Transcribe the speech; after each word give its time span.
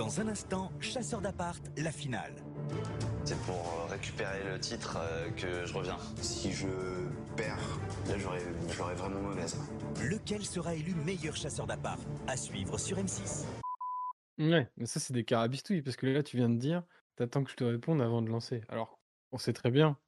Dans 0.00 0.18
un 0.18 0.28
instant, 0.28 0.72
Chasseur 0.80 1.20
d'appart, 1.20 1.62
la 1.76 1.92
finale. 1.92 2.32
C'est 3.22 3.38
pour 3.40 3.54
euh, 3.54 3.92
récupérer 3.92 4.42
le 4.50 4.58
titre 4.58 4.96
euh, 4.98 5.28
que 5.32 5.66
je 5.66 5.74
reviens. 5.74 5.98
Si 6.22 6.52
je 6.52 6.68
perds, 7.36 7.78
là 8.08 8.16
j'aurais 8.16 8.94
vraiment 8.94 9.20
mauvaise. 9.20 9.58
Lequel 10.02 10.42
sera 10.46 10.74
élu 10.74 10.94
meilleur 10.94 11.36
chasseur 11.36 11.66
d'appart 11.66 12.00
À 12.26 12.38
suivre 12.38 12.78
sur 12.78 12.96
M6. 12.96 13.44
Ouais, 14.38 14.70
mais 14.78 14.86
ça, 14.86 15.00
c'est 15.00 15.12
des 15.12 15.24
carabistouilles, 15.24 15.82
parce 15.82 15.96
que 15.96 16.06
là, 16.06 16.22
tu 16.22 16.38
viens 16.38 16.48
de 16.48 16.56
dire, 16.56 16.82
t'attends 17.16 17.44
que 17.44 17.50
je 17.50 17.56
te 17.56 17.64
réponde 17.64 18.00
avant 18.00 18.22
de 18.22 18.30
lancer. 18.30 18.62
Alors, 18.70 18.98
on 19.32 19.38
sait 19.38 19.52
très 19.52 19.70
bien 19.70 19.98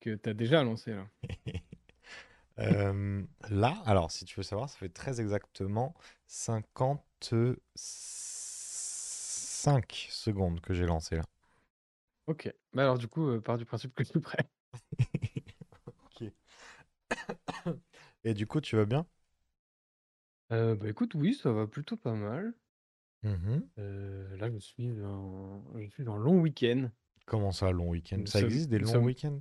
que 0.00 0.16
t'as 0.16 0.34
déjà 0.34 0.62
lancé, 0.62 0.92
là. 0.92 1.06
Euh, 2.58 3.22
là, 3.48 3.74
alors, 3.86 4.10
si 4.10 4.26
tu 4.26 4.36
veux 4.36 4.42
savoir, 4.42 4.68
ça 4.68 4.76
fait 4.76 4.90
très 4.90 5.18
exactement 5.18 5.94
55 9.60 10.06
secondes 10.10 10.60
que 10.60 10.74
j'ai 10.74 10.86
lancé 10.86 11.16
là. 11.16 11.24
Ok. 12.26 12.52
Bah 12.72 12.82
alors, 12.82 12.98
du 12.98 13.08
coup, 13.08 13.28
euh, 13.28 13.40
pars 13.40 13.58
du 13.58 13.64
principe 13.66 13.94
que 13.94 14.04
je 14.04 14.08
suis 14.10 14.20
prêt. 14.20 14.48
Ok. 16.06 16.22
Et 18.24 18.34
du 18.34 18.46
coup, 18.46 18.60
tu 18.60 18.76
vas 18.76 18.84
bien? 18.86 19.06
Euh, 20.52 20.76
bah 20.76 20.88
écoute, 20.88 21.14
oui, 21.16 21.34
ça 21.34 21.50
va 21.52 21.66
plutôt 21.66 21.96
pas 21.96 22.14
mal. 22.14 22.54
Mhm. 23.22 23.70
Euh, 23.78 24.36
là, 24.36 24.48
je 24.50 24.58
suis 24.58 24.90
en, 25.02 25.64
je 25.78 25.88
suis 25.88 26.06
en 26.08 26.16
long 26.16 26.38
week-end. 26.40 26.88
Comment 27.24 27.50
ça, 27.50 27.70
long 27.70 27.88
week-end? 27.88 28.20
Nous 28.20 28.26
Ça 28.26 28.42
sommes, 28.42 28.42
existe 28.42 28.68
des 28.68 28.78
nous 28.78 28.84
longs 28.84 29.02
sommes, 29.02 29.06
week-ends? 29.06 29.40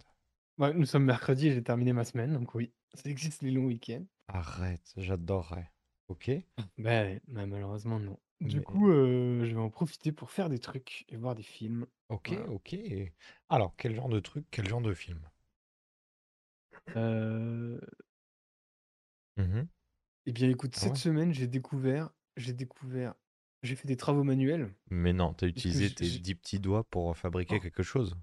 ouais, 0.60 0.74
nous 0.76 0.86
sommes 0.86 1.06
mercredi 1.06 1.48
et 1.50 1.54
j'ai 1.54 1.64
terminé 1.64 1.94
ma 1.94 2.06
semaine, 2.06 2.34
donc 2.34 2.56
oui, 2.56 2.74
ça 2.96 3.10
existe 3.10 3.42
les 3.44 3.52
longs 3.52 3.66
week-ends. 3.68 4.06
Arrête, 4.30 4.94
j'adorerais. 4.96 5.74
Ok? 6.08 6.32
Ouais, 6.80 7.22
bah, 7.28 7.46
malheureusement, 7.46 8.00
non. 8.00 8.18
Du 8.42 8.62
Mais 8.62 8.64
coup, 8.64 8.90
euh, 8.90 9.46
je 9.46 9.54
vais 9.54 9.62
en 9.62 9.70
profiter 9.70 10.12
pour 10.12 10.30
faire 10.32 10.50
des 10.50 10.60
trucs 10.60 11.06
et 11.10 11.16
voir 11.16 11.36
des 11.36 11.44
films. 11.44 11.86
ok, 12.10 12.28
Voilà. 12.28 12.50
ok. 12.50 12.76
Alors, 13.50 13.76
quel 13.78 13.96
genre 13.96 14.10
de 14.10 14.20
truc, 14.20 14.46
quel 14.52 14.68
genre 14.68 14.82
de 14.82 14.94
film? 14.94 15.20
Euh, 16.96 17.80
Mhm. 19.38 19.70
eh 20.26 20.32
bien, 20.32 20.50
écoute, 20.50 20.76
Ah 20.76 20.86
cette 20.86 20.96
ouais? 20.96 20.98
semaine, 20.98 21.34
j'ai 21.34 21.48
découvert, 21.48 22.10
j'ai 22.38 22.54
découvert, 22.54 23.16
j'ai 23.64 23.76
fait 23.76 23.88
des 23.88 23.98
travaux 23.98 24.24
manuels. 24.24 24.74
Mais 24.92 25.14
non, 25.14 25.34
Parce 25.54 25.68
que 25.68 25.78
utilisé 25.78 25.90
tes 25.90 26.12
dix 26.12 26.36
petits 26.36 26.60
doigts 26.60 26.84
pour 26.84 27.18
fabriquer 27.18 27.60
oh. 27.60 27.62
quelque 27.62 27.82
chose? 27.82 28.18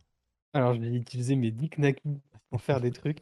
alors, 0.52 0.74
j'ai 0.74 0.88
utilisé 0.94 1.36
mes 1.36 1.50
Dick 1.50 1.78
Naki 1.78 2.20
pour 2.50 2.60
faire 2.62 2.80
des 2.80 2.92
trucs 2.92 3.20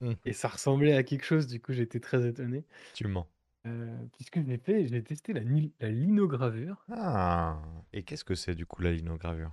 Mhm. 0.00 0.18
et 0.26 0.32
ça 0.34 0.48
ressemblait 0.48 0.94
à 0.94 1.02
quelque 1.04 1.24
chose. 1.24 1.46
Du 1.48 1.60
coup, 1.60 1.72
j'étais 1.74 2.00
très 2.00 2.26
étonné. 2.28 2.64
Tu 2.92 3.06
mens. 3.08 3.28
Euh, 3.66 3.96
puisque 4.12 4.42
j'ai 4.44 4.58
fait, 4.58 4.86
j'ai 4.86 5.02
testé 5.02 5.32
la, 5.32 5.40
linogravure. 5.40 6.84
Ah, 6.90 7.62
et 7.92 8.02
qu'est-ce 8.02 8.24
que 8.24 8.34
c'est 8.34 8.54
du 8.54 8.66
coup 8.66 8.82
la 8.82 8.92
linogravure? 8.92 9.52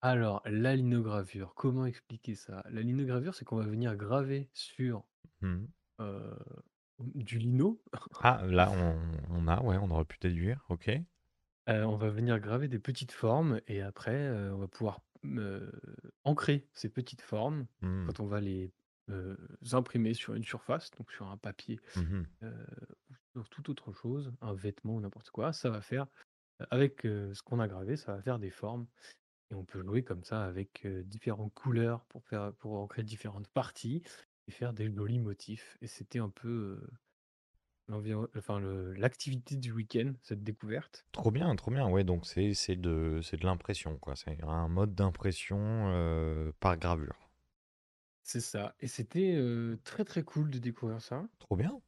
Alors, 0.00 0.42
la 0.46 0.74
linogravure, 0.74 1.54
comment 1.54 1.84
expliquer 1.86 2.34
ça? 2.34 2.64
La 2.70 2.80
linogravure, 2.82 3.34
c'est 3.34 3.44
qu'on 3.44 3.56
va 3.56 3.66
venir 3.66 3.94
graver 3.96 4.48
sur 4.52 5.04
Mhm. 5.40 5.66
euh, 6.00 6.34
du 6.98 7.38
lino. 7.38 7.82
Ah, 8.22 8.42
là, 8.46 8.70
on, 8.72 8.96
on 9.30 9.48
a, 9.48 9.62
ouais, 9.62 9.76
on 9.80 9.90
aurait 9.90 10.04
pu 10.04 10.18
déduire, 10.20 10.64
ok. 10.68 10.90
Euh, 11.68 11.82
on 11.84 11.96
va 11.96 12.10
venir 12.10 12.38
graver 12.38 12.68
des 12.68 12.78
petites 12.78 13.12
formes 13.12 13.60
et 13.66 13.82
après, 13.82 14.28
on 14.50 14.58
va 14.58 14.68
pouvoir 14.68 15.00
ancrer 16.24 16.68
ces 16.72 16.88
petites 16.88 17.22
formes 17.22 17.66
Mhm. 17.82 18.06
quand 18.06 18.20
on 18.20 18.26
va 18.26 18.40
les 18.40 18.72
imprimer 19.72 20.14
sur 20.14 20.34
une 20.34 20.44
surface, 20.44 20.90
donc 20.92 21.10
sur 21.10 21.28
un 21.28 21.36
papier 21.36 21.80
ou 23.05 23.05
sur 23.42 23.48
toute 23.50 23.68
autre 23.68 23.92
chose, 23.92 24.32
un 24.40 24.54
vêtement 24.54 24.94
ou 24.96 25.00
n'importe 25.00 25.30
quoi. 25.30 25.52
Ça 25.52 25.70
va 25.70 25.80
faire, 25.82 26.06
euh, 26.62 26.66
avec 26.70 27.06
euh, 27.06 27.34
ce 27.34 27.42
qu'on 27.42 27.60
a 27.60 27.68
gravé, 27.68 27.96
ça 27.96 28.14
va 28.16 28.22
faire 28.22 28.38
des 28.38 28.50
formes. 28.50 28.86
Et 29.50 29.54
on 29.54 29.64
peut 29.64 29.82
jouer 29.82 30.04
comme 30.04 30.24
ça 30.24 30.44
avec 30.44 30.86
euh, 30.86 31.02
différentes 31.04 31.54
couleurs 31.54 32.04
pour 32.06 32.24
faire, 32.26 32.52
pour 32.54 32.74
ancrer 32.78 33.02
différentes 33.04 33.48
parties 33.48 34.02
et 34.48 34.52
faire 34.52 34.72
des 34.72 34.92
jolis 34.92 35.20
motifs. 35.20 35.78
Et 35.82 35.88
c'était 35.88 36.20
un 36.20 36.30
peu 36.30 36.80
l'environ- 37.88 38.28
enfin, 38.36 38.60
le- 38.60 38.92
l'activité 38.92 39.56
du 39.56 39.72
week-end, 39.72 40.12
cette 40.22 40.44
découverte. 40.44 41.04
Trop 41.10 41.32
bien, 41.32 41.56
trop 41.56 41.72
bien. 41.72 41.88
Ouais, 41.90 42.04
donc 42.04 42.26
c'est 42.26 42.54
c'est 42.54 42.76
de, 42.76 43.20
c'est 43.22 43.38
de 43.38 43.44
l'impression, 43.44 43.98
quoi. 43.98 44.14
C'est 44.14 44.40
un 44.44 44.68
mode 44.68 44.94
d'impression 44.94 45.58
euh, 45.58 46.52
par 46.60 46.76
gravure. 46.76 47.28
C'est 48.22 48.40
ça. 48.42 48.74
Et 48.80 48.88
c'était 48.88 49.34
euh, 49.36 49.78
très 49.84 50.04
très 50.04 50.22
cool 50.22 50.50
de 50.50 50.58
découvrir 50.58 51.00
ça. 51.00 51.26
Trop 51.38 51.56
bien. 51.56 51.80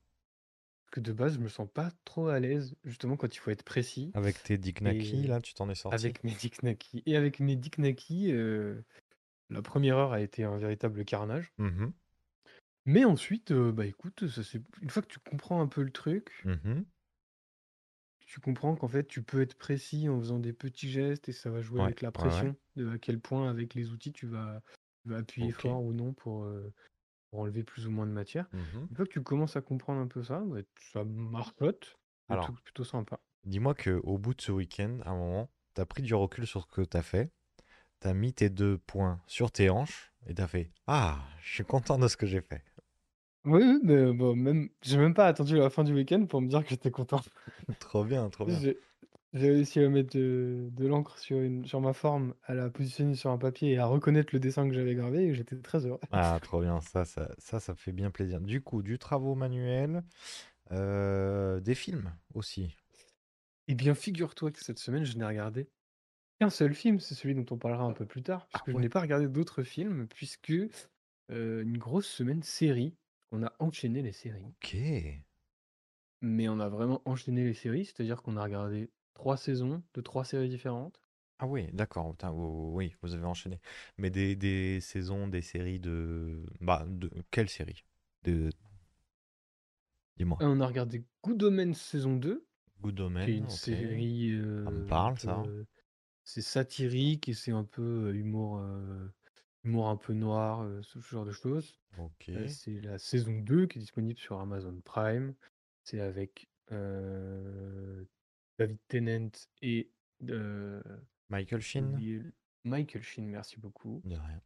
Parce 0.90 0.94
que 0.94 1.00
de 1.00 1.12
base, 1.12 1.34
je 1.34 1.40
me 1.40 1.48
sens 1.48 1.68
pas 1.70 1.90
trop 2.06 2.28
à 2.28 2.40
l'aise, 2.40 2.74
justement, 2.82 3.18
quand 3.18 3.34
il 3.34 3.38
faut 3.38 3.50
être 3.50 3.62
précis. 3.62 4.14
Avec 4.14 4.42
tes 4.42 4.58
Et 4.84 5.26
là, 5.26 5.40
tu 5.40 5.54
t'en 5.54 5.70
es 5.70 5.74
sorti? 5.74 6.14
avec 6.14 6.24
mes 6.24 6.34
Diknaki. 6.34 7.02
Et 7.06 7.16
avec 7.16 7.40
mes 7.40 7.56
Diknaki, 7.56 8.32
euh, 8.32 8.82
la 9.50 9.62
première 9.62 9.98
heure 9.98 10.12
a 10.12 10.20
été 10.22 10.44
un 10.44 10.58
véritable 10.58 11.04
carnage. 11.04 11.54
Mhm. 11.58 11.92
Mais 12.86 13.04
ensuite, 13.04 13.52
euh, 13.52 13.70
bah 13.70 13.86
écoute, 13.86 14.26
ça 14.26 14.42
c'est 14.42 14.60
une 14.82 14.90
fois 14.90 15.02
que 15.02 15.06
tu 15.06 15.20
comprends 15.20 15.60
un 15.60 15.68
peu 15.68 15.82
le 15.84 15.92
truc, 15.92 16.32
Mhm. 16.44 16.86
tu 18.26 18.40
comprends 18.40 18.76
qu'en 18.76 18.88
fait, 18.88 19.06
tu 19.06 19.22
peux 19.22 19.40
être 19.40 19.56
précis 19.56 20.08
en 20.08 20.18
faisant 20.20 20.38
des 20.38 20.52
petits 20.52 20.90
gestes 20.90 21.28
et 21.28 21.32
ça 21.32 21.50
va 21.50 21.62
jouer 21.62 21.80
Ouais, 21.80 21.84
avec 21.84 22.02
la 22.02 22.12
ouais, 22.14 22.30
ouais. 22.34 22.46
pression, 22.46 22.56
de 22.76 22.88
à 22.90 22.98
quel 22.98 23.20
point 23.20 23.48
avec 23.50 23.74
les 23.74 23.90
outils 23.90 24.12
tu 24.12 24.26
vas, 24.26 24.62
tu 25.02 25.08
vas 25.10 25.18
appuyer 25.18 25.50
Ok. 25.50 25.64
fort 25.64 25.82
ou 25.82 25.92
non 25.94 26.12
pour, 26.14 26.44
euh, 26.44 26.72
pour 27.30 27.40
enlever 27.40 27.62
plus 27.64 27.86
ou 27.86 27.90
moins 27.90 28.06
de 28.06 28.12
matière. 28.12 28.48
Une 28.90 28.96
fois 28.96 29.04
que 29.06 29.10
tu 29.12 29.22
commences 29.22 29.56
à 29.56 29.60
comprendre 29.60 30.00
un 30.00 30.06
peu 30.08 30.22
ça, 30.22 30.40
bah, 30.40 30.60
ça 30.92 31.04
marchote, 31.04 31.98
le 32.28 32.34
Alors, 32.34 32.44
truc 32.44 32.62
plutôt 32.64 32.84
sympa. 32.84 33.20
dis-moi 33.44 33.74
que 33.74 34.00
au 34.04 34.18
bout 34.18 34.34
de 34.34 34.40
ce 34.40 34.52
week-end, 34.52 34.98
à 35.04 35.10
un 35.10 35.16
moment, 35.16 35.50
t'as 35.74 35.84
pris 35.86 36.02
du 36.02 36.14
recul 36.14 36.46
sur 36.46 36.62
ce 36.62 36.66
que 36.66 36.82
t'as 36.82 37.02
fait, 37.02 37.32
t'as 38.00 38.14
mis 38.14 38.32
tes 38.34 38.50
deux 38.50 38.78
poings 38.78 39.20
sur 39.26 39.50
tes 39.52 39.70
hanches 39.70 40.12
et 40.26 40.34
t'as 40.34 40.48
fait 40.48 40.70
Ah, 40.86 41.20
je 41.42 41.54
suis 41.54 41.64
content 41.64 41.98
de 41.98 42.08
ce 42.08 42.16
que 42.16 42.26
j'ai 42.26 42.40
fait. 42.42 42.64
Oui, 43.44 43.62
oui, 43.64 43.80
mais 43.82 44.12
bon, 44.12 44.36
même, 44.36 44.68
j'ai 44.82 44.98
même 44.98 45.14
pas 45.14 45.26
attendu 45.26 45.56
la 45.56 45.70
fin 45.70 45.84
du 45.84 45.94
week-end 45.94 46.26
pour 46.26 46.40
me 46.42 46.48
dire 46.48 46.62
que 46.62 46.70
j'étais 46.70 46.90
content. 46.90 47.20
Trop 47.80 48.04
bien, 48.04 48.28
trop 48.30 48.44
bien. 48.46 48.58
J'ai 48.60 48.78
j'ai 49.32 49.50
réussi 49.50 49.80
à 49.80 49.88
mettre 49.88 50.16
de, 50.16 50.68
de 50.72 50.86
l'encre 50.86 51.18
sur, 51.18 51.38
une, 51.40 51.64
sur 51.66 51.80
ma 51.80 51.92
forme, 51.92 52.34
à 52.44 52.54
la 52.54 52.70
positionner 52.70 53.14
sur 53.14 53.30
un 53.30 53.38
papier 53.38 53.72
et 53.72 53.78
à 53.78 53.86
reconnaître 53.86 54.30
le 54.34 54.40
dessin 54.40 54.68
que 54.68 54.74
j'avais 54.74 54.94
gravé 54.94 55.24
et 55.26 55.34
j'étais 55.34 55.56
très 55.60 55.86
heureux. 55.86 56.00
Ah, 56.10 56.38
trop 56.42 56.60
bien, 56.62 56.80
ça, 56.80 57.04
ça, 57.04 57.34
ça, 57.38 57.60
ça 57.60 57.74
fait 57.74 57.92
bien 57.92 58.10
plaisir. 58.10 58.40
Du 58.40 58.62
coup, 58.62 58.82
du 58.82 58.98
travaux 58.98 59.34
manuel, 59.34 60.04
euh, 60.72 61.60
des 61.60 61.74
films 61.74 62.16
aussi. 62.34 62.76
Eh 63.68 63.74
bien, 63.76 63.94
figure-toi 63.94 64.50
que 64.50 64.58
cette 64.64 64.78
semaine, 64.80 65.04
je 65.04 65.16
n'ai 65.16 65.24
regardé 65.24 65.70
qu'un 66.40 66.50
seul 66.50 66.74
film, 66.74 67.00
c'est 67.00 67.14
celui 67.16 67.34
dont 67.34 67.46
on 67.54 67.58
parlera 67.58 67.84
un 67.84 67.92
peu 67.94 68.06
plus 68.06 68.22
tard, 68.22 68.48
Ah 68.52 68.64
puisque 68.64 68.72
je 68.72 68.76
ouais. 68.76 68.82
n'ai 68.82 68.88
pas 68.90 69.00
regardé 69.02 69.28
d'autres 69.28 69.62
films, 69.64 70.08
puisque 70.08 70.52
euh, 71.30 71.62
une 71.62 71.78
grosse 71.78 72.08
semaine 72.08 72.42
série, 72.42 72.96
on 73.32 73.42
a 73.44 73.54
enchaîné 73.60 74.02
les 74.02 74.12
séries. 74.12 74.54
Ok. 74.62 74.74
Mais 76.20 76.48
on 76.48 76.60
a 76.60 76.68
vraiment 76.68 77.02
enchaîné 77.06 77.42
les 77.44 77.54
séries, 77.54 77.84
c'est-à-dire 77.86 78.22
qu'on 78.22 78.36
a 78.36 78.42
regardé 78.44 78.92
trois 79.18 79.36
saisons 79.36 79.82
de 79.94 80.00
trois 80.00 80.24
séries 80.24 80.48
différentes. 80.48 81.02
Ah 81.40 81.46
oui, 81.46 81.68
d'accord. 81.72 82.10
putain, 82.12 82.30
oh, 82.30 82.70
Oui, 82.72 82.94
vous 83.02 83.14
avez 83.14 83.26
enchaîné. 83.26 83.60
Mais 83.98 84.10
des, 84.10 84.34
des 84.34 84.80
saisons, 84.80 85.28
des 85.28 85.42
séries 85.42 85.78
de... 85.80 86.42
Bah, 86.60 86.84
de 86.88 87.10
quelle 87.30 87.48
série? 87.48 87.84
De... 88.24 88.50
Dis-moi. 90.16 90.38
Et 90.40 90.44
on 90.44 90.60
a 90.60 90.66
regardé 90.66 91.04
Good 91.22 91.42
Omens 91.42 91.74
saison 91.74 92.16
2, 92.16 92.44
Good 92.80 92.94
qui 92.96 93.00
est 93.02 93.04
Omen, 93.04 93.28
une 93.28 93.50
série 93.50 94.30
Ça 94.30 94.70
me 94.70 94.80
euh, 94.80 94.84
un 94.84 94.86
parle, 94.86 95.18
ça. 95.18 95.42
peu... 95.44 95.66
C'est 96.24 96.42
satirique 96.42 97.28
et 97.28 97.34
c'est 97.34 97.52
un 97.52 97.64
peu 97.64 98.08
euh, 98.08 98.14
humour, 98.14 98.58
euh, 98.58 99.08
humour 99.64 99.88
un 99.88 99.96
peu 99.96 100.12
noir, 100.12 100.62
euh, 100.62 100.80
ce 100.82 100.98
genre 101.00 101.24
de 101.24 101.32
choses. 101.32 101.78
Ok. 101.98 102.28
Euh, 102.30 102.46
c'est 102.48 102.80
la 102.80 102.98
saison 102.98 103.38
2 103.40 103.66
qui 103.66 103.78
est 103.78 103.80
disponible 103.80 104.18
sur 104.18 104.40
Amazon 104.40 104.80
Prime. 104.84 105.34
C'est 105.84 106.00
avec 106.00 106.48
euh, 106.72 108.04
David 108.58 108.78
Tennant 108.88 109.30
et 109.62 109.90
euh, 110.28 110.82
Michael 111.28 111.60
Sheen? 111.60 112.32
Michael 112.64 113.02
Sheen, 113.02 113.26
merci 113.26 113.58
beaucoup. 113.58 114.02
De 114.04 114.16
rien. 114.16 114.40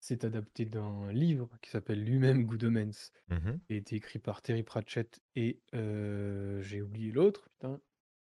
C'est 0.00 0.24
adapté 0.24 0.64
d'un 0.64 1.12
livre 1.12 1.50
qui 1.60 1.70
s'appelle 1.70 2.02
lui-même 2.02 2.44
Good 2.46 2.64
Omens, 2.64 3.12
a 3.30 3.36
été 3.68 3.96
écrit 3.96 4.18
par 4.18 4.42
Terry 4.42 4.62
Pratchett 4.62 5.20
et 5.34 5.60
euh, 5.74 6.62
j'ai 6.62 6.80
oublié 6.80 7.10
l'autre, 7.10 7.48
putain, 7.50 7.80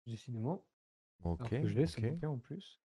décidément. 0.06 0.66
Alors 1.24 1.34
Ok, 1.34 1.50
que 1.50 1.68
je 1.68 1.74
l'ai 1.76 1.86
ce 1.86 2.00
ok. 2.00 2.10
bouquin 2.10 2.30
en 2.30 2.38
plus. 2.38 2.82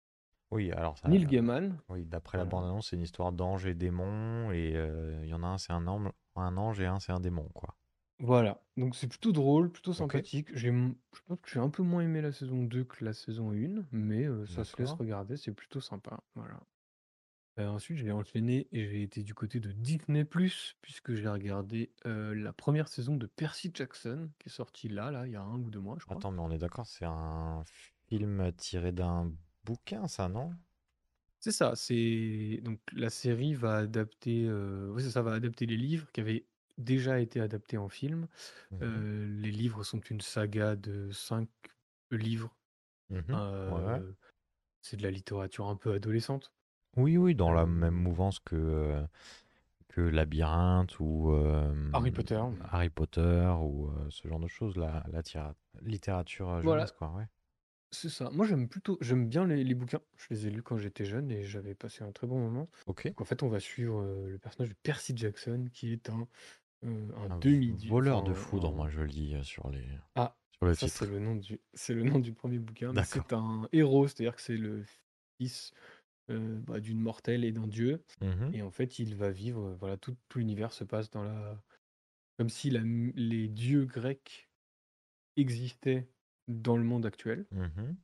Oui, 0.52 0.72
alors 0.72 0.98
ça... 0.98 1.10
Neil 1.10 1.26
Gaiman, 1.28 1.78
Oui, 1.90 2.06
d'après 2.06 2.38
la 2.38 2.46
bande-annonce, 2.46 2.90
c'est 2.90 2.96
une 2.96 3.02
histoire 3.04 3.32
d'ange 3.32 3.66
et 3.66 3.76
démon, 3.76 4.52
et 4.52 4.76
euh, 4.76 5.20
il 5.24 5.30
y 5.30 5.34
en 5.34 5.44
a 5.44 5.48
un, 5.48 5.58
c'est 5.58 5.74
un 5.74 5.86
ange, 5.86 6.10
un 6.36 6.58
ange 6.58 6.80
et 6.80 6.86
un, 6.86 7.00
c'est 7.00 7.12
un 7.12 7.20
démon, 7.20 7.50
quoi. 7.54 7.78
Voilà, 8.20 8.62
donc 8.78 8.96
c'est 8.96 9.08
plutôt 9.08 9.32
drôle, 9.32 9.72
plutôt 9.72 9.94
Ok, 9.98 10.16
sympathique. 10.18 10.50
J'ai, 10.56 10.70
m- 10.70 10.96
je 11.16 11.22
pense 11.26 11.40
que 11.42 11.50
j'ai 11.50 11.60
un 11.60 11.70
peu 11.70 11.84
moins 11.84 12.02
aimé 12.04 12.22
la 12.22 12.32
saison 12.34 12.64
2 12.64 12.84
que 12.84 13.04
la 13.06 13.14
saison 13.14 13.52
1, 13.54 13.86
mais 13.92 14.28
ça 14.46 14.64
se 14.66 14.76
laisse 14.78 14.92
d'accord. 14.92 14.94
regarder, 14.94 15.38
c'est 15.38 15.54
plutôt 15.54 15.80
sympa. 15.82 16.22
Voilà. 16.36 16.60
Euh, 17.60 17.68
ensuite, 17.68 17.98
j'ai 17.98 18.12
enchaîné 18.12 18.68
et 18.72 18.88
j'ai 18.88 19.04
été 19.04 19.22
du 19.24 19.34
côté 19.36 19.60
de 19.60 19.72
Disney+, 19.72 20.26
puisque 20.82 21.14
j'ai 21.14 21.28
regardé 21.30 21.94
la 22.06 22.54
première 22.54 22.88
saison 22.88 23.16
de 23.18 23.28
Percy 23.28 23.72
Jackson, 23.74 24.32
qui 24.40 24.50
est 24.50 24.52
sortie 24.52 24.90
là, 24.90 25.12
là, 25.12 25.28
il 25.28 25.34
y 25.34 25.36
a 25.36 25.42
un 25.42 25.60
ou 25.60 25.70
deux 25.70 25.80
mois, 25.80 25.98
je 26.00 26.06
crois. 26.06 26.24
Attends, 26.24 26.32
mais 26.32 26.42
on 26.42 26.52
est 26.52 26.58
d'accord, 26.58 26.86
c'est 26.88 27.06
un 27.06 27.64
film 28.10 28.52
tiré 28.58 28.92
d'un 28.92 29.32
bouquin, 29.64 30.08
ça, 30.10 30.28
non? 30.28 30.58
C'est 31.40 31.52
ça, 31.54 31.76
c'est 31.76 32.60
donc 32.64 32.82
la 32.92 33.10
série 33.10 33.54
va 33.54 33.78
adapter, 33.78 34.44
heu, 34.46 34.92
oui, 34.94 35.02
c'est 35.02 35.12
ça, 35.12 35.22
va 35.22 35.34
adapter 35.34 35.66
les 35.66 35.78
livres 35.78 36.12
qui 36.12 36.20
avaient 36.20 36.46
déjà 36.80 37.20
été 37.22 37.40
adaptés 37.42 37.78
en 37.78 37.90
film. 37.90 38.28
Mhm. 38.72 38.82
Heu, 38.84 39.26
les 39.28 39.52
livres 39.52 39.84
sont 39.84 40.00
une 40.02 40.22
saga 40.22 40.76
de 40.78 41.12
5 41.12 41.50
livres. 42.12 42.58
Ouais. 43.10 44.02
Heu, 44.02 44.16
c'est 44.82 44.98
de 44.98 45.04
la 45.04 45.12
littérature 45.12 45.68
un 45.70 45.76
peu 45.78 45.94
adolescente. 45.94 46.54
Oui, 46.98 47.18
oui, 47.18 47.36
dans 47.36 47.52
la 47.52 47.66
même 47.66 47.96
Euh, 47.96 47.98
mouvance 48.02 48.40
que, 48.40 48.56
euh, 48.56 49.06
que 49.90 50.02
Labyrinthe 50.02 51.00
ou 51.00 51.32
euh, 51.32 51.74
Harry 51.94 52.12
Potter. 52.12 52.42
Harry 52.72 52.90
Potter 52.90 53.54
ou 53.62 53.90
euh, 53.90 54.08
ce 54.10 54.28
genre 54.28 54.40
de 54.40 54.48
choses, 54.48 54.78
la, 54.78 55.04
la 55.12 55.24
tira- 55.24 55.56
littérature 55.82 56.50
euh, 56.50 56.62
Voilà, 56.62 56.86
jeunesse, 56.86 56.92
quoi, 56.92 57.12
ouais. 57.14 57.28
c'est 57.92 58.10
ça. 58.10 58.30
Moi, 58.32 58.46
j'aime 58.46 58.70
plutôt 58.70 58.98
j'aime 59.02 59.28
bien 59.30 59.46
les 59.48 59.64
les 59.64 59.74
bouquins. 59.76 60.02
Je 60.18 60.28
les 60.32 60.48
ai 60.48 60.50
lus 60.52 60.64
quand 60.64 60.78
j'étais 60.78 61.06
jeune 61.06 61.32
et 61.32 61.44
j'avais 61.44 61.76
passé 61.76 62.04
un 62.04 62.12
très 62.12 62.28
bon 62.28 62.40
moment. 62.40 62.70
Ok. 62.86 63.14
Donc 63.16 63.22
en 63.22 63.26
fait, 63.26 63.42
on 63.44 63.50
va 63.50 63.60
suivre, 63.60 64.04
le 64.28 64.38
personnage 64.40 64.70
de 64.70 64.76
Percy 64.84 65.14
Jackson 65.16 65.68
qui 65.74 65.92
est 65.94 66.10
un, 66.10 66.28
heu, 66.84 67.14
un 67.16 67.30
Un 67.30 67.42
demi-dieu, 67.42 67.86
voleur 67.86 68.24
de 68.24 68.34
enfin 68.34 68.34
foudre, 68.34 68.72
un 68.74 68.74
moi 68.74 68.90
je 68.90 69.02
le 69.02 69.10
dis 69.10 69.36
euh, 69.36 69.44
sur 69.44 69.70
les 69.70 69.86
ah, 70.16 70.38
sur 70.52 70.66
le 70.66 70.76
ça 70.76 70.88
titre. 70.88 70.88
c'est 70.88 71.06
le 71.06 71.20
nom 71.20 71.36
du 71.36 71.62
c'est 71.74 71.94
le 71.94 72.04
nom 72.04 72.20
du 72.20 72.34
1er 72.34 72.60
bouquin, 72.60 72.94
mais 72.94 73.04
D'accord. 73.04 73.30
c'est 73.30 73.34
un 73.34 73.68
héros, 73.72 74.08
c'est-à-dire 74.08 74.36
que 74.36 74.42
c'est 74.42 74.58
le 74.58 74.84
fils, 75.40 75.72
heu, 76.30 76.60
bah, 76.68 76.80
d'une 76.80 77.02
mortelle 77.02 77.46
et 77.46 77.52
d'un 77.52 77.68
dieu 77.68 78.04
Mhm. 78.22 78.54
et 78.54 78.62
en 78.64 78.72
fait, 78.72 79.00
il 79.00 79.16
va 79.16 79.32
vivre, 79.32 79.62
heu, 79.70 79.76
voilà, 79.80 79.98
tout 79.98 80.18
tout 80.30 80.40
l'univers 80.40 80.74
se 80.74 80.84
passe 80.86 81.10
dans 81.12 81.24
la 81.24 81.64
comme 82.40 82.50
si 82.50 82.70
la 82.72 82.82
m 82.82 83.12
les 83.16 83.50
dieux 83.50 83.86
grecs 83.86 84.52
existaient 85.38 86.12
dans 86.50 86.78
le 86.78 86.84
monde 86.86 87.06
actuel 87.06 87.48
Mhm. 87.52 88.00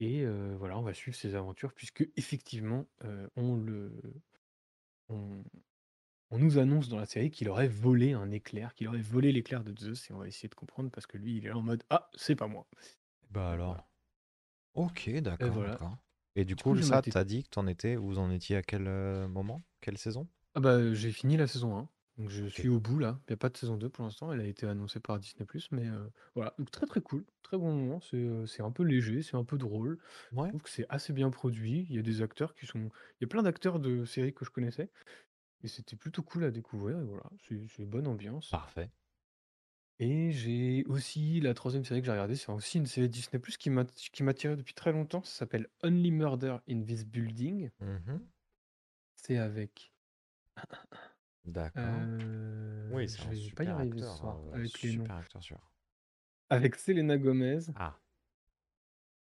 et 0.00 0.22
heu, 0.24 0.54
voilà, 0.56 0.78
on 0.78 0.82
va 0.82 0.94
suivre 0.94 1.16
ses 1.16 1.34
aventures 1.34 1.74
puisque 1.74 2.08
effectivement, 2.16 2.86
heu, 3.04 3.30
on 3.36 3.56
le 3.56 4.00
on 5.08 5.44
on 6.30 6.38
nous 6.38 6.58
annonce 6.58 6.88
dans 6.88 6.98
la 6.98 7.06
série 7.06 7.30
qu'il 7.30 7.48
aurait 7.48 7.68
volé 7.68 8.12
un 8.12 8.30
éclair, 8.30 8.74
qu'il 8.74 8.88
aurait 8.88 9.00
volé 9.02 9.32
l'éclair 9.32 9.64
de 9.64 9.74
Zeus 9.78 10.10
et 10.10 10.14
on 10.14 10.18
va 10.18 10.28
essayer 10.28 10.48
de 10.48 10.54
comprendre 10.54 10.90
parce 10.90 11.06
que 11.06 11.16
lui, 11.18 11.36
il 11.38 11.46
est 11.46 11.48
là 11.50 11.56
en 11.58 11.62
mode: 11.62 11.84
«Ah, 11.90 12.10
c'est 12.14 12.36
pas 12.36 12.46
moi». 12.48 12.68
Bah 13.30 13.50
alors. 13.52 13.76
voilà 13.76 13.88
Ok, 14.74 15.10
et 15.40 15.48
d'accord, 15.48 15.50
voilà. 15.50 15.78
d'accord. 15.78 15.96
Et 16.36 16.44
du 16.44 16.56
Du 16.56 16.64
coup, 16.64 16.80
ça, 16.82 17.02
t'as 17.02 17.24
dit 17.24 17.44
que 17.44 17.50
t'en 17.50 17.66
étais, 17.66 17.96
vous 17.96 18.18
en 18.18 18.30
étiez 18.30 18.56
à 18.56 18.62
quel 18.62 18.86
euh, 18.88 19.28
moment? 19.28 19.62
Quelle 19.80 19.98
saison? 19.98 20.28
ah 20.54 20.60
bah, 20.60 20.92
j'ai 20.94 21.12
fini 21.12 21.36
la 21.36 21.46
saison 21.46 21.76
1, 21.78 21.88
donc 22.18 22.30
je 22.30 22.46
suis 22.46 22.68
au 22.68 22.80
bout 22.80 22.98
là. 22.98 23.20
Il 23.28 23.32
y 23.32 23.34
a 23.34 23.36
pas 23.36 23.48
de 23.50 23.56
saison 23.56 23.76
2 23.76 23.88
pour 23.90 24.04
l'instant, 24.04 24.32
elle 24.32 24.40
a 24.40 24.46
été 24.46 24.66
annoncée 24.66 25.00
par 25.00 25.18
Disney+, 25.18 25.46
mais 25.72 25.86
heu, 25.88 26.10
voilà, 26.34 26.54
donc 26.58 26.70
très, 26.70 26.86
très 26.86 27.00
cool, 27.00 27.26
très 27.42 27.56
bon 27.58 27.72
moment. 27.74 28.00
C'est, 28.00 28.62
un 28.62 28.70
peu 28.72 28.82
léger, 28.84 29.22
c'est 29.22 29.36
un 29.36 29.44
peu 29.44 29.58
drôle. 29.58 29.98
Je 30.42 30.48
trouve 30.48 30.62
que 30.62 30.70
c'est 30.70 30.86
assez 30.88 31.12
bien 31.12 31.30
produit. 31.30 31.86
Il 31.90 31.96
y 31.96 31.98
a 31.98 32.02
des 32.02 32.22
acteurs 32.22 32.54
qui 32.54 32.66
sont 32.66 32.78
il 33.20 33.22
y 33.22 33.24
a 33.24 33.28
plein 33.28 33.42
d'acteurs 33.42 33.78
de 33.80 34.04
séries 34.04 34.34
que 34.34 34.44
je 34.44 34.50
connaissais 34.50 34.90
et 35.62 35.68
c'était 35.68 35.96
plutôt 35.96 36.22
cool 36.22 36.44
à 36.44 36.50
découvrir 36.50 36.98
et 37.00 37.04
voilà, 37.04 37.30
c'est 37.48 37.66
c'est 37.68 37.86
bonne 37.86 38.06
ambiance. 38.08 38.58
parfait. 38.58 38.90
Et 40.00 40.30
j'ai 40.32 40.84
aussi 40.86 41.40
la 41.40 41.54
troisième 41.54 41.84
série 41.84 42.00
que 42.00 42.06
j'ai 42.06 42.12
regardée, 42.12 42.34
c'est 42.36 42.50
aussi 42.52 42.78
une 42.78 42.86
série 42.86 43.08
Disney+ 43.08 43.40
qui 43.58 43.70
m'a 43.70 43.84
qui 43.84 44.22
depuis 44.56 44.74
très 44.74 44.92
longtemps, 44.92 45.22
ça 45.24 45.38
s'appelle 45.38 45.68
Only 45.84 46.10
Murder 46.12 46.58
in 46.68 46.82
this 46.82 47.04
Building. 47.04 47.70
Mhm. 47.80 48.28
C'est 49.16 49.36
avec, 49.36 49.92
D'accord. 51.44 52.10
Oui, 52.90 53.08
c'est 53.08 53.22
je 53.22 53.28
un 53.28 53.32
vais 53.32 53.50
pas 53.50 53.64
y 53.64 53.70
super 53.70 53.72
arriver 53.72 54.02
ce 54.02 54.10
acteur, 54.10 54.18
soir 54.18 54.40
euh, 54.48 54.52
avec 54.52 54.82
les 54.82 54.92
noms. 54.92 55.04
super 55.04 55.16
acteur 55.16 55.42
sûr. 55.42 55.72
Avec 56.50 56.74
Selena 56.76 57.16
Gomez, 57.16 57.70
Ah, 57.74 57.98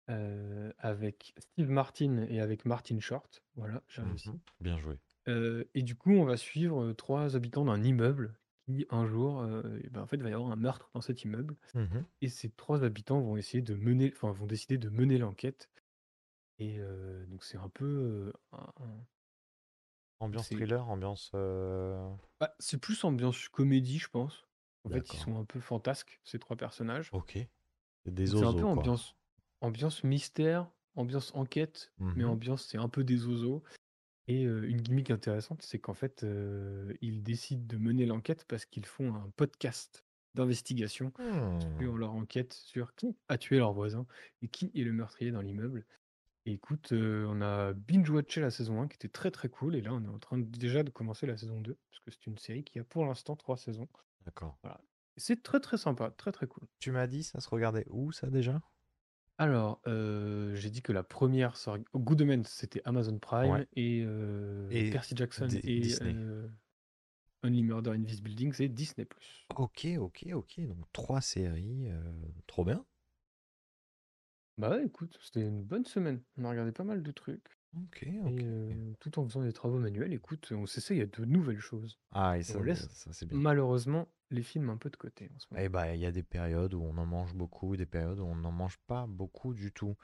heu, 0.09 0.73
avec 0.79 1.35
Steve 1.39 1.69
Martin 1.71 2.19
et 2.29 2.41
avec 2.41 2.65
Martin 2.65 3.01
Short. 3.01 3.43
Voilà, 3.57 3.83
j'ai 3.89 4.03
réussi. 4.03 4.31
mhm. 4.31 4.41
Bien 4.61 4.77
joué. 4.79 4.99
Heu 5.27 5.71
et 5.75 5.83
du 5.83 5.95
coup, 5.97 6.13
on 6.13 6.25
va 6.25 6.37
suivre, 6.37 6.83
heu, 6.85 6.95
3 6.95 7.37
habitants 7.37 7.65
d'un 7.65 7.83
immeuble 7.83 8.39
qui 8.67 8.87
un 8.91 9.07
jour, 9.07 9.43
heu 9.43 9.81
et 9.85 9.89
ben, 9.91 10.03
en 10.03 10.07
fait, 10.07 10.17
il 10.17 10.23
va 10.23 10.31
y 10.31 10.33
avoir 10.35 10.51
un 10.51 10.57
meurtre 10.57 10.91
dans 10.95 11.01
cet 11.01 11.23
immeuble 11.23 11.57
Mhm. 11.75 12.13
et 12.23 12.29
ces 12.31 12.51
3 12.51 12.85
habitants 12.85 13.21
vont 13.21 13.37
essayer 13.39 13.63
de 13.63 13.75
mener 13.75 14.13
enfin, 14.17 14.33
vont 14.33 14.47
décider 14.47 14.79
de 14.79 14.91
mener 14.91 15.19
l'enquête 15.19 15.71
et 16.59 16.79
heu, 16.81 17.27
donc 17.29 17.45
c'est 17.45 17.59
un 17.59 17.71
peu, 17.71 17.87
heu, 17.87 18.33
un 18.53 18.73
un 18.79 19.07
Ambiance 20.21 20.49
c'est 20.49 20.49
thriller, 20.49 20.89
ambiance. 20.89 21.33
bah, 22.41 22.55
c'est 22.59 22.79
plus 22.79 23.05
ambiance 23.05 23.49
comédie, 23.49 23.99
je 23.99 24.09
pense. 24.09 24.47
En 24.85 24.91
fait, 24.91 25.15
ils 25.15 25.17
D'accord. 25.17 25.21
sont 25.21 25.39
un 25.39 25.45
peu 25.45 25.61
fantasques, 25.61 26.21
ces 26.25 26.39
3 26.39 26.57
personnages. 26.57 27.13
Ok. 27.13 27.39
C'est 28.05 28.15
des 28.15 28.27
Donc 28.27 28.37
c'est 28.37 28.45
un 28.45 28.55
peu 28.55 28.67
quoi. 28.69 28.89
ambiance 28.89 29.17
ambiance 29.61 30.05
mystère, 30.05 30.73
ambiance 30.97 31.35
enquête, 31.35 31.93
mais 32.15 32.25
Mhm. 32.25 32.25
ambiance 32.25 32.67
c'est 32.67 32.79
un 32.79 32.89
peu 32.89 33.05
des 33.05 33.27
oiseaux 33.27 33.63
et 34.29 34.45
heu, 34.47 34.65
une 34.69 34.81
gimmick 34.83 35.11
intéressante, 35.11 35.63
c'est 35.63 35.79
qu'en 35.81 35.95
fait, 35.95 36.25
heu, 36.25 36.97
ils 37.01 37.23
décident 37.23 37.65
de 37.67 37.77
mener 37.79 38.07
l'enquête 38.07 38.45
parce 38.47 38.67
qu'ils 38.67 38.87
font 38.87 39.15
un 39.15 39.31
podcast 39.37 40.07
d'investigation 40.35 41.13
sur 41.81 41.97
Hmm. 41.97 41.99
leur 41.99 42.13
enquête 42.15 42.53
sur 42.55 42.95
qui 42.97 43.17
a 43.29 43.39
tué 43.39 43.59
leur 43.59 43.73
voisin 43.75 44.07
et 44.43 44.49
qui 44.49 44.71
est 44.75 44.85
le 44.85 44.93
meurtrier 44.93 45.33
dans 45.33 45.43
l'immeuble. 45.43 45.87
Et 46.47 46.53
écoute, 46.55 46.93
heu, 46.93 47.27
on 47.29 47.43
a 47.43 47.73
binge 47.75 48.11
watché 48.11 48.41
la 48.41 48.51
saison 48.51 48.83
1 48.83 48.89
qui 48.89 48.97
était 48.97 49.09
très, 49.09 49.31
très 49.33 49.49
cool 49.51 49.77
et 49.77 49.83
là 49.83 49.95
on 49.95 50.05
est 50.05 50.09
en 50.09 50.19
train 50.21 50.39
déjà 50.39 50.83
de 50.85 50.91
commencer 50.91 51.27
la 51.27 51.37
saison 51.39 51.61
2 51.61 51.79
parce 51.91 52.01
que 52.01 52.11
c'est 52.13 52.27
une 52.27 52.39
série 52.39 52.65
qui 52.65 52.79
a 52.81 52.85
pour 52.85 53.07
l'instant 53.07 53.37
3 53.37 53.57
saisons. 53.59 53.89
D'accord. 54.25 54.57
Voilà. 54.63 54.81
C'est 55.17 55.43
très, 55.43 55.61
très 55.61 55.79
sympa, 55.79 56.11
très, 56.11 56.33
très 56.33 56.47
cool. 56.49 56.69
Tu 56.81 56.91
m'as 56.93 57.07
dit, 57.07 57.25
ça 57.25 57.41
se 57.41 57.49
regardait 57.49 57.87
où, 57.89 58.13
ça, 58.13 58.29
déjà? 58.31 58.61
Alors, 59.43 59.81
heu, 59.89 60.55
j'ai 60.55 60.71
dit 60.71 60.83
que 60.83 60.93
la 60.93 61.03
première 61.03 61.57
sort 61.57 61.77
Good 61.97 62.23
Omens, 62.23 62.45
c'était 62.47 62.81
Amazon 62.85 63.19
Ouais. 63.19 63.19
Prime 63.19 63.67
et 63.75 64.03
heu, 64.07 64.69
Et 64.71 64.91
Percy 64.93 65.17
Jackson 65.17 65.49
Di- 65.49 65.61
et 65.65 65.81
Disney. 65.81 66.15
heu, 66.15 66.49
Only 67.45 67.63
Murder 67.65 67.91
in 67.93 68.05
this 68.05 68.23
Building, 68.23 68.53
c'est 68.53 68.69
Disney+. 68.69 69.07
Ok, 69.57 69.87
ok, 69.99 70.27
ok. 70.35 70.61
Donc, 70.67 70.85
trois 70.93 71.21
séries. 71.23 71.89
euh, 71.89 72.03
Trop 72.47 72.65
bien. 72.65 72.85
Bah, 74.57 74.71
ouais, 74.71 74.87
écoute, 74.87 75.19
c'était 75.21 75.43
une 75.43 75.63
bonne 75.63 75.85
semaine. 75.85 76.23
On 76.39 76.45
a 76.47 76.51
regardé 76.51 76.73
pas 76.73 76.85
mal 76.85 77.03
de 77.03 77.11
trucs 77.13 77.59
Ok, 77.77 78.07
et 78.25 78.31
ok. 78.31 78.45
heu, 78.45 78.95
tout 79.01 79.19
en 79.19 79.25
faisant 79.29 79.43
des 79.43 79.53
travaux 79.53 79.79
manuels, 79.79 80.13
écoute, 80.13 80.51
on 80.53 80.67
s'essaye 80.67 81.01
à 81.01 81.07
de 81.07 81.25
nouvelles 81.25 81.61
choses. 81.61 82.01
Ah, 82.11 82.39
et 82.39 82.43
Et 82.49 82.55
ça, 82.55 82.59
on 82.59 82.63
laisse 82.63 82.89
ça 82.93 83.13
c'est 83.13 83.27
bien. 83.27 83.43
malheureusement 83.43 84.09
les 84.31 84.43
films 84.43 84.71
un 84.71 84.77
peu 84.79 84.91
de 84.91 84.97
côté 84.97 85.31
en 85.35 85.39
ce 85.39 85.47
moment. 85.53 85.65
Eh 85.65 85.69
bah, 85.69 85.95
il 85.95 86.01
y 86.01 86.07
a 86.07 86.13
des 86.13 86.23
périodes 86.23 86.73
où 86.75 86.83
on 86.83 86.97
en 86.97 87.05
mange 87.07 87.35
beaucoup, 87.35 87.77
des 87.77 87.85
périodes 87.87 88.19
où 88.21 88.25
on 88.25 88.37
n'en 88.37 88.53
mange 88.53 88.79
pas 88.87 89.07
beaucoup 89.07 89.53
du 89.55 89.71
tout. 89.73 89.97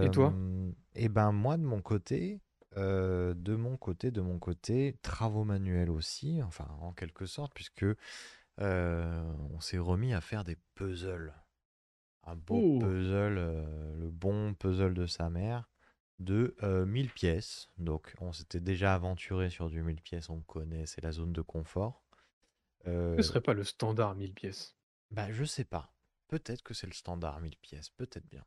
Et 0.00 0.10
toi? 0.10 0.34
Euh, 0.34 0.72
eh 0.94 1.08
ben, 1.08 1.32
moi, 1.32 1.56
de 1.58 1.64
mon 1.64 1.82
côté, 1.82 2.40
de 2.76 3.56
mon 3.56 3.76
côté, 3.78 4.10
de 4.12 4.20
mon 4.22 4.38
côté, 4.38 4.98
travaux 5.02 5.44
manuels 5.44 5.90
aussi, 5.90 6.42
enfin, 6.42 6.68
en 6.80 6.92
quelque 6.92 7.26
sorte, 7.26 7.52
puisque 7.54 7.86
on 8.58 9.60
s'est 9.60 9.78
remis 9.78 10.14
à 10.14 10.20
faire 10.20 10.44
des 10.44 10.56
puzzles. 10.74 11.34
Un 12.24 12.36
beau 12.36 12.62
Oh! 12.62 12.78
puzzle, 12.78 13.34
le 13.98 14.10
bon 14.10 14.54
puzzle 14.54 14.94
de 14.94 15.06
sa 15.06 15.30
mère, 15.30 15.68
de 16.20 16.56
euh, 16.62 16.86
1000 16.86 17.10
pièces. 17.10 17.68
Donc, 17.78 18.14
on 18.20 18.32
s'était 18.32 18.60
déjà 18.60 18.94
aventuré 18.94 19.50
sur 19.50 19.70
du 19.70 19.82
1000 19.82 20.02
pièces, 20.02 20.30
on 20.30 20.40
connaît, 20.42 20.86
c'est 20.86 21.02
la 21.02 21.12
zone 21.12 21.32
de 21.32 21.42
confort. 21.42 22.02
Ce 23.18 23.22
Euh, 23.22 23.22
serait 23.22 23.42
pas 23.42 23.52
le 23.52 23.64
standard 23.64 24.14
1000 24.14 24.32
pièces? 24.32 24.74
bah, 25.10 25.30
je 25.30 25.44
sais 25.44 25.66
pas. 25.66 25.92
Peut-être 26.28 26.62
que 26.62 26.72
c'est 26.72 26.86
le 26.86 26.94
standard 26.94 27.40
1000 27.40 27.58
pièces, 27.58 27.90
peut-être 27.90 28.26
bien. 28.26 28.46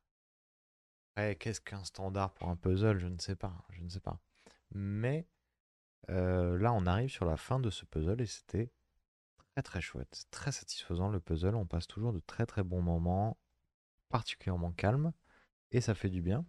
Après, 1.16 1.36
qu'est-ce 1.36 1.62
qu'un 1.62 1.84
standard 1.84 2.34
pour 2.34 2.50
un 2.50 2.56
puzzle? 2.56 2.98
Je 3.00 3.08
ne 3.08 3.18
sais 3.18 3.36
pas, 3.36 3.66
je 3.70 3.82
ne 3.82 3.90
sais 3.90 4.00
pas. 4.00 4.20
Mais 4.72 5.28
euh, 6.10 6.58
là, 6.60 6.74
on 6.74 6.86
arrive 6.88 7.10
sur 7.10 7.26
la 7.26 7.38
fin 7.38 7.60
de 7.60 7.70
ce 7.70 7.86
puzzle 7.86 8.22
et 8.22 8.26
c'était 8.28 8.72
très 9.56 9.64
très 9.64 9.82
chouette, 9.82 10.10
C'est 10.14 10.32
très 10.32 10.52
satisfaisant 10.54 11.10
le 11.10 11.20
puzzle. 11.22 11.56
On 11.56 11.68
passe 11.68 11.88
toujours 11.88 12.14
de 12.14 12.22
très 12.22 12.46
très 12.46 12.64
bons 12.64 12.82
moments, 12.84 13.40
particulièrement 14.10 14.72
calmes, 14.74 15.14
et 15.72 15.82
ça 15.82 15.96
fait 15.96 16.10
du 16.10 16.22
bien. 16.22 16.46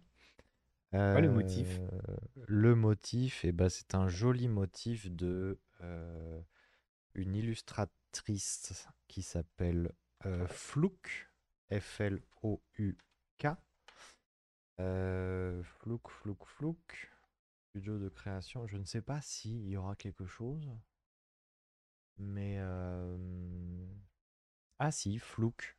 Le 0.93 1.29
motif. 1.29 1.79
Euh, 1.79 2.17
le 2.47 2.75
motif, 2.75 3.43
eh 3.45 3.51
ben, 3.51 3.67
c'est 3.67 3.95
un 3.95 4.07
joli 4.07 4.47
motif 4.47 5.09
de 5.09 5.59
euh, 5.81 6.41
une 7.15 7.35
illustratrice 7.35 8.87
qui 9.07 9.23
s'appelle 9.23 9.91
Flouk, 10.47 11.31
F-L-O-U-K. 11.71 13.47
Euh, 14.79 15.63
Flouk, 15.63 16.09
Flouk, 16.09 16.45
Flouk. 16.45 17.11
Studio 17.69 17.97
de 17.97 18.09
création. 18.09 18.67
Je 18.67 18.77
ne 18.77 18.85
sais 18.85 19.01
pas 19.01 19.19
s'il 19.21 19.67
y 19.67 19.75
aura 19.77 19.95
quelque 19.95 20.27
chose. 20.27 20.69
Mais. 22.19 22.59
Ah 24.77 24.91
si, 24.91 25.17
Flouk. 25.17 25.75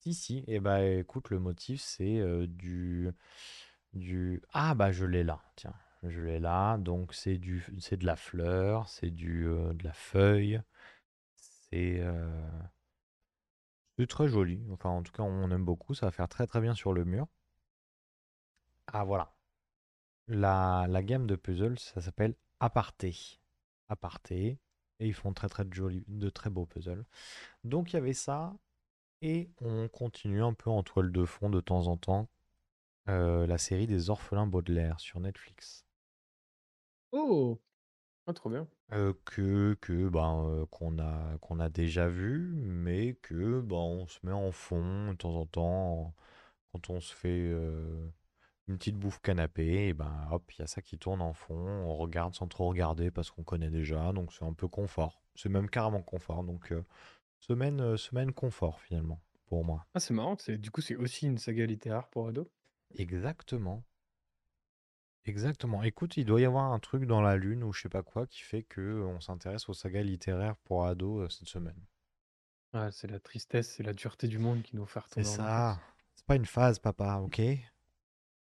Si, 0.00 0.14
si. 0.14 0.44
Et 0.46 0.60
bah 0.60 0.82
écoute, 0.84 1.30
le 1.30 1.38
motif, 1.38 1.80
c'est 1.80 2.46
du. 2.46 3.10
du. 3.94 4.42
Ah 4.52 4.74
bah 4.74 4.92
je 4.92 5.04
l'ai 5.06 5.24
là. 5.24 5.40
Tiens, 5.56 5.74
je 6.04 6.20
l'ai 6.20 6.40
là. 6.40 6.78
Donc 6.78 7.14
c'est 7.14 7.38
du, 7.38 7.64
c'est 7.78 7.96
de 7.98 8.06
la 8.06 8.16
fleur, 8.16 8.88
c'est 8.88 9.10
du, 9.10 9.44
de 9.44 9.84
la 9.84 9.92
feuille. 9.92 10.60
C'est. 11.36 12.02
C'est 13.96 14.08
très 14.08 14.26
joli. 14.28 14.66
Enfin, 14.72 14.90
en 14.90 15.02
tout 15.04 15.12
cas, 15.12 15.22
on 15.22 15.48
aime 15.52 15.64
beaucoup. 15.64 15.94
Ça 15.94 16.06
va 16.06 16.10
faire 16.10 16.28
très 16.28 16.46
très 16.48 16.60
bien 16.60 16.74
sur 16.74 16.92
le 16.92 17.04
mur. 17.04 17.28
Ah, 18.92 19.04
voilà. 19.04 19.32
La, 20.28 20.86
la 20.88 21.02
gamme 21.02 21.26
de 21.26 21.36
puzzles, 21.36 21.78
ça 21.78 22.00
s'appelle 22.00 22.34
Aparté. 22.60 23.40
Aparté. 23.88 24.58
Et 25.00 25.06
ils 25.08 25.14
font 25.14 25.32
très 25.32 25.48
très 25.48 25.64
de 25.64 25.72
jolis, 25.74 26.04
de 26.08 26.30
très 26.30 26.50
beaux 26.50 26.66
puzzles. 26.66 27.04
Donc 27.64 27.92
il 27.92 27.96
y 27.96 27.98
avait 27.98 28.12
ça. 28.14 28.54
Et 29.22 29.50
on 29.60 29.88
continue 29.88 30.42
un 30.42 30.54
peu 30.54 30.70
en 30.70 30.82
toile 30.82 31.12
de 31.12 31.24
fond 31.24 31.50
de 31.50 31.60
temps 31.60 31.88
en 31.88 31.96
temps 31.96 32.28
euh, 33.08 33.46
la 33.46 33.58
série 33.58 33.86
des 33.86 34.08
orphelins 34.08 34.46
Baudelaire 34.46 34.98
sur 34.98 35.20
Netflix. 35.20 35.84
Oh! 37.12 37.60
Ah, 38.26 38.32
trop 38.32 38.48
bien. 38.48 38.66
Euh, 38.92 39.12
que 39.24 39.76
que 39.80 40.08
ben 40.08 40.44
euh, 40.46 40.66
qu'on 40.66 40.98
a 40.98 41.36
qu'on 41.38 41.60
a 41.60 41.68
déjà 41.68 42.08
vu, 42.08 42.52
mais 42.54 43.14
que 43.22 43.60
ben 43.60 43.76
on 43.76 44.06
se 44.06 44.18
met 44.22 44.32
en 44.32 44.52
fond 44.52 45.12
de 45.12 45.16
temps 45.16 45.34
en 45.34 45.46
temps 45.46 46.14
quand 46.72 46.90
on 46.90 47.00
se 47.00 47.14
fait 47.14 47.50
une 48.68 48.78
petite 48.78 48.96
bouffe 48.96 49.20
canapé, 49.20 49.88
et 49.88 49.94
ben 49.94 50.28
hop, 50.30 50.50
il 50.52 50.60
y 50.60 50.62
a 50.62 50.66
ça 50.66 50.82
qui 50.82 50.98
tourne 50.98 51.20
en 51.20 51.32
fond, 51.32 51.54
on 51.54 51.94
regarde 51.96 52.34
sans 52.34 52.46
trop 52.46 52.68
regarder 52.68 53.10
parce 53.10 53.30
qu'on 53.30 53.42
connaît 53.42 53.70
déjà, 53.70 54.12
donc 54.12 54.32
c'est 54.32 54.44
un 54.44 54.52
peu 54.52 54.68
confort. 54.68 55.22
C'est 55.34 55.48
même 55.48 55.68
carrément 55.68 56.02
confort, 56.02 56.44
donc 56.44 56.72
semaine 57.40 57.80
euh, 57.80 57.96
semaine 57.96 58.32
confort 58.32 58.80
finalement 58.80 59.20
pour 59.46 59.64
moi. 59.64 59.86
Ah, 59.94 60.00
c'est 60.00 60.14
marrant, 60.14 60.36
c'est 60.38 60.58
du 60.58 60.70
coup, 60.70 60.80
c'est 60.80 60.96
aussi 60.96 61.26
une 61.26 61.38
saga 61.38 61.66
littéraire 61.66 62.08
pour 62.08 62.28
ados? 62.28 62.46
Exactement. 62.94 63.82
Exactement. 65.24 65.82
Écoute, 65.82 66.16
il 66.18 66.24
doit 66.24 66.40
y 66.40 66.44
avoir 66.44 66.72
un 66.72 66.78
truc 66.78 67.04
dans 67.04 67.20
la 67.22 67.36
lune 67.36 67.64
ou 67.64 67.72
je 67.72 67.82
sais 67.82 67.88
pas 67.88 68.02
quoi 68.02 68.26
qui 68.26 68.42
fait 68.42 68.62
que 68.62 68.80
euh, 68.80 69.06
on 69.06 69.20
s'intéresse 69.20 69.68
aux 69.68 69.74
sagas 69.74 70.02
littéraires 70.02 70.56
pour 70.64 70.84
ados 70.86 71.24
euh, 71.24 71.28
cette 71.28 71.48
semaine. 71.48 71.80
Ah, 72.72 72.90
c'est 72.90 73.06
la 73.06 73.20
tristesse 73.20 73.78
et 73.78 73.84
la 73.84 73.92
dureté 73.92 74.26
du 74.26 74.38
monde 74.38 74.62
qui 74.62 74.74
nous 74.74 74.84
fait 74.86 75.00
C'est 75.06 75.20
retomber 75.20 75.28
en 75.28 75.34
ça. 75.36 75.70
enfance. 75.72 75.84
C'est 76.16 76.26
pas 76.26 76.36
une 76.36 76.46
phase, 76.46 76.78
papa, 76.78 77.16
ok? 77.18 77.40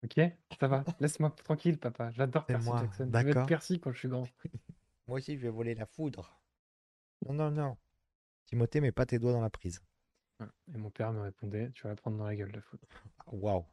Ok? 0.03 0.19
Ça 0.59 0.67
va, 0.67 0.83
laisse-moi 0.99 1.29
tranquille, 1.43 1.77
papa. 1.77 2.11
J'adore 2.11 2.45
C'est 2.47 2.53
Percy 2.53 2.65
moi, 2.65 2.79
Jackson. 2.81 3.11
Je 3.15 3.23
vais 3.23 3.31
être 3.31 3.35
d'accord? 3.35 3.45
Percy 3.45 3.79
quand 3.79 3.91
je 3.93 3.99
suis 3.99 4.07
grand. 4.09 4.27
Moi 5.07 5.17
aussi, 5.17 5.35
je 5.37 5.41
vais 5.41 5.49
voler 5.49 5.75
la 5.75 5.85
foudre. 5.85 6.39
Non, 7.25 7.33
non, 7.33 7.51
non. 7.51 7.77
Timothée, 8.45 8.81
mets 8.81 8.91
pas 8.91 9.05
tes 9.05 9.19
doigts 9.19 9.31
dans 9.33 9.41
la 9.41 9.49
prise. 9.49 9.81
Et 10.73 10.77
mon 10.77 10.89
père 10.89 11.11
me 11.11 11.21
répondait, 11.21 11.69
tu 11.73 11.83
vas 11.83 11.89
la 11.89 11.95
prendre 11.95 12.17
dans 12.17 12.25
la 12.25 12.35
gueule, 12.35 12.51
la 12.53 12.61
foudre. 12.61 12.83
Waouh. 13.27 13.65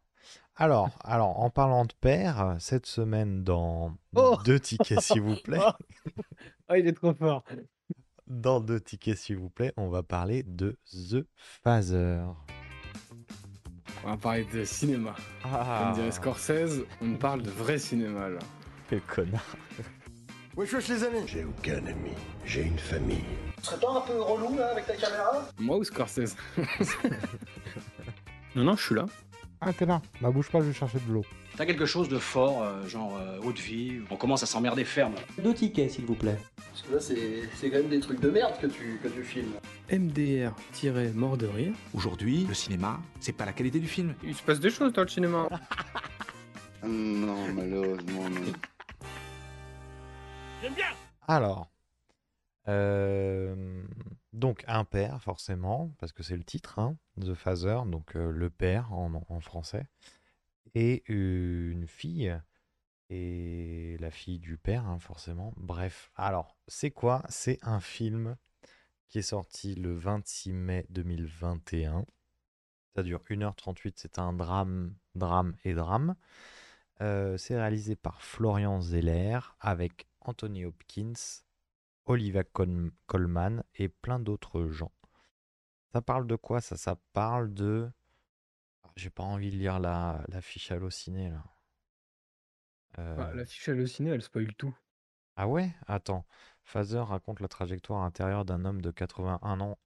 Alors, 0.56 0.90
alors, 1.04 1.38
en 1.40 1.50
parlant 1.50 1.84
de 1.84 1.92
père, 2.00 2.56
cette 2.58 2.86
semaine 2.86 3.44
dans 3.44 3.96
Oh! 4.14 4.36
deux 4.44 4.58
tickets, 4.58 5.00
s'il 5.00 5.20
vous 5.22 5.36
plaît, 5.36 5.60
Oh, 6.68 6.74
il 6.76 6.86
est 6.88 6.92
trop 6.92 7.14
fort. 7.14 7.44
dans 8.26 8.60
deux 8.60 8.80
tickets, 8.80 9.16
s'il 9.16 9.38
vous 9.38 9.50
plaît, 9.50 9.72
on 9.76 9.88
va 9.88 10.02
parler 10.02 10.42
de 10.42 10.78
The 10.90 11.24
Phaser. 11.62 12.24
On 14.04 14.08
va 14.10 14.16
parler 14.16 14.44
de 14.52 14.64
cinéma. 14.64 15.14
Ah, 15.44 15.82
Comme 15.84 15.94
dirait 15.94 16.10
Scorsese, 16.12 16.84
on 17.00 17.14
parle 17.16 17.42
de 17.42 17.50
vrai 17.50 17.78
cinéma, 17.78 18.28
là. 18.28 18.38
quel 18.88 19.00
connard. 19.02 19.44
Wesh 20.56 20.72
wesh 20.72 20.88
les 20.88 21.04
amis 21.04 21.18
J'ai 21.26 21.44
aucun 21.44 21.84
ami, 21.84 22.12
j'ai 22.46 22.62
une 22.62 22.78
famille. 22.78 23.24
Tu 23.58 23.64
serais 23.64 23.78
pas 23.78 23.90
un 23.90 24.00
peu 24.00 24.18
relou 24.18 24.56
là 24.56 24.68
avec 24.68 24.86
ta 24.86 24.96
caméra 24.96 25.46
Moi 25.58 25.76
ou 25.76 25.84
Scorsese 25.84 26.34
Non, 28.56 28.64
non, 28.64 28.74
je 28.74 28.82
suis 28.82 28.94
là. 28.94 29.04
Ah, 29.60 29.74
t'es 29.74 29.84
là. 29.84 30.00
Bah, 30.22 30.30
bouge 30.30 30.48
pas, 30.50 30.60
je 30.60 30.68
vais 30.68 30.72
chercher 30.72 30.98
de 31.06 31.12
l'eau. 31.12 31.26
T'as 31.58 31.66
quelque 31.66 31.84
chose 31.84 32.08
de 32.08 32.16
fort, 32.18 32.62
euh, 32.62 32.88
genre 32.88 33.18
euh, 33.18 33.38
haute 33.44 33.58
vie, 33.58 34.00
on 34.10 34.16
commence 34.16 34.42
à 34.42 34.46
s'emmerder 34.46 34.86
ferme. 34.86 35.12
Deux 35.44 35.52
tickets, 35.52 35.90
s'il 35.90 36.06
vous 36.06 36.14
plaît. 36.14 36.38
Parce 36.70 36.82
que 36.82 36.94
là 36.94 37.00
c'est 37.00 37.50
c'est 37.54 37.68
quand 37.68 37.76
même 37.78 37.88
des 37.88 38.00
trucs 38.00 38.20
de 38.20 38.30
merde 38.30 38.54
que 38.58 38.66
tu, 38.66 38.98
que 39.02 39.08
tu 39.08 39.24
filmes. 39.24 39.52
MDR-mort 39.92 41.36
de 41.36 41.48
rire. 41.48 41.74
Aujourd'hui, 41.92 42.46
le 42.48 42.54
cinéma, 42.54 42.98
c'est 43.20 43.32
pas 43.32 43.44
la 43.44 43.52
qualité 43.52 43.78
du 43.78 43.88
film. 43.88 44.14
Il 44.24 44.34
se 44.34 44.42
passe 44.42 44.60
des 44.60 44.70
choses 44.70 44.94
dans 44.94 45.02
le 45.02 45.08
cinéma. 45.08 45.48
Non, 46.88 47.52
malheureusement, 47.52 48.28
non. 48.30 48.52
Alors, 51.28 51.68
euh, 52.68 53.84
donc 54.32 54.64
un 54.66 54.84
père, 54.84 55.22
forcément, 55.22 55.92
parce 55.98 56.12
que 56.12 56.22
c'est 56.22 56.36
le 56.36 56.44
titre, 56.44 56.78
hein, 56.78 56.96
The 57.20 57.34
Father, 57.34 57.80
donc 57.86 58.16
euh, 58.16 58.30
le 58.30 58.50
père 58.50 58.92
en, 58.92 59.40
français, 59.40 59.86
et 60.74 61.04
une 61.08 61.86
fille, 61.86 62.36
et 63.08 63.96
la 64.00 64.10
fille 64.10 64.38
du 64.38 64.56
père, 64.56 64.86
hein, 64.86 64.98
forcément. 64.98 65.52
Bref, 65.56 66.10
alors, 66.16 66.56
c'est 66.66 66.90
quoi? 66.90 67.22
C'est 67.28 67.58
un 67.62 67.80
film 67.80 68.36
qui 69.08 69.18
est 69.18 69.22
sorti 69.22 69.74
le 69.74 69.94
26 69.94 70.52
mai 70.52 70.86
2021. 70.90 72.04
Ça 72.94 73.02
dure 73.02 73.22
1h38, 73.30 73.92
c'est 73.96 74.18
un 74.18 74.32
drame, 74.32 74.94
drame 75.14 75.54
et 75.64 75.74
drame. 75.74 76.16
Euh, 77.02 77.36
c'est 77.36 77.56
réalisé 77.56 77.94
par 77.94 78.22
Florian 78.22 78.80
Zeller 78.80 79.38
avec 79.60 80.06
Anthony 80.28 80.64
Hopkins, 80.66 81.14
Olivia 82.06 82.44
Col- 82.44 82.92
Colman 83.06 83.62
et 83.76 83.88
plein 83.88 84.20
d'autres 84.20 84.68
gens. 84.68 84.92
Ça 85.92 86.00
parle 86.00 86.28
de 86.28 86.36
quoi 86.36 86.60
ça? 86.60 86.76
Ça 86.76 86.96
parle 87.12 87.52
de. 87.52 87.90
Ah, 88.84 88.90
J'ai 88.96 89.10
pas 89.10 89.24
envie 89.24 89.50
de 89.50 89.56
lire 89.56 89.80
la, 89.80 90.24
la 90.28 90.42
fiche 90.42 90.70
hallucinée 90.72 91.30
là. 91.30 91.44
Euh, 92.98 93.16
Bah, 93.16 93.34
la 93.34 93.44
fiche 93.44 93.68
hallucinée, 93.68 94.10
elle 94.10 94.22
spoil 94.22 94.54
tout. 94.54 94.72
Ah 95.36 95.48
ouais? 95.48 95.74
Attends. 95.86 96.26
Phaser 96.62 96.98
raconte 96.98 97.40
la 97.40 97.48
trajectoire 97.48 98.02
intérieure 98.02 98.44
d'un 98.44 98.66
homme 98.66 98.82
de 98.82 98.90
81 98.90 99.60
ans, 99.60 99.78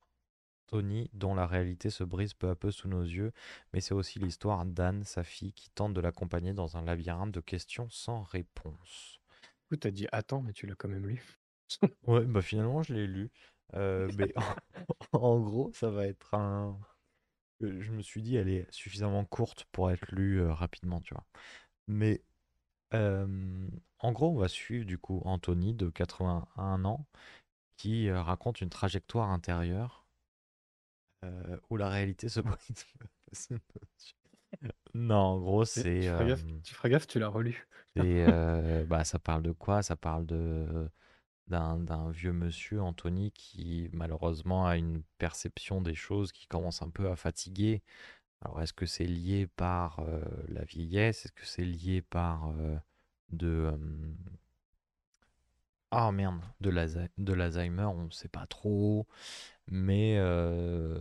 Tony, 0.69 1.11
dont 1.15 1.35
la 1.35 1.47
réalité 1.47 1.91
se 1.91 2.05
brise 2.05 2.35
peu 2.35 2.49
à 2.51 2.57
peu 2.57 2.71
sous 2.73 2.89
nos 2.89 3.03
yeux, 3.03 3.33
mais 3.73 3.81
c'est 3.81 3.95
aussi 3.95 4.19
l'histoire 4.21 4.65
d'Anne, 4.67 5.05
sa 5.05 5.25
fille, 5.25 5.53
qui 5.55 5.71
tente 5.71 5.95
de 5.95 6.01
l'accompagner 6.01 6.55
dans 6.55 6.77
un 6.79 6.83
labyrinthe 6.83 7.33
de 7.33 7.41
questions 7.41 7.89
sans 7.91 8.23
réponse. 8.25 9.20
Coup, 9.71 9.77
t'as 9.79 9.91
dit 9.91 10.07
attends, 10.13 10.43
mais 10.43 10.53
tu 10.53 10.67
l'as 10.67 10.75
quand 10.75 10.89
même 10.89 11.07
lu? 11.07 11.25
Ouais, 12.07 12.25
bah 12.25 12.43
finalement, 12.43 12.83
je 12.83 12.95
l'ai 12.95 13.07
lu. 13.07 13.31
Euh, 13.75 14.09
mais 14.15 14.33
en, 14.37 15.19
en 15.19 15.41
gros, 15.41 15.73
ça 15.75 15.91
va 15.91 16.07
être 16.07 16.35
un. 16.35 16.79
Je 17.61 17.93
me 17.93 18.03
suis 18.03 18.23
dit, 18.23 18.37
elle 18.37 18.49
est 18.49 18.71
suffisamment 18.73 19.25
courte 19.25 19.67
pour 19.73 19.91
être 19.91 20.07
lue 20.13 20.41
euh, 20.43 20.53
rapidement, 20.55 21.01
tu 21.01 21.15
vois. 21.15 21.27
Mais 21.89 22.23
euh, 22.95 23.69
en 24.01 24.13
gros, 24.13 24.31
on 24.33 24.39
va 24.39 24.49
suivre 24.49 24.87
du 24.87 24.99
coup 24.99 25.23
Anthony 25.25 25.75
de 25.75 25.91
81 25.91 26.85
ans 26.85 27.07
qui 27.77 28.11
raconte 28.13 28.61
une 28.63 28.71
trajectoire 28.71 29.31
intérieure 29.31 30.07
où 31.71 31.77
la 31.77 31.89
réalité 31.89 32.29
se 32.29 32.41
brise. 32.41 32.85
Non, 34.95 35.17
en 35.17 35.39
gros, 35.41 35.65
c'est. 35.65 35.83
tu, 35.99 36.09
feras 36.09 36.25
gaffe, 36.25 36.47
tu 36.63 36.75
feras 36.75 36.89
gaffe, 36.89 37.07
tu 37.07 37.19
l'as 37.19 37.29
relu. 37.29 37.67
c'est, 37.97 38.25
euh, 38.27 38.85
bah, 38.87 39.05
ça 39.05 39.19
parle 39.19 39.43
de 39.43 39.53
quoi? 39.53 39.83
Ça 39.83 39.97
parle 39.97 40.27
de 40.27 40.89
d'un 41.49 41.79
d'un 41.79 42.11
vieux 42.11 42.33
monsieur, 42.33 42.83
Anthony, 42.83 43.33
qui 43.33 43.91
malheureusement 43.93 44.67
a 44.67 44.77
une 44.79 45.03
perception 45.19 45.83
des 45.83 45.95
choses 45.95 46.33
qui 46.33 46.47
commence 46.49 46.83
un 46.83 46.91
peu 46.91 47.11
à 47.11 47.17
fatiguer. 47.17 47.83
Alors, 48.43 48.63
est-ce 48.63 48.73
que 48.75 48.87
c'est 48.87 49.07
lié 49.07 49.47
par 49.49 50.01
euh, 50.01 50.23
la 50.49 50.65
vieillesse? 50.65 51.27
Est-ce 51.27 51.33
que 51.35 51.47
c'est 51.47 51.65
lié 51.65 52.03
par 52.03 52.49
euh, 52.59 52.77
de... 53.33 53.49
euh, 53.49 53.77
Ah 55.93 56.13
merde, 56.13 56.41
de 56.61 56.71
l'Alzheimer, 56.71 57.09
de 57.19 57.33
l'Alzheimer, 57.33 57.85
on 57.85 58.05
ne 58.05 58.11
sait 58.11 58.29
pas 58.29 58.47
trop, 58.47 59.07
mais 59.69 60.17
euh, 60.19 60.99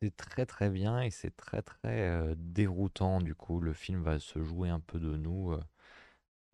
c'est 0.00 0.16
très 0.16 0.46
très 0.46 0.70
bien 0.70 1.00
et 1.00 1.10
c'est 1.10 1.36
très 1.36 1.62
très 1.62 2.08
euh, 2.08 2.34
déroutant. 2.38 3.20
Du 3.20 3.34
coup, 3.34 3.60
le 3.60 3.72
film 3.72 4.02
va 4.02 4.18
se 4.18 4.42
jouer 4.42 4.68
un 4.70 4.80
peu 4.80 4.98
de 5.00 5.16
nous. 5.16 5.52
euh, 5.52 5.60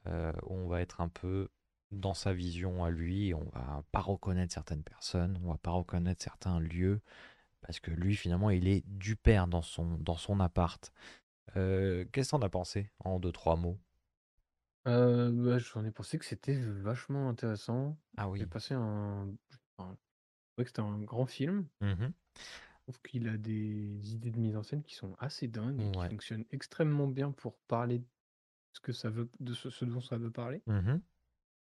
euh, 0.06 0.32
on 0.46 0.66
va 0.66 0.80
être 0.80 1.00
un 1.00 1.08
peu 1.08 1.48
dans 1.90 2.14
sa 2.14 2.32
vision 2.32 2.84
à 2.84 2.90
lui, 2.90 3.34
on 3.34 3.44
va 3.52 3.84
pas 3.92 4.00
reconnaître 4.00 4.52
certaines 4.54 4.82
personnes, 4.82 5.38
on 5.44 5.50
va 5.52 5.58
pas 5.58 5.70
reconnaître 5.72 6.22
certains 6.22 6.58
lieux, 6.60 7.00
parce 7.62 7.80
que 7.80 7.90
lui 7.92 8.16
finalement 8.16 8.50
il 8.50 8.68
est 8.68 8.84
du 8.88 9.16
père 9.16 9.46
dans 9.48 9.62
son, 9.62 9.98
dans 9.98 10.16
son 10.16 10.40
appart. 10.40 10.92
Euh, 11.56 12.04
Qu'est-ce 12.12 12.30
que 12.32 12.36
t'en 12.38 12.42
as 12.42 12.50
pensé 12.50 12.90
en 13.00 13.20
deux, 13.20 13.32
trois 13.32 13.56
mots? 13.56 13.78
Euh, 14.88 15.30
bah, 15.32 15.58
j'en 15.58 15.84
ai 15.84 15.90
pensé 15.90 16.18
que 16.18 16.24
c'était 16.24 16.54
vachement 16.60 17.28
intéressant. 17.28 17.96
Ah 18.16 18.28
J'ai 18.34 18.44
oui. 18.44 18.46
passé 18.46 18.74
un. 18.74 19.28
je 19.50 19.56
trouvais 19.78 20.64
que 20.64 20.68
c'était 20.68 20.80
un 20.80 20.98
grand 21.00 21.26
film. 21.26 21.66
Mhm. 21.80 22.12
Je 22.82 22.92
trouve 22.92 23.00
qu'il 23.02 23.28
a 23.28 23.36
des 23.36 24.12
idées 24.14 24.32
de 24.32 24.38
mise 24.40 24.56
en 24.56 24.64
scène 24.64 24.82
qui 24.82 24.96
sont 24.96 25.14
assez 25.20 25.46
dingues 25.46 25.80
et 25.80 25.90
qui 25.92 25.98
Ouais. 25.98 26.08
fonctionnent 26.08 26.44
extrêmement 26.50 27.06
bien 27.06 27.30
pour 27.30 27.56
parler 27.68 28.00
de 28.00 28.04
ce 28.72 28.80
que 28.80 28.92
ça 28.92 29.08
veut, 29.08 29.30
de 29.38 29.54
ce, 29.54 29.70
ce 29.70 29.84
dont 29.84 30.00
ça 30.00 30.16
veut 30.16 30.32
parler. 30.32 30.62
Mhm. 30.66 31.00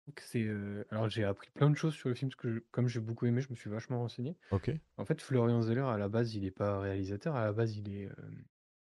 Donc 0.07 0.21
c'est, 0.21 0.45
euh, 0.45 0.85
Alors 0.91 1.09
j'ai 1.09 1.25
appris 1.25 1.49
plein 1.51 1.71
de 1.71 1.77
choses 1.77 1.95
sur 1.95 2.11
le 2.11 2.15
film, 2.15 2.31
parce 2.31 2.37
que 2.41 2.55
je- 2.57 2.61
comme 2.71 2.89
j'ai 2.89 3.01
beaucoup 3.01 3.25
aimé, 3.25 3.41
je 3.41 3.49
me 3.49 3.55
suis 3.55 3.71
vachement 3.71 4.01
renseigné. 4.01 4.37
Ok. 4.51 4.71
En 4.99 5.05
fait, 5.07 5.21
Florian 5.23 5.63
Zeller, 5.63 5.81
à 5.89 5.97
la 5.97 6.09
base, 6.11 6.35
il 6.35 6.43
n'est 6.43 6.51
pas 6.51 6.79
réalisateur, 6.81 7.37
à 7.37 7.45
la 7.45 7.53
base, 7.55 7.75
il 7.77 7.89
est, 7.91 8.07
euh, 8.07 8.15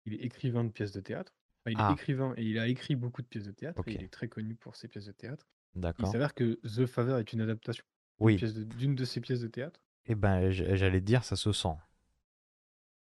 il 0.05 0.13
est 0.13 0.17
écrivain 0.23 0.63
de 0.63 0.69
pièces 0.71 0.91
de 0.91 1.01
théâtre. 1.01 1.33
Enfin, 1.65 1.71
il 1.71 1.79
est 1.79 1.83
Ah, 1.83 1.93
écrivain 1.93 2.33
et 2.37 2.43
il 2.43 2.59
a 2.59 2.67
écrit 2.67 2.95
beaucoup 2.95 3.21
de 3.23 3.27
pièces 3.27 3.45
de 3.45 3.51
théâtre 3.51 3.79
et 3.87 3.91
ok. 3.91 3.95
il 3.99 4.03
est 4.03 4.13
très 4.13 4.27
connu 4.27 4.53
pour 4.55 4.75
ses 4.75 4.87
pièces 4.87 5.05
de 5.05 5.11
théâtre. 5.13 5.47
Il 5.75 5.81
D'accord. 5.81 6.11
s'avère 6.11 6.35
que 6.35 6.59
The 6.67 6.85
Father 6.85 7.19
est 7.19 7.33
une 7.33 7.41
adaptation 7.41 7.83
d'une 8.19 8.25
Oui. 8.27 8.35
pièce 8.35 8.53
de- 8.53 8.63
d'une 8.63 8.93
de 8.95 9.05
ses 9.05 9.19
pièces 9.21 9.41
de 9.41 9.47
théâtre. 9.47 9.81
Eh 10.05 10.13
ben, 10.15 10.49
j- 10.51 10.65
j'allais 10.75 10.99
te 10.99 11.05
dire, 11.05 11.23
ça 11.23 11.35
se 11.35 11.51
sent. 11.51 11.75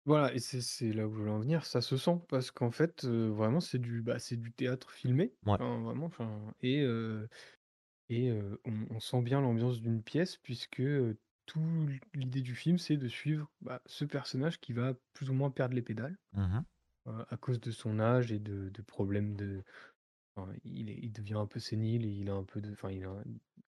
Voilà 0.06 0.34
et 0.34 0.40
c'est 0.40 0.62
c'est 0.62 0.92
là 0.92 1.08
où 1.08 1.14
je 1.14 1.20
voulais 1.20 1.32
en 1.32 1.40
venir, 1.40 1.66
ça 1.66 1.80
se 1.82 1.96
sent 1.96 2.20
parce 2.28 2.52
qu'en 2.52 2.72
fait, 2.72 3.06
heu, 3.06 3.28
vraiment 3.30 3.62
c'est 3.62 3.80
du, 3.80 4.02
bah, 4.02 4.20
c'est 4.20 4.36
du 4.36 4.52
théâtre 4.52 4.92
filmé, 4.92 5.34
Ouais. 5.46 5.58
enfin 5.58 5.80
vraiment, 5.82 6.08
enfin 6.08 6.54
et 6.62 6.82
heu 6.82 7.30
et 8.10 8.30
heu, 8.32 8.62
on 8.66 8.88
on 8.92 9.00
sent 9.00 9.22
bien 9.24 9.42
l'ambiance 9.42 9.82
d'une 9.82 10.04
pièce 10.04 10.38
puisque, 10.38 10.82
heu, 10.82 11.20
tout 11.48 11.88
l'idée 12.16 12.42
du 12.42 12.56
film, 12.56 12.78
c'est 12.80 12.98
de 12.98 13.08
suivre, 13.10 13.52
bah, 13.62 13.82
ce 13.88 14.06
personnage 14.06 14.60
qui 14.62 14.74
va 14.74 14.96
plus 15.14 15.30
ou 15.32 15.34
moins 15.34 15.52
perdre 15.52 15.76
les 15.76 15.82
pédales, 15.84 16.18
Mmh 16.34 16.64
heu, 17.08 17.26
à 17.30 17.38
cause 17.38 17.60
de 17.60 17.72
son 17.72 18.00
âge 18.00 18.32
et 18.32 18.40
de 18.40 18.70
de 18.70 18.82
problèmes 18.82 19.36
de 19.36 19.64
enfin, 20.36 20.54
il 20.64 20.90
est 20.92 21.00
il 21.02 21.12
devient 21.14 21.36
un 21.36 21.48
peu 21.48 21.60
sénile 21.60 22.06
et 22.06 22.10
il 22.12 22.30
a 22.30 22.34
un 22.36 22.44
peu 22.46 22.62
de 22.62 22.72
enfin, 22.74 22.92
il 22.92 23.06
a 23.06 23.24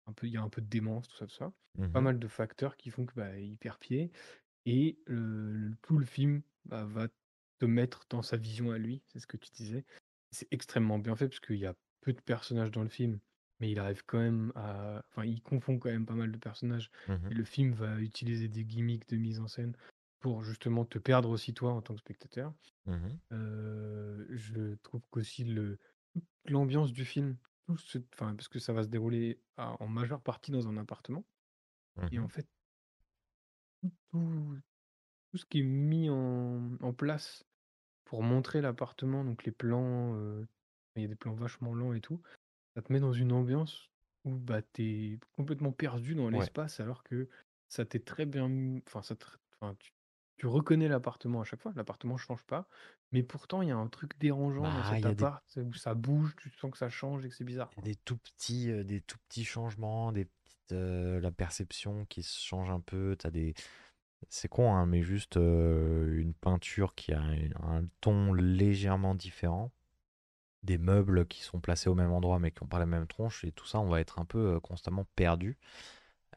un 0.06 0.12
peu 0.14 0.26
il 0.28 0.32
y 0.34 0.36
a 0.38 0.42
un 0.42 0.48
peu 0.50 0.62
de 0.62 0.68
démence, 0.68 1.08
tout 1.08 1.16
ça, 1.16 1.26
tout 1.26 1.34
ça. 1.36 1.54
Pas 1.92 2.00
Mmh 2.00 2.02
mal 2.02 2.18
de 2.20 2.28
facteurs 2.28 2.76
qui 2.76 2.90
font 2.90 3.06
que, 3.06 3.14
bah, 3.14 3.38
il 3.40 3.58
perd 3.58 3.78
pied 3.80 4.12
et 4.66 4.98
tout 5.82 5.98
le 5.98 6.06
film, 6.06 6.42
bah, 6.64 6.84
va 6.84 7.08
te 7.58 7.66
mettre 7.66 8.04
dans 8.10 8.22
sa 8.22 8.36
vision 8.36 8.70
à 8.72 8.78
lui, 8.78 9.02
c'est 9.06 9.20
ce 9.20 9.26
que 9.26 9.36
tu 9.36 9.50
disais. 9.52 9.84
C'est 10.30 10.48
extrêmement 10.52 10.98
bien 10.98 11.16
fait 11.16 11.28
parce 11.28 11.40
qu'il 11.40 11.56
y 11.58 11.66
a 11.66 11.74
peu 12.00 12.12
de 12.12 12.20
personnages 12.20 12.70
dans 12.70 12.82
le 12.82 12.88
film, 12.88 13.20
mais 13.60 13.70
il 13.70 13.78
arrive 13.78 14.04
quand 14.04 14.18
même 14.18 14.52
à 14.56 15.04
enfin, 15.10 15.24
il 15.24 15.42
confond 15.42 15.78
quand 15.78 15.90
même 15.90 16.06
pas 16.06 16.14
mal 16.14 16.32
de 16.32 16.38
personnages 16.38 16.90
Mmh 17.06 17.30
et 17.30 17.34
le 17.34 17.44
film 17.44 17.72
va 17.72 18.00
utiliser 18.00 18.48
des 18.48 18.64
gimmicks 18.64 19.08
de 19.08 19.16
mise 19.16 19.40
en 19.40 19.48
scène 19.48 19.76
pour 20.20 20.42
justement 20.42 20.84
te 20.84 20.98
perdre 20.98 21.30
aussi 21.30 21.54
toi 21.54 21.72
en 21.72 21.82
tant 21.82 21.94
que 21.94 22.00
spectateur. 22.00 22.52
Mmh 22.86 23.18
je 23.30 24.74
trouve 24.82 25.02
qu'aussi 25.10 25.44
le 25.44 25.78
l'ambiance 26.46 26.92
du 26.92 27.04
film, 27.04 27.36
tout 27.66 27.76
ce 27.76 27.98
enfin, 28.14 28.34
parce 28.34 28.48
que 28.48 28.58
ça 28.58 28.72
va 28.72 28.82
se 28.84 28.88
dérouler 28.88 29.42
à 29.56 29.80
en 29.82 29.88
majeure 29.88 30.22
partie 30.22 30.52
dans 30.52 30.68
un 30.68 30.76
appartement 30.76 31.24
et 32.10 32.18
Mmh 32.18 32.20
en 32.20 32.28
fait, 32.28 32.48
tout 34.12 35.38
ce 35.38 35.46
qui 35.46 35.60
est 35.60 35.62
mis 35.62 36.10
en 36.10 36.76
en 36.80 36.92
place 36.94 37.44
pour 38.04 38.22
montrer 38.22 38.60
l'appartement, 38.62 39.24
donc 39.24 39.44
les 39.44 39.52
plans, 39.52 40.16
heu, 40.16 40.46
il 40.96 41.02
y 41.02 41.06
a 41.06 41.08
des 41.08 41.16
plans 41.16 41.34
vachement 41.34 41.74
lents 41.74 41.94
et 41.94 42.00
tout, 42.02 42.22
ça 42.76 42.82
te 42.82 42.92
met 42.92 43.00
dans 43.00 43.12
une 43.14 43.32
ambiance 43.32 43.90
où, 44.24 44.36
bah, 44.36 44.62
tu 44.62 44.82
es 45.14 45.20
complètement 45.36 45.72
perdu 45.72 46.14
dans 46.16 46.30
Ouais. 46.32 46.50
l'espace 46.50 46.80
alors 46.80 47.04
que 47.04 47.28
ça 47.68 47.84
t'est 47.86 48.04
très 48.04 48.26
bien 48.26 48.46
m 48.46 48.80
enfin 48.88 49.02
ça 49.02 49.16
te 49.16 49.26
enfin 49.60 49.76
tu 49.80 49.92
tu 50.38 50.46
reconnais 50.48 50.88
l'appartement 50.88 51.42
à 51.42 51.44
chaque 51.44 51.62
fois, 51.62 51.72
l'appartement 51.76 52.16
change 52.18 52.44
pas, 52.46 52.68
mais 53.12 53.22
pourtant 53.24 53.62
il 53.62 53.68
y 53.68 53.72
a 53.72 53.76
un 53.78 53.88
truc 53.88 54.18
dérangeant 54.18 54.72
dans 54.72 54.84
Bah, 54.84 54.98
il 54.98 55.04
cet 55.04 55.06
y 55.06 55.10
a 55.10 55.14
des 55.14 55.28
appart, 55.28 55.44
où 55.58 55.72
ça 55.74 55.94
bouge, 55.94 56.36
tu 56.36 56.50
sens 56.50 56.70
que 56.70 56.78
ça 56.78 56.88
change 56.90 57.24
et 57.24 57.28
que 57.28 57.34
c'est 57.34 57.44
bizarre, 57.44 57.72
il 57.72 57.76
y 57.76 57.78
a 57.80 57.82
quoi. 57.82 57.88
des 57.92 57.96
tout 57.96 58.16
petits, 58.18 58.70
heu, 58.70 58.84
des 58.84 59.00
tout 59.00 59.18
petits 59.28 59.44
changements, 59.44 60.12
des 60.12 60.28
la 60.70 61.30
perception 61.30 62.06
qui 62.06 62.22
se 62.22 62.40
change 62.40 62.70
un 62.70 62.80
peu. 62.80 63.16
Tu 63.18 63.30
des 63.30 63.54
c'est 64.30 64.48
con, 64.48 64.74
hein, 64.74 64.86
mais 64.86 65.02
juste, 65.02 65.36
une 65.36 66.34
peinture 66.40 66.94
qui 66.94 67.12
a 67.12 67.20
un 67.20 67.84
ton 68.00 68.32
légèrement 68.32 69.14
différent, 69.14 69.70
des 70.62 70.78
meubles 70.78 71.26
qui 71.26 71.42
sont 71.42 71.60
placés 71.60 71.90
au 71.90 71.94
même 71.94 72.12
endroit 72.12 72.38
mais 72.38 72.50
qui 72.50 72.62
ont 72.62 72.66
pas 72.66 72.78
la 72.78 72.86
même 72.86 73.06
tronche 73.06 73.44
et 73.44 73.52
tout 73.52 73.66
ça, 73.66 73.80
on 73.80 73.88
va 73.88 74.00
être 74.00 74.18
un 74.18 74.24
peu, 74.24 74.60
constamment 74.60 75.06
perdu. 75.16 75.58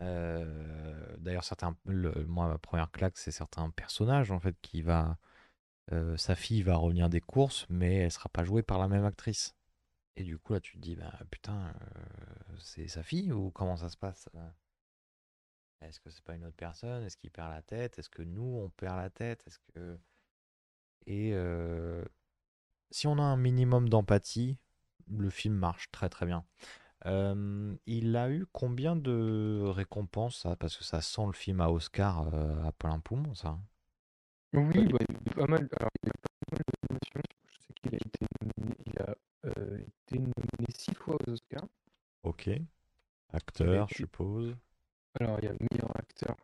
D'ailleurs 0.01 1.43
certains 1.43 1.75
moi 1.85 2.47
ma 2.49 2.57
première 2.59 2.91
claque, 2.91 3.17
c'est 3.17 3.31
certains 3.31 3.69
personnages 3.71 4.31
en 4.31 4.39
fait 4.39 4.55
qui 4.61 4.81
va 4.81 5.17
sa 6.17 6.35
fille 6.35 6.61
va 6.63 6.75
revenir 6.77 7.09
des 7.09 7.21
courses, 7.21 7.65
mais 7.69 7.95
elle 7.95 8.11
sera 8.11 8.29
pas 8.29 8.43
jouée 8.43 8.63
par 8.63 8.79
la 8.79 8.87
même 8.89 9.05
actrice. 9.05 9.56
Et 10.17 10.23
du 10.23 10.37
coup, 10.37 10.51
là, 10.51 10.59
tu 10.59 10.73
te 10.75 10.81
dis, 10.81 10.97
bah 10.97 11.17
putain, 11.31 11.69
heu, 11.69 12.57
c'est 12.59 12.87
sa 12.89 13.03
fille 13.03 13.31
ou 13.31 13.51
comment 13.51 13.77
ça 13.77 13.87
se 13.89 13.95
passe, 13.97 14.27
heu? 14.35 14.39
Est-ce 15.81 15.99
que 15.99 16.11
c'est 16.11 16.23
pas 16.23 16.35
une 16.35 16.45
autre 16.45 16.55
personne? 16.55 17.03
Est-ce 17.03 17.17
qu'il 17.17 17.31
perd 17.31 17.49
la 17.51 17.63
tête? 17.63 17.97
Est-ce 17.97 18.09
que 18.11 18.21
nous, 18.21 18.43
on 18.63 18.69
perd 18.69 18.97
la 18.97 19.09
tête? 19.09 19.43
Est-ce 19.47 19.57
que 19.73 19.97
et 21.07 21.31
heu, 21.33 22.05
si 22.91 23.07
on 23.07 23.17
a 23.19 23.23
un 23.23 23.37
minimum 23.37 23.89
d'empathie, 23.89 24.57
le 25.09 25.29
film 25.29 25.55
marche 25.55 25.91
très, 25.91 26.09
très 26.09 26.25
bien. 26.25 26.45
Il 27.85 28.15
a 28.17 28.29
eu 28.29 28.45
combien 28.51 28.95
de 28.95 29.61
récompenses 29.65 30.37
ça? 30.41 30.55
Parce 30.55 30.77
que 30.77 30.83
ça 30.83 31.01
sent 31.01 31.25
le 31.25 31.33
film 31.33 31.61
à 31.61 31.69
Oscar, 31.71 32.33
à 32.65 32.71
plein 32.73 32.99
poumon 32.99 33.33
ça, 33.35 33.49
hein? 33.49 33.61
Oui, 34.53 34.87
bah, 34.87 34.97
il 35.07 35.15
a 35.15 35.33
pas 35.35 35.47
mal 35.47 35.67
pas 35.69 35.85
mal 35.85 35.91
de. 36.03 36.11
Je 37.51 37.57
sais 37.59 37.73
qu'il 37.75 37.93
a 37.93 37.97
été 37.97 38.25
été 39.51 40.19
nominé 40.19 40.67
6 40.75 40.93
fois 40.95 41.15
aux 41.27 41.31
Oscars. 41.31 41.67
OK. 42.23 42.49
Acteur, 43.29 43.87
je 43.89 43.93
été 43.93 44.03
suppose. 44.03 44.55
alors 45.19 45.39
il 45.41 45.45
y 45.45 45.47
a 45.49 45.53
meilleur 45.71 45.95
acteur 45.97 46.35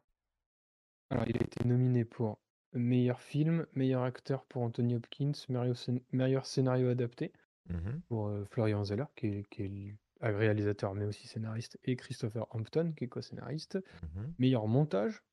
alors 1.10 1.26
il 1.28 1.38
a 1.38 1.44
été 1.44 1.64
nominé 1.66 2.06
pour 2.06 2.40
meilleur 2.74 3.22
film, 3.22 3.68
meilleur 3.74 4.04
acteur 4.04 4.46
pour 4.46 4.64
Anthony 4.64 4.96
Hopkins, 4.96 5.32
meilleur 5.50 5.78
scén 5.78 6.02
meilleur 6.12 6.46
scénario 6.46 6.90
adapté 6.90 7.32
Mmh 7.70 8.02
pour, 8.10 8.28
heu, 8.28 8.46
Florian 8.52 8.84
Zeller 8.84 9.06
qui 9.16 9.28
est 9.28 9.44
qui 9.50 9.64
est 9.64 9.96
réalisateur 10.22 10.94
mais 10.96 11.06
aussi 11.06 11.28
scénariste 11.28 11.80
et 11.86 11.96
Christopher 11.96 12.46
Hampton 12.50 12.94
qui 12.96 13.06
est 13.06 13.08
co-scénariste. 13.08 13.78
Mmh 14.02 14.22
Meilleur 14.40 14.68
montage, 14.68 15.24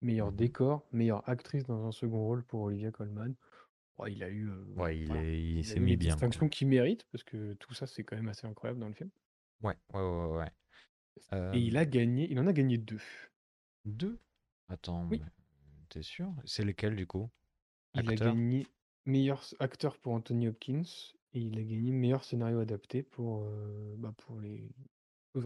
meilleur 0.00 0.32
Mmh 0.32 0.36
décor, 0.36 0.86
meilleure 0.92 1.28
actrice 1.28 1.64
dans 1.66 1.86
un 1.86 1.92
second 1.92 2.24
rôle 2.24 2.42
pour 2.44 2.62
Olivia 2.62 2.90
Colman. 2.90 3.34
Oh, 3.98 4.06
il 4.06 4.22
a 4.22 4.28
eu, 4.28 4.48
heu, 4.50 4.66
Ouais, 4.76 4.96
il 4.98 5.14
voilà, 5.14 5.26
est 5.26 5.42
il 5.42 5.64
il 5.64 5.72
a 5.72 5.74
s'est 5.74 5.80
eu 5.80 5.80
mis 5.80 5.96
les 5.96 5.96
bien, 5.96 6.16
distinctions 6.16 6.48
qu'il 6.48 6.68
mérite 6.68 7.06
parce 7.12 7.24
que 7.24 7.54
tout 7.54 7.74
ça, 7.74 7.86
c'est 7.86 8.04
quand 8.04 8.16
même 8.16 8.28
assez 8.28 8.46
incroyable 8.46 8.80
dans 8.80 8.88
le 8.88 8.94
film 8.94 9.10
Ouais, 9.62 9.76
ouais, 9.92 10.00
ouais, 10.00 10.26
ouais, 10.26 10.36
ouais. 10.38 10.52
et 11.50 11.58
il 11.58 11.76
a 11.76 11.84
gagné 11.86 12.30
il 12.30 12.38
en 12.38 12.46
a 12.46 12.52
gagné 12.52 12.78
2. 12.78 13.00
2? 13.86 14.20
Attends, 14.68 15.10
Oui, 15.10 15.26
tu 15.90 16.02
sûr? 16.02 16.34
C'est 16.44 16.64
lesquels, 16.64 16.96
du 16.96 17.06
coup? 17.06 17.30
il 17.94 18.10
a 18.12 18.16
gagné 18.16 18.68
meilleur 19.06 19.42
acteur 19.58 19.98
pour 19.98 20.12
Anthony 20.12 20.46
Hopkins 20.48 20.82
et 21.32 21.40
il 21.40 21.58
a 21.58 21.62
gagné 21.64 21.90
meilleur 21.92 22.22
scénario 22.24 22.60
adapté 22.60 23.02
pour, 23.02 23.42
heu, 23.44 23.96
bah, 23.98 24.12
pour 24.16 24.38
les 24.40 24.70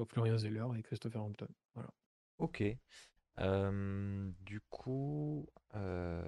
Florian 0.09 0.39
Zeller 0.39 0.67
et 0.79 0.83
Christopher 0.83 1.23
Hampton, 1.23 1.49
voilà. 1.75 1.91
OK. 2.39 2.79
Hem, 3.41 4.35
du 4.41 4.61
coup, 4.61 5.47
que 5.73 6.23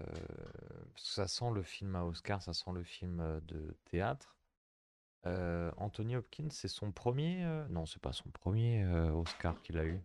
ça 0.96 1.28
sent 1.28 1.50
le 1.54 1.62
film 1.62 1.94
à 1.96 2.04
Oscar, 2.04 2.42
ça 2.42 2.52
sent 2.52 2.70
le 2.72 2.82
film, 2.82 3.20
heu, 3.20 3.40
de 3.42 3.76
théâtre. 3.84 4.36
Anthony 5.24 6.16
Hopkins, 6.16 6.50
c'est 6.50 6.68
son 6.68 6.90
premier 6.90 7.42
er 7.42 7.66
non, 7.70 7.86
c'est 7.86 8.02
pas 8.02 8.12
son 8.12 8.28
premier 8.30 8.80
er 8.80 9.10
Oscar 9.10 9.60
qu'il 9.62 9.78
a 9.78 9.84
eu. 9.84 10.00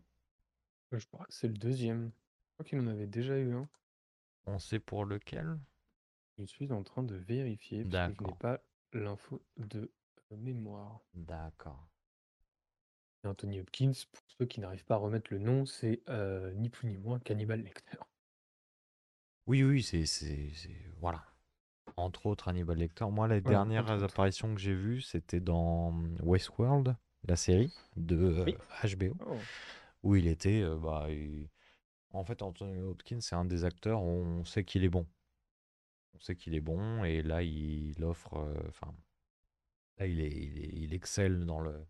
je 0.91 1.05
crois 1.07 1.25
que 1.25 1.33
c'est 1.33 1.47
le 1.47 1.55
deuxième 1.55 2.11
Je 2.49 2.53
crois 2.53 2.65
qu'il 2.65 2.79
en 2.79 2.87
avait 2.87 3.07
déjà 3.07 3.37
eu 3.37 3.53
un. 3.53 3.67
On 4.45 4.59
sait 4.59 4.79
pour 4.79 5.05
lequel? 5.05 5.57
Je 6.37 6.45
suis 6.45 6.71
en 6.71 6.83
train 6.83 7.03
de 7.03 7.15
vérifier 7.15 7.83
parce 7.83 8.09
que 8.09 8.23
je 8.23 8.29
n'ai 8.29 8.35
pas 8.35 8.61
l'info 8.93 9.41
de, 9.57 9.91
mémoire. 10.31 11.01
d'accord. 11.13 11.87
Et 13.23 13.27
Anthony 13.27 13.59
Hopkins, 13.59 13.91
pour 14.11 14.23
ceux 14.37 14.45
qui 14.45 14.59
n'arrivent 14.59 14.85
pas 14.85 14.95
à 14.95 14.99
remettre 14.99 15.31
le 15.33 15.39
nom, 15.39 15.65
c'est, 15.65 16.01
heu, 16.09 16.51
ni 16.55 16.69
plus 16.69 16.87
ni 16.87 16.97
moins 16.97 17.19
qu'Hannibal 17.19 17.61
Lecter. 17.61 17.97
Oui, 19.47 19.63
oui, 19.63 19.81
c'est 19.81 20.05
c'est 20.05 20.49
c'est 20.53 20.75
voilà. 20.99 21.23
Entre 21.95 22.25
autres 22.27 22.47
Hannibal 22.49 22.77
Lecter. 22.77 23.05
Moi, 23.09 23.27
les 23.27 23.39
Voilà, 23.39 23.59
dernières 23.59 23.85
entre 23.89 24.03
autres. 24.03 24.13
apparitions 24.13 24.53
que 24.53 24.59
j'ai 24.61 24.75
vues, 24.75 25.01
c'était 25.01 25.39
dans 25.39 25.93
Westworld, 26.21 26.95
la 27.27 27.35
série 27.35 27.73
de 27.95 28.17
euh, 28.17 28.43
Oui. 28.45 28.57
HBO, 28.83 29.15
Oh. 29.25 29.37
où 30.03 30.15
il 30.15 30.27
était. 30.27 30.61
euh, 30.61 30.75
bah, 30.77 31.07
il- 31.09 31.49
En 32.11 32.23
fait, 32.23 32.41
Anthony 32.41 32.79
Hopkins, 32.79 33.19
c'est 33.21 33.35
un 33.35 33.45
des 33.45 33.63
acteurs, 33.65 34.01
où 34.03 34.07
on 34.07 34.45
sait 34.45 34.63
qu'il 34.63 34.83
est 34.83 34.89
bon. 34.89 35.07
On 36.13 36.19
sait 36.19 36.35
qu'il 36.35 36.55
est 36.55 36.61
bon, 36.61 37.03
et 37.03 37.21
là, 37.21 37.41
il 37.43 38.03
offre. 38.03 38.33
euh, 38.35 38.53
Enfin, 38.67 38.93
là, 39.97 40.07
il, 40.07 40.19
est, 40.21 40.31
il, 40.31 40.59
est- 40.59 40.73
il 40.73 40.93
excelle 40.93 41.45
dans 41.45 41.59
le, 41.59 41.85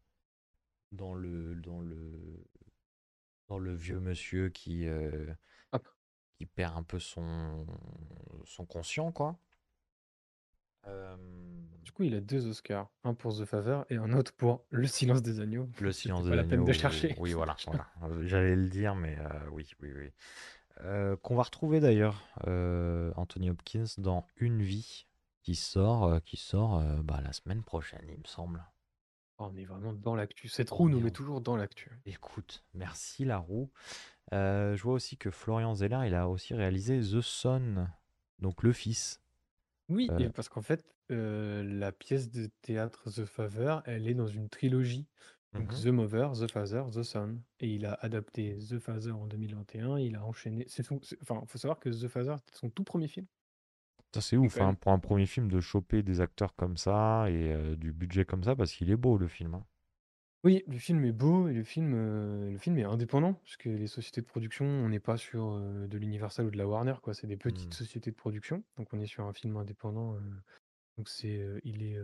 dans 0.92 1.14
le, 1.14 1.56
dans 1.56 1.82
le, 1.82 2.46
dans 3.48 3.60
le 3.60 3.74
vieux 3.74 4.00
monsieur 4.00 4.50
qui, 4.50 4.88
euh, 4.88 5.34
qui 6.38 6.46
perd 6.46 6.76
un 6.78 6.84
peu 6.84 7.00
son, 7.00 7.66
son 8.46 8.66
conscient, 8.66 9.12
quoi. 9.12 9.38
Euh, 10.86 11.18
Du 11.84 11.92
coup, 11.92 12.04
il 12.04 12.16
a 12.16 12.22
2 12.22 12.48
Oscars, 12.48 12.90
un 13.04 13.14
pour 13.14 13.38
The 13.38 13.46
Favor 13.46 13.86
et 13.90 13.98
un 13.98 14.14
autre 14.14 14.34
pour 14.34 14.66
Le 14.70 14.88
Silence 14.88 15.22
des 15.22 15.40
agneaux. 15.40 15.70
Le 15.80 15.92
silence 15.92 16.24
pas 16.24 16.30
des 16.30 16.36
la 16.38 16.44
peine 16.44 16.54
agneaux, 16.54 16.66
de 16.68 16.74
chercher. 16.74 17.16
oui, 17.20 17.34
voilà, 17.34 17.58
voilà. 17.66 17.90
J'allais 18.22 18.56
le 18.56 18.70
dire, 18.70 18.96
mais 18.96 19.18
euh, 19.20 19.50
oui, 19.52 19.70
oui, 19.82 19.92
oui. 19.94 20.12
Euh, 20.82 21.16
qu'on 21.18 21.36
va 21.36 21.44
retrouver 21.44 21.80
d'ailleurs, 21.80 22.24
euh, 22.46 23.12
Anthony 23.16 23.50
Hopkins, 23.50 23.86
dans 23.98 24.28
Une 24.38 24.62
vie, 24.62 25.08
qui 25.42 25.56
sort, 25.56 26.04
euh, 26.06 26.20
qui 26.20 26.38
sort 26.38 26.78
euh, 26.78 27.02
bah, 27.04 27.20
la 27.24 27.34
semaine 27.34 27.64
prochaine, 27.64 28.06
il 28.10 28.20
me 28.20 28.26
semble. 28.26 28.64
Oh, 29.40 29.50
on 29.52 29.56
est 29.56 29.66
vraiment 29.66 29.94
dans 29.94 30.16
l'actu. 30.16 30.48
Cette 30.48 30.70
roue 30.70 30.90
nous 30.90 31.00
met 31.00 31.12
toujours 31.12 31.42
dans 31.42 31.56
l'actu. 31.56 31.92
Écoute, 32.06 32.64
merci 32.74 33.24
la 33.26 33.38
roue. 33.38 33.70
Euh, 34.34 34.76
je 34.76 34.84
vois 34.84 34.94
aussi 34.94 35.18
que 35.18 35.30
Florian 35.30 35.76
Zeller, 35.76 36.02
il 36.06 36.16
a 36.16 36.28
aussi 36.28 36.54
réalisé 36.54 37.00
The 37.00 37.22
Son, 37.22 37.88
donc 38.40 38.64
le 38.64 38.74
fils. 38.74 39.22
Oui, 39.90 40.10
Euh, 40.12 40.30
parce 40.30 40.50
qu'en 40.50 40.62
fait, 40.62 40.84
heu, 41.12 41.62
la 41.64 41.92
pièce 41.92 42.30
de 42.30 42.50
théâtre 42.62 43.10
The 43.10 43.26
Father, 43.26 43.78
elle 43.86 44.08
est 44.08 44.16
dans 44.16 44.28
une 44.28 44.50
trilogie. 44.50 45.08
Donc 45.54 45.72
mhm. 45.72 45.80
The 45.82 45.88
Mother, 45.88 46.32
The 46.34 46.52
Father, 46.52 46.84
The 46.94 47.04
Son 47.04 47.40
et 47.60 47.74
il 47.74 47.86
a 47.86 47.94
adapté 47.94 48.58
The 48.58 48.80
Father 48.80 49.12
en 49.12 49.28
2021, 49.28 49.98
il 49.98 50.16
a 50.16 50.26
enchaîné 50.26 50.66
c'est 50.68 50.84
son 50.84 51.00
c'est 51.02 51.18
enfin, 51.22 51.42
faut 51.48 51.58
savoir 51.58 51.80
que 51.80 51.90
The 51.90 52.10
Father, 52.10 52.36
c'était 52.38 52.58
son 52.58 52.70
tout 52.70 52.84
premier 52.84 53.08
film. 53.08 53.26
Ça, 54.18 54.22
c'est 54.22 54.38
ouf, 54.38 54.60
hein, 54.62 54.74
pour 54.74 54.92
un 54.92 54.98
premier 54.98 55.28
film 55.28 55.48
de 55.48 55.60
choper 55.60 56.02
des 56.02 56.22
acteurs 56.22 56.56
comme 56.56 56.76
ça 56.76 57.30
et 57.30 57.54
euh, 57.54 57.76
du 57.76 57.94
budget 57.94 58.26
comme 58.26 58.44
ça, 58.44 58.56
parce 58.56 58.74
qu'il 58.74 58.90
est 58.90 58.96
beau 58.96 59.16
le 59.16 59.28
film. 59.28 59.54
hein. 59.54 59.64
Oui, 60.44 60.64
le 60.68 60.80
film 60.80 61.06
est 61.06 61.12
beau 61.12 61.48
et 61.50 61.54
le 61.54 61.64
film, 61.64 61.94
euh, 61.94 62.50
le 62.50 62.58
film 62.58 62.80
est 62.80 62.84
indépendant, 62.84 63.36
parce 63.36 63.58
que 63.58 63.70
les 63.70 63.86
sociétés 63.86 64.22
de 64.22 64.26
production, 64.26 64.66
on 64.66 64.90
n'est 64.90 65.00
pas 65.00 65.18
sur 65.18 65.52
euh, 65.52 65.86
de 65.86 66.00
l'Universal 66.00 66.48
ou 66.48 66.50
de 66.50 66.58
la 66.58 66.68
Warner, 66.68 66.96
quoi. 67.04 67.14
C'est 67.14 67.28
des 67.28 67.38
petites 67.38 67.70
Hmm. 67.70 67.78
sociétés 67.78 68.10
de 68.10 68.16
production, 68.16 68.64
donc 68.78 68.92
on 68.92 69.00
est 69.00 69.06
sur 69.06 69.24
un 69.26 69.34
film 69.34 69.56
indépendant. 69.58 70.16
euh, 70.16 70.20
donc 70.98 71.10
c'est, 71.10 71.38
euh, 71.38 71.60
il 71.64 71.84
est 71.84 72.00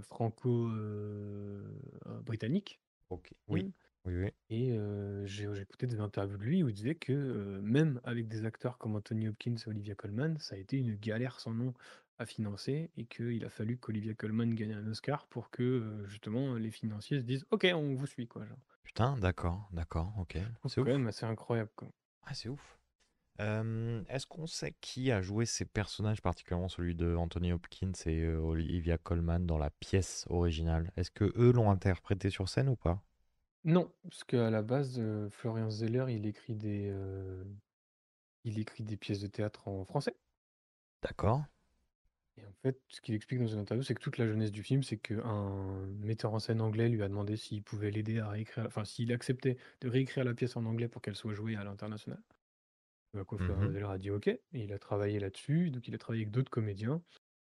franco-britannique. 0.00 2.80
Ok. 3.10 3.30
Oui, 3.48 3.74
oui, 4.06 4.14
oui. 4.16 4.30
Et 4.48 4.72
euh, 4.72 5.26
j'ai 5.26 5.52
j'ai 5.54 5.62
écouté 5.62 5.86
des 5.86 6.00
interviews 6.00 6.36
de 6.38 6.42
lui 6.44 6.62
où 6.62 6.68
il 6.68 6.74
disait 6.74 6.94
que 6.94 7.12
euh, 7.12 7.60
même 7.62 8.00
avec 8.04 8.28
des 8.28 8.44
acteurs 8.44 8.78
comme 8.78 8.94
Anthony 8.94 9.28
Hopkins 9.28 9.56
et 9.56 9.68
Olivia 9.68 9.94
Colman, 9.94 10.36
ça 10.38 10.54
a 10.54 10.58
été 10.58 10.76
une 10.78 10.94
galère 10.96 11.40
sans 11.40 11.52
nom 11.52 11.74
à 12.18 12.26
financer 12.26 12.90
et 12.96 13.04
qu'il 13.06 13.44
a 13.44 13.50
fallu 13.50 13.76
qu'Olivia 13.78 14.14
Colman 14.14 14.54
gagne 14.54 14.72
un 14.72 14.86
Oscar 14.86 15.26
pour 15.26 15.50
que 15.50 15.62
euh, 15.62 16.06
justement 16.06 16.54
les 16.54 16.70
financiers 16.70 17.18
se 17.20 17.24
disent 17.24 17.44
Ok, 17.50 17.66
on 17.74 17.94
vous 17.94 18.06
suit. 18.06 18.28
Quoi, 18.28 18.46
genre. 18.46 18.58
Putain, 18.84 19.16
d'accord, 19.18 19.68
d'accord, 19.72 20.14
ok. 20.18 20.38
C'est 20.66 20.80
ouf. 20.80 20.86
quand 20.86 20.92
même 20.92 21.08
assez 21.08 21.26
incroyable. 21.26 21.70
Quoi. 21.76 21.88
Ah, 22.22 22.34
c'est 22.34 22.48
ouf. 22.48 22.78
Euh, 23.40 24.02
Est-ce 24.08 24.26
qu'on 24.26 24.46
sait 24.46 24.74
qui 24.80 25.10
a 25.10 25.20
joué 25.20 25.44
ces 25.44 25.66
personnages, 25.66 26.22
particulièrement 26.22 26.68
celui 26.68 26.94
de 26.94 27.14
Anthony 27.14 27.52
Hopkins 27.52 27.92
et 28.06 28.22
euh, 28.22 28.38
Olivia 28.38 28.96
Colman 28.96 29.40
dans 29.40 29.58
la 29.58 29.70
pièce 29.70 30.24
originale? 30.30 30.90
Est-ce 30.96 31.10
que 31.10 31.32
eux 31.36 31.52
l'ont 31.52 31.70
interprété 31.70 32.30
sur 32.30 32.48
scène 32.48 32.68
ou 32.68 32.76
pas? 32.76 33.02
Non, 33.66 33.92
parce 34.02 34.24
qu'à 34.24 34.48
la 34.50 34.62
base, 34.62 34.98
euh, 34.98 35.28
Florian 35.28 35.68
Zeller, 35.70 36.06
il 36.08 36.24
écrit 36.26 36.54
des, 36.54 36.88
euh, 36.90 37.44
il 38.44 38.58
écrit 38.58 38.82
des 38.82 38.96
pièces 38.96 39.20
de 39.20 39.26
théâtre 39.26 39.68
en 39.68 39.84
français. 39.84 40.16
D'accord. 41.02 41.46
Et 42.38 42.44
en 42.44 42.52
fait, 42.62 42.80
ce 42.88 43.00
qu'il 43.00 43.14
explique 43.14 43.40
dans 43.40 43.46
une 43.46 43.58
interview, 43.60 43.82
c'est 43.82 43.94
que 43.94 44.00
toute 44.02 44.18
la 44.18 44.26
jeunesse 44.26 44.52
du 44.52 44.62
film, 44.62 44.82
c'est 44.82 44.98
qu'un 44.98 45.86
metteur 45.86 46.34
en 46.34 46.38
scène 46.38 46.60
anglais 46.60 46.88
lui 46.88 47.02
a 47.02 47.08
demandé 47.08 47.36
s'il 47.36 47.62
pouvait 47.62 47.90
l'aider 47.90 48.18
à 48.18 48.28
réécrire, 48.28 48.64
enfin 48.66 48.84
s'il 48.84 49.12
acceptait 49.12 49.56
de 49.80 49.88
réécrire 49.88 50.24
la 50.24 50.34
pièce 50.34 50.56
en 50.56 50.66
anglais 50.66 50.88
pour 50.88 51.00
qu'elle 51.00 51.16
soit 51.16 51.32
jouée 51.34 51.56
à 51.56 51.64
l'international. 51.64 52.22
À 53.18 53.24
quoi 53.24 53.38
Florian 53.38 53.66
Mhm. 53.66 53.70
Zeller 53.70 53.86
a 53.90 53.98
dit 53.98 54.10
OK, 54.10 54.28
et 54.28 54.42
il 54.52 54.72
a 54.72 54.78
travaillé 54.78 55.18
là-dessus, 55.18 55.70
donc 55.70 55.88
il 55.88 55.94
a 55.94 55.98
travaillé 55.98 56.22
avec 56.24 56.32
d'autres 56.32 56.50
comédiens. 56.50 57.02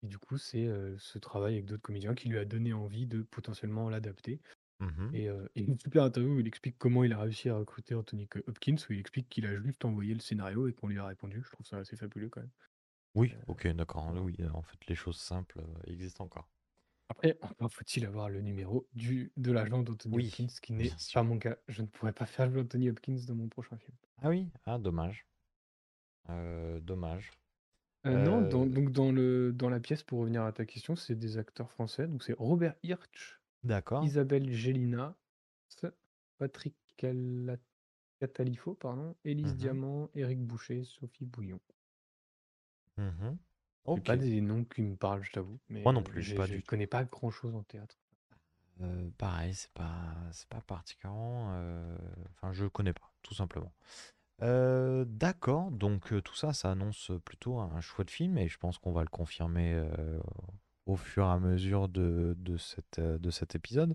Et 0.02 0.08
du 0.08 0.18
coup, 0.18 0.38
c'est 0.38 0.66
euh, 0.66 0.96
ce 0.98 1.18
travail 1.18 1.54
avec 1.54 1.66
d'autres 1.66 1.82
comédiens 1.82 2.14
qui 2.14 2.28
lui 2.28 2.38
a 2.38 2.44
donné 2.46 2.72
envie 2.74 3.06
de 3.06 3.22
potentiellement 3.22 3.90
l'adapter. 3.90 4.40
Mhm. 4.80 5.14
Et 5.14 5.28
une 5.56 5.78
super 5.78 6.04
interview 6.04 6.34
où 6.36 6.40
il 6.40 6.46
explique 6.46 6.76
comment 6.78 7.04
il 7.04 7.12
a 7.12 7.18
réussi 7.20 7.48
à 7.48 7.56
recruter 7.56 7.94
Anthony 7.94 8.28
Hopkins, 8.46 8.76
où 8.88 8.92
il 8.92 8.98
explique 9.00 9.28
qu'il 9.28 9.46
a 9.46 9.60
juste 9.62 9.84
envoyé 9.84 10.14
le 10.14 10.20
scénario 10.20 10.68
et 10.68 10.72
qu'on 10.74 10.88
lui 10.88 10.98
a 10.98 11.06
répondu. 11.06 11.42
Je 11.44 11.50
trouve 11.50 11.66
ça 11.66 11.78
assez 11.78 11.96
fabuleux 11.96 12.28
quand 12.28 12.40
même. 12.40 12.50
Oui, 13.16 13.34
Euh, 13.34 13.42
ok, 13.48 13.66
d'accord. 13.68 14.04
voilà. 14.04 14.22
Oui, 14.22 14.36
en 14.54 14.62
fait, 14.62 14.78
les 14.86 14.94
choses 14.94 15.18
simples 15.18 15.60
existent 15.88 16.22
encore. 16.24 16.48
Après, 17.08 17.36
encore 17.42 17.72
faut-il 17.72 18.06
avoir 18.06 18.28
le 18.30 18.40
numéro 18.42 18.88
du, 18.92 19.32
de 19.36 19.50
l'agent 19.50 19.82
d'Anthony 19.82 20.14
Oui, 20.14 20.22
Hopkins, 20.22 20.46
qui 20.62 20.72
n'est 20.72 20.84
bien 20.84 20.98
sûr. 20.98 21.20
pas 21.20 21.24
mon 21.24 21.36
cas. 21.38 21.56
Je 21.66 21.82
ne 21.82 21.88
pourrais 21.88 22.12
pas 22.12 22.26
faire 22.26 22.48
Anthony 22.56 22.90
Hopkins 22.90 23.18
dans 23.26 23.34
mon 23.34 23.48
prochain 23.48 23.76
film. 23.78 23.96
Ah 24.18 24.28
oui, 24.28 24.50
ah 24.66 24.78
dommage. 24.78 25.26
Dommage. 26.82 27.32
Euh, 28.06 28.18
Non, 28.18 28.40
dans, 28.40 28.66
donc 28.66 28.90
dans, 28.92 29.10
le, 29.12 29.52
dans 29.52 29.68
la 29.68 29.80
pièce, 29.80 30.02
pour 30.02 30.20
revenir 30.20 30.42
à 30.44 30.52
ta 30.52 30.64
question, 30.64 30.96
c'est 30.96 31.14
des 31.16 31.38
acteurs 31.38 31.70
français. 31.70 32.06
Donc 32.06 32.22
c'est 32.22 32.34
Robert 32.38 32.74
Hirsch, 32.82 33.40
D'accord. 33.64 34.04
Isabelle 34.04 34.52
Gélina, 34.52 35.14
Patrick 36.38 36.74
Cala- 36.96 37.58
Catalifo, 38.20 38.74
pardon, 38.74 39.14
Élise 39.24 39.52
Mhm. 39.52 39.56
Diamant, 39.56 40.10
Éric 40.14 40.40
Boucher, 40.40 40.84
Sophie 40.84 41.24
Bouillon. 41.26 41.60
Mhm. 42.96 43.38
C'est 43.84 43.90
Ok. 43.92 44.06
pas 44.06 44.16
des 44.16 44.40
noms 44.40 44.64
qui 44.64 44.82
me 44.82 44.96
parlent, 44.96 45.22
je 45.24 45.32
t'avoue. 45.32 45.58
Mais 45.68 45.82
Moi 45.84 45.92
non 45.92 46.00
euh, 46.00 46.04
plus, 46.04 46.22
j'ai- 46.22 46.36
pas 46.36 46.46
je 46.46 46.54
du 46.56 46.62
tout. 46.62 46.70
connais 46.70 46.86
pas 46.86 47.04
grand-chose 47.04 47.54
en 47.54 47.62
théâtre. 47.62 47.96
Euh, 48.82 49.10
pareil, 49.16 49.54
c'est 49.54 49.70
pas, 49.72 50.14
c'est 50.32 50.48
pas 50.48 50.60
particulièrement. 50.60 51.52
euh, 51.54 51.96
Enfin, 52.34 52.52
je 52.52 52.66
connais 52.66 52.92
pas, 52.92 53.10
tout 53.22 53.34
simplement. 53.34 53.72
Euh, 54.42 55.04
d'accord, 55.06 55.70
donc 55.70 56.12
euh, 56.12 56.20
tout 56.20 56.34
ça, 56.34 56.52
ça 56.52 56.70
annonce 56.72 57.10
plutôt 57.24 57.58
un 57.58 57.80
chouette 57.80 58.10
film 58.10 58.36
et 58.38 58.48
je 58.48 58.58
pense 58.58 58.78
qu'on 58.78 58.92
va 58.92 59.02
le 59.02 59.08
confirmer 59.08 59.72
euh, 59.74 60.20
au 60.86 60.96
fur 60.96 61.24
et 61.24 61.30
à 61.30 61.38
mesure 61.38 61.88
de, 61.88 62.34
de, 62.38 62.56
cette, 62.56 62.98
euh, 62.98 63.18
de 63.18 63.30
cet 63.30 63.54
épisode. 63.54 63.94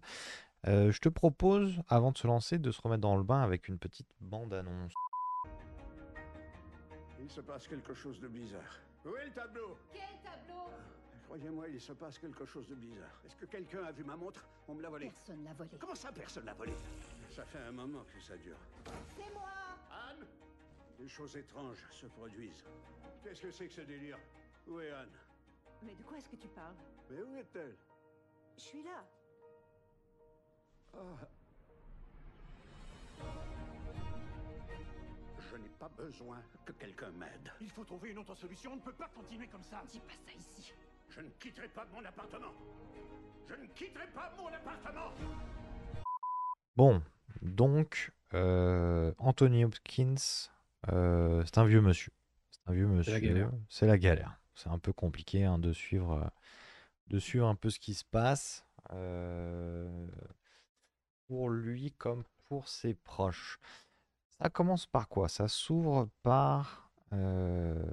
Euh, 0.68 0.92
je 0.92 1.00
te 1.00 1.10
propose, 1.10 1.82
avant 1.88 2.12
de 2.12 2.18
se 2.18 2.28
lancer, 2.28 2.60
de 2.60 2.72
se 2.72 2.82
remettre 2.82 3.02
dans 3.02 3.18
le 3.18 3.24
bain 3.24 3.42
avec 3.42 3.68
une 3.68 3.80
petite 3.80 4.10
bande-annonce. 4.20 4.94
Il 7.20 7.30
se 7.30 7.42
passe 7.42 7.68
quelque 7.68 7.94
chose 7.94 8.20
de 8.20 8.28
bizarre. 8.28 8.80
Où 9.06 9.16
est 9.16 9.26
le 9.26 9.32
tableau? 9.32 9.78
Quel 9.92 10.02
tableau? 10.24 10.70
Croyez-moi, 11.26 11.70
il 11.70 11.80
se 11.80 11.94
passe 11.94 12.20
quelque 12.20 12.46
chose 12.46 12.68
de 12.68 12.76
bizarre. 12.76 13.22
Est-ce 13.26 13.36
que 13.38 13.46
quelqu'un 13.46 13.84
a 13.86 13.92
vu 13.92 14.04
ma 14.04 14.16
montre? 14.16 14.46
On 14.68 14.76
me 14.76 14.82
l'a 14.82 14.90
volée. 14.90 15.10
Personne 15.10 15.44
l'a 15.44 15.54
volé. 15.54 15.70
Comment 15.80 15.96
ça, 15.96 16.12
personne 16.12 16.46
l'a 16.46 16.54
volée? 16.54 16.76
Ça 17.30 17.46
fait 17.46 17.60
un 17.60 17.72
moment 17.72 18.04
que 18.14 18.22
ça 18.22 18.36
dure. 18.38 18.58
C'est 19.16 19.34
moi 19.34 19.50
Anne? 20.10 20.28
Des 21.00 21.08
choses 21.08 21.36
étranges 21.38 21.84
se 21.90 22.06
produisent. 22.08 22.66
Qu'est-ce 23.24 23.42
que 23.42 23.52
c'est 23.52 23.68
que 23.68 23.74
ce 23.74 23.82
délire? 23.82 24.18
Où 24.68 24.80
est 24.80 24.92
Anne? 24.92 25.10
Mais 25.84 25.96
de 25.96 26.04
quoi 26.04 26.18
est-ce 26.18 26.30
que 26.30 26.36
tu 26.36 26.48
parles 26.50 26.76
Mais 27.10 27.22
où 27.22 27.36
est-elle? 27.36 27.76
Je 28.58 28.62
suis 28.62 28.84
là. 28.84 29.04
Ah. 30.94 31.00
Je 35.40 35.58
n'ai 35.58 35.70
pas 35.80 35.90
besoin 35.98 36.38
que 36.66 36.72
quelqu'un 36.74 37.12
m'aide. 37.12 37.52
Il 37.60 37.70
faut 37.70 37.84
trouver 37.84 38.12
une 38.12 38.20
autre 38.20 38.36
solution, 38.36 38.74
on 38.74 38.76
ne 38.78 38.82
peut 38.82 38.94
pas 38.94 39.10
continuer 39.16 39.48
comme 39.48 39.64
ça. 39.64 39.82
Dis 39.90 40.00
pas 40.00 40.14
ça 40.26 40.32
ici. 40.38 40.74
Je 41.10 41.22
ne 41.22 41.30
quitterai 41.40 41.68
pas 41.70 41.86
mon 41.94 42.04
appartement. 42.06 42.54
Je 43.50 43.56
ne 43.56 43.66
quitterai 43.68 44.08
pas 44.08 44.32
mon 44.38 44.48
appartement. 44.48 45.12
Bon, 46.78 47.02
donc, 47.42 48.12
euh, 48.34 49.14
Anthony 49.18 49.66
Hopkins, 49.66 50.16
euh, 50.90 51.44
c'est 51.46 51.58
un 51.58 51.66
vieux 51.66 51.82
monsieur. 51.82 52.14
C'est 52.52 52.70
un 52.70 52.74
vieux 52.74 52.86
C'est 52.86 53.12
la 53.12 53.18
monsieur. 53.18 53.20
galère. 53.20 53.52
C'est 53.70 53.88
la 53.88 53.98
galère. 53.98 54.41
C'est 54.56 54.70
un 54.70 54.80
peu 54.80 54.94
compliqué 54.94 55.46
hein, 55.46 55.60
de 55.60 55.74
suivre, 55.74 56.14
euh, 56.14 56.28
de 57.08 57.20
suivre 57.20 57.48
un 57.48 57.56
peu 57.56 57.70
ce 57.70 57.80
qui 57.80 57.94
se 57.94 58.06
passe 58.06 58.66
euh, 58.92 60.08
pour 61.28 61.50
lui 61.50 61.92
comme 61.94 62.24
pour 62.48 62.68
ses 62.68 62.94
proches. 62.94 63.60
Ça 64.42 64.50
commence 64.50 64.86
par 64.86 65.08
quoi? 65.08 65.30
Ça 65.30 65.48
s'ouvre 65.48 66.10
par 66.24 66.92
euh, 67.14 67.84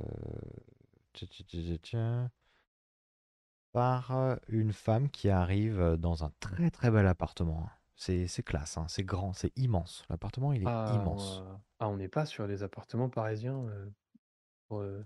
par 3.73 4.17
euh, 4.17 4.37
une 4.49 4.73
femme 4.73 5.11
qui 5.11 5.29
arrive 5.29 5.97
dans 5.99 6.25
un 6.25 6.33
très 6.41 6.71
très 6.71 6.91
bel 6.91 7.07
appartement. 7.07 7.69
C'est 7.97 8.45
classe, 8.45 8.79
hein, 8.79 8.87
c'est 8.89 9.03
grand, 9.03 9.33
c'est 9.33 9.53
immense. 9.57 10.05
L'appartement, 10.09 10.53
il 10.53 10.63
est 10.63 10.67
Ah, 10.67 10.93
immense. 10.95 11.43
ah, 11.81 11.89
on 11.89 11.97
n'est 11.97 12.09
pas 12.09 12.27
sur 12.27 12.47
des 12.47 12.63
appartements 12.63 13.09
parisiens 13.09 13.59
euh, 13.67 13.91
pour, 14.69 14.81
euh, 14.81 15.05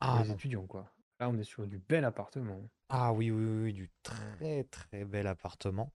pour 0.00 0.10
Ah 0.10 0.22
les 0.22 0.28
non. 0.28 0.34
étudiants, 0.34 0.66
quoi. 0.66 0.90
Là, 1.20 1.28
on 1.28 1.36
est 1.38 1.44
sur 1.44 1.66
du 1.66 1.78
bel 1.78 2.04
appartement. 2.04 2.60
Ah 2.88 3.12
oui, 3.12 3.30
oui, 3.30 3.44
oui, 3.44 3.62
oui, 3.64 3.72
du 3.72 3.90
très 4.02 4.64
très 4.64 5.04
bel 5.04 5.26
appartement. 5.26 5.92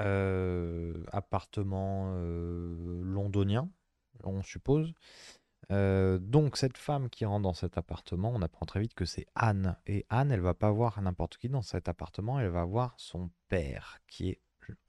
Euh, 0.00 1.04
appartement 1.12 2.14
euh, 2.16 3.00
londonien, 3.02 3.68
on 4.24 4.42
suppose. 4.42 4.92
Euh, 5.72 6.18
donc 6.18 6.56
cette 6.56 6.76
femme 6.76 7.08
qui 7.08 7.24
rentre 7.24 7.42
dans 7.42 7.54
cet 7.54 7.78
appartement, 7.78 8.30
on 8.34 8.42
apprend 8.42 8.66
très 8.66 8.80
vite 8.80 8.94
que 8.94 9.04
c'est 9.04 9.26
Anne. 9.34 9.76
Et 9.86 10.04
Anne, 10.10 10.30
elle 10.30 10.40
va 10.40 10.54
pas 10.54 10.70
voir 10.70 11.00
n'importe 11.00 11.36
qui 11.36 11.48
dans 11.48 11.62
cet 11.62 11.88
appartement, 11.88 12.38
elle 12.40 12.48
va 12.50 12.64
voir 12.64 12.94
son 12.98 13.30
père, 13.48 13.98
qui 14.06 14.30
est 14.30 14.40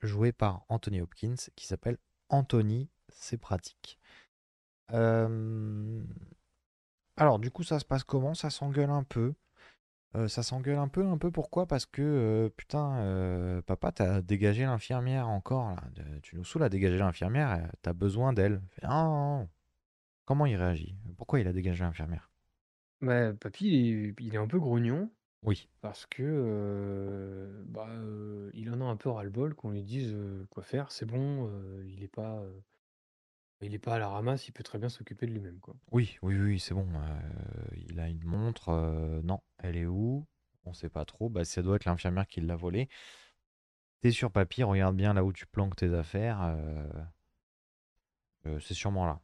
joué 0.02 0.32
par 0.32 0.65
Anthony 0.70 1.02
Hopkins, 1.02 1.36
qui 1.56 1.65
s'appelle 1.65 1.98
Anthony, 2.30 2.89
c'est 3.10 3.38
pratique. 3.38 4.00
Euh, 4.91 6.04
Alors 7.17 7.39
du 7.39 7.51
coup, 7.51 7.63
ça 7.63 7.80
se 7.80 7.86
passe 7.86 8.04
comment? 8.04 8.34
Ça 8.34 8.49
s'engueule 8.49 8.89
un 8.89 9.04
peu. 9.04 9.34
Euh, 10.15 10.28
ça 10.30 10.43
s'engueule 10.43 10.78
un 10.80 10.88
peu, 10.89 11.06
un 11.08 11.17
peu 11.19 11.32
pourquoi? 11.32 11.67
Parce 11.67 11.86
que 11.88 12.01
euh, 12.04 12.49
putain, 12.49 12.97
euh, 12.99 13.62
papa, 13.63 13.91
t'as 13.93 14.21
dégagé 14.21 14.63
l'infirmière 14.65 15.30
encore 15.30 15.71
là. 15.71 15.84
De- 15.95 16.19
Tu 16.21 16.36
nous 16.38 16.45
saoules 16.45 16.63
à 16.63 16.69
dégager 16.69 16.97
l'infirmière, 16.99 17.71
t'as 17.84 17.93
besoin 17.93 18.34
d'elle. 18.34 18.62
Fait, 18.71 18.88
Non, 18.88 18.93
non, 19.06 19.39
non. 19.41 19.49
Comment 20.25 20.45
il 20.47 20.56
réagit? 20.58 20.97
Pourquoi 21.17 21.39
il 21.41 21.47
a 21.47 21.54
dégagé 21.54 21.84
l'infirmière? 21.84 22.32
Ouais, 23.01 23.34
papy, 23.34 23.67
il 23.67 24.06
est, 24.10 24.15
il 24.19 24.36
est 24.36 24.38
un 24.38 24.47
peu 24.47 24.60
grognon 24.60 25.10
Oui. 25.43 25.69
parce 25.82 26.06
que 26.08 27.63
bah, 27.67 27.89
il 28.54 28.71
en 28.71 28.82
a 28.82 28.86
un 28.86 28.97
peu 28.97 29.10
ras-le-bol 29.10 29.56
qu'on 29.56 29.71
lui 29.71 29.84
dise 29.84 30.15
quoi 30.51 30.63
faire. 30.63 30.91
C'est 30.91 31.06
bon, 31.06 31.49
il 31.88 32.04
est 32.04 32.08
pas, 32.10 32.43
il 33.65 33.73
est 33.73 33.80
pas 33.80 33.95
à 33.95 33.99
la 33.99 34.08
ramasse, 34.08 34.47
il 34.47 34.51
peut 34.51 34.63
très 34.63 34.80
bien 34.80 34.89
s'occuper 34.89 35.25
de 35.25 35.32
lui-même, 35.32 35.60
quoi. 35.60 35.75
Oui, 35.91 36.17
oui, 36.21 36.38
oui, 36.38 36.60
c'est 36.60 36.73
bon. 36.73 36.88
euh, 36.95 37.75
il 37.89 37.99
a 37.99 38.08
une 38.08 38.23
montre. 38.23 38.69
euh, 38.69 39.21
non, 39.23 39.41
elle 39.58 39.78
est 39.78 39.86
où? 39.86 40.25
On 40.65 40.73
sait 40.73 40.89
pas 40.89 41.06
trop. 41.06 41.30
Bah, 41.30 41.45
ça 41.45 41.62
doit 41.62 41.75
être 41.75 41.86
l'infirmière 41.86 42.28
qui 42.28 42.41
l'a 42.41 42.56
volée. 42.56 42.89
T'es 44.01 44.12
sur 44.12 44.32
papier, 44.32 44.63
regarde 44.63 44.95
bien 44.95 45.13
là 45.13 45.23
où 45.23 45.34
tu 45.34 45.45
planques 45.47 45.75
tes 45.75 45.93
affaires. 45.93 46.41
euh, 46.41 46.88
c'est 48.62 48.75
sûrement 48.75 49.06
là. 49.06 49.19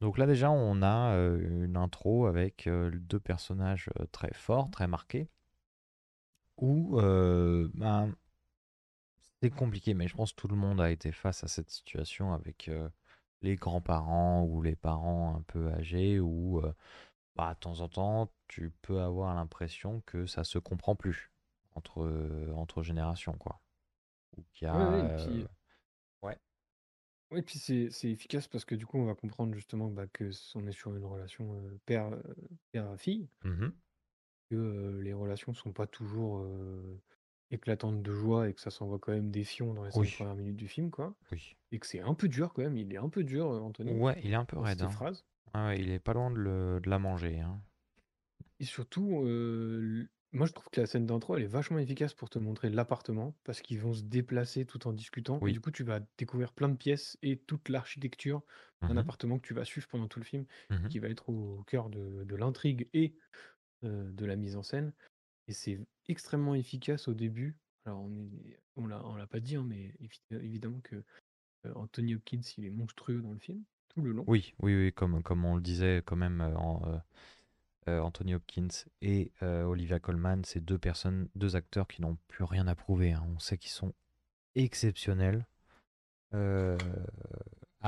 Donc 0.00 0.18
là 0.18 0.26
déjà, 0.26 0.50
on 0.50 0.82
a 0.82 1.14
une 1.38 1.76
intro 1.76 2.26
avec 2.26 2.68
deux 2.68 3.20
personnages 3.20 3.88
très 4.12 4.32
forts, 4.34 4.70
très 4.70 4.86
marqués, 4.86 5.28
où 6.58 7.00
ben, 7.00 8.14
c'est 9.42 9.50
compliqué, 9.50 9.94
mais 9.94 10.08
je 10.08 10.14
pense 10.14 10.32
que 10.32 10.40
tout 10.40 10.48
le 10.48 10.56
monde 10.56 10.80
a 10.80 10.90
été 10.90 11.12
face 11.12 11.44
à 11.44 11.48
cette 11.48 11.70
situation 11.70 12.32
avec 12.32 12.70
les 13.42 13.56
grands-parents 13.56 14.44
ou 14.44 14.62
les 14.62 14.76
parents 14.76 15.36
un 15.36 15.42
peu 15.42 15.70
âgés, 15.72 16.20
où 16.20 16.60
euh, 16.60 16.74
bah, 17.36 17.54
de 17.54 17.60
temps 17.60 17.80
en 17.80 17.88
temps, 17.88 18.32
tu 18.48 18.72
peux 18.82 19.00
avoir 19.02 19.34
l'impression 19.34 20.02
que 20.06 20.26
ça 20.26 20.44
se 20.44 20.58
comprend 20.58 20.96
plus 20.96 21.32
entre, 21.74 22.50
entre 22.56 22.82
générations, 22.82 23.34
quoi. 23.38 23.62
Ou 24.36 24.44
qu'il 24.54 24.66
y 24.66 24.70
a... 24.70 24.76
Ouais, 24.76 24.84
ouais, 24.84 25.06
et 25.06 25.10
puis, 25.10 25.48
ouais. 26.22 26.38
ouais, 27.30 27.40
et 27.40 27.42
puis 27.42 27.58
c'est 27.58 28.10
efficace 28.10 28.48
parce 28.48 28.64
que 28.64 28.74
du 28.74 28.86
coup, 28.86 28.98
on 28.98 29.04
va 29.06 29.14
comprendre 29.14 29.54
justement 29.54 29.88
bah, 29.90 30.06
que 30.08 30.30
on 30.54 30.66
est 30.66 30.72
sur 30.72 30.94
une 30.96 31.04
relation 31.04 31.54
euh, 31.54 31.80
père, 31.86 32.10
père-fille, 32.72 33.28
Mhm. 33.44 33.72
que 34.50 34.56
euh, 34.56 35.02
les 35.02 35.12
relations 35.12 35.54
sont 35.54 35.72
pas 35.72 35.86
toujours 35.86 36.44
éclatantes 37.50 38.02
de 38.02 38.12
joie 38.14 38.48
et 38.48 38.54
que 38.54 38.60
ça 38.60 38.70
s'envoie 38.70 38.98
quand 38.98 39.12
même 39.12 39.30
des 39.30 39.44
fions 39.44 39.74
dans 39.74 39.84
les 39.84 39.90
Oui, 39.94 40.10
premières 40.10 40.34
minutes 40.36 40.56
du 40.56 40.68
film, 40.68 40.90
quoi. 40.90 41.16
oui. 41.30 41.56
Et 41.72 41.78
que 41.80 41.86
c'est 41.86 42.00
un 42.00 42.14
peu 42.14 42.28
dur 42.28 42.52
quand 42.54 42.62
même, 42.62 42.76
il 42.78 42.92
est 42.94 42.98
un 42.98 43.08
peu 43.10 43.24
dur, 43.24 43.50
euh, 43.52 43.60
Anthony, 43.60 44.02
Ouais, 44.02 44.20
il 44.22 44.32
est 44.32 44.34
un 44.34 44.44
peu 44.44 44.58
dans 44.58 44.64
raide, 44.64 44.80
ses 44.80 44.88
hein. 44.88 44.90
phrases. 44.90 45.24
Ouais, 45.54 45.60
ouais, 45.60 45.80
il 45.80 45.90
est 45.90 45.98
pas 46.00 46.12
loin 46.12 46.30
de, 46.30 46.36
le- 46.36 46.80
de 46.80 46.90
la 46.90 46.98
manger, 46.98 47.40
hein. 47.40 47.62
Et 48.60 48.64
surtout, 48.64 49.22
euh, 49.24 49.80
l- 49.82 50.08
moi 50.32 50.46
je 50.46 50.52
trouve 50.52 50.68
que 50.70 50.80
la 50.80 50.86
scène 50.86 51.06
d'intro, 51.06 51.36
elle 51.36 51.42
est 51.44 51.46
vachement 51.46 51.78
efficace 51.78 52.14
pour 52.14 52.30
te 52.30 52.38
montrer 52.38 52.70
l'appartement, 52.70 53.36
parce 53.44 53.60
qu'ils 53.60 53.80
vont 53.80 53.94
se 53.94 54.02
déplacer 54.02 54.64
tout 54.66 54.86
en 54.86 54.92
discutant, 54.92 55.42
et 55.44 55.44
Oui. 55.44 55.52
du 55.52 55.60
coup 55.60 55.70
tu 55.70 55.84
vas 55.84 56.00
découvrir 56.18 56.52
plein 56.52 56.68
de 56.68 56.76
pièces 56.76 57.18
et 57.22 57.38
toute 57.38 57.68
l'architecture 57.68 58.42
d'un 58.88 58.96
Mhm. 58.96 59.00
appartement 59.00 59.38
que 59.38 59.46
tu 59.46 59.54
vas 59.54 59.64
suivre 59.64 59.88
pendant 59.88 60.08
tout 60.08 60.18
le 60.20 60.24
film, 60.24 60.46
Mhm. 60.70 60.88
qui 60.88 60.98
va 60.98 61.08
être 61.08 61.28
au 61.28 61.62
cœur 61.64 61.90
de, 61.90 62.24
de 62.24 62.36
l'intrigue 62.36 62.88
et 62.94 63.16
euh, 63.84 64.10
de 64.12 64.26
la 64.26 64.36
mise 64.36 64.56
en 64.56 64.62
scène. 64.62 64.94
Et 65.48 65.52
c'est 65.52 65.78
extrêmement 66.08 66.54
efficace 66.54 67.08
au 67.08 67.14
début. 67.14 67.56
Alors 67.84 68.00
on 68.00 68.12
est, 68.12 68.58
on 68.76 68.86
l'a, 68.86 69.04
on 69.04 69.14
l'a 69.14 69.26
pas 69.26 69.40
dit, 69.40 69.56
hein, 69.56 69.64
mais 69.66 69.94
évi- 70.00 70.20
évidemment 70.42 70.80
que 70.80 70.96
euh, 71.66 71.72
Anthony 71.74 72.14
Hopkins, 72.16 72.40
il 72.58 72.64
est 72.64 72.70
monstrueux 72.70 73.20
dans 73.22 73.32
le 73.32 73.38
film, 73.38 73.62
tout 73.88 74.02
le 74.02 74.12
long. 74.12 74.24
Oui, 74.26 74.54
oui, 74.60 74.74
oui, 74.74 74.92
comme, 74.92 75.22
comme 75.22 75.44
on 75.44 75.56
le 75.56 75.62
disait 75.62 76.02
quand 76.04 76.16
même, 76.16 76.40
euh, 76.40 76.98
euh, 77.88 78.00
Anthony 78.00 78.34
Hopkins 78.34 78.68
et 79.00 79.30
Olivia 79.40 80.00
Colman, 80.00 80.42
c'est 80.44 80.64
deux 80.64 80.78
personnes, 80.78 81.28
deux 81.36 81.54
acteurs 81.54 81.86
qui 81.86 82.02
n'ont 82.02 82.18
plus 82.26 82.44
rien 82.44 82.66
à 82.66 82.74
prouver. 82.74 83.12
hein. 83.12 83.24
On 83.34 83.38
sait 83.38 83.58
qu'ils 83.58 83.70
sont 83.70 83.94
exceptionnels. 84.56 85.46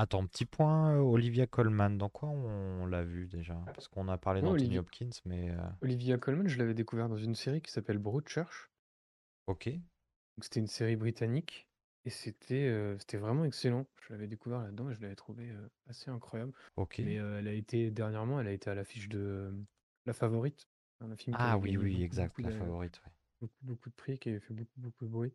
Attends, 0.01 0.25
petit 0.27 0.45
point, 0.45 0.93
euh, 0.95 0.99
Olivia 0.99 1.45
Colman, 1.45 1.89
dans 1.97 2.07
quoi 2.07 2.29
on, 2.29 2.85
l'a 2.85 3.03
vu 3.03 3.27
déjà? 3.27 3.55
Parce 3.65 3.89
qu'on 3.89 4.07
a 4.07 4.17
parlé 4.17 4.41
Moi, 4.41 4.51
d'Anthony 4.51 4.77
Olivia, 4.77 4.79
Hopkins, 4.79 5.09
mais... 5.25 5.49
euh, 5.51 5.57
Olivia 5.81 6.17
Colman, 6.17 6.47
je 6.47 6.57
l'avais 6.57 6.73
découvert 6.73 7.09
dans 7.09 7.17
une 7.17 7.35
série 7.35 7.61
qui 7.61 7.69
s'appelle 7.69 7.97
Broadchurch. 7.97 8.69
ok, 9.47 9.67
Donc, 9.67 9.81
C'était 10.43 10.61
une 10.61 10.67
série 10.67 10.95
britannique 10.95 11.67
et 12.05 12.11
c'était 12.11 12.67
euh, 12.69 12.97
c'était 12.99 13.17
vraiment 13.17 13.43
excellent. 13.43 13.85
Je 14.07 14.13
l'avais 14.13 14.27
découvert 14.27 14.61
là-dedans 14.61 14.89
et 14.89 14.93
je 14.95 15.01
l'avais 15.01 15.17
trouvé 15.17 15.49
euh, 15.51 15.67
assez 15.87 16.09
incroyable. 16.09 16.53
ok. 16.77 16.99
Mais 16.99 17.19
euh, 17.19 17.39
elle 17.39 17.49
a 17.49 17.53
été 17.53 17.91
dernièrement, 17.91 18.39
elle 18.39 18.47
a 18.47 18.53
été 18.53 18.69
à 18.69 18.75
l'affiche 18.75 19.09
de 19.09 19.19
euh, 19.19 19.51
La 20.05 20.13
Favorite, 20.13 20.65
un 21.01 21.13
film 21.17 21.35
qui 21.35 21.41
Ah 21.43 21.51
avait 21.53 21.61
oui, 21.61 21.71
gagné 21.73 21.83
oui, 21.83 21.91
beaucoup, 21.91 22.03
exact, 22.05 22.37
beaucoup 22.37 22.41
la 22.43 22.53
de, 22.55 22.57
favorite, 22.57 23.01
ouais. 23.05 23.11
beaucoup, 23.41 23.59
beaucoup 23.63 23.89
de 23.89 23.95
prix, 23.95 24.17
qui 24.17 24.29
avait 24.29 24.39
fait 24.39 24.53
beaucoup, 24.53 24.79
beaucoup 24.79 25.05
de 25.05 25.09
bruit. 25.11 25.33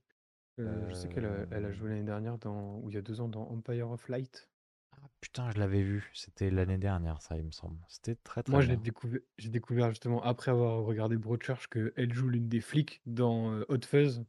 Euh, 0.60 0.88
je 0.88 0.94
sais 0.94 1.08
qu'elle 1.08 1.26
a, 1.26 1.46
elle 1.50 1.64
a 1.66 1.68
Euh, 1.68 1.72
joué 1.72 1.90
l'année 1.90 2.04
dernière, 2.04 2.38
dans, 2.38 2.78
ou 2.78 2.88
il 2.88 2.94
y 2.94 2.98
a 2.98 3.02
deux 3.02 3.20
ans, 3.20 3.28
dans 3.28 3.42
Empire 3.50 3.90
of 3.90 4.08
Light. 4.08 4.48
Ah, 4.96 5.08
putain, 5.20 5.50
je 5.50 5.58
l'avais 5.58 5.82
vu, 5.82 6.10
c'était 6.14 6.50
l'année 6.50 6.78
dernière, 6.78 7.20
ça, 7.20 7.36
il 7.36 7.44
me 7.44 7.50
semble. 7.50 7.78
C'était 7.88 8.16
très 8.16 8.42
très 8.42 8.58
Moi, 8.58 8.62
je 8.62 8.68
l'ai 8.68 8.76
bien. 8.76 8.78
découvert, 8.78 9.20
j'ai 9.38 9.48
découvert 9.50 9.88
justement 9.90 10.22
après 10.22 10.50
avoir 10.50 10.82
regardé 10.84 11.16
Broadchurch 11.16 11.68
qu'elle 11.68 12.12
joue 12.12 12.28
l'une 12.28 12.48
des 12.48 12.60
flics 12.60 13.00
dans 13.06 13.52
euh, 13.52 13.64
Hot 13.68 13.80
Fuzz, 13.86 14.24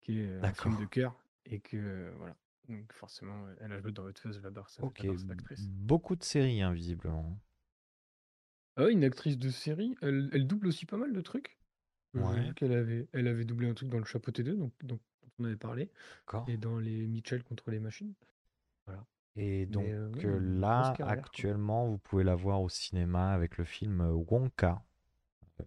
qui 0.00 0.20
est 0.20 0.34
un 0.40 0.54
film 0.54 0.76
de 0.76 0.84
D'accord. 0.84 0.86
cœur, 0.86 1.22
et 1.46 1.60
que 1.60 1.76
euh, 1.76 2.12
voilà. 2.18 2.36
Donc 2.68 2.92
forcément, 2.92 3.46
elle 3.60 3.72
a 3.72 3.80
joué 3.80 3.92
dans 3.92 4.04
Hot 4.04 4.12
Fuzz, 4.18 4.40
j'adore 4.42 4.70
ça, 4.70 4.82
Ok, 4.82 5.06
cette 5.16 5.30
actrice. 5.30 5.70
beaucoup 5.78 6.16
de 6.16 6.24
séries, 6.24 6.62
hein, 6.62 6.72
visiblement. 6.72 7.38
Ah 8.76 8.84
ouais, 8.84 8.92
une 8.92 9.04
actrice 9.04 9.36
de 9.38 9.50
série, 9.50 9.94
elle, 10.02 10.30
elle 10.32 10.46
double 10.46 10.68
aussi 10.68 10.86
pas 10.86 10.96
mal 10.96 11.12
de 11.12 11.20
trucs. 11.20 11.58
J'ai 12.14 12.22
Ouais, 12.22 12.40
vu 12.40 12.54
qu'elle 12.54 12.72
avait, 12.72 13.08
elle 13.12 13.28
avait 13.28 13.44
doublé 13.44 13.68
un 13.68 13.74
truc 13.74 13.88
dans 13.90 13.98
Le 13.98 14.04
Chapeauté 14.06 14.42
2, 14.44 14.56
donc, 14.56 14.72
donc, 14.84 15.00
dont 15.22 15.30
on 15.40 15.44
avait 15.44 15.56
parlé, 15.56 15.90
et 16.46 16.56
d'accord. 16.56 16.58
dans 16.58 16.78
les 16.78 17.06
Mitchell 17.08 17.44
contre 17.44 17.70
les 17.72 17.80
machines. 17.80 18.14
Voilà. 18.86 19.06
Et 19.36 19.66
donc 19.66 19.84
Mais 19.84 19.92
euh, 19.92 20.10
euh, 20.24 20.38
là, 20.40 20.94
quoi. 20.96 21.06
actuellement, 21.08 21.86
vous 21.86 21.98
pouvez 21.98 22.24
la 22.24 22.34
voir 22.34 22.60
au 22.60 22.68
cinéma 22.68 23.32
avec 23.32 23.56
le 23.56 23.64
film 23.64 24.00
Wonka, 24.00 24.82
euh, 25.60 25.64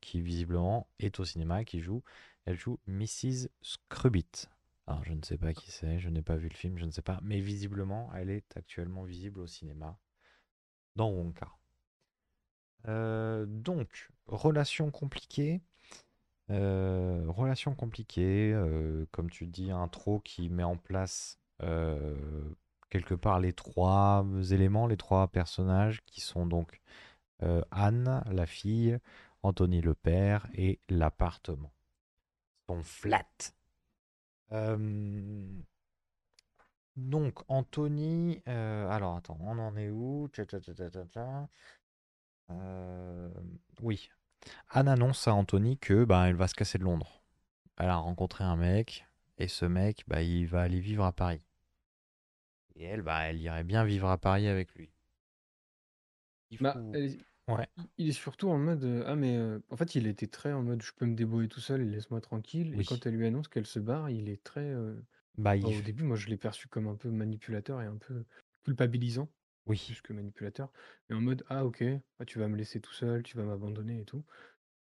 qui 0.00 0.20
visiblement 0.20 0.88
est 0.98 1.20
au 1.20 1.24
cinéma, 1.24 1.64
qui 1.64 1.80
joue. 1.80 2.02
Elle 2.44 2.56
joue 2.58 2.78
Mrs. 2.86 3.48
Scrubitt. 3.62 4.50
Alors, 4.86 5.04
je 5.04 5.12
ne 5.12 5.22
sais 5.22 5.36
pas 5.36 5.52
qui 5.52 5.70
c'est, 5.70 5.98
je 5.98 6.08
n'ai 6.08 6.22
pas 6.22 6.36
vu 6.36 6.48
le 6.48 6.54
film, 6.54 6.78
je 6.78 6.84
ne 6.84 6.90
sais 6.90 7.02
pas. 7.02 7.18
Mais 7.22 7.40
visiblement, 7.40 8.10
elle 8.14 8.30
est 8.30 8.56
actuellement 8.56 9.02
visible 9.02 9.40
au 9.40 9.46
cinéma 9.46 9.98
dans 10.94 11.10
Wonka. 11.10 11.48
Euh, 12.88 13.46
donc, 13.46 14.10
relation 14.26 14.90
compliquée. 14.90 15.60
Euh, 16.50 17.24
relation 17.28 17.74
compliquée, 17.74 18.52
euh, 18.54 19.06
comme 19.10 19.30
tu 19.30 19.46
dis, 19.46 19.72
intro 19.72 20.20
qui 20.20 20.48
met 20.48 20.62
en 20.62 20.76
place 20.76 21.40
quelque 22.90 23.14
part 23.14 23.40
les 23.40 23.52
trois 23.52 24.24
éléments, 24.50 24.86
les 24.86 24.96
trois 24.96 25.28
personnages 25.28 26.02
qui 26.06 26.20
sont 26.20 26.46
donc 26.46 26.80
euh, 27.42 27.62
Anne, 27.70 28.22
la 28.30 28.46
fille, 28.46 28.98
Anthony 29.42 29.80
le 29.80 29.94
père 29.94 30.46
et 30.54 30.80
l'appartement. 30.88 31.72
Sont 32.68 32.82
flat. 32.82 33.26
Euh, 34.52 35.60
donc 36.96 37.38
Anthony, 37.48 38.42
euh, 38.48 38.88
alors 38.88 39.16
attends, 39.16 39.38
on 39.40 39.58
en 39.58 39.76
est 39.76 39.90
où? 39.90 40.28
Euh, 42.50 43.28
Oui, 43.82 44.08
Anne 44.70 44.88
annonce 44.88 45.28
à 45.28 45.34
Anthony 45.34 45.78
que 45.78 46.04
bah, 46.04 46.28
elle 46.28 46.36
va 46.36 46.48
se 46.48 46.54
casser 46.54 46.78
de 46.78 46.84
Londres. 46.84 47.22
Elle 47.76 47.90
a 47.90 47.96
rencontré 47.96 48.44
un 48.44 48.56
mec 48.56 49.06
et 49.38 49.48
ce 49.48 49.66
mec, 49.66 50.04
bah, 50.08 50.22
il 50.22 50.46
va 50.46 50.62
aller 50.62 50.80
vivre 50.80 51.04
à 51.04 51.12
Paris. 51.12 51.45
Et 52.76 52.84
elle, 52.84 53.02
bah, 53.02 53.22
elle 53.24 53.40
irait 53.40 53.64
bien 53.64 53.84
vivre 53.84 54.08
à 54.08 54.18
Paris 54.18 54.46
avec 54.46 54.72
lui. 54.76 54.92
Il 56.50 56.58
Bah, 56.60 56.84
faut... 56.88 56.94
est- 56.94 57.18
Ouais, 57.48 57.68
il- 57.76 57.90
il 57.98 58.08
est 58.08 58.12
surtout 58.12 58.48
en 58.48 58.58
mode 58.58 58.84
euh, 58.84 59.04
ah 59.06 59.16
mais 59.16 59.36
euh, 59.36 59.60
en 59.70 59.76
fait 59.76 59.94
il 59.94 60.06
était 60.06 60.26
très 60.28 60.52
en 60.52 60.62
mode 60.62 60.82
je 60.82 60.92
peux 60.94 61.04
me 61.06 61.14
débrouiller 61.14 61.48
tout 61.48 61.60
seul 61.60 61.82
et 61.82 61.84
laisse-moi 61.84 62.20
tranquille. 62.20 62.74
Et 62.78 62.84
quand 62.84 63.06
elle 63.06 63.16
lui 63.16 63.26
annonce 63.26 63.48
qu'elle 63.48 63.66
se 63.66 63.78
barre 63.78 64.10
il 64.10 64.28
est 64.28 64.42
très 64.42 64.60
euh, 64.70 64.94
Bah, 65.36 65.56
il... 65.56 65.72
au 65.72 65.82
début 65.82 66.04
moi 66.04 66.16
je 66.16 66.28
l'ai 66.28 66.38
perçu 66.38 66.68
comme 66.68 66.88
un 66.88 66.96
peu 66.96 67.10
manipulateur 67.10 67.82
et 67.82 67.86
un 67.86 67.98
peu 67.98 68.26
culpabilisant 68.64 69.30
Oui, 69.66 69.80
plus 69.86 70.02
que 70.02 70.12
manipulateur 70.14 70.72
et 71.10 71.14
en 71.14 71.20
mode 71.22 71.44
ah 71.48 71.66
ok 71.66 71.84
ah, 72.20 72.24
tu 72.26 72.38
vas 72.40 72.48
me 72.48 72.56
laisser 72.56 72.80
tout 72.80 72.92
seul 72.94 73.22
tu 73.24 73.36
vas 73.38 73.44
m'abandonner 73.44 74.00
et 74.02 74.06
tout. 74.06 74.24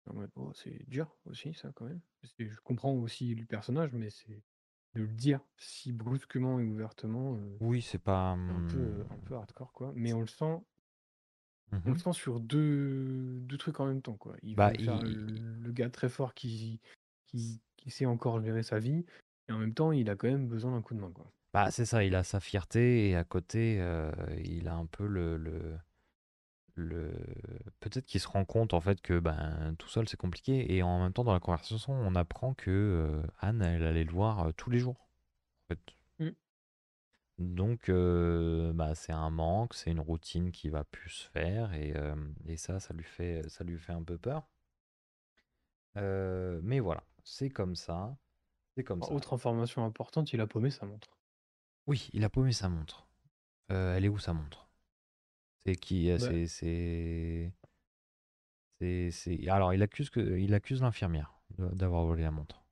En 0.07 0.15
mode 0.15 0.31
oh 0.35 0.53
c'est 0.55 0.87
dur 0.89 1.17
aussi 1.25 1.53
ça 1.55 1.71
quand 1.75 1.85
même. 1.85 2.01
Je 2.39 2.59
comprends 2.63 2.93
aussi 2.93 3.35
le 3.35 3.45
personnage 3.47 3.93
mais 3.93 4.09
c'est 4.11 4.43
de 4.95 5.01
le 5.01 5.13
dire 5.13 5.39
si 5.57 5.91
brusquement 5.91 6.59
et 6.59 6.65
ouvertement 6.65 7.35
euh, 7.35 7.57
oui, 7.59 7.81
c'est 7.81 7.99
pas... 7.99 8.31
un 8.31 8.67
peu 8.67 9.05
un 9.09 9.17
peu 9.25 9.35
hardcore 9.35 9.71
quoi 9.73 9.91
mais 9.95 10.13
on 10.13 10.21
le 10.21 10.27
sent 10.27 10.61
on 11.71 11.89
le 11.89 11.91
mhm. 11.91 11.97
sent 11.97 12.13
sur 12.13 12.39
deux, 12.39 13.39
deux 13.41 13.57
trucs 13.57 13.79
en 13.79 13.85
même 13.85 14.01
temps, 14.01 14.15
quoi. 14.15 14.35
Il 14.43 14.55
Bah, 14.55 14.71
faire 14.73 15.01
le, 15.01 15.09
il... 15.09 15.61
le 15.61 15.71
gars 15.71 15.89
très 15.89 16.09
fort 16.09 16.33
qui, 16.33 16.79
qui, 17.27 17.61
qui 17.75 17.89
sait 17.89 18.05
encore 18.05 18.41
gérer 18.41 18.63
sa 18.63 18.79
vie, 18.79 19.05
et 19.49 19.51
en 19.51 19.57
même 19.57 19.73
temps, 19.73 19.91
il 19.91 20.09
a 20.09 20.15
quand 20.15 20.27
même 20.27 20.47
besoin 20.47 20.71
d'un 20.71 20.81
coup 20.81 20.93
de 20.93 20.99
main, 20.99 21.11
quoi. 21.11 21.31
Bah, 21.53 21.71
c'est 21.71 21.85
ça, 21.85 22.03
il 22.03 22.15
a 22.15 22.23
sa 22.23 22.39
fierté 22.39 23.09
et 23.09 23.15
à 23.15 23.23
côté, 23.23 23.77
euh, 23.79 24.11
il 24.43 24.67
a 24.67 24.75
un 24.75 24.85
peu 24.85 25.05
le... 25.07 25.37
le... 25.37 25.77
le... 26.75 27.11
Peut-être 27.79 28.05
qu'il 28.05 28.21
se 28.21 28.27
rend 28.27 28.45
compte 28.45 28.73
en 28.73 28.81
fait 28.81 29.01
que 29.01 29.19
ben, 29.19 29.75
tout 29.79 29.87
seul 29.87 30.07
c'est 30.07 30.17
compliqué 30.17 30.75
et 30.75 30.83
en 30.83 31.01
même 31.01 31.13
temps 31.13 31.23
dans 31.23 31.33
la 31.33 31.39
conversation 31.39 31.93
on 31.93 32.15
apprend 32.15 32.53
que 32.53 32.69
euh, 32.69 33.27
Anne 33.39 33.61
elle 33.61 33.83
allait 33.83 34.03
le 34.03 34.11
voir 34.11 34.47
euh, 34.47 34.51
tous 34.51 34.69
les 34.69 34.79
jours. 34.79 35.07
En 35.63 35.73
fait. 35.73 35.79
Mm. 36.19 36.29
Donc, 37.37 37.89
euh, 37.89 38.73
bah, 38.73 38.95
c'est 38.95 39.11
un 39.11 39.29
manque, 39.29 39.73
c'est 39.73 39.91
une 39.91 39.99
routine 39.99 40.51
qui 40.51 40.69
va 40.69 40.83
plus 40.83 41.09
se 41.09 41.29
faire 41.29 41.73
et, 41.73 41.93
et 42.45 42.57
ça, 42.57 42.79
ça 42.79 42.93
lui 42.93 43.03
fait, 43.03 43.47
ça 43.49 43.63
lui 43.63 43.77
fait 43.77 43.93
un 43.93 44.03
peu 44.03 44.17
peur. 44.17 44.47
Mais 45.95 46.79
voilà, 46.79 47.03
c'est 47.23 47.49
comme 47.49 47.75
ça, 47.75 48.17
c'est 48.75 48.83
comme 48.83 48.99
Alors, 48.99 49.09
ça. 49.09 49.15
Autre 49.15 49.33
information 49.33 49.85
importante, 49.85 50.33
il 50.33 50.41
a 50.41 50.47
paumé 50.47 50.69
sa 50.69 50.85
montre. 50.85 51.09
Oui, 51.87 52.09
il 52.13 52.23
a 52.23 52.29
paumé 52.29 52.51
sa 52.51 52.69
montre. 52.69 53.07
Elle 53.69 54.05
est 54.05 54.09
où 54.09 54.19
sa 54.19 54.33
montre? 54.33 54.64
C'est 55.65 55.75
qui? 55.75 56.09
euh, 56.11 56.17
Bah, 56.17 56.35
C'est, 56.45 56.47
c'est, 56.47 57.51
c'est, 59.11 59.47
Alors, 59.49 59.73
il 59.73 59.81
accuse 59.83 60.09
que, 60.09 60.37
il 60.39 60.53
accuse 60.53 60.81
l'infirmière 60.81 61.39
d'avoir 61.57 62.05
volé 62.05 62.23
la 62.23 62.31
montre. 62.31 62.65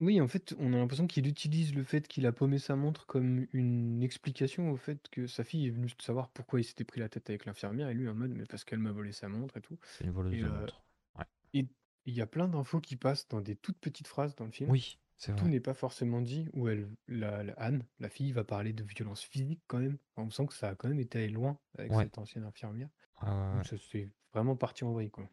Oui, 0.00 0.20
en 0.20 0.28
fait, 0.28 0.54
on 0.60 0.72
a 0.74 0.76
l'impression 0.76 1.08
qu'il 1.08 1.26
utilise 1.26 1.74
le 1.74 1.82
fait 1.82 2.06
qu'il 2.06 2.24
a 2.26 2.32
paumé 2.32 2.58
sa 2.60 2.76
montre 2.76 3.04
comme 3.06 3.48
une 3.52 4.00
explication 4.04 4.70
au 4.70 4.76
fait 4.76 5.08
que 5.10 5.26
sa 5.26 5.42
fille 5.42 5.66
est 5.66 5.70
venue 5.70 5.88
savoir 6.00 6.30
pourquoi 6.30 6.60
il 6.60 6.64
s'était 6.64 6.84
pris 6.84 7.00
la 7.00 7.08
tête 7.08 7.28
avec 7.30 7.46
l'infirmière 7.46 7.88
et 7.88 7.94
lui 7.94 8.08
en 8.08 8.14
mode: 8.14 8.30
«Mais 8.30 8.46
parce 8.46 8.64
qu'elle 8.64 8.78
m'a 8.78 8.92
volé 8.92 9.10
sa 9.10 9.28
montre 9.28 9.56
et 9.56 9.60
tout» 9.60 9.76
C'est 9.90 10.04
une 10.04 10.12
voleuse 10.12 10.36
et 10.36 10.38
de 10.38 10.46
montres. 10.48 10.84
Ouais. 11.18 11.24
et 11.54 11.68
il 12.06 12.14
y 12.14 12.20
a 12.22 12.26
plein 12.26 12.48
d'infos 12.48 12.80
qui 12.80 12.96
passent 12.96 13.28
dans 13.28 13.40
des 13.42 13.56
toutes 13.56 13.78
petites 13.80 14.08
phrases 14.08 14.34
dans 14.36 14.46
le 14.46 14.52
film. 14.52 14.72
Oui, 14.72 14.98
c'est 15.18 15.32
Tout 15.36 15.48
vrai. 15.48 15.48
n'est 15.48 15.60
pas 15.60 15.74
forcément 15.74 16.20
dit, 16.20 16.48
où 16.52 16.68
elle 16.68 16.90
la 17.06 17.42
la 17.44 17.52
Anne, 17.54 17.86
la 17.98 18.10
fille, 18.10 18.32
va 18.32 18.44
parler 18.44 18.72
de 18.74 18.84
violence 18.84 19.22
physique 19.22 19.62
quand 19.66 19.78
même. 19.78 19.98
On 20.16 20.30
sent 20.30 20.46
que 20.48 20.54
ça 20.54 20.68
a 20.70 20.74
quand 20.74 20.88
même 20.88 21.00
été 21.00 21.28
loin 21.28 21.58
avec 21.78 21.94
Ouais. 21.96 22.04
cette 22.04 22.18
ancienne 22.18 22.44
infirmière. 22.44 22.90
Ouais, 23.22 23.28
ouais, 23.28 23.34
Donc 23.52 23.64
ouais. 23.64 23.66
ça 23.66 23.76
c'est 23.78 24.12
vraiment 24.34 24.56
parti 24.56 24.84
en 24.84 24.92
vrille, 24.94 25.10
quoi. 25.12 25.30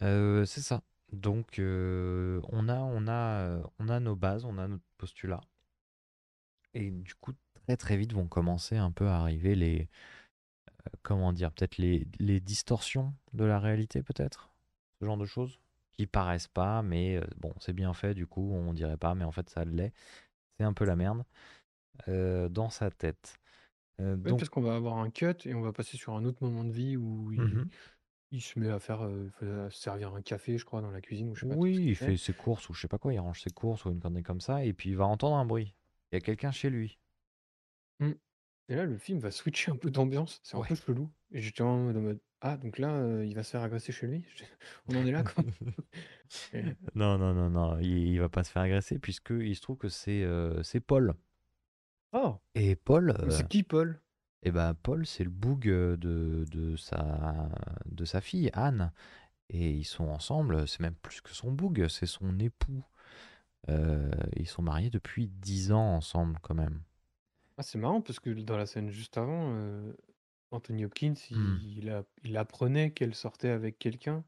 Heu, 0.00 0.44
c'est 0.46 0.60
ça. 0.62 0.82
Donc 1.12 1.58
heu, 1.58 2.40
on 2.48 2.68
a 2.68 2.78
on 2.80 3.06
a, 3.08 3.46
heu, 3.60 3.62
on 3.78 3.88
a 3.88 4.00
nos 4.00 4.16
bases, 4.16 4.44
on 4.44 4.58
a 4.58 4.68
notre 4.68 4.84
postulat 4.98 5.40
et 6.74 6.90
du 6.90 7.14
coup, 7.14 7.32
très, 7.66 7.76
très 7.76 7.96
vite 7.96 8.12
vont 8.12 8.28
commencer 8.28 8.76
un 8.76 8.92
peu 8.92 9.08
à 9.08 9.16
arriver 9.18 9.54
les, 9.54 9.88
comment 11.02 11.32
dire? 11.32 11.52
Peut-être 11.52 11.78
les 11.78 12.06
les 12.18 12.40
distorsions 12.40 13.14
de 13.32 13.44
la 13.44 13.58
réalité 13.60 14.02
peut-être? 14.02 14.50
Ce 15.00 15.06
genre 15.06 15.16
de 15.16 15.24
choses? 15.24 15.58
Qui 15.98 16.06
paraissent 16.06 16.48
pas, 16.48 16.82
mais 16.82 17.16
heu, 17.16 17.26
bon, 17.38 17.54
c'est 17.58 17.72
bien 17.72 17.94
fait, 17.94 18.12
du 18.14 18.26
coup, 18.26 18.52
on 18.52 18.74
dirait 18.74 18.98
pas, 18.98 19.14
mais 19.14 19.24
en 19.24 19.32
fait, 19.32 19.48
ça 19.48 19.64
l'est. 19.64 19.94
C'est 20.58 20.64
un 20.64 20.74
peu 20.74 20.84
la 20.86 20.96
merde, 20.96 21.24
heu, 22.08 22.48
dans 22.50 22.70
sa 22.70 22.90
tête. 22.90 23.36
Ouais, 24.24 24.34
donc 24.34 24.34
parce 24.34 24.48
qu'on 24.48 24.60
va 24.62 24.74
avoir 24.74 24.98
un 24.98 25.10
cut 25.10 25.34
et 25.44 25.54
on 25.54 25.60
va 25.62 25.72
passer 25.72 25.96
sur 25.96 26.14
un 26.14 26.24
autre 26.24 26.42
moment 26.44 26.64
de 26.64 26.72
vie 26.72 26.96
où 26.96 27.32
Mmh 27.36 27.44
il 27.54 27.62
mh. 27.62 27.70
il 28.32 28.42
se 28.42 28.58
met 28.58 28.68
à 28.70 28.80
faire, 28.80 29.02
à 29.02 29.70
servir 29.70 30.14
un 30.14 30.22
café, 30.22 30.58
je 30.58 30.64
crois, 30.66 30.82
dans 30.82 30.90
la 30.92 31.00
cuisine 31.02 31.30
ou 31.30 31.34
je 31.36 31.42
sais 31.42 31.46
pas 31.46 31.58
Oui, 31.58 31.84
il 31.88 31.94
fait. 31.96 32.16
ses 32.16 32.32
courses 32.34 32.68
ou 32.68 32.74
je 32.74 32.80
sais 32.82 32.88
pas 32.88 32.98
quoi, 32.98 33.12
il 33.14 33.18
range 33.20 33.40
ses 33.42 33.50
courses 33.50 33.84
ou 33.84 33.90
une 33.90 34.00
connerie 34.00 34.22
comme 34.22 34.40
ça 34.40 34.64
et 34.64 34.72
puis 34.72 34.90
il 34.90 34.96
va 34.96 35.06
entendre 35.06 35.36
un 35.36 35.44
bruit. 35.46 35.74
Il 36.12 36.14
y 36.16 36.18
a 36.18 36.20
quelqu'un 36.20 36.50
chez 36.50 36.70
lui. 36.70 36.98
Mmh 38.00 38.12
et 38.68 38.74
là, 38.74 38.84
le 38.84 38.98
film 38.98 39.20
va 39.20 39.30
switcher 39.30 39.70
un 39.70 39.76
peu 39.76 39.90
d'ambiance, 39.90 40.40
c'est 40.42 40.56
un 40.56 40.60
Ouais. 40.60 40.66
peu 40.66 40.74
chelou 40.74 41.12
et 41.30 41.40
j'étais 41.40 41.62
en 41.62 41.78
mode: 41.92 42.20
«Ah 42.40 42.56
donc 42.56 42.78
là, 42.78 42.98
heu, 43.00 43.26
il 43.26 43.34
va 43.34 43.42
se 43.42 43.50
faire 43.50 43.62
agresser 43.62 43.92
chez 43.92 44.06
lui?» 44.06 44.24
Je 44.36 44.44
on 44.88 44.96
en 44.96 45.04
est 45.06 45.12
là, 45.12 45.22
quoi? 45.22 45.44
Non, 46.94 47.18
non, 47.18 47.34
non, 47.34 47.50
non, 47.50 47.78
il 47.80 47.86
il 48.14 48.20
va 48.20 48.28
pas 48.28 48.44
se 48.44 48.50
faire 48.50 48.62
agresser 48.62 48.98
puisqu'il 48.98 49.54
se 49.56 49.60
trouve 49.60 49.76
que 49.78 49.88
c'est, 49.88 50.22
heu, 50.22 50.62
c'est 50.62 50.80
Paul. 50.80 51.14
Oh! 52.12 52.40
Et 52.54 52.74
Paul, 52.76 53.10
Mais 53.22 53.30
heu 53.30 53.32
c'est 53.32 53.46
qui 53.48 53.62
Paul? 53.62 54.00
et 54.42 54.50
bah, 54.52 54.74
Paul, 54.82 55.06
c'est 55.06 55.24
le 55.24 55.30
boug, 55.30 55.68
heu, 55.68 55.96
de 55.96 56.44
de 56.50 56.76
sa 56.76 57.48
de 57.86 58.04
sa 58.04 58.20
fille 58.20 58.50
Anne 58.54 58.92
et 59.50 59.72
ils 59.72 59.84
sont 59.84 60.08
ensemble, 60.08 60.68
c'est 60.68 60.80
même 60.80 60.96
plus 60.96 61.20
que 61.22 61.32
son 61.34 61.52
boug, 61.52 61.88
c'est 61.88 62.06
son 62.06 62.38
époux. 62.40 62.84
Heu, 63.70 64.10
ils 64.36 64.48
sont 64.48 64.62
mariés 64.62 64.90
depuis 64.90 65.28
10 65.28 65.72
ans 65.72 65.96
ensemble 65.96 66.38
quand 66.42 66.54
même. 66.56 66.82
Ah, 67.58 67.62
c'est 67.62 67.78
marrant 67.78 68.02
parce 68.02 68.20
que 68.20 68.28
dans 68.30 68.56
la 68.58 68.66
scène 68.66 68.90
juste 68.90 69.16
avant, 69.16 69.50
heu, 69.54 69.96
Anthony 70.50 70.84
Hopkins, 70.84 71.14
Mmh. 71.34 71.60
il 71.80 71.90
a 71.90 72.04
il 72.24 72.36
apprenait 72.36 72.92
qu'elle 72.92 73.14
sortait 73.14 73.50
avec 73.50 73.78
quelqu'un. 73.78 74.24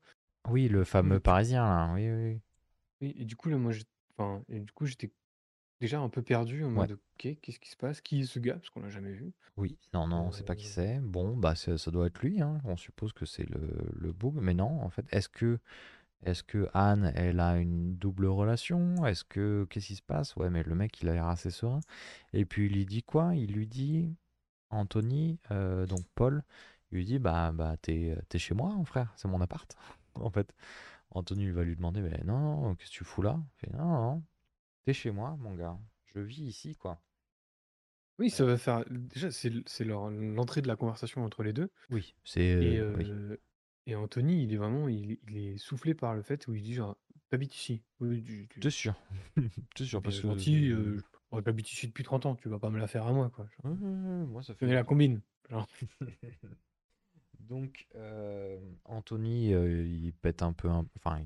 Oui, 0.49 0.67
le 0.67 0.83
fameux 0.83 1.21
parisien 1.21 1.63
là, 1.65 1.93
oui, 1.95 2.11
oui, 2.11 2.25
oui. 2.33 2.41
oui 3.01 3.15
et 3.19 3.25
du 3.25 3.37
coup, 3.37 3.49
là, 3.49 3.57
moi, 3.59 3.73
j'ai 3.73 3.85
enfin 4.17 4.45
et 4.49 4.61
du 4.61 4.73
coup, 4.73 4.87
j'étais 4.87 5.13
déjà 5.81 6.01
un 6.01 6.09
peu 6.11 6.23
perdu 6.23 6.65
en 6.65 6.71
Ouais. 6.75 6.89
mode: 6.89 6.93
«OK, 6.93 7.39
qu'est-ce 7.43 7.61
qui 7.61 7.71
se 7.71 7.77
passe? 7.77 8.01
Qui 8.03 8.23
est 8.23 8.27
ce 8.27 8.39
gars?» 8.41 8.57
parce 8.57 8.71
qu'on 8.71 8.83
l'a 8.83 8.91
jamais 8.91 9.13
vu. 9.13 9.35
Oui, 9.57 9.77
non, 9.93 10.07
non, 10.07 10.27
on 10.27 10.31
sait 10.33 10.45
pas 10.45 10.55
qui 10.55 10.67
Heu 10.67 10.69
c'est. 10.69 11.01
Bon, 11.01 11.37
bah, 11.37 11.55
ça 11.57 11.77
ça 11.79 11.91
doit 11.91 12.07
être 12.07 12.21
lui, 12.23 12.41
hein. 12.41 12.61
On 12.65 12.77
suppose 12.77 13.13
que 13.13 13.27
c'est 13.27 13.49
le 13.49 13.59
le 13.99 14.15
mais 14.41 14.55
non, 14.55 14.81
en 14.83 14.89
fait. 14.91 15.05
Est-ce 15.11 15.29
que 15.29 15.59
est-ce 16.25 16.43
que 16.45 16.69
Anne, 16.75 17.13
elle 17.17 17.41
a 17.41 17.59
une 17.59 17.97
double 17.97 18.27
relation? 18.27 19.07
Est-ce 19.07 19.25
que 19.25 19.67
qu'est-ce 19.71 19.89
qui 19.89 19.97
se 19.97 20.03
passe? 20.03 20.37
Ouais, 20.37 20.51
mais 20.51 20.63
le 20.65 20.75
mec, 20.77 21.01
il 21.03 21.09
a 21.11 21.15
l'air 21.15 21.29
assez 21.29 21.51
serein 21.51 21.81
et 22.35 22.45
puis 22.47 22.67
il 22.67 22.75
lui 22.75 22.87
dit 22.87 23.03
quoi? 23.05 23.35
Il 23.37 23.53
lui 23.55 23.67
dit 23.69 24.15
Anthony, 24.71 25.39
heu, 25.51 25.87
donc 25.87 26.05
Paul, 26.15 26.43
il 26.91 26.97
lui 26.99 27.05
dit: 27.05 27.19
«Bah 27.19 27.53
bah, 27.53 27.77
tu 27.83 27.93
es, 27.93 28.17
tu 28.31 28.37
es 28.37 28.41
chez 28.41 28.55
moi, 28.55 28.71
mon 28.75 28.85
frère, 28.85 29.13
c'est 29.17 29.29
mon 29.29 29.41
appart», 29.41 29.77
en 30.17 30.31
fait. 30.31 30.55
Anthony 31.13 31.51
va 31.51 31.65
lui 31.65 31.77
demander: 31.77 32.03
«Beh, 32.03 32.23
non, 32.25 32.39
non, 32.41 32.75
qu'est-ce 32.77 32.91
que 32.93 32.97
tu 32.99 33.05
fous 33.05 33.23
là?» 33.23 33.41
il 33.63 33.69
fait: 33.69 33.77
«Non, 33.77 33.87
non, 33.89 34.25
tu 34.85 34.91
es 34.93 34.95
chez 34.95 35.11
moi, 35.13 35.37
mon 35.41 35.55
gars, 35.55 35.79
je 36.07 36.21
vis 36.21 36.43
ici, 36.45 36.77
quoi». 36.77 37.03
Oui, 38.19 38.31
ça 38.31 38.45
va 38.45 38.59
faire 38.59 38.85
déjà, 38.91 39.31
c'est 39.31 39.51
l'entrée 39.85 40.61
de 40.61 40.67
la 40.69 40.75
conversation 40.77 41.25
entre 41.25 41.43
les 41.45 41.53
2 41.53 41.71
Oui, 41.91 42.15
c'est, 42.25 42.41
et 42.61 42.83
oui. 42.83 43.13
et 43.87 43.95
Anthony, 43.97 44.45
il 44.45 44.53
est 44.53 44.57
vraiment 44.57 44.89
il 44.89 45.13
est 45.13 45.21
il 45.29 45.37
est 45.39 45.59
soufflé 45.59 45.95
par 45.95 46.15
le 46.15 46.23
fait 46.23 46.47
où 46.49 46.55
il 46.55 46.63
dit 46.63 46.75
genre: 46.75 46.99
«Tu 47.31 47.35
habites 47.35 47.55
ici?» 47.57 47.83
«Oui, 48.01 48.23
tu 48.25 48.49
C'est 48.61 48.61
tu 48.61 48.71
sûr, 48.71 48.95
c'est 49.77 49.85
sûr, 49.85 50.03
parce 50.03 50.21
que 50.21 50.27
oh, 51.31 51.41
j'habite 51.45 51.71
ici 51.73 51.87
depuis 51.87 52.05
30 52.05 52.27
ans, 52.27 52.35
tu 52.35 52.49
vas 52.49 52.59
pas 52.59 52.71
me 52.71 52.79
la 52.79 52.87
faire 52.87 53.07
à 53.07 53.13
moi, 53.13 53.31
quoi», 53.31 53.47
genre. 53.65 53.75
Moi 53.75 54.43
ça 54.43 54.55
fait 54.55 54.61
«Tenez 54.61 54.73
la 54.73 54.79
longtemps. 54.81 54.89
combine», 54.91 55.21
genre. 55.51 55.67
Donc, 57.41 57.87
hem, 57.95 58.77
Anthony, 58.85 59.53
heu, 59.55 59.87
il 59.87 60.13
pète 60.13 60.43
un 60.43 60.53
peu 60.53 60.69
un 60.69 60.85
enfin, 60.99 61.21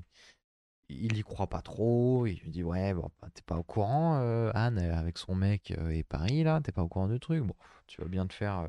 il 0.89 1.17
y 1.17 1.21
croit 1.21 1.47
pas 1.47 1.61
trop, 1.61 2.25
il 2.27 2.39
lui 2.39 2.51
dit: 2.51 2.63
«Ouais, 2.63 2.93
bon, 2.93 3.09
bah, 3.21 3.29
tu 3.33 3.39
es 3.39 3.43
pas 3.43 3.57
au 3.57 3.63
courant, 3.63 4.19
heu, 4.21 4.51
Anne, 4.55 4.77
elle 4.77 4.91
est 4.91 4.93
avec 4.93 5.17
son 5.17 5.35
mec, 5.35 5.71
et 5.71 6.03
Paris 6.03 6.43
là, 6.43 6.61
tu 6.61 6.69
es 6.69 6.73
pas 6.73 6.83
au 6.83 6.87
courant 6.87 7.07
du 7.09 7.19
truc? 7.19 7.43
Bon, 7.43 7.55
tu 7.87 8.01
vas 8.01 8.07
bien 8.07 8.25
te 8.27 8.33
faire, 8.33 8.67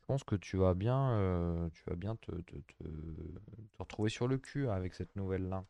je 0.00 0.06
pense 0.06 0.24
que 0.24 0.36
tu 0.36 0.56
vas 0.56 0.74
bien, 0.74 1.68
tu 1.72 1.82
vas 1.88 1.96
bien 1.96 2.16
te 2.16 2.32
te 2.42 2.56
te 2.56 2.84
te 2.84 3.78
retrouver 3.78 4.10
sur 4.10 4.28
le 4.28 4.38
cul 4.38 4.68
avec 4.68 4.94
cette 4.94 5.16
nouvelle-là». 5.16 5.64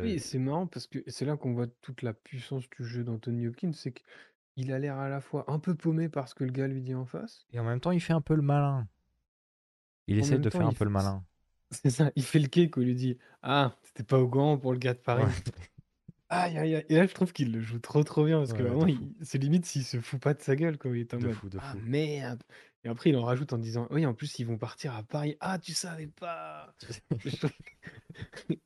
Oui 0.00 0.12
et 0.12 0.18
Heu 0.18 0.20
c'est 0.20 0.38
marrant 0.38 0.66
parce 0.66 0.86
que 0.86 1.00
c'est 1.06 1.24
là 1.26 1.36
qu'on 1.36 1.52
voit 1.52 1.66
toute 1.66 2.02
la 2.02 2.14
puissance 2.14 2.68
du 2.70 2.84
jeu 2.84 3.04
d'Anthony 3.04 3.46
Hopkins, 3.48 3.72
c'est 3.74 3.92
qu'il 3.92 4.72
a 4.72 4.78
l'air 4.78 4.96
à 4.98 5.08
la 5.10 5.20
fois 5.20 5.44
un 5.50 5.58
peu 5.58 5.74
paumé 5.74 6.08
par 6.08 6.28
ce 6.28 6.34
que 6.34 6.44
le 6.44 6.52
gars 6.52 6.68
lui 6.68 6.80
dit 6.82 6.94
en 6.94 7.04
face 7.06 7.46
et 7.52 7.58
en 7.58 7.64
même 7.64 7.80
temps, 7.80 7.90
il 7.90 8.00
fait 8.00 8.12
un 8.12 8.20
peu 8.20 8.36
le 8.36 8.42
malin. 8.42 8.86
Il 10.08 10.18
en 10.20 10.26
même 10.26 10.40
de 10.40 10.48
temps, 10.48 10.58
faire 10.58 10.66
un 10.66 10.72
il 10.72 10.74
peu 10.74 10.82
le 10.84 10.90
malin. 10.90 11.24
c'est 11.72 11.90
ça, 11.90 12.12
il 12.16 12.24
fait 12.24 12.38
le 12.40 12.48
cake 12.48 12.76
où 12.76 12.82
il 12.82 12.88
lui 12.88 12.94
dit: 12.96 13.18
«Ah, 13.42 13.76
tu 13.94 14.04
pas 14.04 14.18
au 14.20 14.28
courant 14.28 14.58
pour 14.58 14.72
le 14.72 14.78
gars 14.78 14.94
de 14.94 14.98
Ouais. 15.14 15.22
Paris». 15.24 15.26
Aïe, 16.28 16.58
aïe, 16.58 16.74
aïe 16.76 16.86
et 16.88 16.96
là, 16.96 17.06
je 17.06 17.14
trouve 17.14 17.32
qu'il 17.32 17.52
le 17.52 17.60
joue 17.60 17.78
trop, 17.78 18.02
trop 18.04 18.24
bien 18.24 18.38
parce 18.38 18.52
que 18.52 18.62
Ouais, 18.62 18.76
de 18.76 18.86
vraiment, 18.86 18.86
fou. 18.86 19.08
il 19.08 19.14
c'est 19.22 19.38
limite 19.38 19.66
s'il 19.66 19.84
se 19.84 20.00
fout 20.00 20.20
pas 20.20 20.34
de 20.34 20.42
sa 20.42 20.56
gueule, 20.56 20.78
quoi. 20.78 20.90
Il 20.96 21.00
est 21.02 21.14
en 21.14 21.20
De 21.20 21.28
mode: 21.28 21.38
fou, 21.38 21.48
de 21.48 21.58
«Ah 21.58 21.74
fou. 21.74 21.76
merde» 21.76 22.42
et 22.86 22.88
après 22.88 23.10
il 23.10 23.16
en 23.16 23.24
rajoute 23.24 23.52
en 23.52 23.58
disant: 23.58 23.88
«Oui, 23.90 24.06
en 24.06 24.14
plus, 24.14 24.38
ils 24.38 24.46
vont 24.46 24.58
partir 24.58 24.94
à 24.94 25.02
Paris. 25.02 25.36
Ah, 25.40 25.58
tu 25.58 25.72
savais 25.72 26.06
pas!» 26.06 26.72
et 27.24 27.30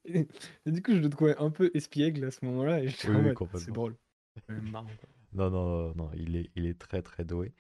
je 0.05 0.21
du 0.71 0.83
coup, 0.83 0.93
je 0.95 1.01
le 1.01 1.09
trouvais 1.09 1.37
un 1.39 1.51
peu 1.51 1.71
espiègle 1.75 2.27
à 2.27 2.31
ce 2.31 2.45
moment-là 2.45 2.83
et 2.83 2.89
j'étais 2.89 3.09
Oui, 3.09 3.17
oui, 3.17 3.23
mode: 3.23 3.37
«Ah, 3.41 3.57
c'est 3.57 3.73
drôle». 3.73 3.97
Marrant. 4.49 4.91
Non, 5.33 5.49
non, 5.49 5.95
non, 5.95 6.11
il 6.15 6.37
est 6.37 6.51
il 6.55 6.67
est 6.67 6.79
très, 6.79 7.03
très 7.03 7.25
doué. 7.25 7.53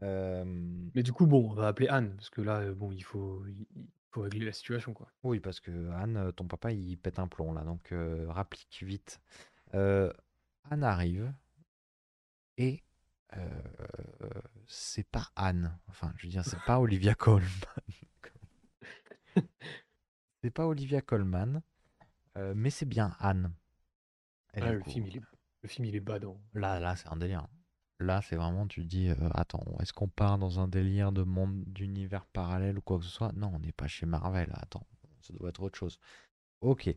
Mais 0.00 1.02
du 1.04 1.12
coup, 1.12 1.26
bon, 1.26 1.50
on 1.50 1.54
va 1.54 1.68
appeler 1.68 1.88
Anne 1.88 2.14
parce 2.16 2.30
que 2.30 2.40
là, 2.40 2.62
heu, 2.62 2.74
bon, 2.74 2.90
il 2.90 3.04
faut 3.04 3.44
il 3.46 3.66
faut 4.10 4.22
régler 4.22 4.44
la 4.44 4.52
situation, 4.52 4.92
quoi. 4.92 5.06
Oui, 5.22 5.38
parce 5.38 5.60
que 5.60 5.90
Anne, 5.92 6.32
ton 6.34 6.46
papa, 6.46 6.72
il 6.72 6.98
pète 6.98 7.20
un 7.20 7.28
plomb 7.28 7.52
là, 7.52 7.62
donc 7.62 7.92
heu, 7.92 8.26
rapplique 8.28 8.82
vite. 8.82 9.20
Heu, 9.74 10.12
Anne 10.68 10.82
arrive 10.82 11.32
et 12.58 12.82
c'est 14.66 15.06
pas 15.08 15.28
Anne. 15.36 15.78
Enfin, 15.88 16.12
je 16.16 16.26
veux 16.26 16.30
dire, 16.30 16.44
c'est 16.44 16.62
pas 16.66 16.78
Olivia 16.80 17.14
Colman. 17.14 17.48
C'est 20.42 20.50
pas 20.50 20.66
Olivia 20.66 21.00
Colman, 21.00 21.62
heu, 22.36 22.54
mais 22.54 22.70
c'est 22.70 22.86
bien 22.86 23.16
Anne 23.18 23.52
Ah, 24.60 24.72
le 24.72 24.82
film, 24.82 25.06
il 25.06 25.16
est 25.16 25.20
le 25.62 25.68
film, 25.68 25.84
il 25.84 25.94
est 25.94 26.00
badant. 26.00 26.40
là 26.54 26.80
là, 26.80 26.96
c'est 26.96 27.08
un 27.08 27.16
délire. 27.16 27.46
Là, 28.00 28.20
c'est 28.22 28.36
vraiment 28.36 28.66
tu 28.66 28.84
dis, 28.84 29.08
heu: 29.08 29.16
«Attends, 29.34 29.64
est-ce 29.80 29.92
qu'on 29.92 30.08
part 30.08 30.38
dans 30.38 30.58
un 30.58 30.66
délire 30.68 31.12
de 31.12 31.22
monde 31.22 31.62
d'univers 31.66 32.26
parallèle 32.26 32.78
ou 32.78 32.80
quoi 32.80 32.98
que 32.98 33.04
ce 33.04 33.10
soit? 33.10 33.32
Non, 33.34 33.52
on 33.54 33.60
n'est 33.60 33.72
pas 33.72 33.86
chez 33.86 34.06
Marvel, 34.06 34.50
attends, 34.54 34.86
ça 35.20 35.32
doit 35.34 35.50
être 35.50 35.62
autre 35.62 35.78
chose». 35.78 35.98
OK. 36.62 36.94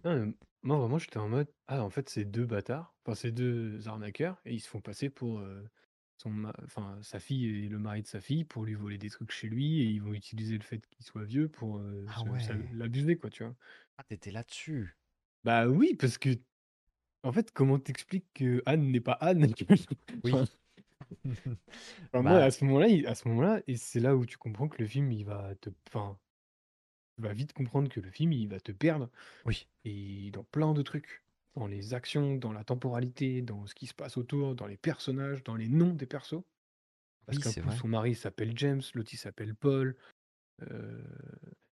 Moi, 0.63 0.77
vraiment, 0.77 0.97
j'étais 0.97 1.17
en 1.17 1.29
mode: 1.29 1.47
«Ah, 1.67 1.83
en 1.83 1.89
fait, 1.89 2.09
c'est 2.09 2.25
2 2.25 2.45
bâtards, 2.45 2.95
enfin, 3.05 3.15
c'est 3.15 3.31
2 3.31 3.87
arnaqueurs 3.87 4.41
et 4.45 4.53
ils 4.53 4.59
se 4.59 4.67
font 4.69 4.81
passer 4.81 5.09
pour, 5.09 5.39
heu, 5.39 5.69
son 6.17 6.29
ma 6.31 6.53
enfin, 6.63 6.99
sa 7.03 7.19
fille 7.19 7.45
et 7.65 7.69
le 7.69 7.79
mari 7.79 8.01
de 8.03 8.07
sa 8.07 8.21
fille 8.21 8.43
pour 8.45 8.65
lui 8.65 8.73
voler 8.75 8.97
des 8.97 9.09
trucs 9.09 9.31
chez 9.31 9.47
lui 9.49 9.81
et 9.81 9.85
ils 9.85 10.01
vont 10.01 10.13
utiliser 10.13 10.57
le 10.57 10.63
fait 10.63 10.85
qu'il 10.87 11.05
soit 11.05 11.23
vieux 11.25 11.49
pour, 11.49 11.79
heu, 11.79 12.07
Ah 12.07 12.13
se 12.13 12.29
l'abuser, 12.73 13.17
quoi», 13.17 13.29
tu 13.29 13.43
vois? 13.43 13.55
Ah, 13.97 14.03
tu 14.07 14.13
étais 14.13 14.31
là-dessus? 14.31 14.97
Bah 15.43 15.67
oui, 15.67 15.95
parce 15.95 16.17
que 16.17 16.29
en 17.23 17.31
fait, 17.33 17.51
comment 17.51 17.79
t'expliques 17.79 18.33
que 18.33 18.63
Anne 18.67 18.91
n'est 18.91 19.01
pas 19.01 19.13
Anne? 19.13 19.53
Oui. 20.23 20.39
Enfin 20.39 20.47
enfin, 22.13 22.23
moi, 22.23 22.39
Bah 22.39 22.43
à 22.43 22.51
ce 22.51 22.65
moment-là 22.65 22.87
il 22.89 23.07
à 23.07 23.15
ce 23.15 23.27
moment-là 23.29 23.61
et 23.67 23.77
c'est 23.77 23.99
là 23.99 24.15
où 24.15 24.25
tu 24.25 24.37
comprends 24.37 24.67
que 24.69 24.81
le 24.81 24.87
film, 24.87 25.11
il 25.11 25.25
va 25.25 25.55
te 25.55 25.69
enfin, 25.89 26.19
tu 27.17 27.23
vas 27.23 27.33
vite 27.33 27.53
comprendre 27.53 27.89
que 27.89 27.99
le 27.99 28.11
film, 28.11 28.33
il 28.33 28.47
va 28.49 28.59
te 28.61 28.71
perdre 28.71 29.11
oui. 29.45 29.67
et 29.85 30.31
dans 30.31 30.45
plein 30.45 30.73
de 30.73 30.83
trucs. 30.83 31.24
Dans 31.55 31.67
les 31.67 31.93
actions, 31.93 32.35
dans 32.35 32.51
la 32.51 32.63
temporalité, 32.65 33.41
dans 33.41 33.65
ce 33.65 33.75
qui 33.75 33.87
se 33.87 33.93
passe 33.93 34.17
autour, 34.17 34.55
dans 34.55 34.67
les 34.67 34.77
personnages, 34.77 35.43
dans 35.43 35.55
les 35.55 35.69
noms 35.69 35.93
des 35.93 36.05
persos? 36.05 36.43
Parce 37.25 37.37
Oui, 37.37 37.41
qu'un 37.41 37.53
c'est 37.53 37.61
coup, 37.61 37.71
vrai. 37.71 37.81
son 37.81 37.87
mari 37.89 38.15
s'appelle 38.15 38.57
James, 38.57 38.81
l'autre 38.95 39.11
il 39.13 39.17
s'appelle 39.17 39.55
Paul. 39.55 39.97
Heu, 40.63 41.03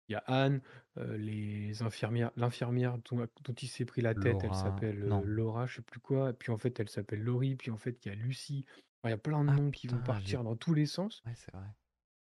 Il 0.08 0.12
y 0.14 0.16
a 0.16 0.20
Anne, 0.26 0.62
euh, 0.98 1.16
les 1.18 1.82
infirmières, 1.82 2.32
l'infirmière 2.36 2.98
dont, 2.98 3.18
dont 3.44 3.54
il 3.54 3.68
s'est 3.68 3.86
pris 3.86 4.02
la 4.02 4.14
tête, 4.16 4.44
elle 4.44 4.54
Laura. 4.54 4.86
s'appelle 5.00 5.00
euh. 5.02 5.24
Laura, 5.24 5.66
je 5.66 5.76
sais 5.76 5.82
plus 5.82 6.00
quoi. 6.00 6.32
Puis 6.34 6.52
en 6.52 6.58
fait, 6.58 6.78
elle 6.80 6.88
s'appelle 6.90 7.22
Laurie. 7.22 7.56
Puis 7.56 7.70
en 7.70 7.78
fait, 7.78 8.04
il 8.04 8.08
y 8.08 8.12
a 8.12 8.14
Lucie. 8.14 8.64
Enfin, 9.02 9.10
il 9.10 9.12
y 9.12 9.14
a 9.14 9.18
plein 9.18 9.44
de 9.44 9.50
Ah 9.50 9.52
noms 9.52 9.70
qui 9.70 9.88
vont 9.88 10.02
partir 10.02 10.44
dans 10.44 10.56
tous 10.56 10.74
les 10.74 10.86
sens. 10.86 11.24
Ouais, 11.24 11.34
c'est 11.34 11.52
vrai. 11.52 11.68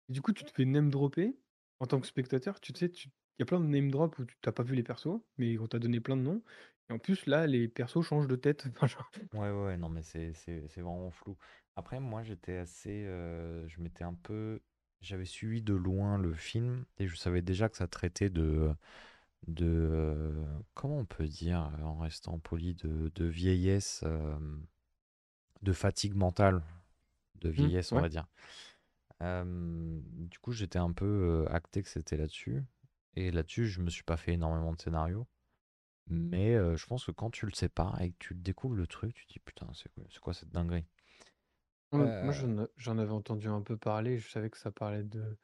Et 0.09 0.13
du 0.13 0.21
coup, 0.21 0.31
tu 0.33 0.43
te 0.45 0.51
fais 0.51 0.65
name 0.65 0.89
dropper 0.89 1.37
en 1.79 1.85
tant 1.87 1.99
que 1.99 2.07
spectateur. 2.07 2.59
Tu 2.61 2.73
sais, 2.75 2.89
tu... 2.89 3.07
il 3.09 3.13
y 3.39 3.43
a 3.43 3.45
plein 3.45 3.59
de 3.59 3.65
name 3.65 3.91
drop 3.91 4.17
où 4.19 4.25
tu 4.25 4.35
t'as 4.41 4.51
pas 4.51 4.63
vu 4.63 4.75
les 4.75 4.83
persos, 4.83 5.21
mais 5.37 5.57
on 5.57 5.67
t'a 5.67 5.79
donné 5.79 5.99
plein 5.99 6.15
de 6.17 6.21
noms. 6.21 6.43
Et 6.89 6.93
en 6.93 6.99
plus, 6.99 7.25
là, 7.25 7.45
les 7.45 7.67
persos 7.67 8.03
changent 8.05 8.27
de 8.29 8.37
tête. 8.37 8.65
Enfin, 8.77 8.87
genre, 8.87 9.11
Ouais, 9.33 9.39
ouais, 9.49 9.63
ouais, 9.65 9.77
non, 9.77 9.89
mais 9.89 10.03
c'est 10.03 10.33
c'est- 10.33 10.67
c'est 10.69 10.81
vraiment 10.81 11.09
flou. 11.11 11.35
Après, 11.75 11.99
moi, 11.99 12.23
j'étais 12.23 12.57
assez. 12.57 13.05
euh, 13.05 13.67
je 13.67 13.81
m'étais 13.81 14.03
un 14.03 14.13
peu. 14.13 14.61
J'avais 15.01 15.25
suivi 15.25 15.61
de 15.61 15.73
loin 15.73 16.17
le 16.17 16.33
film 16.33 16.85
et 16.97 17.07
je 17.07 17.15
savais 17.15 17.41
déjà 17.41 17.67
que 17.69 17.77
ça 17.77 17.87
traitait 17.87 18.29
de. 18.29 18.71
de 19.47 19.65
euh, 19.67 20.45
comment 20.75 20.99
on 20.99 21.05
peut 21.05 21.27
dire, 21.27 21.71
euh, 21.79 21.83
en 21.83 21.97
restant 21.99 22.39
poli, 22.39 22.75
de, 22.75 23.11
de 23.15 23.25
vieillesse, 23.25 24.01
euh, 24.05 24.37
de 25.63 25.73
fatigue 25.73 26.13
mentale, 26.15 26.63
de 27.35 27.49
Hmm, 27.57 27.69
vieillesse, 27.69 27.93
on 27.93 27.97
ouais. 27.97 28.01
va 28.01 28.09
dire. 28.09 28.27
Euh, 29.21 30.01
du 30.03 30.39
coup, 30.39 30.51
j'étais 30.53 30.79
un 30.79 30.91
peu 30.93 31.05
euh, 31.47 31.53
acté 31.53 31.83
que 31.83 31.89
c'était 31.89 32.17
là-dessus. 32.17 32.63
Et 33.15 33.31
là-dessus, 33.31 33.67
je 33.67 33.81
me 33.81 33.89
suis 33.89 34.03
pas 34.03 34.17
fait 34.17 34.33
énormément 34.33 34.73
de 34.73 34.81
scénarios. 34.81 35.27
Mais 36.07 36.55
je 36.77 36.85
pense 36.85 37.05
que 37.05 37.11
quand 37.11 37.29
tu 37.31 37.45
le 37.45 37.53
sais 37.53 37.69
pas 37.69 37.97
et 38.01 38.11
que 38.11 38.17
tu 38.19 38.35
découvres 38.35 38.75
le 38.75 38.87
truc, 38.87 39.13
tu 39.15 39.25
te 39.27 39.33
dis 39.33 39.39
putain, 39.39 39.69
c'est 39.73 39.89
quoi, 39.93 40.03
c'est 40.09 40.19
quoi 40.19 40.33
cette 40.33 40.49
dinguerie? 40.49 40.85
Moi, 41.93 42.33
j'en 42.33 42.57
a- 42.63 42.67
j'en 42.75 42.97
avais 42.97 43.11
entendu 43.11 43.47
un 43.47 43.61
peu 43.61 43.77
parler. 43.77 44.17
Je 44.19 44.29
savais 44.29 44.49
que 44.49 44.57
ça 44.57 44.71
parlait 44.71 45.03
de, 45.03 45.37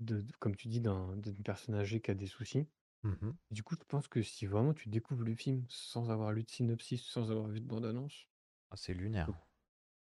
de, 0.00 0.22
de- 0.22 0.32
comme 0.40 0.56
tu 0.56 0.68
dis, 0.68 0.80
d'un 0.80 1.16
d'une 1.18 1.42
personne 1.42 1.74
âgée 1.76 2.00
qui 2.02 2.10
a 2.10 2.14
des 2.14 2.26
soucis. 2.28 2.68
mhm. 3.02 3.30
Du 3.50 3.62
coup, 3.64 3.76
je 3.78 3.84
pense 3.86 4.08
que 4.08 4.22
si 4.22 4.46
vraiment 4.46 4.74
tu 4.74 4.88
découvres 4.90 5.24
le 5.24 5.34
film 5.36 5.66
sans 5.70 6.10
avoir 6.10 6.32
lu 6.32 6.44
de 6.44 6.50
synopsis, 6.50 7.02
sans 7.04 7.30
avoir 7.32 7.48
vu 7.48 7.60
de 7.60 7.66
bande-annonce, 7.66 8.28
Ah, 8.70 8.76
c'est 8.78 8.94
lunaire. 8.94 9.46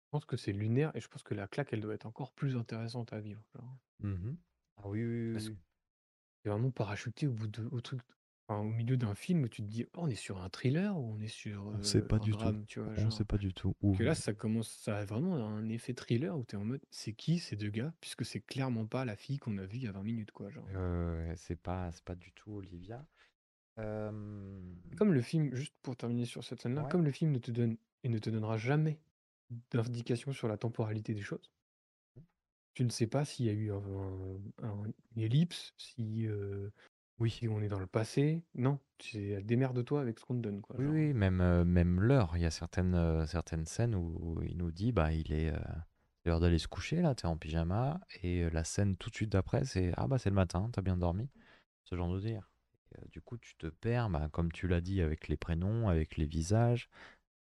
je 0.04 0.10
pense 0.12 0.26
que 0.26 0.38
c'est 0.38 0.52
lunaire 0.52 0.96
et 0.96 1.02
je 1.02 1.08
pense 1.08 1.24
que 1.24 1.34
la 1.34 1.48
claque, 1.48 1.74
elle 1.74 1.82
doit 1.82 1.96
être 1.96 2.06
encore 2.06 2.32
plus 2.34 2.56
intéressante 2.58 3.12
à 3.12 3.20
vivre. 3.20 3.42
genre. 3.56 3.78
Mhm. 4.00 4.38
Ah 4.78 4.88
oui, 4.90 5.04
oui, 5.06 5.32
oui, 5.32 5.34
Parce 5.34 5.50
que 5.50 5.54
oui. 5.54 5.58
c'est 6.44 6.50
vraiment 6.50 6.72
parachuté 6.72 7.28
au 7.28 7.34
bout 7.34 7.48
de, 7.48 7.66
au 7.72 7.82
truc, 7.82 8.02
enfin, 8.50 8.62
au 8.62 8.70
milieu 8.70 8.98
d'un 8.98 9.14
film 9.16 9.44
où 9.44 9.48
tu 9.48 9.62
te 9.62 9.68
dis, 9.68 9.86
oh, 9.96 10.00
on 10.02 10.10
est 10.10 10.16
sur 10.16 10.42
un 10.42 10.50
thriller 10.50 10.98
ou 10.98 11.14
on 11.14 11.20
est 11.22 11.28
sur 11.28 11.68
On 11.68 11.84
sait 11.84 12.00
euh, 12.00 12.08
pas 12.08 12.18
un 12.18 12.24
du 12.24 12.32
tout. 12.32 12.38
drame, 12.38 12.66
tu 12.68 12.80
vois, 12.80 12.90
On 12.94 12.96
genre? 13.02 13.12
sait 13.12 13.26
pas 13.26 13.38
du 13.38 13.54
tout. 13.54 13.76
Ou 13.82 13.96
Que 13.96 14.04
là, 14.04 14.16
ça 14.16 14.34
commence, 14.34 14.70
ça 14.70 14.98
a 14.98 15.06
vraiment 15.06 15.36
un 15.36 15.70
effet 15.70 15.94
thriller 15.94 16.38
où 16.38 16.44
tu 16.46 16.56
es 16.56 16.60
en 16.60 16.66
mode, 16.66 16.82
c'est 16.90 17.14
qui 17.14 17.40
ces 17.40 17.56
deux 17.56 17.70
gars? 17.70 17.94
Puisque 18.02 18.26
c'est 18.26 18.40
clairement 18.42 18.86
pas 18.86 19.06
la 19.06 19.16
fille 19.16 19.38
qu'on 19.38 19.58
a 19.58 19.66
vue 19.66 19.78
il 19.78 19.84
y 19.84 19.88
a 19.88 19.92
20 19.92 20.04
minutes, 20.04 20.32
quoi, 20.32 20.50
genre. 20.50 20.66
euh, 20.76 21.34
c'est 21.38 21.56
pas, 21.62 21.92
c'est 21.92 22.04
pas 22.04 22.16
du 22.16 22.32
tout 22.34 22.54
Olivia. 22.54 23.06
Euh, 23.78 24.60
Comme 24.98 25.14
le 25.14 25.22
film, 25.22 25.54
juste 25.56 25.74
pour 25.84 25.96
terminer 25.96 26.26
sur 26.26 26.44
cette 26.44 26.62
scène-là, 26.62 26.84
ouais. 26.84 26.90
comme 26.90 27.06
le 27.06 27.12
film 27.12 27.32
ne 27.32 27.40
te 27.40 27.52
donne 27.52 27.78
et 28.04 28.10
ne 28.10 28.18
te 28.20 28.30
donnera 28.30 28.58
jamais 28.58 29.00
d'indication 29.72 30.32
sur 30.34 30.48
la 30.48 30.58
temporalité 30.58 31.14
des 31.14 31.22
choses, 31.22 31.52
tu 32.74 32.84
ne 32.84 32.90
sais 32.90 33.08
pas 33.08 33.26
s'il 33.26 33.46
y 33.46 33.50
a 33.50 33.54
eu 33.54 33.72
un, 33.72 33.78
un- 33.78 34.68
un- 34.68 34.84
une 35.16 35.22
ellipse, 35.22 35.74
si, 35.78 36.28
euh, 36.28 36.70
Oui. 37.20 37.30
si 37.32 37.48
on 37.48 37.62
est 37.62 37.68
dans 37.68 37.80
le 37.80 37.88
passé. 37.88 38.44
Non, 38.56 38.80
c'est 39.00 39.42
démerde-toi 39.44 40.02
avec 40.02 40.20
ce 40.20 40.26
qu'on 40.26 40.36
te 40.36 40.40
donne, 40.42 40.62
quoi. 40.62 40.76
Oui, 40.78 40.86
Genre. 40.86 40.94
oui, 40.94 41.14
même, 41.14 41.42
euh, 41.42 41.66
même 41.66 42.00
l'heure. 42.02 42.32
Il 42.36 42.42
y 42.42 42.46
a 42.46 42.52
certaines, 42.52 42.96
euh, 42.96 43.26
certaines 43.26 43.66
scènes 43.66 43.96
où 43.96 44.42
il 44.44 44.58
nous 44.58 44.72
dit 44.72 44.92
bah 44.92 45.12
il 45.12 45.32
est 45.34 45.50
euh, 45.54 45.60
c'est 46.24 46.30
l'heure 46.30 46.40
d'aller 46.40 46.60
se 46.60 46.68
coucher 46.68 47.02
là, 47.02 47.16
t'es 47.16 47.26
en 47.28 47.38
pyjama. 47.38 48.00
Et 48.24 48.44
euh, 48.44 48.50
la 48.52 48.64
scène 48.64 48.96
tout 48.98 49.10
de 49.10 49.16
suite 49.16 49.32
d'après, 49.32 49.66
c'est 49.66 49.92
ah 49.98 50.08
bah 50.08 50.18
c'est 50.18 50.30
le 50.30 50.36
matin, 50.36 50.70
t'as 50.72 50.82
bien 50.82 50.98
dormi. 50.98 51.30
Ce 51.84 51.96
genre 51.96 52.12
de 52.14 52.20
dire. 52.20 52.50
Et, 52.92 53.00
euh, 53.00 53.06
du 53.12 53.22
coup, 53.22 53.38
tu 53.38 53.56
te 53.56 53.68
perds, 53.68 54.10
bah, 54.10 54.30
comme 54.32 54.52
tu 54.52 54.68
l'as 54.68 54.82
dit, 54.82 55.02
avec 55.02 55.28
les 55.28 55.38
prénoms, 55.38 55.90
avec 55.90 56.18
les 56.18 56.26
visages, 56.26 56.90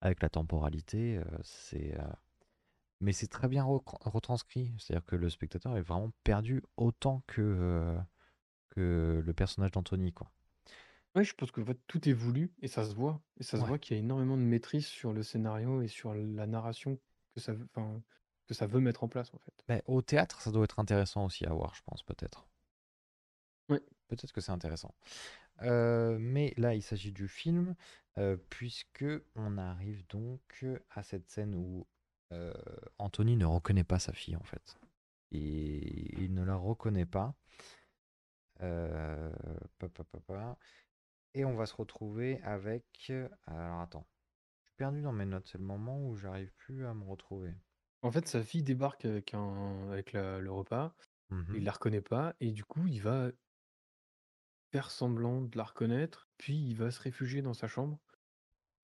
avec 0.01 0.21
la 0.21 0.29
temporalité. 0.29 1.17
euh, 1.17 1.23
c'est 1.43 1.97
euh, 1.99 2.03
Mais 3.01 3.13
c'est 3.13 3.27
très 3.27 3.47
bien 3.47 3.63
retranscrit. 3.63 4.73
C'est-à-dire 4.79 5.05
que 5.05 5.15
le 5.15 5.29
spectateur 5.29 5.77
est 5.77 5.81
vraiment 5.81 6.11
perdu 6.23 6.63
autant 6.77 7.23
que, 7.27 7.41
euh, 7.41 7.97
que 8.77 9.23
le 9.25 9.33
personnage 9.33 9.71
d'Anthony, 9.71 10.13
quoi. 10.13 10.31
Ouais, 11.15 11.23
je 11.23 11.33
pense 11.33 11.51
que 11.51 11.61
en 11.61 11.65
fait, 11.65 11.79
tout 11.87 12.07
est 12.07 12.13
voulu 12.13 12.51
et 12.61 12.67
ça 12.67 12.83
se 12.83 12.93
voit. 12.93 13.21
Et 13.39 13.43
ça 13.43 13.57
se 13.57 13.63
Ouais. 13.63 13.67
voit 13.69 13.79
qu'il 13.79 13.95
y 13.95 13.99
a 13.99 14.03
énormément 14.03 14.37
de 14.37 14.43
maîtrise 14.43 14.85
sur 14.85 15.13
le 15.13 15.23
scénario 15.23 15.81
et 15.81 15.87
sur 15.87 16.13
la 16.13 16.45
narration 16.45 16.99
que 17.33 17.39
ça, 17.41 17.53
veut- 17.53 17.67
enfin, 17.73 18.01
que 18.45 18.53
ça 18.53 18.67
veut 18.67 18.79
mettre 18.79 19.03
en 19.03 19.07
place, 19.07 19.33
en 19.33 19.39
fait. 19.39 19.63
Mais 19.67 19.83
au 19.87 20.01
théâtre, 20.01 20.41
ça 20.41 20.51
doit 20.51 20.63
être 20.63 20.79
intéressant 20.79 21.25
aussi 21.25 21.45
à 21.45 21.53
voir, 21.53 21.73
je 21.73 21.81
pense, 21.83 22.03
peut-être. 22.03 22.47
Ouais. 23.69 23.81
Peut-être 24.07 24.31
que 24.31 24.41
c'est 24.41 24.51
intéressant. 24.51 24.93
Euh, 25.63 26.17
mais 26.19 26.53
là, 26.57 26.75
il 26.75 26.83
s'agit 26.83 27.11
du 27.11 27.27
film, 27.27 27.75
euh, 28.19 28.37
puisque 28.49 29.05
on 29.35 29.57
arrive 29.57 30.05
donc 30.07 30.65
à 30.91 31.01
cette 31.03 31.29
scène 31.29 31.55
où 31.55 31.87
euh, 32.31 32.53
Anthony 32.99 33.37
ne 33.37 33.45
reconnaît 33.45 33.83
pas 33.83 33.99
sa 33.99 34.13
fille, 34.13 34.35
en 34.35 34.43
fait. 34.43 34.77
Et 35.31 36.21
il 36.21 36.33
ne 36.33 36.43
la 36.43 36.55
reconnaît 36.55 37.05
pas. 37.07 37.33
Euh. 38.61 39.31
Et 41.33 41.45
on 41.45 41.55
va 41.55 41.65
se 41.65 41.75
retrouver 41.75 42.41
avec... 42.41 43.11
Alors 43.45 43.81
attends, 43.81 44.07
je 44.63 44.69
suis 44.69 44.77
perdu 44.77 45.01
dans 45.01 45.13
mes 45.13 45.25
notes, 45.25 45.47
c'est 45.47 45.57
le 45.57 45.63
moment 45.63 46.07
où 46.07 46.15
j'arrive 46.15 46.53
plus 46.55 46.85
à 46.85 46.93
me 46.93 47.03
retrouver. 47.03 47.53
En 48.01 48.11
fait, 48.11 48.27
sa 48.27 48.43
fille 48.43 48.63
débarque 48.63 49.05
avec, 49.05 49.33
un, 49.33 49.89
avec 49.91 50.13
la- 50.13 50.39
le 50.39 50.51
repas, 50.51 50.95
Mhm. 51.29 51.57
il 51.57 51.63
la 51.63 51.71
reconnaît 51.71 52.01
pas, 52.01 52.35
et 52.39 52.51
du 52.51 52.63
coup, 52.63 52.87
il 52.87 53.01
va 53.01 53.31
faire 54.71 54.91
semblant 54.91 55.41
de 55.41 55.57
la 55.57 55.63
reconnaître, 55.63 56.29
puis 56.37 56.55
il 56.57 56.75
va 56.75 56.91
se 56.91 56.99
réfugier 57.01 57.41
dans 57.41 57.53
sa 57.53 57.67
chambre, 57.67 57.99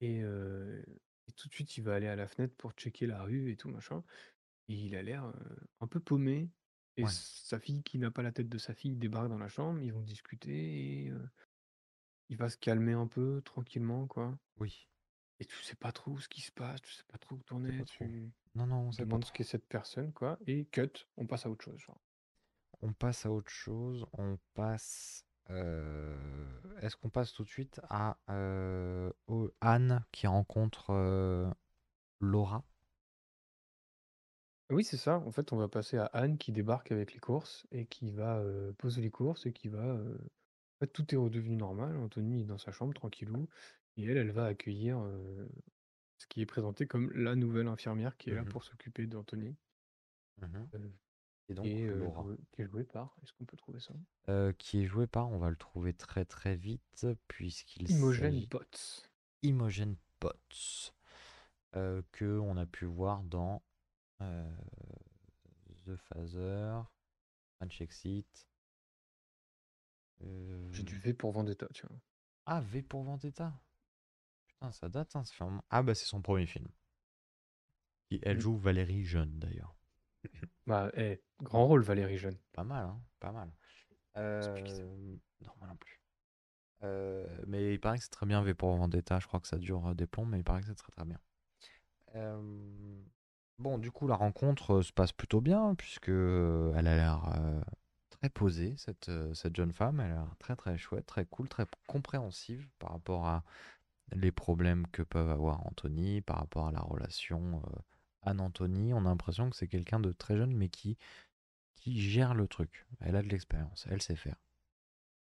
et, 0.02 0.22
euh, 0.24 0.84
et 1.28 1.32
tout 1.34 1.48
de 1.50 1.54
suite, 1.54 1.78
il 1.78 1.84
va 1.84 1.96
aller 1.96 2.08
à 2.08 2.16
la 2.16 2.28
fenêtre 2.28 2.56
pour 2.58 2.72
checker 2.74 3.06
la 3.08 3.24
rue 3.24 3.52
et 3.52 3.58
tout, 3.58 3.70
machin, 3.70 4.04
et 4.70 4.76
il 4.76 4.96
a 4.96 5.04
l'air 5.04 5.26
euh, 5.26 5.34
un 5.82 5.88
peu 5.88 6.00
paumé, 6.00 6.52
et 6.98 7.04
Ouais. 7.04 7.10
sa 7.10 7.60
fille, 7.60 7.84
qui 7.84 7.98
n'a 8.00 8.12
pas 8.12 8.22
la 8.24 8.32
tête 8.32 8.50
de 8.50 8.58
sa 8.58 8.74
fille, 8.74 8.96
débarque 8.96 9.30
dans 9.30 9.38
la 9.40 9.50
chambre, 9.50 9.80
ils 9.82 9.94
vont 9.94 10.02
discuter, 10.02 11.06
et 11.08 11.14
il 12.30 12.38
va 12.38 12.50
se 12.50 12.58
calmer 12.58 12.94
un 12.94 13.08
peu, 13.08 13.42
tranquillement, 13.44 14.08
quoi. 14.08 14.38
Oui. 14.60 14.88
Et 15.40 15.46
tu 15.46 15.62
sais 15.64 15.76
pas 15.76 15.92
trop 15.92 16.20
ce 16.20 16.30
qui 16.30 16.42
se 16.42 16.52
passe, 16.52 16.82
tu 16.82 16.92
sais 16.92 17.04
pas 17.08 17.18
trop 17.18 17.36
où 17.36 17.44
t'en 17.44 17.64
C'est 17.64 17.74
es, 17.74 17.78
pas 17.80 17.86
trop. 17.86 18.06
tu 18.06 18.32
Non, 18.56 18.68
non, 18.68 18.88
on 18.88 18.90
te 18.92 18.96
sait 18.98 19.02
pas 19.04 19.06
demandes 19.08 19.24
ce 19.26 19.30
trop. 19.30 19.38
qu'est 19.38 19.44
cette 19.44 19.68
personne, 19.68 20.14
quoi, 20.14 20.38
et 20.46 20.66
cut, 20.66 21.08
on 21.18 21.26
passe 21.26 21.46
à 21.46 21.50
autre 21.50 21.66
chose, 21.66 21.80
genre. 21.80 22.00
On 22.82 22.94
passe 22.94 23.26
à 23.26 23.32
autre 23.32 23.50
chose. 23.52 24.06
On 24.14 24.38
passe. 24.54 25.26
Est-ce 25.50 26.96
qu'on 26.96 27.10
passe 27.10 27.34
tout 27.34 27.44
de 27.44 27.50
suite 27.50 27.80
à 27.90 28.18
au- 29.28 29.52
Anne 29.62 30.06
qui 30.12 30.28
rencontre 30.28 31.54
Laura? 32.20 32.64
Oui, 34.74 34.84
c'est 34.84 34.98
ça. 34.98 35.20
En 35.20 35.32
fait, 35.32 35.54
on 35.54 35.58
va 35.58 35.68
passer 35.68 35.98
à 35.98 36.06
Anne 36.08 36.38
qui 36.38 36.52
débarque 36.52 36.92
avec 36.92 37.14
les 37.14 37.20
courses 37.20 37.66
et 37.72 37.86
qui 37.86 38.12
va 38.12 38.38
euh, 38.38 38.74
poser 38.74 39.02
les 39.02 39.12
courses 39.12 39.46
et 39.46 39.54
qui 39.54 39.68
va. 39.70 39.84
euh, 39.84 40.18
En 40.18 40.80
fait, 40.86 40.88
tout 40.88 41.14
est 41.14 41.18
redevenu 41.18 41.56
normal. 41.56 41.96
Anthony 41.98 42.42
est 42.42 42.46
dans 42.46 42.58
sa 42.58 42.72
chambre, 42.72 42.94
tranquillou. 42.94 43.48
Et 43.98 44.06
elle, 44.06 44.18
elle 44.18 44.32
va 44.32 44.46
accueillir 44.46 45.00
euh, 45.00 45.48
ce 46.18 46.26
qui 46.28 46.42
est 46.42 46.46
présenté 46.46 46.88
comme 46.88 47.12
la 47.14 47.36
nouvelle 47.36 47.68
infirmière 47.68 48.18
qui 48.18 48.32
est 48.32 48.36
là 48.36 48.42
Mhm. 48.44 48.50
pour 48.50 48.64
s'occuper 48.64 49.06
d'Anthony. 49.06 49.56
Mhm. 50.42 50.68
euh, 50.76 50.90
Et 51.50 51.54
donc 51.54 51.66
et 51.68 51.86
euh, 51.86 51.98
Laura? 52.00 52.24
joué- 52.24 52.38
qui 52.52 52.62
est 52.64 52.66
jouée 52.66 52.84
par. 52.86 53.16
Est-ce 53.22 53.34
qu'on 53.34 53.46
peut 53.46 53.58
trouver 53.58 53.80
ça? 53.80 53.94
Euh, 54.30 54.54
qui 54.54 54.82
est 54.84 54.86
joué 54.88 55.06
par, 55.06 55.30
on 55.30 55.38
va 55.38 55.50
le 55.50 55.56
trouver 55.56 55.94
très 55.94 56.26
très 56.26 56.56
vite, 56.56 57.06
puisqu'il 57.28 57.90
Imogen 57.90 58.32
s'agit 58.32 58.48
Potts. 58.48 59.10
Imogen 59.44 59.96
Potts, 60.20 60.94
euh, 61.76 62.02
que 62.14 62.40
on 62.40 62.56
a 62.58 62.66
pu 62.66 62.86
voir 62.86 63.22
dans 63.24 63.62
euh, 64.24 64.56
The 65.86 65.96
Phaser, 65.98 66.82
French 67.58 67.82
Exit. 67.82 68.48
euh, 70.22 70.70
J'ai 70.72 70.84
du 70.84 70.98
V 70.98 71.14
pour 71.14 71.32
Vendetta, 71.32 71.68
tu 71.74 71.86
vois. 71.88 71.98
Ah, 72.46 72.62
V 72.62 72.82
pour 72.82 73.04
Vendetta. 73.04 73.54
Putain, 74.48 74.72
ça 74.72 74.90
date, 74.90 75.16
hein, 75.16 75.24
fait 75.26 75.44
un. 75.44 75.62
Ah 75.70 75.84
bah 75.84 75.96
c'est 75.96 76.06
son 76.06 76.22
premier 76.22 76.46
film. 76.46 76.68
Et 78.12 78.20
elle 78.24 78.38
Mm. 78.38 78.42
joue 78.42 78.58
Valérie 78.58 79.04
jeune 79.04 79.40
d'ailleurs. 79.40 79.76
Bah, 80.68 80.90
eh, 80.96 81.22
grand 81.42 81.68
rôle, 81.68 81.84
Valérie 81.84 82.18
Jeune. 82.18 82.38
Pas 82.54 82.64
mal, 82.64 82.86
hein, 82.86 83.02
pas 83.20 83.34
mal. 83.34 83.52
Euh, 84.16 85.18
Non, 85.42 85.52
moi 85.60 85.68
non 85.68 85.76
plus. 85.76 86.00
Euh, 86.84 87.28
mais 87.48 87.74
il 87.74 87.80
paraît 87.80 87.98
que 87.98 88.04
c'est 88.04 88.10
très 88.10 88.26
bien 88.26 88.42
V 88.44 88.54
pour 88.54 88.74
Vendetta. 88.76 89.20
Je 89.20 89.28
crois 89.28 89.40
que 89.42 89.48
ça 89.48 89.58
dure 89.58 89.94
des 89.96 90.08
plombs, 90.08 90.26
mais 90.26 90.38
il 90.40 90.44
paraît 90.44 90.62
que 90.62 90.68
c'est 90.68 90.76
très 90.76 90.92
très 90.92 91.04
bien. 91.06 91.20
Euh, 92.16 93.02
Bon, 93.60 93.78
du 93.78 93.92
coup, 93.92 94.08
la 94.08 94.16
rencontre 94.16 94.76
euh, 94.76 94.82
se 94.82 94.92
passe 94.92 95.12
plutôt 95.12 95.42
bien, 95.42 95.76
puisque 95.76 96.10
euh, 96.10 96.74
elle 96.76 96.88
a 96.88 96.96
l'air 96.96 97.32
euh, 97.36 97.62
très 98.10 98.30
posée, 98.30 98.76
cette, 98.78 99.12
cette 99.34 99.56
jeune 99.56 99.74
femme. 99.74 100.00
Elle 100.00 100.12
a 100.12 100.16
l'air 100.16 100.36
très 100.40 100.56
très 100.56 100.78
chouette, 100.78 101.06
très 101.06 101.26
cool, 101.26 101.48
très 101.48 101.66
compréhensive 101.88 102.68
par 102.80 102.92
rapport 102.92 103.28
à 103.28 103.44
les 104.14 104.32
problèmes 104.32 104.88
que 104.88 105.02
peuvent 105.02 105.30
avoir 105.30 105.66
Anthony, 105.68 106.22
par 106.22 106.38
rapport 106.38 106.68
à 106.68 106.72
la 106.72 106.82
relation 106.82 107.62
Anne-Anthony. 108.24 108.94
On 108.94 109.00
a 109.00 109.10
l'impression 109.10 109.50
que 109.50 109.56
c'est 109.56 109.68
quelqu'un 109.68 110.00
de 110.00 110.12
très 110.12 110.38
jeune, 110.38 110.56
mais 110.56 110.70
qui 110.70 110.98
gère 111.86 112.34
le 112.34 112.48
truc. 112.48 112.86
Elle 113.02 113.16
a 113.16 113.22
de 113.22 113.30
l'expérience, 113.30 113.88
elle 113.90 114.02
sait 114.02 114.16
faire. 114.16 114.36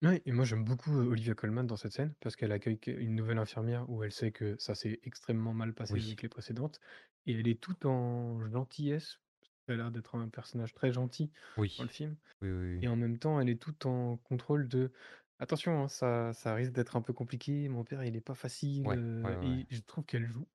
Ouais 0.02 0.20
et 0.26 0.32
moi 0.32 0.44
j'aime 0.44 0.64
beaucoup, 0.64 0.90
heu, 0.98 1.06
Olivia 1.06 1.34
Colman 1.36 1.62
dans 1.64 1.76
cette 1.76 1.92
scène 1.92 2.14
parce 2.20 2.34
qu'elle 2.34 2.50
accueille 2.50 2.80
que 2.80 2.90
une 2.90 3.14
nouvelle 3.14 3.38
infirmière 3.38 3.88
où 3.88 4.02
elle 4.02 4.10
sait 4.10 4.32
que 4.32 4.56
ça 4.58 4.74
s'est 4.74 4.98
extrêmement 5.04 5.54
mal 5.54 5.74
passé 5.74 5.98
Oui. 5.98 6.02
avec 6.04 6.22
les 6.22 6.28
précédentes 6.28 6.80
et 7.24 7.34
elle 7.38 7.46
est 7.46 7.62
toute 7.62 7.84
en 7.86 8.44
gentillesse. 8.50 9.20
Elle 9.68 9.74
a 9.74 9.76
l'air 9.84 9.90
d'être 9.92 10.16
un 10.16 10.28
personnage 10.28 10.74
très 10.74 10.90
gentil 10.92 11.30
dans 11.76 11.84
Oui. 11.84 11.84
le 11.84 11.88
film 11.88 12.16
Oui, 12.42 12.50
oui, 12.50 12.76
oui. 12.78 12.84
et 12.84 12.88
en 12.88 12.96
même 12.96 13.18
temps, 13.18 13.40
elle 13.40 13.48
est 13.50 13.60
toute 13.62 13.86
en 13.86 14.18
contrôle 14.18 14.68
de: 14.68 14.92
«Attention, 15.40 15.82
hein, 15.84 15.88
ça 15.88 16.32
ça 16.34 16.54
risque 16.54 16.72
d'être 16.72 16.96
un 16.96 17.02
peu 17.02 17.12
compliqué, 17.14 17.68
mon 17.68 17.84
père 17.84 18.04
il 18.04 18.16
est 18.16 18.20
pas 18.22 18.34
facile», 18.34 18.90
Ouais, 18.90 19.00
ouais, 19.24 19.30
heu 19.30 19.36
ouais, 19.36 19.46
ouais. 19.50 19.58
et 19.60 19.68
je 19.70 19.80
trouve 19.82 20.04
qu'elle 20.06 20.26
joue 20.26 20.48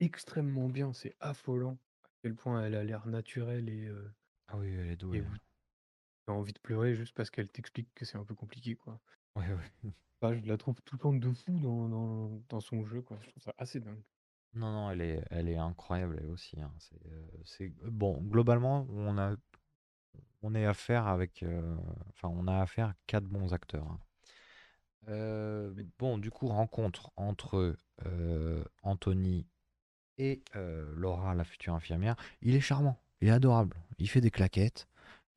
extrêmement 0.00 0.68
bien. 0.70 0.92
C'est 0.94 1.16
affolant 1.20 1.80
à 2.04 2.08
quel 2.22 2.36
point 2.36 2.64
elle 2.64 2.74
a 2.76 2.84
l'air 2.84 3.06
naturelle 3.08 3.68
et 3.70 3.86
heu 3.88 4.12
Ah 4.48 4.56
oui, 4.58 4.72
elle 4.74 4.90
est 4.90 4.96
douée, 4.96 5.18
et 5.18 5.24
hein. 5.24 5.38
Envie 6.32 6.52
de 6.52 6.58
pleurer 6.58 6.94
juste 6.94 7.14
parce 7.14 7.30
qu'elle 7.30 7.48
t'explique 7.48 7.88
que 7.94 8.04
c'est 8.04 8.18
un 8.18 8.24
peu 8.24 8.34
compliqué, 8.34 8.74
quoi. 8.76 8.98
Ouais, 9.36 9.48
ouais. 9.52 9.92
Je 10.22 10.48
la 10.48 10.56
trouve 10.56 10.80
tout 10.82 10.96
le 10.96 11.00
temps 11.00 11.12
de 11.12 11.32
fou 11.32 11.58
dans 11.60 11.88
dans 11.88 12.42
dans 12.48 12.60
son 12.60 12.84
jeu, 12.84 13.02
quoi. 13.02 13.18
Je 13.22 13.28
trouve 13.28 13.42
ça 13.42 13.54
assez 13.58 13.80
dingue. 13.80 14.02
Non, 14.54 14.72
non, 14.72 14.90
elle 14.90 15.02
est 15.02 15.22
elle 15.30 15.48
est 15.48 15.56
incroyable 15.56 16.18
elle 16.20 16.30
aussi, 16.30 16.60
hein. 16.60 16.72
C'est, 16.78 17.06
heu, 17.06 17.28
c'est 17.44 17.72
bon, 17.90 18.20
globalement, 18.22 18.86
on 18.90 19.18
a 19.18 19.36
on 20.42 20.54
est 20.54 20.64
affaire 20.64 21.06
avec, 21.06 21.42
heu, 21.42 21.76
enfin, 22.08 22.28
on 22.28 22.46
a 22.46 22.60
affaire 22.60 22.88
à 22.88 22.94
4 23.06 23.24
bons 23.24 23.52
acteurs, 23.52 23.86
hein. 23.86 24.00
Bon, 25.98 26.18
du 26.18 26.30
coup, 26.30 26.48
rencontre 26.48 27.12
entre, 27.16 27.76
Anthony 28.82 29.46
et 30.18 30.42
Laura, 30.54 31.34
la 31.34 31.44
future 31.44 31.74
infirmière. 31.74 32.16
Il 32.42 32.54
est 32.56 32.60
charmant, 32.60 32.98
il 33.20 33.28
est 33.28 33.32
adorable, 33.32 33.76
il 33.98 34.08
fait 34.08 34.20
des 34.20 34.30
claquettes, 34.30 34.88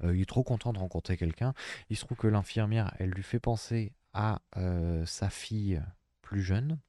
heu, 0.03 0.15
il 0.15 0.21
est 0.21 0.25
trop 0.25 0.43
content 0.43 0.73
de 0.73 0.79
rencontrer 0.79 1.17
quelqu'un. 1.17 1.53
Il 1.89 1.97
se 1.97 2.05
trouve 2.05 2.17
que 2.17 2.27
l'infirmière, 2.27 2.93
elle 2.99 3.09
lui 3.09 3.23
fait 3.23 3.39
penser 3.39 3.93
à, 4.13 4.41
heu, 4.57 5.05
sa 5.05 5.29
fille 5.29 5.81
plus 6.21 6.41
jeune. 6.41 6.79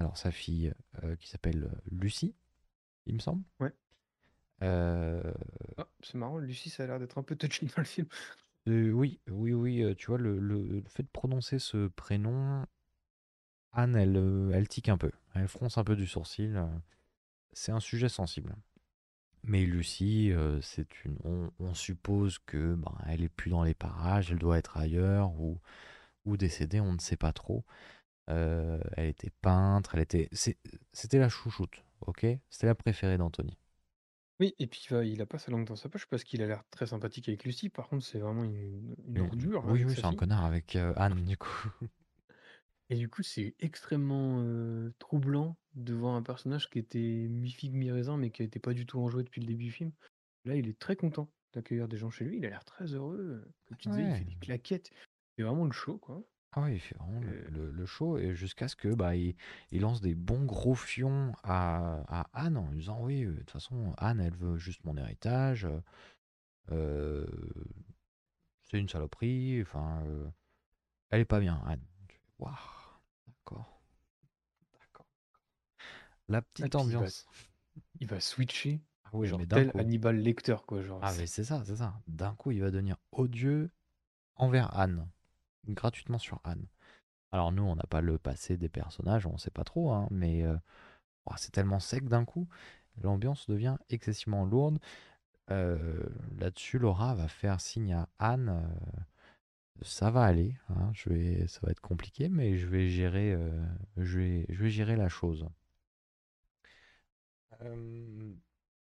Alors 0.00 0.16
sa 0.16 0.30
fille, 0.30 0.72
heu, 1.02 1.16
qui 1.16 1.28
s'appelle, 1.28 1.70
Lucie, 1.90 2.34
il 3.06 3.14
me 3.14 3.20
semble? 3.20 3.42
Ouais. 3.60 3.72
Ah, 4.60 5.88
c'est 6.02 6.14
marrant, 6.16 6.38
Lucie, 6.38 6.70
ça 6.70 6.84
a 6.84 6.86
l'air 6.86 6.98
d'être 6.98 7.18
un 7.18 7.22
peu 7.22 7.36
touchy 7.36 7.66
dans 7.66 7.74
le 7.78 7.84
film. 7.84 8.08
oui, 8.66 9.20
oui, 9.28 9.52
oui, 9.52 9.96
tu 9.96 10.06
vois, 10.06 10.18
le 10.18 10.82
fait 10.88 11.02
de 11.04 11.08
prononcer 11.08 11.58
ce 11.58 11.88
prénom, 11.88 12.64
Anne, 13.72 13.96
elle, 13.96 14.50
elle 14.54 14.68
tique 14.68 14.88
un 14.88 14.98
peu, 14.98 15.10
elle 15.34 15.48
fronce 15.48 15.78
un 15.78 15.84
peu 15.84 15.96
du 15.96 16.06
sourcil, 16.06 16.62
c'est 17.52 17.72
un 17.72 17.80
sujet 17.80 18.08
sensible. 18.08 18.54
Mais 19.44 19.64
Lucie, 19.64 20.30
heu, 20.32 20.60
c'est 20.62 21.04
une 21.04 21.16
on 21.24 21.50
on 21.58 21.74
suppose 21.74 22.38
que, 22.40 22.74
ben, 22.74 22.94
elle 23.06 23.22
est 23.22 23.28
plus 23.28 23.50
dans 23.50 23.62
les 23.64 23.74
parages, 23.74 24.30
elle 24.32 24.38
doit 24.38 24.58
être 24.58 24.76
ailleurs 24.76 25.32
ou 25.40 25.58
ou 26.26 26.36
décédée, 26.38 26.80
on 26.80 26.92
ne 26.94 27.00
sait 27.00 27.16
pas 27.18 27.32
trop. 27.32 27.64
Heu, 28.30 28.80
elle 28.96 29.08
était 29.08 29.30
peintre, 29.42 29.94
elle 29.96 30.02
était 30.02 30.28
c'est 30.32 30.58
c'était 30.92 31.18
la 31.20 31.28
chouchoute, 31.30 31.84
OK? 32.06 32.26
C'était 32.50 32.66
la 32.68 32.74
préférée 32.76 33.18
d'Anthony. 33.18 33.58
Oui 34.40 34.54
et 34.58 34.66
puis, 34.66 34.84
bah, 34.90 35.04
il 35.04 35.20
a 35.22 35.26
pas 35.26 35.38
sa 35.38 35.50
langue 35.52 35.64
dans 35.66 35.76
sa 35.76 35.88
poche 35.88 36.06
parce 36.06 36.24
qu'il 36.24 36.42
a 36.42 36.46
l'air 36.46 36.64
très 36.70 36.86
sympathique 36.86 37.28
avec 37.28 37.44
Lucie. 37.44 37.68
Par 37.68 37.88
contre, 37.88 38.04
c'est 38.04 38.18
vraiment 38.20 38.42
une 38.44 38.94
une 39.06 39.18
Mmh, 39.18 39.20
ordure 39.20 39.66
oui, 39.66 39.84
avec 39.84 39.84
oui, 39.84 39.92
sa 39.92 40.00
c'est 40.00 40.06
un 40.06 40.14
fille 40.14 40.14
connard 40.14 40.44
avec, 40.46 40.74
heu, 40.76 40.92
Anne, 40.96 41.22
du 41.26 41.36
coup. 41.36 41.68
et 42.90 42.96
du 42.96 43.08
coup, 43.08 43.22
c'est 43.22 43.54
extrêmement, 43.60 44.40
heu, 44.42 44.94
troublant 44.98 45.58
de 45.74 45.94
voir 45.94 46.14
un 46.14 46.22
personnage 46.22 46.70
qui 46.70 46.78
était 46.78 47.26
mi-figue 47.30 47.74
mi-raisin, 47.74 48.16
mais 48.16 48.30
qui 48.30 48.42
était 48.42 48.58
pas 48.60 48.74
du 48.74 48.86
tout 48.86 48.98
enjoué 49.00 49.22
depuis 49.24 49.40
le 49.40 49.46
début 49.46 49.64
du 49.64 49.72
film. 49.72 49.92
Là, 50.44 50.56
il 50.56 50.68
est 50.68 50.78
très 50.78 50.96
content 50.96 51.32
d'accueillir 51.52 51.88
des 51.88 51.96
gens 51.98 52.10
chez 52.10 52.24
lui, 52.24 52.38
il 52.38 52.46
a 52.46 52.50
l'air 52.50 52.64
très 52.64 52.94
heureux, 52.94 53.18
heu, 53.46 53.52
comme 53.66 53.78
tu 53.78 53.90
disais, 53.90 54.06
il 54.06 54.12
Ouais. 54.12 54.14
fait 54.14 54.24
des 54.24 54.36
claquettes. 54.36 54.90
C'est 55.36 55.42
vraiment 55.44 55.64
le 55.66 55.72
show, 55.72 55.98
quoi. 55.98 56.24
Ah 56.52 56.62
ouais, 56.62 56.74
il 56.76 56.80
fait 56.80 56.96
vraiment 56.96 57.20
le 57.20 57.42
Heu 57.42 57.48
le 57.48 57.70
le 57.70 57.86
show 57.86 58.16
et 58.18 58.34
jusqu'à 58.34 58.68
ce 58.68 58.76
que, 58.76 58.94
bah, 58.94 59.14
il 59.16 59.36
il 59.70 59.82
lance 59.82 60.00
des 60.00 60.14
bons 60.14 60.44
gros 60.46 60.74
fions 60.74 61.32
à 61.42 62.02
à 62.08 62.30
Anne 62.32 62.56
en 62.56 62.70
lui 62.70 62.80
disant: 62.80 63.02
«Oui, 63.04 63.22
heu, 63.24 63.32
de 63.34 63.38
toute 63.40 63.50
façon, 63.50 63.92
Anne, 63.98 64.20
elle 64.20 64.34
veut 64.34 64.56
juste 64.56 64.82
mon 64.84 64.96
héritage, 64.96 65.66
heu 65.66 65.82
heu, 66.72 67.26
c'est 68.62 68.78
une 68.78 68.88
saloperie, 68.88 69.60
enfin, 69.62 70.04
heu, 70.06 70.30
elle 71.10 71.22
est 71.22 71.26
pas 71.26 71.40
bien, 71.40 71.62
Anne». 71.66 71.86
Tu 72.08 72.16
fais: 72.16 72.22
«Waouh, 72.38 72.54
d'accord, 73.26 73.82
d'accord». 74.72 75.08
La 76.28 76.42
et 76.60 76.68
petite 76.68 76.70
puis 76.70 76.86
il 76.88 76.96
va 76.98 77.06
ambiance. 77.06 77.26
il 78.00 78.06
va 78.06 78.20
switcher, 78.20 78.80
Ah 79.04 79.10
oui, 79.12 79.26
genre 79.28 79.38
mais 79.38 79.46
d'un 79.46 79.56
tel 79.56 79.72
coup. 79.72 79.78
Hannibal 79.78 80.16
Lecter, 80.16 80.56
quoi, 80.66 80.82
genre 80.82 81.00
Ah 81.02 81.12
c'est 81.12 81.20
mais 81.22 81.26
c'est 81.26 81.44
ça, 81.44 81.62
c'est 81.64 81.76
ça. 81.76 82.00
D'un 82.06 82.34
coup, 82.34 82.50
il 82.52 82.60
va 82.60 82.70
devenir 82.70 82.96
odieux 83.12 83.70
envers 84.36 84.76
Anne, 84.78 85.08
gratuitement 85.68 86.18
sur 86.18 86.40
Anne. 86.44 86.66
Alors 87.32 87.52
nous, 87.52 87.62
on 87.62 87.76
n'a 87.76 87.84
pas 87.84 88.00
le 88.00 88.18
passé 88.18 88.56
des 88.56 88.68
personnages, 88.68 89.26
on 89.26 89.36
sait 89.38 89.50
pas 89.50 89.64
trop, 89.64 89.92
hein, 89.92 90.08
mais 90.10 90.44
euh, 90.44 90.56
ouah, 91.26 91.36
c'est 91.38 91.52
tellement 91.52 91.80
sec 91.80 92.06
d'un 92.08 92.24
coup, 92.24 92.48
l'ambiance 93.02 93.48
devient 93.48 93.76
excessivement 93.90 94.44
lourde. 94.46 94.78
Euh, 95.50 96.04
Là-dessus, 96.38 96.78
Laura 96.78 97.14
va 97.14 97.28
faire 97.28 97.60
signe 97.60 97.94
à 97.94 98.08
Anne, 98.18 98.48
euh, 98.50 99.00
ça 99.82 100.10
va 100.10 100.24
aller, 100.24 100.56
hein, 100.70 100.90
je 100.94 101.08
vais, 101.10 101.46
ça 101.48 101.60
va 101.62 101.70
être 101.70 101.80
compliqué, 101.80 102.28
mais 102.28 102.56
je 102.56 102.66
vais 102.66 102.88
gérer, 102.88 103.32
euh, 103.34 103.64
je 103.96 104.18
vais, 104.18 104.46
je 104.48 104.62
vais 104.64 104.70
gérer 104.70 104.96
la 104.96 105.08
chose. 105.08 105.48
Euh, 107.62 108.32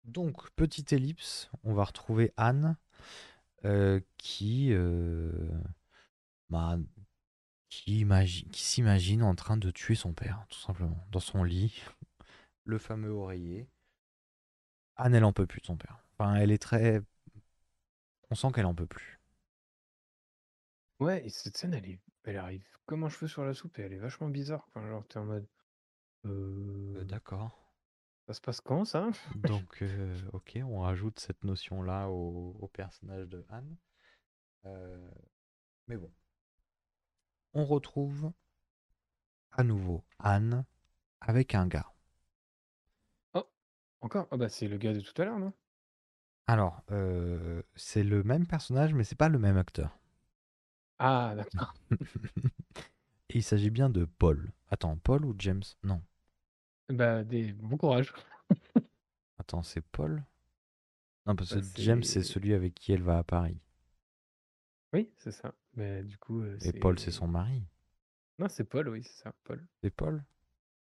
donc, 0.04 0.50
petite 0.52 0.92
ellipse, 0.92 1.50
on 1.64 1.74
va 1.74 1.84
retrouver 1.84 2.32
Anne 2.36 2.76
euh, 3.64 4.00
qui, 4.18 4.72
euh, 4.72 5.32
bah, 6.50 6.78
qui, 7.68 8.00
imagine, 8.00 8.48
qui 8.50 8.62
s'imagine 8.62 9.22
en 9.22 9.34
train 9.34 9.56
de 9.56 9.70
tuer 9.70 9.94
son 9.94 10.12
père, 10.12 10.44
tout 10.50 10.60
simplement, 10.60 11.06
dans 11.10 11.20
son 11.20 11.44
lit, 11.44 11.82
le 12.64 12.78
fameux 12.78 13.10
oreiller. 13.10 13.68
Anne, 14.96 15.14
elle 15.14 15.24
en 15.24 15.32
peut 15.32 15.46
plus 15.46 15.60
de 15.60 15.66
son 15.66 15.76
père. 15.76 15.98
Enfin, 16.12 16.34
elle 16.34 16.50
est 16.50 16.62
très. 16.62 17.00
On 18.30 18.34
sent 18.34 18.52
qu'elle 18.54 18.66
en 18.66 18.74
peut 18.74 18.86
plus. 18.86 19.18
Ouais 21.00 21.26
et 21.26 21.28
cette 21.28 21.56
scène, 21.56 21.74
elle 21.74 21.86
est 21.86 22.00
elle 22.24 22.36
arrive 22.36 22.64
comme 22.86 23.04
un 23.04 23.08
cheveu 23.08 23.26
sur 23.26 23.44
la 23.44 23.54
soupe 23.54 23.78
et 23.78 23.82
elle 23.82 23.92
est 23.94 23.98
vachement 23.98 24.28
bizarre. 24.28 24.64
Enfin, 24.68 24.86
genre, 24.86 25.06
tu 25.08 25.16
es 25.16 25.20
en 25.20 25.24
mode, 25.24 25.46
Euh, 26.26 27.04
D'accord. 27.04 27.67
Ça 28.28 28.34
se 28.34 28.40
passe 28.42 28.60
quand 28.60 28.84
ça? 28.84 29.08
Donc, 29.34 29.82
euh, 29.82 30.20
ok, 30.34 30.58
on 30.62 30.80
rajoute 30.80 31.18
cette 31.18 31.44
notion-là 31.44 32.08
au, 32.10 32.54
au 32.60 32.68
personnage 32.68 33.26
de 33.26 33.42
Anne. 33.48 33.76
Euh, 34.66 35.10
mais 35.88 35.96
bon. 35.96 36.12
On 37.52 37.66
retrouve 37.66 38.32
à 39.52 39.62
nouveau 39.62 40.04
Anne 40.18 40.64
avec 41.20 41.54
un 41.54 41.66
gars. 41.66 41.92
Oh, 43.32 43.46
encore? 44.02 44.28
Ah 44.30 44.36
bah, 44.36 44.50
c'est 44.50 44.68
le 44.68 44.76
gars 44.78 44.92
de 44.94 45.00
tout 45.00 45.20
à 45.22 45.24
l'heure, 45.24 45.38
non? 45.38 45.52
Alors, 46.48 46.82
euh, 46.90 47.62
c'est 47.76 48.02
le 48.02 48.24
même 48.24 48.48
personnage, 48.48 48.92
mais 48.92 49.04
c'est 49.04 49.14
pas 49.14 49.28
le 49.28 49.38
même 49.38 49.56
acteur. 49.56 49.96
Ah 50.98 51.34
d'accord. 51.36 51.74
Et 53.30 53.38
il 53.38 53.42
s'agit 53.42 53.70
bien 53.70 53.88
de 53.88 54.04
Paul. 54.04 54.52
Attends, 54.68 54.98
Paul 54.98 55.24
ou 55.24 55.34
James? 55.38 55.62
Non. 55.82 56.02
Bah, 56.90 57.24
des 57.24 57.52
bon 57.52 57.76
courage. 57.76 58.12
Attends, 59.38 59.64
c'est 59.64 59.80
Paul? 59.80 60.22
Non, 61.26 61.36
parce 61.36 61.54
Bah, 61.54 61.60
que 61.60 61.66
James, 61.76 62.02
c'est 62.02 62.22
c'est 62.22 62.22
celui 62.24 62.54
avec 62.54 62.74
qui 62.74 62.92
elle 62.92 63.02
va 63.02 63.18
à 63.18 63.22
Paris. 63.22 63.60
oui, 64.92 65.10
c'est 65.16 65.32
ça. 65.32 65.54
Mais 65.74 66.02
du 66.02 66.18
coup, 66.18 66.40
heu, 66.42 66.58
Et 66.60 66.72
Paul, 66.72 66.98
c'est 66.98 67.10
son 67.10 67.26
mari. 67.26 67.64
non, 68.38 68.48
c'est 68.48 68.64
Paul, 68.64 68.88
oui, 68.88 69.04
c'est 69.04 69.22
ça, 69.22 69.32
Paul. 69.44 69.66
C'est 69.82 69.90
Paul? 69.90 70.24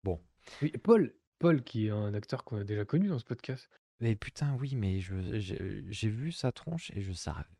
Bon. 0.04 0.20
Oui, 0.62 0.70
Paul 0.82 1.14
Paul 1.38 1.62
qui 1.62 1.86
est 1.88 1.90
un 1.90 2.14
acteur 2.14 2.44
qu'on 2.44 2.56
a 2.56 2.64
déjà 2.64 2.84
connu 2.86 3.08
dans 3.08 3.18
ce 3.18 3.24
podcast. 3.24 3.68
Mais 4.00 4.16
putain, 4.16 4.54
oui, 4.56 4.74
mais 4.74 5.00
je 5.00 5.38
j'ai 5.38 5.84
j'ai 5.88 6.08
vu 6.10 6.30
sa 6.32 6.52
tronche 6.52 6.90
et 6.90 7.00
je 7.00 7.12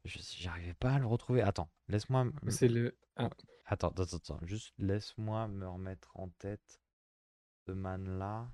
j'arrivais 0.04 0.74
pas 0.74 0.94
à 0.94 0.98
le 0.98 1.06
retrouver. 1.06 1.40
Attends, 1.42 1.70
laisse-moi 1.88 2.22
m 2.22 2.32
C'est 2.48 2.68
le 2.68 2.98
ah, 3.16 3.30
attends, 3.64 3.88
attends, 3.90 4.16
attends, 4.16 4.40
juste 4.46 4.74
laisse-moi 4.78 5.48
me 5.48 5.66
remettre 5.68 6.10
en 6.16 6.28
tête 6.28 6.81
ce 7.72 7.76
man-là. 7.76 8.52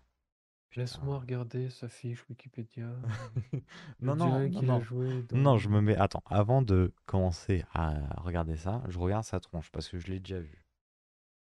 laisse-moi 0.77 1.19
Putain. 1.19 1.21
regarder 1.21 1.69
sa 1.71 1.89
fiche 1.89 2.25
Wikipédia. 2.31 2.89
Non, 4.01 4.17
non, 4.17 4.49
non, 4.49 4.63
non. 4.63 4.81
joué 4.81 5.25
Non, 5.33 5.59
je 5.59 5.69
me 5.69 5.81
mets. 5.81 5.97
Attends, 5.97 6.23
avant 6.27 6.63
de 6.63 6.93
commencer 7.07 7.65
à 7.75 8.21
regarder 8.23 8.57
ça, 8.57 8.83
je 8.89 8.99
regarde 8.99 9.25
sa 9.25 9.41
tronche 9.41 9.71
parce 9.71 9.89
que 9.89 9.99
je 9.99 10.07
l'ai 10.09 10.21
déjà 10.21 10.41
vu. 10.41 10.65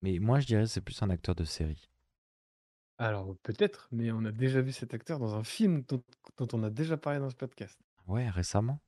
Mais 0.02 0.18
moi, 0.20 0.40
je 0.40 0.46
dirais 0.46 0.62
que 0.64 0.68
c'est 0.70 0.80
plus 0.80 1.02
un 1.02 1.10
acteur 1.10 1.34
de 1.34 1.44
série. 1.44 1.90
alors 2.98 3.34
peut-être, 3.42 3.88
mais 3.90 4.10
on 4.12 4.24
a 4.26 4.32
déjà 4.32 4.60
vu 4.60 4.70
cet 4.72 4.92
acteur 4.94 5.18
dans 5.18 5.34
un 5.34 5.44
film 5.44 5.82
dont 5.88 6.02
dont 6.36 6.48
on 6.52 6.62
a 6.62 6.68
déjà 6.70 6.96
parlé 6.98 7.18
dans 7.20 7.30
ce 7.30 7.36
podcast. 7.36 7.80
Ouais, 8.06 8.30
récemment? 8.30 8.80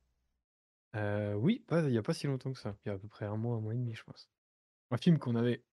Heu, 0.95 1.35
oui, 1.35 1.59
pas 1.67 1.81
il 1.87 1.93
y 1.93 1.97
a 1.97 2.01
pas 2.03 2.13
si 2.13 2.27
longtemps 2.27 2.51
que 2.53 2.59
ça, 2.59 2.75
il 2.85 2.89
y 2.89 2.91
a 2.91 2.95
à 2.95 2.99
peu 2.99 3.07
près 3.07 3.25
un 3.25 3.37
mois, 3.37 3.55
un 3.57 3.61
mois 3.61 3.73
et 3.73 3.77
demi, 3.77 3.95
je 3.95 4.03
pense. 4.03 4.29
Un 4.91 4.97
film 4.97 5.19
qu'on 5.19 5.35
avait 5.35 5.63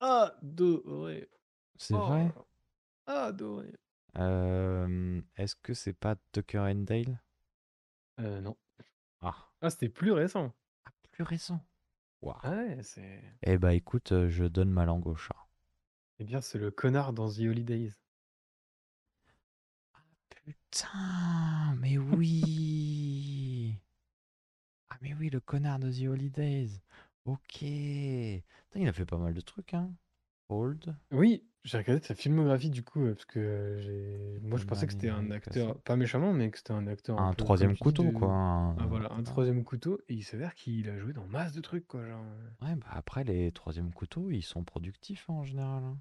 adoré. 0.00 1.30
C'est 1.76 1.94
Oh 1.94 1.98
vrai? 1.98 2.32
Là, 3.06 3.24
adoré. 3.26 3.72
Hem, 4.14 5.22
est-ce 5.36 5.56
que 5.56 5.74
c'est 5.74 5.92
pas 5.92 6.16
Tucker 6.32 6.58
and 6.58 6.84
Dale? 6.84 7.20
Heu, 8.18 8.40
non. 8.40 8.56
Ah. 9.20 9.50
Ah, 9.62 9.70
c'était 9.70 9.88
plus 9.88 10.12
récent. 10.12 10.52
Ah, 10.84 10.90
plus 11.12 11.24
récent. 11.24 11.64
Waouh. 12.22 12.38
Ah 12.42 12.50
ouais, 12.50 12.82
c'est. 12.82 13.22
Eh 13.42 13.58
bah 13.58 13.74
écoute, 13.74 14.12
euh, 14.12 14.28
je 14.28 14.44
donne 14.44 14.70
ma 14.70 14.84
langue 14.84 15.06
au 15.06 15.16
chat. 15.16 15.36
Eh 16.18 16.24
bien, 16.24 16.40
c'est 16.40 16.58
le 16.58 16.70
connard 16.70 17.12
dans 17.12 17.28
The 17.30 17.40
Holidays. 17.40 17.92
Putain, 20.28 21.74
mais 21.78 21.98
oui. 21.98 23.74
Ah 24.88 24.96
mais 25.00 25.14
oui, 25.14 25.30
le 25.30 25.40
connard 25.40 25.78
de 25.78 25.90
The 25.90 26.08
Holidays. 26.08 26.80
Ok. 27.24 27.58
Putain, 27.58 28.42
il 28.76 28.88
a 28.88 28.92
fait 28.92 29.04
pas 29.06 29.18
mal 29.18 29.34
de 29.34 29.40
trucs, 29.40 29.74
hein. 29.74 29.92
Old. 30.48 30.94
Oui, 31.12 31.44
j'ai 31.64 31.78
regardé 31.78 32.02
sa 32.04 32.14
filmographie 32.14 32.70
du 32.70 32.82
coup, 32.82 33.04
euh, 33.04 33.14
parce 33.14 33.24
que 33.26 33.38
euh, 33.38 33.80
j'ai. 33.80 34.40
Moi, 34.42 34.58
je 34.58 34.64
pensais 34.64 34.86
que 34.86 34.92
c'était 34.92 35.10
un 35.10 35.30
acteur, 35.30 35.78
pas 35.82 35.96
méchamment, 35.96 36.32
mais 36.32 36.50
que 36.50 36.58
c'était 36.58 36.72
un 36.72 36.86
acteur 36.86 37.18
un 37.18 37.28
Un 37.28 37.34
peu, 37.34 37.44
troisième 37.44 37.70
comme 37.70 37.76
tu 37.76 37.82
dis, 37.82 37.84
couteau, 37.84 38.04
de- 38.04 38.10
quoi. 38.18 38.28
un- 38.32 38.76
Ah, 38.78 38.86
voilà, 38.86 39.12
un 39.12 39.22
troisième 39.22 39.62
couteau, 39.64 40.00
et 40.08 40.14
il 40.14 40.22
s'avère 40.22 40.54
qu'il 40.54 40.88
a 40.88 40.98
joué 40.98 41.12
dans 41.12 41.26
masse 41.26 41.52
de 41.52 41.60
trucs, 41.60 41.86
quoi. 41.86 42.06
Genre... 42.06 42.24
euh. 42.24 42.66
Ouais, 42.66 42.76
bah 42.76 42.86
après, 42.90 43.24
les 43.24 43.52
troisièmes 43.52 43.92
couteaux, 43.92 44.30
ils 44.30 44.42
sont 44.42 44.64
productifs 44.64 45.26
hein, 45.28 45.34
en 45.34 45.44
général. 45.44 45.84
hein. 45.84 45.98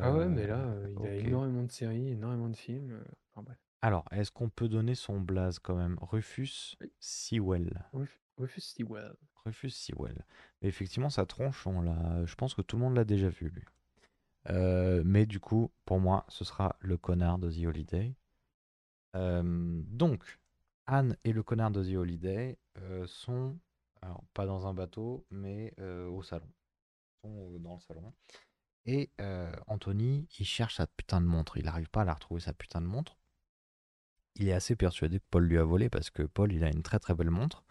Ah 0.00 0.12
ouais, 0.14 0.28
mais 0.28 0.46
là, 0.46 0.72
il 0.88 0.96
a 0.98 1.00
ok. 1.16 1.24
énormément 1.26 1.64
de 1.64 1.72
séries, 1.72 2.08
énormément 2.10 2.48
de 2.48 2.56
films. 2.56 3.02
Enfin 3.32 3.42
bref. 3.42 3.58
Alors, 3.82 4.04
est-ce 4.12 4.30
qu'on 4.30 4.48
peut 4.48 4.68
donner 4.68 4.94
son 4.94 5.18
blaze 5.20 5.58
quand 5.58 5.74
même? 5.74 5.96
Rufus 6.00 6.76
Oui. 6.80 6.92
Sewell. 7.00 7.84
Ruf- 7.92 8.20
Rufus 8.36 8.60
Sewell. 8.60 9.14
Rufus 9.44 9.70
Sewell. 9.70 10.24
Effectivement, 10.62 11.10
sa 11.10 11.26
tronche, 11.26 11.66
on 11.66 11.80
l'a. 11.80 12.24
Je 12.24 12.34
pense 12.36 12.54
que 12.54 12.62
tout 12.62 12.76
le 12.76 12.82
monde 12.82 12.94
l'a 12.94 13.04
déjà 13.04 13.28
vu, 13.30 13.48
lui. 13.48 13.64
Euh, 14.48 15.02
mais 15.04 15.26
du 15.26 15.40
coup, 15.40 15.70
pour 15.84 16.00
moi, 16.00 16.24
ce 16.28 16.44
sera 16.44 16.76
le 16.80 16.96
connard 16.96 17.38
de 17.38 17.50
The 17.50 17.66
Holiday. 17.66 18.14
Euh, 19.16 19.82
donc, 19.86 20.38
Anne 20.86 21.16
et 21.24 21.32
le 21.32 21.42
connard 21.42 21.70
de 21.70 21.84
The 21.84 21.96
Holiday 21.96 22.58
euh, 22.78 23.06
sont, 23.06 23.58
pas 24.32 24.46
dans 24.46 24.66
un 24.66 24.74
bateau, 24.74 25.26
mais 25.30 25.74
au 25.80 26.22
salon. 26.22 26.48
Sont 27.22 27.58
dans 27.58 27.74
le 27.74 27.80
salon. 27.80 28.12
Et 28.86 29.10
Anthony, 29.66 30.26
il 30.38 30.46
cherche 30.46 30.76
sa 30.76 30.86
putain 30.86 31.20
de 31.20 31.26
montre. 31.26 31.58
Il 31.58 31.66
n'arrive 31.66 31.90
pas 31.90 32.02
à 32.02 32.04
la 32.04 32.14
retrouver, 32.14 32.40
sa 32.40 32.54
putain 32.54 32.80
de 32.80 32.86
montre. 32.86 33.18
Il 34.36 34.48
est 34.48 34.52
assez 34.52 34.74
persuadé 34.74 35.18
que 35.18 35.24
Paul 35.30 35.44
lui 35.44 35.58
a 35.58 35.64
volé 35.64 35.90
parce 35.90 36.08
que 36.08 36.22
Paul, 36.22 36.52
il 36.52 36.64
a 36.64 36.68
une 36.68 36.82
très 36.82 36.98
très 36.98 37.14
belle 37.14 37.30
montre 37.30 37.62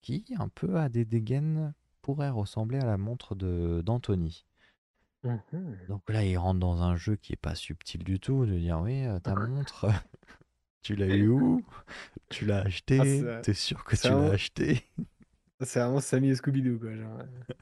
qui, 0.00 0.24
un 0.38 0.48
peu 0.48 0.76
à 0.76 0.88
des 0.88 1.04
dégaines, 1.04 1.74
pourrait 2.02 2.30
ressembler 2.30 2.78
à 2.78 2.84
la 2.84 2.98
montre 2.98 3.34
de 3.34 3.82
Mhm. 5.24 5.76
Donc 5.88 6.08
là, 6.10 6.24
il 6.24 6.36
rentre 6.36 6.60
dans 6.60 6.82
un 6.82 6.96
jeu 6.96 7.16
qui 7.16 7.32
est 7.32 7.36
pas 7.36 7.54
subtil 7.54 8.04
du 8.04 8.20
tout, 8.20 8.46
de 8.46 8.58
dire 8.58 8.80
oui, 8.80 9.04
euh, 9.06 9.18
ta 9.20 9.34
montre, 9.34 9.86
tu 10.82 10.96
l'as 10.96 11.08
eu 11.08 11.28
où 11.28 11.64
Tu 12.30 12.46
l'as 12.46 12.60
acheté 12.62 13.22
Ah, 13.26 13.40
T'es 13.42 13.54
sûr 13.54 13.84
que 13.84 13.96
tu 13.96 14.08
l'as 14.08 14.16
va. 14.28 14.32
acheté 14.34 14.84
C'est 15.62 15.80
vraiment 15.80 16.00
Sammy 16.00 16.28
et 16.30 16.34
Scooby-Doo, 16.34 16.78
quoi. 16.78 16.94
Genre... 16.94 17.20
euh. 17.20 17.54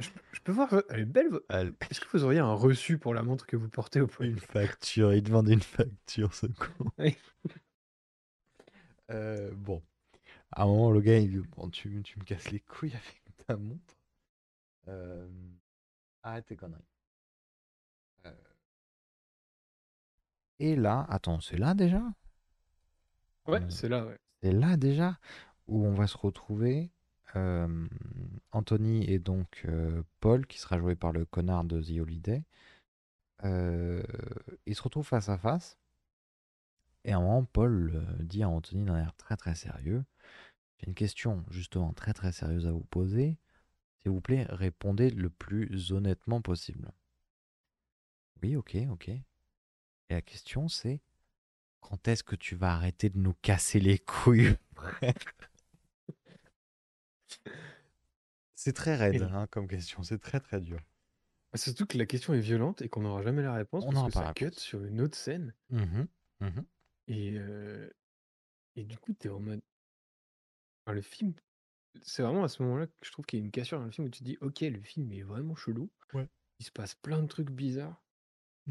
Je, 0.00 0.08
je 0.32 0.40
peux 0.40 0.52
voir, 0.52 0.74
elle 0.90 1.00
est 1.00 1.04
belle. 1.04 1.30
Elle- 1.48 1.74
Est-ce 1.90 2.00
que 2.00 2.08
vous 2.12 2.24
auriez 2.24 2.40
un 2.40 2.52
reçu 2.52 2.98
pour 2.98 3.14
la 3.14 3.22
montre 3.22 3.46
que 3.46 3.56
vous 3.56 3.68
portez 3.68 4.00
au 4.00 4.06
poignet? 4.06 4.32
Une 4.32 4.38
facture, 4.40 5.14
il 5.14 5.22
demande 5.22 5.48
une 5.48 5.62
facture, 5.62 6.34
ce 6.34 6.46
con. 6.46 6.90
Oui. 6.98 7.16
Euh, 9.10 9.50
bon, 9.54 9.82
à 10.52 10.64
un 10.64 10.66
moment, 10.66 10.90
le 10.90 11.00
gars, 11.00 11.18
il 11.18 11.30
dit 11.30 11.48
Bon, 11.56 11.70
tu, 11.70 12.02
tu 12.04 12.18
me 12.18 12.24
casses 12.24 12.50
les 12.50 12.60
couilles 12.60 12.92
avec 12.94 13.22
ta 13.46 13.56
montre. 13.56 13.96
Euh, 14.88 15.28
Arrête 16.24 16.46
tes 16.46 16.56
conneries. 16.56 16.82
Euh, 18.26 18.30
Et 20.58 20.74
là, 20.74 21.06
attends, 21.10 21.38
c'est 21.40 21.56
là 21.58 21.74
déjà? 21.74 22.02
Ouais, 23.46 23.60
Euh, 23.60 23.66
c'est 23.70 23.88
là, 23.88 24.04
ouais. 24.04 24.16
C'est 24.42 24.52
là 24.52 24.76
déjà 24.76 25.18
où 25.68 25.84
on 25.86 25.94
va 25.94 26.06
se 26.06 26.16
retrouver. 26.18 26.90
euh, 27.36 27.88
Anthony 28.52 29.04
et 29.10 29.18
donc 29.18 29.66
Paul, 30.20 30.46
qui 30.46 30.58
sera 30.60 30.78
joué 30.78 30.94
par 30.94 31.12
le 31.12 31.24
connard 31.24 31.64
de 31.64 31.80
The 31.82 31.98
Holiday. 32.00 32.44
Ils 34.66 34.74
se 34.74 34.82
retrouvent 34.82 35.06
face 35.06 35.28
à 35.28 35.38
face. 35.38 35.78
Et 37.04 37.12
à 37.12 37.16
un 37.18 37.20
moment, 37.20 37.44
Paul 37.44 38.04
dit 38.20 38.42
à 38.42 38.48
Anthony 38.48 38.84
d'un 38.84 38.98
air 38.98 39.14
très 39.16 39.36
très 39.36 39.54
sérieux 39.54 40.04
J'ai 40.78 40.88
une 40.88 40.94
question 40.94 41.44
justement 41.50 41.92
très 41.92 42.12
très 42.14 42.32
sérieuse 42.32 42.66
à 42.66 42.72
vous 42.72 42.84
poser. 42.90 43.38
S'il 44.04 44.12
vous 44.12 44.20
plaît, 44.20 44.44
répondez 44.50 45.08
le 45.10 45.30
plus 45.30 45.92
honnêtement 45.92 46.42
possible. 46.42 46.92
Oui, 48.42 48.54
ok, 48.54 48.76
ok. 48.90 49.08
Et 49.08 49.22
la 50.10 50.20
question 50.20 50.68
c'est 50.68 51.00
quand 51.80 52.06
est-ce 52.08 52.22
que 52.22 52.36
tu 52.36 52.54
vas 52.54 52.74
arrêter 52.74 53.08
de 53.10 53.18
nous 53.18 53.34
casser 53.34 53.80
les 53.80 53.98
couilles, 53.98 54.56
frère? 54.74 55.14
C'est 58.54 58.72
très 58.72 58.96
raide 58.96 59.22
hein, 59.22 59.46
comme 59.50 59.68
question, 59.68 60.02
c'est 60.02 60.18
très 60.18 60.40
très 60.40 60.60
dur. 60.60 60.80
Surtout 61.54 61.86
que 61.86 61.96
la 61.98 62.06
question 62.06 62.34
est 62.34 62.40
violente 62.40 62.82
et 62.82 62.88
qu'on 62.88 63.02
n'aura 63.02 63.22
jamais 63.22 63.42
la 63.42 63.54
réponse 63.54 63.84
On 63.86 63.92
parce 63.92 64.08
que 64.08 64.12
pas 64.12 64.26
ça 64.26 64.32
cut 64.34 64.44
réponse. 64.46 64.60
sur 64.60 64.84
une 64.84 65.00
autre 65.00 65.16
scène. 65.16 65.54
Mhm, 65.70 66.08
mhm. 66.40 66.64
Et, 67.08 67.34
euh, 67.38 67.88
et 68.76 68.84
du 68.84 68.98
coup, 68.98 69.12
t'es 69.12 69.28
en 69.28 69.38
mode. 69.40 69.60
Enfin, 70.86 70.94
le 70.94 71.02
film, 71.02 71.32
c'est 72.02 72.22
vraiment 72.22 72.44
à 72.44 72.48
ce 72.48 72.62
moment-là 72.62 72.86
que 72.86 72.92
je 73.02 73.10
trouve 73.12 73.24
qu'il 73.26 73.38
y 73.38 73.42
a 73.42 73.44
une 73.44 73.50
cassure 73.50 73.78
dans 73.78 73.84
le 73.86 73.90
film 73.90 74.06
où 74.06 74.10
tu 74.10 74.20
te 74.20 74.24
dis, 74.24 74.38
ok, 74.40 74.60
le 74.60 74.80
film 74.82 75.12
est 75.12 75.22
vraiment 75.22 75.54
chelou. 75.54 75.90
Ouais. 76.12 76.28
Il 76.60 76.66
se 76.66 76.72
passe 76.72 76.94
plein 76.94 77.22
de 77.22 77.26
trucs 77.26 77.50
bizarres. 77.50 78.02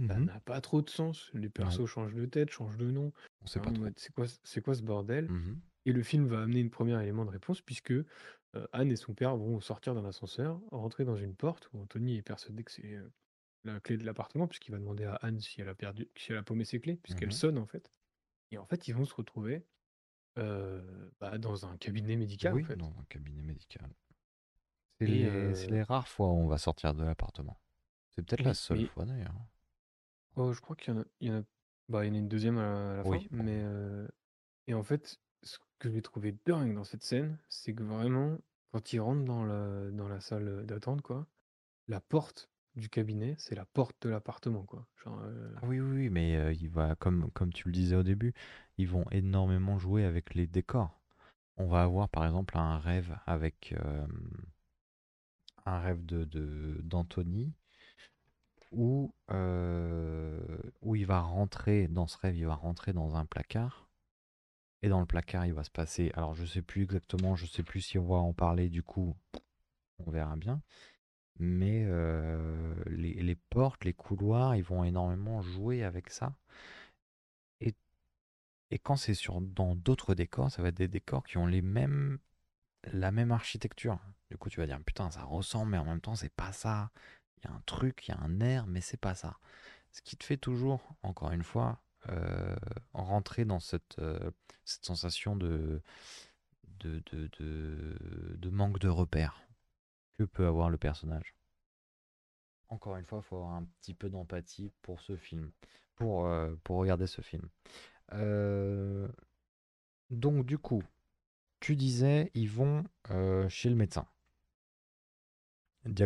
Ça 0.08 0.18
Mhm. 0.18 0.26
n'a 0.26 0.40
pas 0.40 0.60
trop 0.60 0.82
de 0.82 0.90
sens. 0.90 1.30
Les 1.36 1.50
persos 1.50 1.86
changent 1.86 2.16
de 2.16 2.26
tête, 2.26 2.50
changent 2.50 2.78
de 2.78 2.90
nom. 2.90 3.14
On 3.44 3.48
sait 3.48 3.60
pas 3.60 3.72
trop. 3.72 3.86
C'est 3.96 4.12
quoi, 4.14 4.28
ce- 4.28 4.40
c'est 4.44 4.62
quoi 4.64 4.74
ce 4.74 4.82
bordel? 4.82 5.30
Mhm. 5.30 5.60
Et 5.86 5.92
le 5.92 6.02
film 6.02 6.26
va 6.28 6.42
amener 6.42 6.62
une 6.62 6.72
première 6.72 7.00
élément 7.02 7.26
de 7.26 7.30
réponse 7.30 7.62
puisque 7.62 7.92
euh, 7.92 8.68
Anne 8.72 8.92
et 8.92 8.96
son 8.96 9.14
père 9.14 9.36
vont 9.36 9.60
sortir 9.62 9.94
d'un 9.96 10.06
ascenseur, 10.06 10.62
rentrer 10.72 11.06
dans 11.06 11.18
une 11.18 11.36
porte 11.36 11.70
où 11.74 11.80
Anthony 11.80 12.18
est 12.18 12.22
persuadé 12.24 12.64
que 12.64 12.72
c'est 12.72 12.94
euh, 12.94 13.08
la 13.66 13.80
clé 13.80 13.98
de 13.98 14.06
l'appartement 14.06 14.48
puisqu'il 14.48 14.72
va 14.72 14.78
demander 14.80 15.04
à 15.06 15.16
Anne 15.16 15.40
si 15.40 15.62
elle 15.62 15.70
a 15.70 15.76
perdu, 15.76 16.08
si 16.18 16.32
elle 16.32 16.38
a 16.38 16.44
paumé 16.44 16.64
ses 16.66 16.80
clés 16.80 16.96
puisqu'elle 17.04 17.30
Mhm. 17.30 17.32
sonne 17.34 17.58
en 17.60 17.66
fait. 17.68 17.92
Et 18.52 18.58
en 18.58 18.66
fait, 18.66 18.88
ils 18.88 18.94
vont 18.96 19.06
se 19.06 19.14
retrouver 19.16 19.66
bah, 20.36 21.38
dans 21.38 21.66
un 21.66 21.78
cabinet 21.78 22.16
médical 22.16 22.54
oui, 22.54 22.64
en 22.64 22.66
fait. 22.68 22.76
dans 22.76 22.90
un 23.00 23.04
cabinet 23.10 23.42
médical. 23.42 23.90
C'est 25.00 25.06
Et, 25.06 25.10
les, 25.10 25.56
c'est 25.56 25.68
les 25.70 25.84
rares 25.84 26.08
fois 26.08 26.28
où 26.30 26.36
on 26.38 26.48
va 26.48 26.58
sortir 26.58 26.94
de 26.94 27.04
l'appartement. 27.04 27.60
C'est 28.12 28.24
peut-être 28.26 28.44
la 28.44 28.52
Oui, 28.52 28.56
seule 28.56 28.78
mais- 28.80 28.86
fois 28.88 29.06
d'ailleurs. 29.06 29.34
Oh, 30.36 30.52
je 30.54 30.62
crois 30.62 30.76
qu'il 30.76 30.94
y 30.94 30.98
en 30.98 31.02
a, 31.02 31.06
il 31.20 31.28
y 31.28 31.32
en 31.32 31.40
a, 31.40 31.44
bah, 31.90 32.06
il 32.06 32.08
y 32.08 32.12
en 32.12 32.16
a 32.16 32.18
une 32.18 32.28
deuxième 32.28 32.58
à 32.58 32.62
la, 32.62 32.96
la 32.98 33.04
Oui, 33.06 33.28
fin. 33.30 33.36
Mais 33.44 33.64
et 34.68 34.74
en 34.74 34.84
fait, 34.84 35.20
ce 35.44 35.58
que 35.80 35.90
j'ai 35.92 36.02
trouvé 36.02 36.36
dingue 36.46 36.74
dans 36.76 36.84
cette 36.84 37.04
scène, 37.04 37.38
c'est 37.50 37.74
que 37.74 37.84
vraiment, 37.84 38.38
quand 38.72 38.94
ils 38.94 39.00
rentrent 39.00 39.26
dans 39.26 39.44
la, 39.46 39.92
dans 39.92 40.08
la 40.08 40.20
salle 40.22 40.66
d'attente, 40.66 41.02
quoi, 41.02 41.28
la 41.88 42.00
porte 42.02 42.50
du 42.76 42.90
cabinet, 42.90 43.36
c'est 43.38 43.56
la 43.56 43.66
porte 43.66 43.96
de 44.04 44.10
l'appartement, 44.10 44.64
quoi. 44.64 44.88
Genre, 45.04 45.22
Ah 45.56 45.62
oui, 45.64 45.80
oui, 45.80 45.92
oui, 46.04 46.10
mais 46.10 46.56
il 46.56 46.70
va, 46.70 46.96
comme, 46.96 47.30
comme 47.32 47.54
tu 47.54 47.68
le 47.68 47.74
disais 47.74 47.96
au 47.96 48.04
début, 48.04 48.34
ils 48.78 48.88
vont 48.88 49.06
énormément 49.12 49.78
jouer 49.78 50.06
avec 50.06 50.34
les 50.34 50.48
décors. 50.48 51.00
On 51.58 51.68
va 51.68 51.84
avoir 51.84 52.10
par 52.10 52.26
exemple 52.26 52.58
un 52.58 52.80
rêve 52.80 53.18
avec 53.26 53.76
euh, 53.78 54.08
un 55.66 55.80
rêve 55.80 56.04
de, 56.06 56.82
d'Anthony 56.84 57.54
où, 58.72 59.14
euh, 59.32 60.58
où 60.82 60.96
il 60.96 61.06
va 61.06 61.22
rentrer 61.22 61.88
dans 61.88 62.08
ce 62.08 62.18
rêve, 62.18 62.36
il 62.36 62.48
va 62.48 62.56
rentrer 62.56 62.92
dans 62.92 63.16
un 63.16 63.26
placard. 63.26 63.88
Et 64.82 64.90
dans 64.90 65.00
le 65.00 65.06
placard, 65.06 65.46
il 65.46 65.54
va 65.54 65.64
se 65.64 65.72
passer. 65.72 66.12
Alors, 66.16 66.34
je 66.34 66.46
sais 66.46 66.62
plus 66.62 66.84
exactement, 66.84 67.36
je 67.36 67.46
sais 67.46 67.64
plus 67.64 67.82
si 67.82 67.98
on 67.98 68.06
va 68.06 68.16
en 68.16 68.34
parler 68.34 68.70
du 68.70 68.84
coup, 68.84 69.16
on 70.00 70.12
verra 70.12 70.36
bien. 70.36 70.62
Mais 71.40 71.86
euh, 71.88 72.76
les 72.88 73.36
portes, 73.50 73.86
les 73.86 73.94
couloirs, 73.94 74.56
ils 74.56 74.64
vont 74.64 74.84
énormément 74.84 75.42
jouer 75.42 75.84
avec 75.84 76.10
ça. 76.10 76.36
Et, 78.74 78.80
quand 78.80 78.96
c'est 78.96 79.14
sur 79.14 79.40
dans 79.42 79.76
d'autres 79.76 80.16
décors, 80.16 80.52
ça 80.52 80.62
va 80.62 80.70
être 80.70 80.78
des 80.78 80.88
décors 80.88 81.24
qui 81.24 81.38
ont 81.38 81.46
les 81.46 81.62
mêmes, 81.62 82.20
la 82.92 83.12
même 83.12 83.32
architecture. 83.32 84.00
Du 84.32 84.38
coup, 84.38 84.50
tu 84.50 84.60
vas 84.60 84.66
dire 84.66 84.80
putain, 84.84 85.12
ça 85.12 85.24
ressemble, 85.24 85.72
mais 85.72 85.78
en 85.78 85.86
même 85.86 86.02
temps, 86.02 86.16
c'est 86.16 86.34
pas 86.34 86.52
ça. 86.52 86.92
Il 87.38 87.50
y 87.50 87.52
a 87.52 87.56
un 87.56 87.62
truc, 87.66 88.08
il 88.08 88.12
y 88.12 88.14
a 88.14 88.20
un 88.20 88.40
air, 88.40 88.66
mais 88.68 88.82
c'est 88.82 88.98
pas 88.98 89.16
ça. 89.16 89.38
Ce 89.92 90.02
qui 90.02 90.18
te 90.18 90.24
fait 90.24 90.38
toujours, 90.38 90.96
encore 91.04 91.32
une 91.32 91.44
fois, 91.44 91.84
euh, 92.10 92.56
rentrer 92.94 93.46
dans 93.46 93.60
cette, 93.60 94.00
euh, 94.00 94.32
sensation 94.66 95.36
de, 95.36 95.82
de, 96.80 97.02
de, 97.12 97.30
de, 97.40 98.36
de 98.38 98.50
manque 98.50 98.80
de 98.80 98.90
repères 98.90 99.42
que 100.14 100.24
peut 100.24 100.48
avoir 100.48 100.70
le 100.70 100.78
personnage. 100.78 101.36
Encore 102.70 102.98
une 102.98 103.06
fois, 103.06 103.20
il 103.24 103.28
faut 103.28 103.36
avoir 103.38 103.54
un 103.54 103.66
petit 103.82 103.94
peu 103.94 104.10
d'empathie 104.10 104.72
pour 104.82 105.00
ce 105.00 105.16
film, 105.16 105.52
pour, 105.96 106.26
euh, 106.26 106.56
pour 106.64 106.78
regarder 106.78 107.08
ce 107.08 107.22
film. 107.22 107.48
Euh, 108.12 109.08
donc 110.12 110.46
du 110.46 110.58
coup, 110.58 110.84
tu 111.60 111.76
disais, 111.76 112.32
ils 112.36 112.50
vont 112.50 112.86
euh, 113.12 113.50
chez 113.50 113.70
le 113.70 113.76
médecin. 113.76 114.08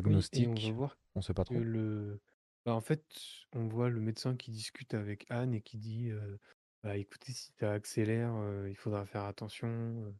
oui, 0.05 0.27
et 0.31 0.47
Diagnostic, 0.47 0.47
on 0.47 0.59
va 0.59 0.71
voir 0.71 0.97
on 1.15 1.21
sait 1.21 1.33
pas 1.33 1.43
trop. 1.45 1.65
le, 1.65 2.21
bah, 2.65 2.73
en 2.75 2.81
fait, 2.81 3.05
on 3.53 3.67
voit 3.67 3.89
le 3.89 3.99
médecin 4.01 4.35
qui 4.37 4.51
discute 4.51 4.93
avec 4.93 5.25
Anne 5.31 5.53
et 5.53 5.61
qui 5.61 5.77
dit, 5.77 6.09
euh, 6.11 6.37
bah, 6.83 6.97
écoutez, 6.97 7.33
si 7.33 7.51
ça 7.59 7.73
accélère, 7.73 8.33
euh, 8.35 8.69
il 8.69 8.75
faudra 8.77 9.05
faire 9.05 9.23
attention. 9.25 10.15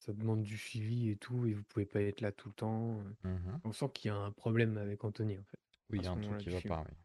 ça 0.00 0.12
demande 0.14 0.42
du 0.44 0.58
suivi 0.58 1.10
et 1.10 1.16
tout, 1.16 1.46
et 1.46 1.54
vous 1.54 1.64
pouvez 1.64 1.86
pas 1.86 2.02
être 2.02 2.20
là 2.22 2.32
tout 2.32 2.48
le 2.50 2.54
temps. 2.54 3.04
Mhm. 3.24 3.60
On 3.64 3.72
sent 3.72 3.90
qu'il 3.94 4.10
y 4.10 4.12
a 4.12 4.16
un 4.16 4.32
problème 4.32 4.78
avec 4.78 5.04
Anthony, 5.04 5.38
en 5.38 5.44
fait, 5.44 5.60
Oui, 5.90 5.98
à 5.98 6.02
il 6.02 6.04
y 6.04 6.06
ce 6.06 6.08
a 6.08 6.12
un 6.12 6.16
truc 6.18 6.38
qui 6.38 6.48
va 6.48 6.62
film. 6.62 6.74
pas, 6.74 6.84
oui. 6.88 6.96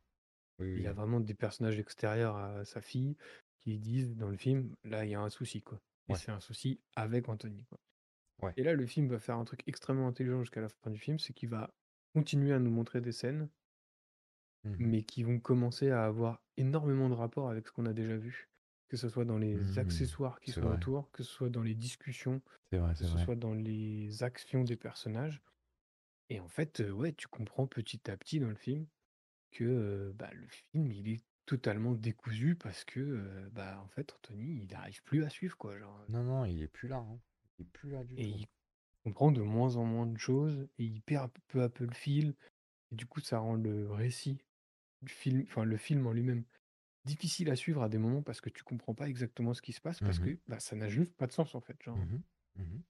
Oui, 0.59 0.71
Il 0.75 0.83
y 0.83 0.87
a 0.87 0.93
vraiment 0.93 1.19
des 1.19 1.33
personnages 1.33 1.79
extérieurs 1.79 2.35
à 2.37 2.65
sa 2.65 2.81
fille 2.81 3.17
qui 3.65 3.79
disent 3.79 4.15
dans 4.17 4.29
le 4.29 4.37
film, 4.37 4.75
là, 4.85 5.05
il 5.05 5.11
y 5.11 5.15
a 5.15 5.21
un 5.21 5.29
souci, 5.29 5.61
quoi. 5.63 5.81
Et 6.09 6.13
Ouais. 6.13 6.17
c'est 6.17 6.31
un 6.31 6.39
souci 6.39 6.81
avec 6.95 7.29
Anthony, 7.29 7.65
quoi. 7.65 7.79
Ouais. 8.41 8.55
Et 8.57 8.63
là, 8.63 8.73
le 8.73 8.85
film 8.87 9.07
va 9.09 9.19
faire 9.19 9.37
un 9.37 9.45
truc 9.45 9.63
extrêmement 9.67 10.07
intelligent 10.07 10.41
jusqu'à 10.41 10.61
la 10.61 10.69
fin 10.69 10.91
du 10.91 10.99
film, 10.99 11.19
c'est 11.19 11.33
qu'il 11.33 11.49
va 11.49 11.75
continuer 12.15 12.53
à 12.53 12.59
nous 12.59 12.71
montrer 12.71 13.01
des 13.01 13.13
scènes, 13.13 13.49
Mhm. 14.63 14.79
mais 14.79 15.03
qui 15.03 15.23
vont 15.23 15.39
commencer 15.39 15.89
à 15.89 16.05
avoir 16.05 16.43
énormément 16.57 17.09
de 17.09 17.13
rapport 17.13 17.49
avec 17.49 17.67
ce 17.67 17.71
qu'on 17.71 17.85
a 17.85 17.93
déjà 17.93 18.17
vu. 18.17 18.49
Que 18.89 18.97
ce 18.97 19.09
soit 19.09 19.25
dans 19.25 19.37
les 19.37 19.79
Mhm. 19.79 19.79
accessoires 19.79 20.39
qui 20.39 20.51
sont 20.51 20.67
vrai. 20.67 20.69
autour, 20.69 21.11
que 21.11 21.23
ce 21.23 21.31
soit 21.31 21.49
dans 21.49 21.63
les 21.63 21.75
discussions, 21.75 22.41
vrai, 22.71 22.95
que 22.99 23.05
ce 23.05 23.05
vrai. 23.05 23.17
soit 23.17 23.35
dans 23.35 23.53
les 23.53 24.23
actions 24.23 24.63
des 24.63 24.77
personnages. 24.77 25.43
Et 26.29 26.39
en 26.41 26.49
fait, 26.49 26.81
euh, 26.81 26.91
ouais, 26.91 27.13
tu 27.13 27.27
comprends 27.27 27.67
petit 27.67 28.09
à 28.11 28.17
petit 28.17 28.39
dans 28.39 28.49
le 28.49 28.55
film 28.55 28.87
que 29.51 29.65
euh, 29.65 30.13
bah, 30.15 30.31
le 30.33 30.47
film, 30.47 30.91
il 30.91 31.09
est 31.09 31.25
totalement 31.45 31.93
décousu 31.93 32.55
parce 32.55 32.83
que, 32.83 33.49
bah, 33.53 33.79
en 33.83 33.87
fait, 33.89 34.13
Anthony, 34.15 34.61
il 34.63 34.67
n'arrive 34.71 35.03
plus 35.03 35.23
à 35.23 35.29
suivre, 35.29 35.57
quoi. 35.57 35.77
Genre, 35.77 36.05
Non, 36.09 36.23
non, 36.23 36.45
il 36.45 36.61
est 36.61 36.67
plus 36.67 36.87
là. 36.87 36.97
hein. 36.97 37.19
Il 37.59 37.65
est 37.65 37.69
plus 37.69 37.89
là 37.91 38.03
du 38.03 38.15
et 38.17 38.23
tout. 38.23 38.37
il 38.37 38.47
comprend 39.03 39.31
de 39.31 39.41
moins 39.41 39.75
en 39.77 39.85
moins 39.85 40.07
de 40.07 40.17
choses 40.17 40.67
et 40.79 40.83
il 40.85 41.01
perd 41.01 41.31
peu 41.47 41.61
à 41.63 41.69
peu 41.69 41.85
le 41.85 41.93
fil. 41.93 42.35
Et 42.91 42.95
du 42.95 43.05
coup, 43.05 43.19
ça 43.21 43.39
rend 43.39 43.55
le 43.55 43.91
récit 43.91 44.39
du 45.01 45.13
film, 45.13 45.43
enfin 45.43 45.65
le 45.65 45.77
film 45.77 46.07
en 46.07 46.11
lui-même, 46.13 46.43
difficile 47.05 47.49
à 47.51 47.55
suivre 47.55 47.83
à 47.83 47.89
des 47.89 47.97
moments 47.99 48.23
parce 48.23 48.41
que 48.41 48.49
tu 48.49 48.63
comprends 48.63 48.95
pas 48.95 49.07
exactement 49.09 49.53
ce 49.53 49.61
qui 49.61 49.73
se 49.73 49.81
passe 49.81 49.99
parce 49.99 50.19
Mhm. 50.19 50.25
que 50.35 50.39
bah, 50.47 50.59
ça 50.59 50.75
n'a 50.75 50.89
juste 50.89 51.13
pas 51.15 51.27
de 51.27 51.31
sens 51.33 51.55
en 51.55 51.61
fait. 51.61 51.81
Genre. 51.83 51.97
Mhm. 51.97 52.21
Mhm. 52.57 52.83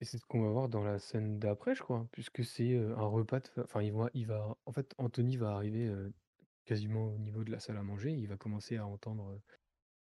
Et 0.00 0.04
c'est 0.04 0.18
ce 0.18 0.26
qu'on 0.26 0.42
va 0.42 0.50
voir 0.50 0.68
dans 0.68 0.82
la 0.84 0.98
scène 0.98 1.38
d'après, 1.38 1.74
je 1.74 1.82
crois, 1.82 2.06
puisque 2.12 2.44
c'est 2.44 2.76
un 2.76 3.06
repas 3.06 3.40
de 3.40 3.48
fa- 3.48 3.62
Enfin, 3.64 3.82
il 3.82 3.92
va, 3.92 4.10
il 4.14 4.26
va... 4.26 4.56
En 4.66 4.72
fait, 4.72 4.94
Anthony 4.98 5.36
va 5.36 5.52
arriver 5.54 5.88
quasiment 6.66 7.14
au 7.14 7.18
niveau 7.18 7.42
de 7.44 7.50
la 7.50 7.60
salle 7.60 7.78
à 7.78 7.82
manger. 7.82 8.12
Il 8.12 8.28
va 8.28 8.36
commencer 8.36 8.76
à 8.76 8.86
entendre 8.86 9.40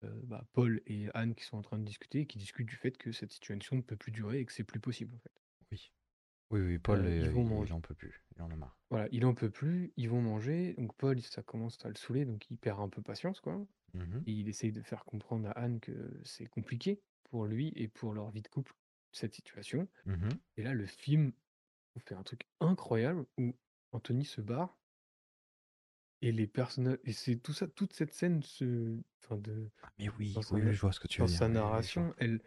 euh, 0.05 0.21
bah, 0.25 0.45
Paul 0.53 0.83
et 0.87 1.09
Anne 1.15 1.35
qui 1.35 1.45
sont 1.45 1.57
en 1.59 1.63
train 1.63 1.79
de 1.79 1.85
discuter 1.85 2.21
et 2.23 2.27
qui 2.27 2.39
discutent 2.39 2.67
du 2.69 2.77
fait 2.77 2.97
que 2.99 3.13
cette 3.13 3.31
situation 3.31 3.77
ne 3.77 3.83
peut 3.83 3.97
plus 3.97 4.13
durer 4.13 4.41
et 4.41 4.45
que 4.45 4.53
c'est 4.53 4.65
plus 4.65 4.81
possible, 4.81 5.15
en 5.15 5.19
fait. 5.21 5.33
Oui. 5.71 5.93
Oui, 6.51 6.61
oui, 6.61 6.79
Paul, 6.79 7.01
Euh, 7.05 7.09
est- 7.09 7.67
il, 7.67 7.73
en 7.73 7.81
peut 7.81 7.95
plus. 7.95 8.23
Il 8.37 8.43
en 8.43 8.51
a 8.51 8.57
marre. 8.57 8.79
Voilà, 8.91 9.09
il 9.11 9.25
en 9.27 9.35
peut 9.35 9.51
plus, 9.51 9.93
ils 9.97 10.09
vont 10.09 10.23
manger. 10.23 10.75
Donc 10.75 10.95
Paul, 10.97 11.21
ça 11.23 11.43
commence 11.43 11.85
à 11.85 11.89
le 11.89 11.97
saouler, 11.97 12.25
donc 12.25 12.49
il 12.51 12.57
perd 12.57 12.81
un 12.81 12.89
peu 12.89 13.03
patience, 13.03 13.41
quoi. 13.41 13.67
Mhm. 13.95 14.23
Et 14.27 14.33
il 14.33 14.49
essaye 14.49 14.71
de 14.73 14.83
faire 14.83 15.05
comprendre 15.05 15.49
à 15.49 15.53
Anne 15.53 15.81
que 15.81 16.21
c'est 16.25 16.47
compliqué 16.47 17.01
pour 17.25 17.47
lui 17.47 17.73
et 17.75 17.89
pour 17.89 18.13
leur 18.15 18.31
vie 18.31 18.43
de 18.43 18.49
couple, 18.49 18.75
cette 19.11 19.35
situation. 19.35 19.89
Mhm. 20.05 20.29
Et 20.57 20.63
là, 20.63 20.73
le 20.73 20.87
film 20.87 21.33
fait 21.99 22.15
un 22.15 22.23
truc 22.23 22.43
incroyable 22.61 23.27
où 23.39 23.57
Anthony 23.93 24.25
se 24.25 24.41
barre 24.41 24.79
et 26.23 26.33
les 26.33 26.47
personnages. 26.47 26.99
Et 27.05 27.13
c'est 27.13 27.37
tout 27.37 27.53
ça, 27.53 27.67
toute 27.69 27.93
cette 27.93 28.13
scène 28.13 28.43
se. 28.43 28.99
Enfin, 29.23 29.37
de. 29.39 29.71
Ah, 29.83 29.91
mais 29.99 30.09
oui, 30.19 30.33
Dans 30.35 30.43
sa, 30.43 30.55
oui, 30.55 30.63
oui, 30.65 30.75
je 30.75 30.81
vois 30.81 30.93
ce 30.93 31.01
que 31.01 31.09
tu 31.09 31.21
dans 31.21 31.27
veux 31.27 31.31
dire. 31.31 31.39
sa 31.39 31.49
Oui, 31.49 31.53
oui, 31.55 31.59
je 31.61 31.61
vois. 31.61 31.63
narration, 31.63 32.15
elle, 32.19 32.41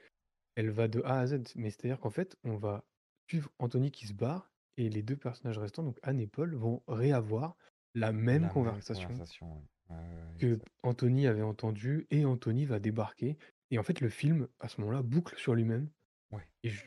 elle 0.56 0.70
va 0.72 0.88
de 0.88 1.02
A 1.04 1.20
à 1.20 1.28
Z. 1.28 1.42
Mais 1.56 1.72
c'est-à-dire 1.72 2.00
qu'en 2.00 2.10
fait, 2.12 2.38
on 2.44 2.58
va 2.58 2.86
suivre 3.30 3.52
Anthony 3.60 3.92
qui 3.92 4.08
se 4.08 4.14
barre 4.14 4.52
et 4.78 4.90
les 4.90 5.04
deux 5.04 5.18
personnages 5.18 5.58
restants, 5.60 5.84
donc 5.84 6.00
Anne 6.04 6.20
et 6.20 6.28
Paul, 6.28 6.56
vont 6.56 6.84
réavoir 6.88 7.58
la 7.96 8.12
même 8.14 8.26
La 8.44 8.48
même 8.48 8.50
conversation 8.50 9.10
conversation, 9.10 9.54
ouais. 9.58 9.64
Ouais, 9.90 9.96
ouais, 9.98 10.04
ouais, 10.04 10.40
que. 10.40 10.60
Anthony 10.84 11.28
avait 11.28 11.42
entendue 11.42 12.08
et 12.12 12.26
Anthony 12.26 12.66
va 12.66 12.80
débarquer. 12.80 13.38
Et 13.72 13.78
en 13.80 13.84
fait, 13.84 14.02
le 14.02 14.10
film, 14.10 14.48
à 14.60 14.68
ce 14.70 14.82
moment-là, 14.82 15.02
boucle 15.04 15.38
sur 15.38 15.54
lui-même. 15.56 15.90
Ouais, 16.32 16.48
Et 16.64 16.70
je- 16.70 16.86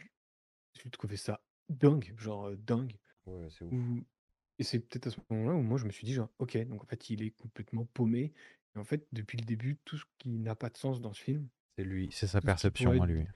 j'ai 0.82 0.90
trouvé 0.90 1.16
ça 1.16 1.42
dingue, 1.68 2.14
genre 2.18 2.46
euh, 2.48 2.56
dingue. 2.56 2.98
ouais, 3.26 3.48
c'est 3.50 3.64
ouf. 3.64 3.72
Où... 3.72 4.04
Et 4.58 4.64
c'est 4.64 4.80
peut-être 4.80 5.08
à 5.08 5.10
ce 5.10 5.18
moment-là 5.30 5.54
où 5.56 5.62
moi 5.62 5.78
je 5.78 5.86
me 5.86 5.90
suis 5.90 6.06
dit, 6.06 6.14
genre, 6.14 6.30
ok, 6.38 6.56
donc 6.68 6.82
en 6.84 6.86
fait, 6.86 7.10
il 7.10 7.22
est 7.22 7.32
complètement 7.32 7.86
paumé. 7.86 8.32
Et 8.74 8.78
en 8.78 8.84
fait, 8.84 9.06
depuis 9.12 9.38
le 9.38 9.44
début, 9.44 9.78
tout 9.84 9.98
ce 9.98 10.04
qui 10.18 10.38
n'a 10.38 10.56
pas 10.56 10.70
de 10.70 10.76
sens 10.76 11.00
dans 11.00 11.12
ce 11.12 11.22
film, 11.22 11.48
C'est 11.76 11.84
lui, 11.84 12.08
c'est 12.12 12.28
sa 12.28 12.40
perception 12.40 13.02
à 13.02 13.06
lui. 13.06 13.26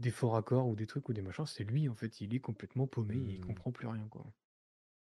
des 0.00 0.10
faux 0.10 0.30
raccords 0.30 0.66
ou 0.66 0.74
des 0.74 0.88
trucs 0.88 1.08
ou 1.08 1.12
des 1.12 1.22
machins, 1.22 1.46
c'est 1.46 1.62
lui, 1.62 1.88
en 1.88 1.94
fait, 1.94 2.20
il 2.20 2.34
est 2.34 2.40
complètement 2.40 2.88
paumé 2.88 3.14
et 3.16 3.34
il 3.34 3.38
Mhm. 3.38 3.40
comprend 3.40 3.70
plus 3.70 3.86
rien, 3.86 4.08
quoi. 4.08 4.34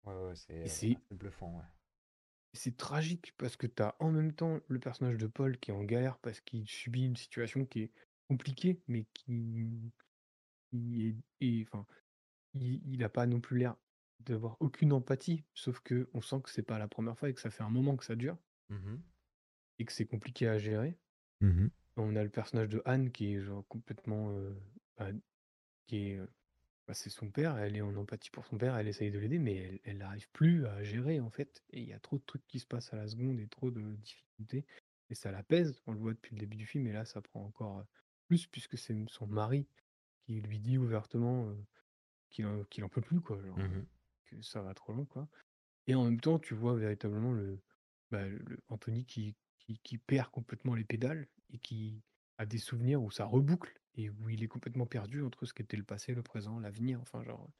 Ouais, 0.04 0.12
ouais, 0.14 0.34
c'est 0.36 0.98
bluffant, 1.10 1.56
ouais. 1.56 1.64
c'est 2.52 2.76
tragique 2.76 3.34
parce 3.38 3.56
que 3.56 3.66
tu 3.66 3.82
as 3.82 3.96
en 4.00 4.10
même 4.10 4.32
temps 4.32 4.60
le 4.68 4.80
personnage 4.80 5.18
de 5.18 5.26
Paul 5.26 5.58
qui 5.58 5.70
est 5.70 5.74
en 5.74 5.84
galère 5.84 6.18
parce 6.18 6.40
qu'il 6.40 6.68
subit 6.68 7.04
une 7.04 7.16
situation 7.16 7.64
qui 7.66 7.82
est 7.82 7.92
compliquée, 8.28 8.82
mais 8.88 9.04
qui, 9.14 9.92
qui 10.70 11.06
est, 11.08 11.16
et, 11.40 11.64
enfin, 11.68 11.86
il 12.54 12.82
il 12.86 13.04
a 13.04 13.10
pas 13.10 13.26
non 13.26 13.40
plus 13.40 13.58
l'air 13.58 13.76
d'avoir 14.20 14.56
aucune 14.60 14.92
empathie, 14.92 15.44
sauf 15.54 15.80
que 15.80 16.08
on 16.14 16.20
sent 16.22 16.42
que 16.44 16.50
c'est 16.50 16.62
pas 16.62 16.78
la 16.78 16.88
première 16.88 17.18
fois 17.18 17.28
et 17.30 17.34
que 17.34 17.40
ça 17.40 17.50
fait 17.50 17.62
un 17.64 17.70
moment 17.70 17.96
que 17.96 18.04
ça 18.04 18.16
dure 18.16 18.38
Mhm. 18.68 19.02
et 19.78 19.84
que 19.84 19.92
c'est 19.92 20.06
compliqué 20.06 20.46
à 20.46 20.58
gérer. 20.58 20.96
Mhm. 21.40 21.70
On 21.96 22.16
a 22.16 22.22
le 22.24 22.30
personnage 22.30 22.68
de 22.68 22.82
Anne 22.84 23.12
qui 23.12 23.34
est 23.34 23.40
genre 23.40 23.66
complètement, 23.68 24.30
euh, 24.32 24.54
bah, 24.96 25.10
qui 25.86 26.10
est, 26.10 26.18
euh, 26.18 26.26
bah, 26.88 26.94
c'est 26.94 27.10
son 27.10 27.30
père, 27.30 27.58
elle 27.58 27.76
est 27.76 27.82
en 27.82 27.96
empathie 27.96 28.30
pour 28.30 28.46
son 28.46 28.58
père, 28.58 28.76
elle 28.76 28.88
essaye 28.88 29.10
de 29.12 29.18
l'aider, 29.20 29.38
mais 29.38 29.56
elle, 29.56 29.80
elle 29.84 29.98
n'arrive 29.98 30.30
plus 30.32 30.66
à 30.66 30.82
gérer 30.84 31.20
en 31.20 31.30
fait. 31.30 31.64
Et 31.70 31.80
il 31.82 31.88
y 31.88 31.92
a 31.94 32.00
trop 32.00 32.18
de 32.18 32.24
trucs 32.24 32.46
qui 32.48 32.60
se 32.60 32.66
passent 32.66 32.92
à 32.94 32.98
la 32.98 33.08
seconde 33.08 33.40
et 33.40 33.48
trop 33.48 33.70
de 33.72 33.96
difficultés. 33.96 34.66
Et 35.10 35.14
ça 35.16 35.32
la 35.32 35.42
pèse, 35.44 35.80
on 35.86 35.92
le 35.92 36.00
voit 36.00 36.14
depuis 36.14 36.34
le 36.36 36.40
début 36.40 36.56
du 36.58 36.66
film, 36.66 36.86
et 36.88 36.92
là 36.92 37.04
ça 37.06 37.22
prend 37.22 37.44
encore 37.44 37.84
plus 38.28 38.46
puisque 38.48 38.78
c'est 38.78 38.96
son 39.08 39.26
mari 39.28 39.68
qui 40.26 40.40
lui 40.42 40.60
dit 40.60 40.78
ouvertement 40.78 41.48
euh, 41.50 41.56
qu'il 42.30 42.46
en, 42.46 42.64
qu'il 42.64 42.84
en 42.84 42.90
peut 42.90 43.02
plus, 43.02 43.20
quoi. 43.22 43.42
Genre, 43.44 43.56
Mhm. 43.56 43.86
Que 44.30 44.42
ça 44.42 44.62
va 44.62 44.74
trop 44.74 44.92
loin, 44.92 45.04
quoi. 45.06 45.28
Et 45.86 45.94
en 45.94 46.04
même 46.04 46.20
temps, 46.20 46.38
tu 46.38 46.54
vois 46.54 46.74
véritablement 46.76 47.32
le, 47.32 47.60
bah, 48.10 48.26
le 48.28 48.58
Anthony 48.68 49.04
qui, 49.06 49.36
qui, 49.58 49.78
qui 49.82 49.98
perd 49.98 50.30
complètement 50.30 50.74
les 50.74 50.84
pédales 50.84 51.28
et 51.50 51.58
qui 51.58 52.02
a 52.38 52.46
des 52.46 52.58
souvenirs 52.58 53.02
où 53.02 53.10
ça 53.10 53.24
reboucle 53.26 53.74
et 53.96 54.10
où 54.10 54.28
il 54.30 54.42
est 54.42 54.48
complètement 54.48 54.86
perdu 54.86 55.22
entre 55.24 55.46
ce 55.46 55.54
qu'était 55.54 55.76
le 55.76 55.84
passé, 55.84 56.14
le 56.14 56.22
présent, 56.22 56.58
l'avenir. 56.60 57.00
Enfin, 57.02 57.22
genre, 57.24 57.50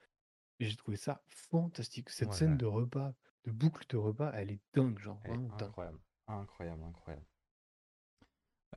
j'ai 0.61 0.77
trouvé 0.77 0.97
ça 0.97 1.25
fantastique. 1.29 2.11
Cette 2.11 2.33
Ouais, 2.33 2.35
scène 2.35 2.57
ouais. 2.57 2.59
de 2.59 2.67
repas, 2.67 3.15
de 3.45 3.53
boucle 3.53 3.85
de 3.89 3.97
repas, 3.97 4.33
elle 4.35 4.53
est 4.53 4.61
dingue, 4.75 4.99
genre, 5.01 5.21
Elle 5.25 5.33
est 5.37 5.39
vraiment 5.39 5.49
dingue. 5.51 5.75
incroyable. 5.75 6.01
Incroyable, 6.27 6.83
incroyable. 6.85 7.27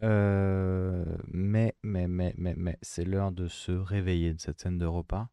Euh, 0.01 1.17
mais, 1.27 1.75
mais, 1.83 2.07
mais, 2.07 2.33
mais, 2.37 2.55
mais, 2.57 2.77
c'est 2.81 3.05
l'heure 3.05 3.31
de 3.31 3.47
se 3.47 3.71
réveiller 3.71 4.33
de 4.33 4.39
cette 4.39 4.59
scène 4.59 4.77
de 4.77 4.85
repas. 4.85 5.29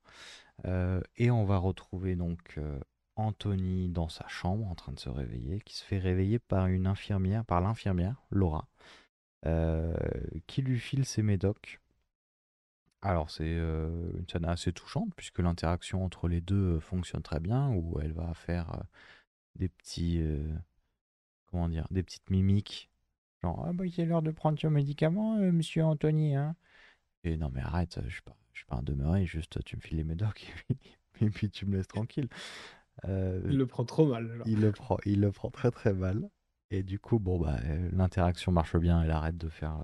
Euh, 0.66 1.00
et 1.16 1.30
on 1.30 1.44
va 1.44 1.58
retrouver 1.58 2.16
donc 2.16 2.54
euh, 2.58 2.78
Anthony 3.16 3.88
dans 3.88 4.08
sa 4.08 4.26
chambre 4.28 4.66
en 4.66 4.74
train 4.74 4.92
de 4.92 4.98
se 4.98 5.08
réveiller, 5.08 5.60
qui 5.60 5.76
se 5.76 5.84
fait 5.84 5.98
réveiller 5.98 6.38
par 6.38 6.66
une 6.66 6.86
infirmière, 6.86 7.44
par 7.44 7.60
l'infirmière, 7.60 8.22
Laura, 8.30 8.68
euh, 9.46 9.94
qui 10.46 10.62
lui 10.62 10.78
file 10.78 11.04
ses 11.04 11.22
médocs. 11.22 11.80
Alors 13.02 13.30
c'est 13.30 13.54
une 13.54 14.26
scène 14.30 14.44
assez 14.44 14.72
touchante 14.72 15.14
puisque 15.16 15.38
l'interaction 15.38 16.04
entre 16.04 16.28
les 16.28 16.42
deux 16.42 16.78
fonctionne 16.80 17.22
très 17.22 17.40
bien, 17.40 17.70
où 17.70 17.98
elle 18.00 18.12
va 18.12 18.34
faire 18.34 18.82
des 19.56 19.70
petits, 19.70 20.22
comment 21.46 21.70
dire, 21.70 21.86
des 21.90 22.02
petites 22.02 22.28
mimiques, 22.28 22.90
genre 23.42 23.64
ah 23.66 23.72
bah 23.72 23.86
il 23.86 23.98
est 23.98 24.04
l'heure 24.04 24.20
de 24.20 24.30
prendre 24.30 24.58
son 24.60 24.68
médicament, 24.68 25.36
Monsieur 25.36 25.82
Anthony, 25.82 26.36
hein. 26.36 26.56
Et 27.24 27.38
non 27.38 27.50
mais 27.50 27.62
arrête, 27.62 27.98
je 28.04 28.10
suis 28.12 28.22
pas, 28.22 28.36
je 28.52 28.58
suis 28.60 28.66
pas 28.66 28.76
un 28.76 28.82
demeuré, 28.82 29.26
juste 29.26 29.62
tu 29.64 29.76
me 29.76 29.80
files 29.80 29.98
les 29.98 30.04
médocs 30.04 30.52
et 31.20 31.28
puis, 31.30 31.50
tu 31.50 31.66
me 31.66 31.76
laisses 31.76 31.88
tranquille. 31.88 32.28
Euh, 33.06 33.40
Il 33.50 33.58
le 33.58 33.66
prend 33.66 33.84
trop 33.84 34.06
mal. 34.06 34.26
genre. 34.36 34.46
il 34.46 34.60
le 34.60 34.72
prend, 34.72 34.96
il 35.04 35.20
le 35.20 35.32
prend 35.32 35.50
très 35.50 35.70
très 35.70 35.92
mal. 35.92 36.28
Et 36.70 36.82
du 36.82 36.98
coup, 36.98 37.18
bon 37.18 37.38
bah 37.38 37.58
l'interaction 37.92 38.52
marche 38.52 38.76
bien, 38.76 39.02
elle 39.02 39.10
arrête 39.10 39.36
de 39.36 39.48
faire, 39.48 39.78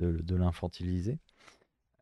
euh, 0.00 0.12
de, 0.12 0.22
de 0.22 0.36
l'infantiliser. 0.36 1.18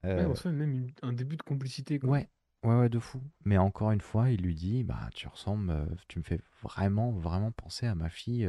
Ouais, 0.05 0.13
Euh, 0.15 0.29
on 0.29 0.35
sent 0.35 0.51
même 0.53 0.73
une- 0.73 0.93
un 1.03 1.13
début 1.13 1.37
de 1.37 1.43
complicité, 1.43 1.99
quoi. 1.99 2.11
Ouais, 2.11 2.29
ouais, 2.65 2.75
ouais, 2.79 2.89
de 2.89 2.99
fou. 2.99 3.21
Mais 3.45 3.59
encore 3.59 3.93
une 3.93 4.01
fois, 4.01 4.31
il 4.31 4.41
lui 4.43 4.55
dit, 4.55 4.83
bah, 4.85 5.09
tu 5.15 5.29
ressembles, 5.29 5.71
euh, 5.71 5.87
tu 6.09 6.19
me 6.19 6.25
fais 6.25 6.41
vraiment, 6.63 7.13
vraiment 7.13 7.51
penser 7.53 7.87
à 7.87 7.95
ma 7.95 8.09
fille, 8.09 8.47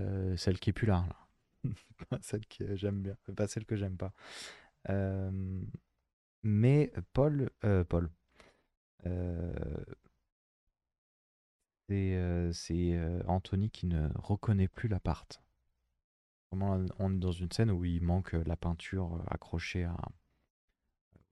euh, 0.00 0.36
celle 0.36 0.58
qui 0.58 0.70
est 0.70 0.72
plus 0.72 0.86
là, 0.86 1.04
là. 1.08 1.16
Pas 2.10 2.18
celle 2.22 2.46
que 2.46 2.76
j'aime 2.76 3.02
bien, 3.02 3.16
pas 3.36 3.46
celle 3.46 3.64
que 3.64 3.76
j'aime 3.76 3.96
pas. 3.96 4.12
Euh, 4.90 5.30
mais 6.44 6.92
Paul, 7.12 7.50
euh, 7.64 7.82
Paul, 7.84 8.10
euh, 9.06 9.54
c'est 11.88 12.14
euh, 12.16 12.52
c'est, 12.52 13.24
Anthony 13.26 13.70
qui 13.70 13.86
ne 13.86 14.10
reconnaît 14.16 14.68
plus 14.68 14.88
l'appart. 14.88 15.40
Vraiment, 16.50 16.82
on 17.00 17.12
est 17.14 17.18
dans 17.18 17.32
une 17.32 17.52
scène 17.52 17.70
où 17.70 17.84
il 17.84 18.02
manque 18.02 18.32
la 18.32 18.56
peinture 18.56 19.22
accrochée 19.30 19.84
à, 19.84 19.94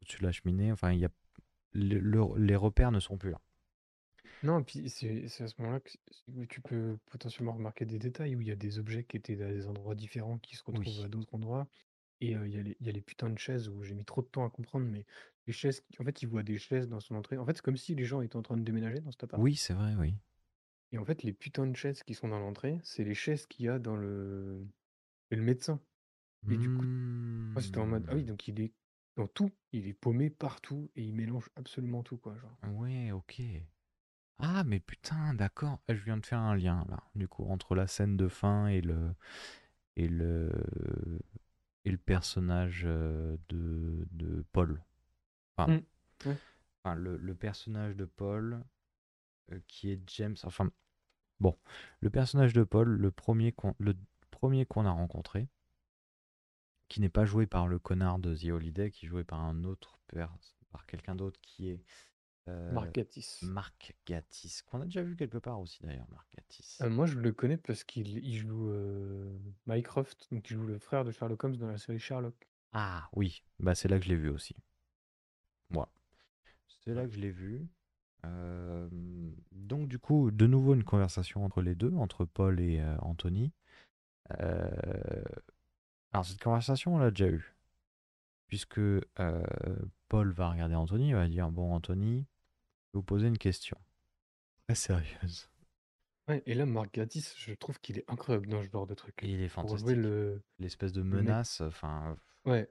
au-dessus 0.02 0.18
de 0.18 0.24
la 0.26 0.32
cheminée. 0.32 0.70
Enfin, 0.72 0.92
il 0.92 0.98
y 1.00 1.04
a, 1.04 1.10
le- 1.72 1.98
le- 2.00 2.38
les 2.38 2.56
repères 2.56 2.92
ne 2.92 3.00
sont 3.00 3.18
plus 3.18 3.30
là. 3.30 3.40
Non, 4.42 4.60
et 4.60 4.64
puis 4.64 4.88
c'est 4.90 5.28
c'est 5.28 5.44
à 5.44 5.48
ce 5.48 5.54
moment-là 5.60 5.80
que 5.80 5.90
que 6.34 6.44
tu 6.44 6.60
peux 6.60 6.98
potentiellement 7.10 7.52
remarquer 7.52 7.86
des 7.86 7.98
détails 7.98 8.36
où 8.36 8.40
il 8.40 8.48
y 8.48 8.50
a 8.52 8.56
des 8.56 8.78
objets 8.78 9.04
qui 9.04 9.16
étaient 9.16 9.40
à 9.42 9.50
des 9.52 9.66
endroits 9.66 9.94
différents 9.94 10.38
qui 10.38 10.56
se 10.56 10.64
retrouvent 10.64 11.00
Oui. 11.00 11.04
à 11.04 11.08
d'autres 11.08 11.34
endroits. 11.34 11.66
Et 12.22 12.34
euh, 12.36 12.48
il 12.48 12.54
y 12.54 12.58
a 12.58 12.62
les, 12.62 12.74
il 12.80 12.86
y 12.86 12.88
a 12.88 12.92
les 12.92 13.02
putains 13.02 13.28
de 13.28 13.38
chaises 13.38 13.68
où 13.68 13.82
j'ai 13.84 13.94
mis 13.94 14.06
trop 14.06 14.22
de 14.22 14.26
temps 14.28 14.46
à 14.46 14.50
comprendre, 14.50 14.86
mais 14.86 15.04
les 15.46 15.52
chaises, 15.52 15.80
qui- 15.82 16.00
en 16.00 16.04
fait, 16.04 16.22
il 16.22 16.28
voit 16.28 16.42
des 16.42 16.58
chaises 16.58 16.88
dans 16.88 17.00
son 17.00 17.16
entrée. 17.16 17.36
En 17.36 17.44
fait, 17.44 17.54
c'est 17.56 17.62
comme 17.62 17.76
si 17.76 17.94
les 17.94 18.04
gens 18.06 18.22
étaient 18.22 18.36
en 18.36 18.42
train 18.42 18.56
de 18.56 18.62
déménager 18.64 19.00
dans 19.00 19.10
cet 19.12 19.24
appart. 19.24 19.42
Oui, 19.42 19.56
c'est 19.56 19.74
vrai, 19.74 19.94
oui. 19.98 20.14
Et 20.92 20.98
en 20.98 21.04
fait, 21.04 21.24
les 21.24 21.32
putains 21.32 21.66
de 21.66 21.76
chaises 21.76 22.04
qui 22.04 22.14
sont 22.14 22.28
dans 22.28 22.38
l'entrée, 22.38 22.78
c'est 22.84 23.02
les 23.02 23.14
chaises 23.14 23.46
qu'il 23.46 23.66
y 23.66 23.68
a 23.68 23.80
dans 23.80 23.96
le, 23.96 24.64
le 25.30 25.42
médecin. 25.42 25.80
Et 26.50 26.58
du 26.58 26.70
coup, 26.70 26.86
moi, 27.54 27.62
c'était 27.62 27.78
en 27.78 27.86
mode, 27.86 28.04
ah 28.08 28.14
oui, 28.16 28.24
Hmm. 28.24 28.26
donc 28.26 28.48
il 28.48 28.60
est 28.60 28.72
dans 29.16 29.28
tout, 29.28 29.50
il 29.72 29.88
est 29.88 29.94
paumé 29.94 30.30
partout 30.30 30.90
et 30.96 31.02
il 31.04 31.14
mélange 31.14 31.50
absolument 31.56 32.02
tout, 32.04 32.18
quoi. 32.18 32.36
Genre. 32.38 32.58
Ouais, 32.64 33.12
ok. 33.12 33.40
Ah, 34.38 34.64
mais 34.64 34.80
putain, 34.80 35.34
d'accord. 35.34 35.80
Je 35.88 35.94
viens 36.04 36.16
de 36.18 36.26
faire 36.26 36.40
un 36.40 36.56
lien 36.56 36.84
là, 36.88 37.02
du 37.14 37.28
coup, 37.28 37.44
entre 37.46 37.74
la 37.74 37.86
scène 37.86 38.16
de 38.16 38.28
fin 38.28 38.66
et 38.68 38.80
le 38.80 39.14
et 39.96 40.08
le 40.08 40.50
et 41.84 41.90
le 41.90 41.98
personnage 41.98 42.82
euh, 42.86 43.36
de, 43.48 44.06
de 44.12 44.44
Paul. 44.52 44.82
Enfin, 45.56 45.72
Mm, 45.72 46.28
ouais. 46.28 46.36
enfin, 46.84 46.94
le, 46.94 47.16
le 47.16 47.34
personnage 47.34 47.96
de 47.96 48.04
Paul 48.04 48.62
euh, 49.52 49.60
qui 49.66 49.90
est 49.90 50.00
James. 50.10 50.36
Enfin, 50.44 50.70
bon, 51.40 51.56
le 52.00 52.10
personnage 52.10 52.52
de 52.52 52.64
Paul, 52.64 52.88
le 52.88 53.10
premier 53.10 53.52
qu'on 53.52 53.74
le 53.78 53.94
premier 54.30 54.64
qu'on 54.66 54.86
a 54.86 54.90
rencontré, 54.90 55.48
qui 56.88 57.00
n'est 57.00 57.08
pas 57.08 57.24
joué 57.24 57.46
par 57.46 57.68
le 57.68 57.78
connard 57.78 58.18
de 58.18 58.34
The 58.34 58.50
Holiday, 58.50 58.90
qui 58.90 59.06
est 59.06 59.08
joué 59.08 59.24
par 59.24 59.40
un 59.40 59.64
autre 59.64 59.98
par 60.70 60.86
quelqu'un 60.86 61.14
d'autre 61.14 61.40
qui 61.40 61.68
est 61.70 61.82
euh, 62.48 62.72
Mark 62.72 62.92
Gatiss. 62.92 63.42
Marc 63.42 63.94
Gatiss, 64.06 64.62
qu'on 64.62 64.80
a 64.80 64.84
déjà 64.84 65.02
vu 65.02 65.16
quelque 65.16 65.38
part 65.38 65.60
aussi 65.60 65.82
d'ailleurs, 65.82 66.08
Marc 66.10 66.26
Gatiss. 66.34 66.80
Euh, 66.80 66.90
moi, 66.90 67.06
je 67.06 67.18
le 67.18 67.32
connais 67.32 67.56
parce 67.56 67.84
qu'il 67.84 68.18
il 68.18 68.36
joue 68.36 68.70
euh, 68.70 69.38
Mycroft, 69.66 70.28
donc 70.32 70.48
il 70.50 70.54
joue 70.54 70.66
le 70.66 70.78
frère 70.78 71.04
de 71.04 71.12
Sherlock 71.12 71.44
Holmes 71.44 71.56
dans 71.56 71.68
la 71.68 71.78
série 71.78 71.98
Sherlock. 71.98 72.48
Ah 72.72 73.08
oui, 73.12 73.44
bah 73.58 73.74
c'est 73.74 73.88
là 73.88 73.98
que 73.98 74.04
je 74.04 74.08
l'ai 74.08 74.16
vu 74.16 74.30
aussi. 74.30 74.56
Moi, 75.70 75.88
c'est 76.84 76.94
là 76.94 77.06
que 77.06 77.12
je 77.12 77.20
l'ai 77.20 77.30
vu. 77.30 77.68
Euh, 78.24 78.88
donc 79.52 79.88
du 79.88 79.98
coup, 79.98 80.30
de 80.30 80.46
nouveau 80.46 80.74
une 80.74 80.84
conversation 80.84 81.44
entre 81.44 81.60
les 81.60 81.74
deux, 81.74 81.92
entre 81.94 82.24
Paul 82.24 82.60
et 82.60 82.80
euh, 82.80 82.96
Anthony. 83.00 83.52
Alors 86.12 86.24
cette 86.24 86.42
conversation, 86.42 86.94
on 86.94 86.98
l'a 86.98 87.10
déjà 87.10 87.28
eue, 87.28 87.54
puisque 88.46 88.78
euh, 88.78 89.02
Paul 90.08 90.30
va 90.32 90.50
regarder 90.50 90.74
Anthony, 90.74 91.08
il 91.08 91.14
va 91.14 91.28
dire 91.28 91.50
bon 91.50 91.72
Anthony, 91.74 92.26
vais 92.92 92.98
vous 92.98 93.02
poser 93.02 93.26
une 93.28 93.38
question 93.38 93.76
très 94.66 94.74
sérieuse. 94.74 95.48
Ouais, 96.28 96.42
et 96.46 96.54
là, 96.54 96.66
Mark 96.66 96.94
Gatiss, 96.94 97.34
je 97.36 97.52
trouve 97.54 97.80
qu'il 97.80 97.98
est 97.98 98.04
incroyable 98.08 98.46
dans 98.46 98.62
ce 98.62 98.68
genre 98.70 98.86
de 98.86 98.94
truc. 98.94 99.16
Il 99.22 99.40
est 99.40 99.48
Pour 99.48 99.64
fantastique. 99.64 99.80
jouer 99.80 99.94
le, 99.96 100.42
L'espèce 100.58 100.92
de 100.92 101.02
menace, 101.02 101.60
enfin. 101.60 102.16
Ouais, 102.44 102.70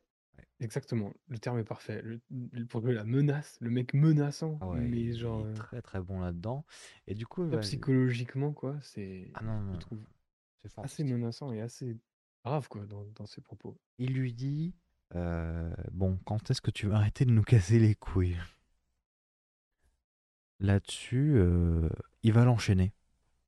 exactement. 0.59 1.13
Le 1.27 1.37
terme 1.37 1.59
est 1.59 1.63
parfait. 1.65 2.01
Le- 2.01 2.21
pour 2.67 2.81
jouer 2.81 2.93
la 2.93 3.03
menace, 3.03 3.57
le 3.59 3.69
mec 3.69 3.93
menaçant, 3.93 4.57
Ouais, 4.61 4.79
mais 4.79 5.01
il 5.01 5.17
genre 5.17 5.41
est 5.41 5.45
euh, 5.45 5.53
très 5.53 5.81
très 5.81 6.01
bon 6.01 6.19
là-dedans. 6.21 6.65
Et 7.07 7.13
du 7.13 7.25
coup, 7.27 7.49
il 7.51 7.59
psychologiquement, 7.59 8.53
quoi. 8.53 8.77
C'est, 8.81 9.31
Ah 9.33 9.43
non, 9.43 9.59
je 9.61 9.73
non, 9.73 9.79
trouve 9.79 9.99
c'est 10.61 10.77
assez 10.79 11.03
menaçant 11.03 11.51
et 11.51 11.61
assez 11.61 11.97
grave, 12.45 12.67
quoi, 12.69 12.85
dans, 12.85 13.03
dans 13.15 13.25
ses 13.25 13.41
propos. 13.41 13.77
Il 13.97 14.13
lui 14.13 14.33
dit 14.33 14.73
euh, 15.15 15.73
Bon, 15.91 16.17
quand 16.25 16.49
est-ce 16.49 16.61
que 16.61 16.71
tu 16.71 16.87
vas 16.87 16.97
arrêter 16.97 17.25
de 17.25 17.31
nous 17.31 17.43
casser 17.43 17.79
les 17.79 17.95
couilles? 17.95 18.37
Là-dessus, 20.61 21.33
euh, 21.37 21.89
il 22.21 22.33
va 22.33 22.45
l'enchaîner. 22.45 22.93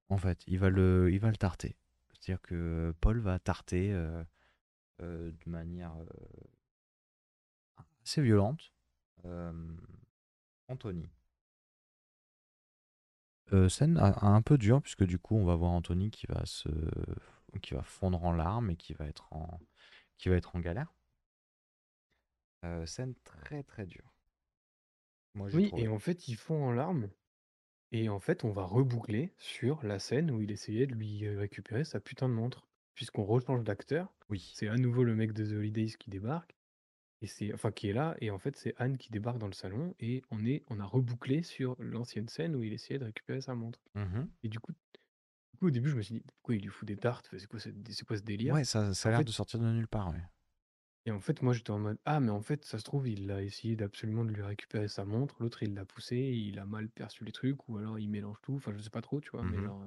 En 0.09 0.17
fait, 0.17 0.43
il 0.47 0.57
va 0.57 0.71
le, 0.71 1.11
il 1.13 1.37
tarter. 1.37 1.77
C'est-à-dire 2.09 2.41
que 2.41 2.91
Paul 3.01 3.19
va 3.19 3.37
tarter 3.37 3.93
euh, 3.93 4.23
euh, 5.01 5.31
de 5.31 5.49
manière 5.49 5.93
assez 8.03 8.21
violente 8.21 8.73
Anthony. 10.67 11.07
Scène 13.69 13.99
un 13.99 14.41
peu 14.41 14.57
dure 14.57 14.81
puisque 14.81 15.05
du 15.05 15.19
coup 15.19 15.37
on 15.37 15.45
va 15.45 15.55
voir 15.55 15.71
Anthony 15.71 16.09
qui 16.09 16.25
va 16.27 16.43
se 16.45 16.67
qui 17.61 17.75
va 17.75 17.83
fondre 17.83 18.23
en 18.23 18.31
larmes 18.33 18.71
et 18.71 18.75
qui 18.75 18.93
va 18.93 19.05
être 19.05 19.31
en 19.31 19.59
qui 20.17 20.29
va 20.29 20.35
être 20.35 20.55
en 20.55 20.59
galère. 20.59 20.93
Scène 22.85 23.13
très 23.23 23.63
très 23.63 23.85
dure. 23.85 24.12
Moi 25.35 25.49
j'ai 25.49 25.57
Oui, 25.57 25.67
trouvé. 25.67 25.83
et 25.83 25.87
en 25.87 25.99
fait, 25.99 26.27
ils 26.27 26.35
font 26.35 26.63
en 26.65 26.71
larmes. 26.71 27.09
Et 27.91 28.09
en 28.09 28.19
fait, 28.19 28.43
on 28.43 28.51
va 28.51 28.63
reboucler 28.65 29.33
sur 29.37 29.83
la 29.83 29.99
scène 29.99 30.31
où 30.31 30.41
il 30.41 30.51
essayait 30.51 30.87
de 30.87 30.95
lui 30.95 31.25
euh, 31.25 31.37
récupérer 31.39 31.83
sa 31.83 31.99
putain 31.99 32.27
de 32.27 32.33
montre. 32.33 32.67
Puisqu'on 32.95 33.23
rechange 33.23 33.63
d'acteur. 33.63 34.13
Oui. 34.29 34.51
C'est 34.55 34.67
à 34.67 34.75
nouveau 34.77 35.03
le 35.03 35.15
mec 35.15 35.33
de 35.33 35.45
The 35.45 35.53
Holidays 35.57 35.93
qui 35.99 36.09
débarque. 36.09 36.55
Et 37.21 37.27
c'est, 37.27 37.53
enfin, 37.53 37.71
qui 37.71 37.87
est 37.89 37.93
là. 37.93 38.15
Et 38.19 38.31
en 38.31 38.37
fait, 38.39 38.57
c'est 38.57 38.73
Anne 38.77 38.97
qui 38.97 39.09
débarque 39.11 39.37
dans 39.37 39.47
le 39.47 39.53
salon. 39.53 39.95
Et 39.99 40.23
on 40.31 40.45
est, 40.45 40.63
on 40.69 40.79
a 40.79 40.85
rebouclé 40.85 41.43
sur 41.43 41.75
l'ancienne 41.79 42.27
scène 42.27 42.55
où 42.55 42.63
il 42.63 42.73
essayait 42.73 42.99
de 42.99 43.05
récupérer 43.05 43.41
sa 43.41 43.55
montre. 43.55 43.79
Mhm. 43.95 44.29
Et 44.43 44.49
du 44.49 44.59
coup, 44.59 44.73
du 44.73 45.57
coup, 45.59 45.67
au 45.67 45.71
début, 45.71 45.89
je 45.89 45.95
me 45.95 46.01
suis 46.01 46.15
dit, 46.15 46.21
pourquoi 46.21 46.55
il 46.55 46.61
lui 46.61 46.69
fout 46.69 46.87
des 46.87 46.97
tartes? 46.97 47.29
C'est 47.37 47.47
quoi, 47.47 47.59
ce- 47.59 47.69
c'est 47.89 48.05
quoi 48.05 48.17
ce 48.17 48.23
délire? 48.23 48.53
Ouais, 48.55 48.63
ça, 48.65 48.93
ça 48.93 49.09
a 49.09 49.11
En 49.11 49.13
l'air 49.13 49.19
fait, 49.19 49.25
de 49.25 49.31
sortir 49.31 49.59
de 49.59 49.65
nulle 49.71 49.87
part. 49.87 50.09
Ouais. 50.11 50.21
Et 51.05 51.11
en 51.11 51.19
fait, 51.21 51.41
moi, 51.41 51.53
j'étais 51.53 51.71
en 51.71 51.79
mode, 51.79 51.99
ah, 52.05 52.19
mais 52.19 52.29
en 52.31 52.41
fait, 52.41 52.65
ça 52.65 52.77
se 52.79 52.83
trouve, 52.83 53.07
il 53.07 53.29
a 53.31 53.41
essayé 53.43 53.75
d'absolument 53.75 54.25
de 54.25 54.31
lui 54.31 54.41
récupérer 54.43 54.87
sa 54.87 55.05
montre. 55.05 55.35
L'autre, 55.41 55.63
il 55.63 55.73
l'a 55.73 55.85
poussé, 55.85 56.17
il 56.17 56.59
a 56.59 56.65
mal 56.65 56.89
perçu 56.89 57.25
les 57.25 57.31
trucs, 57.33 57.67
ou 57.69 57.77
alors 57.77 57.99
il 57.99 58.09
mélange 58.09 58.37
tout. 58.41 58.55
Enfin, 58.55 58.73
je 58.75 58.81
sais 58.81 58.89
pas 58.89 59.01
trop, 59.01 59.19
tu 59.21 59.29
vois, 59.31 59.43
mais 59.45 59.59
Mhm. 59.59 59.63
genre. 59.63 59.83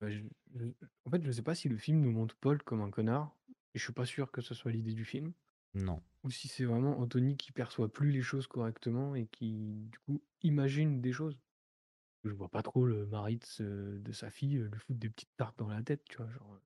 bah, 0.00 0.10
je- 0.10 0.22
je- 0.54 0.66
En 1.04 1.10
fait, 1.10 1.22
je 1.24 1.30
sais 1.32 1.42
pas 1.42 1.54
si 1.54 1.68
le 1.68 1.76
film 1.76 2.00
nous 2.00 2.12
montre 2.12 2.36
Paul 2.36 2.62
comme 2.62 2.80
un 2.82 2.90
connard, 2.90 3.36
et 3.74 3.78
je 3.78 3.84
suis 3.84 3.92
pas 3.92 4.04
sûr 4.06 4.30
que 4.30 4.40
ce 4.40 4.54
soit 4.54 4.72
l'idée 4.72 4.94
du 4.94 5.04
film, 5.04 5.32
Non. 5.74 6.02
ou 6.24 6.30
si 6.30 6.48
c'est 6.48 6.64
vraiment 6.64 6.98
Anthony 7.00 7.36
qui 7.36 7.52
perçoit 7.52 7.92
plus 7.92 8.12
les 8.12 8.22
choses 8.22 8.46
correctement 8.48 9.14
et 9.16 9.26
qui, 9.28 9.88
du 9.92 9.98
coup, 10.00 10.24
imagine 10.42 11.00
des 11.02 11.12
choses. 11.12 11.40
Je 12.24 12.32
vois 12.32 12.50
pas 12.50 12.62
trop 12.62 12.86
le 12.86 13.06
mari 13.06 13.38
de, 13.38 13.44
ce- 13.46 13.98
de 13.98 14.12
sa 14.12 14.30
fille 14.30 14.58
lui 14.58 14.78
foutre 14.78 15.00
des 15.00 15.10
petites 15.10 15.36
tartes 15.36 15.58
dans 15.58 15.68
la 15.68 15.82
tête, 15.82 16.04
tu 16.06 16.18
vois, 16.18 16.30
genre. 16.30 16.60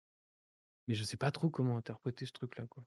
Mais 0.89 0.95
je 0.95 1.05
sais 1.05 1.16
pas 1.18 1.33
trop 1.33 1.51
comment 1.51 1.76
interpréter 1.76 2.26
ce 2.26 2.33
truc-là, 2.33 2.66
quoi. 2.68 2.85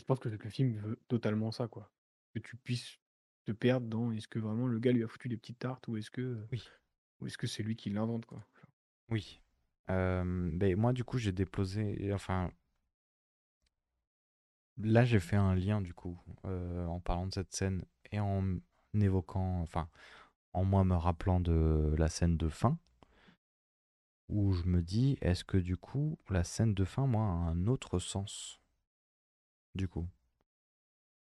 Je 0.00 0.04
pense 0.06 0.18
que 0.18 0.30
le 0.30 0.38
film 0.50 0.78
veut 0.78 0.98
totalement 1.08 1.52
ça, 1.52 1.68
quoi. 1.68 1.92
Que 2.32 2.38
tu 2.38 2.56
puisses 2.56 2.98
te 3.44 3.52
perdre 3.52 3.86
dans 3.86 4.12
est-ce 4.12 4.28
que 4.28 4.38
vraiment 4.38 4.66
le 4.66 4.78
gars 4.78 4.92
lui 4.92 5.04
a 5.04 5.08
foutu 5.08 5.28
des 5.28 5.36
petites 5.36 5.58
tartes 5.58 5.86
ou 5.88 5.98
est-ce 5.98 6.10
que 6.10 6.42
Oui. 6.52 6.66
ou 7.20 7.26
est-ce 7.26 7.36
que 7.36 7.46
c'est 7.46 7.62
lui 7.62 7.76
qui 7.76 7.90
l'invente, 7.90 8.24
quoi. 8.24 8.42
Oui. 9.10 9.42
Euh, 9.90 10.50
ben, 10.54 10.74
moi, 10.74 10.94
du 10.94 11.04
coup, 11.04 11.18
j'ai 11.18 11.32
déposé. 11.32 12.14
Enfin, 12.14 12.50
là, 14.78 15.04
j'ai 15.04 15.20
fait 15.20 15.36
un 15.36 15.54
lien, 15.54 15.82
du 15.82 15.92
coup, 15.92 16.18
euh, 16.46 16.86
en 16.86 16.98
parlant 16.98 17.26
de 17.26 17.34
cette 17.34 17.52
scène 17.52 17.84
et 18.10 18.20
en 18.20 18.58
évoquant. 18.94 19.60
Enfin, 19.60 19.90
en 20.54 20.64
moi 20.64 20.82
me 20.82 20.96
rappelant 20.96 21.40
de 21.40 21.94
la 21.98 22.08
scène 22.08 22.38
de 22.38 22.48
fin. 22.48 22.78
Où 24.30 24.54
je 24.54 24.64
me 24.64 24.80
dis, 24.80 25.18
est-ce 25.20 25.44
que, 25.44 25.58
du 25.58 25.76
coup, 25.76 26.18
la 26.30 26.42
scène 26.42 26.72
de 26.72 26.86
fin, 26.86 27.06
moi, 27.06 27.24
a 27.24 27.50
un 27.50 27.66
autre 27.66 27.98
sens? 27.98 28.60
Du 29.74 29.88
coup. 29.88 30.08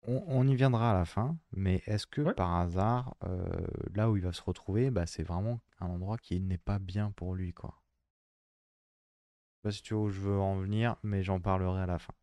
On, 0.07 0.23
on 0.27 0.47
y 0.47 0.55
viendra 0.55 0.89
à 0.89 0.93
la 0.95 1.05
fin, 1.05 1.37
mais 1.51 1.83
est-ce 1.85 2.07
que 2.07 2.21
Ouais. 2.21 2.33
par 2.35 2.55
hasard, 2.55 3.15
euh, 3.25 3.45
là 3.93 4.09
où 4.09 4.17
il 4.17 4.23
va 4.23 4.33
se 4.33 4.41
retrouver, 4.41 4.89
bah, 4.89 5.05
c'est 5.05 5.21
vraiment 5.21 5.59
un 5.79 5.85
endroit 5.87 6.17
qui 6.17 6.39
n'est 6.39 6.57
pas 6.57 6.79
bien 6.79 7.11
pour 7.11 7.35
lui, 7.35 7.53
quoi? 7.53 7.79
Je 9.51 9.57
sais 9.57 9.61
pas 9.61 9.71
si 9.71 9.81
tu 9.83 9.93
vois 9.93 10.03
où 10.05 10.09
je 10.09 10.19
veux 10.21 10.39
en 10.39 10.55
venir, 10.57 10.95
mais 11.03 11.21
j'en 11.21 11.39
parlerai 11.39 11.81
à 11.81 11.85
la 11.85 11.99
fin. 11.99 12.13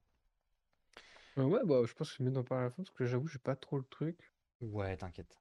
Euh, 1.38 1.44
ouais, 1.44 1.60
bah 1.64 1.82
je 1.86 1.94
pense 1.94 2.10
que 2.10 2.16
c'est 2.16 2.24
mieux 2.24 2.32
d'en 2.32 2.42
parler 2.42 2.62
à 2.62 2.64
la 2.64 2.70
fin 2.70 2.82
parce 2.82 2.90
que 2.90 3.04
j'avoue, 3.06 3.28
j'ai 3.28 3.38
pas 3.38 3.54
trop 3.56 3.76
le 3.78 3.84
truc. 3.84 4.32
Ouais, 4.60 4.96
t'inquiète. 4.96 5.38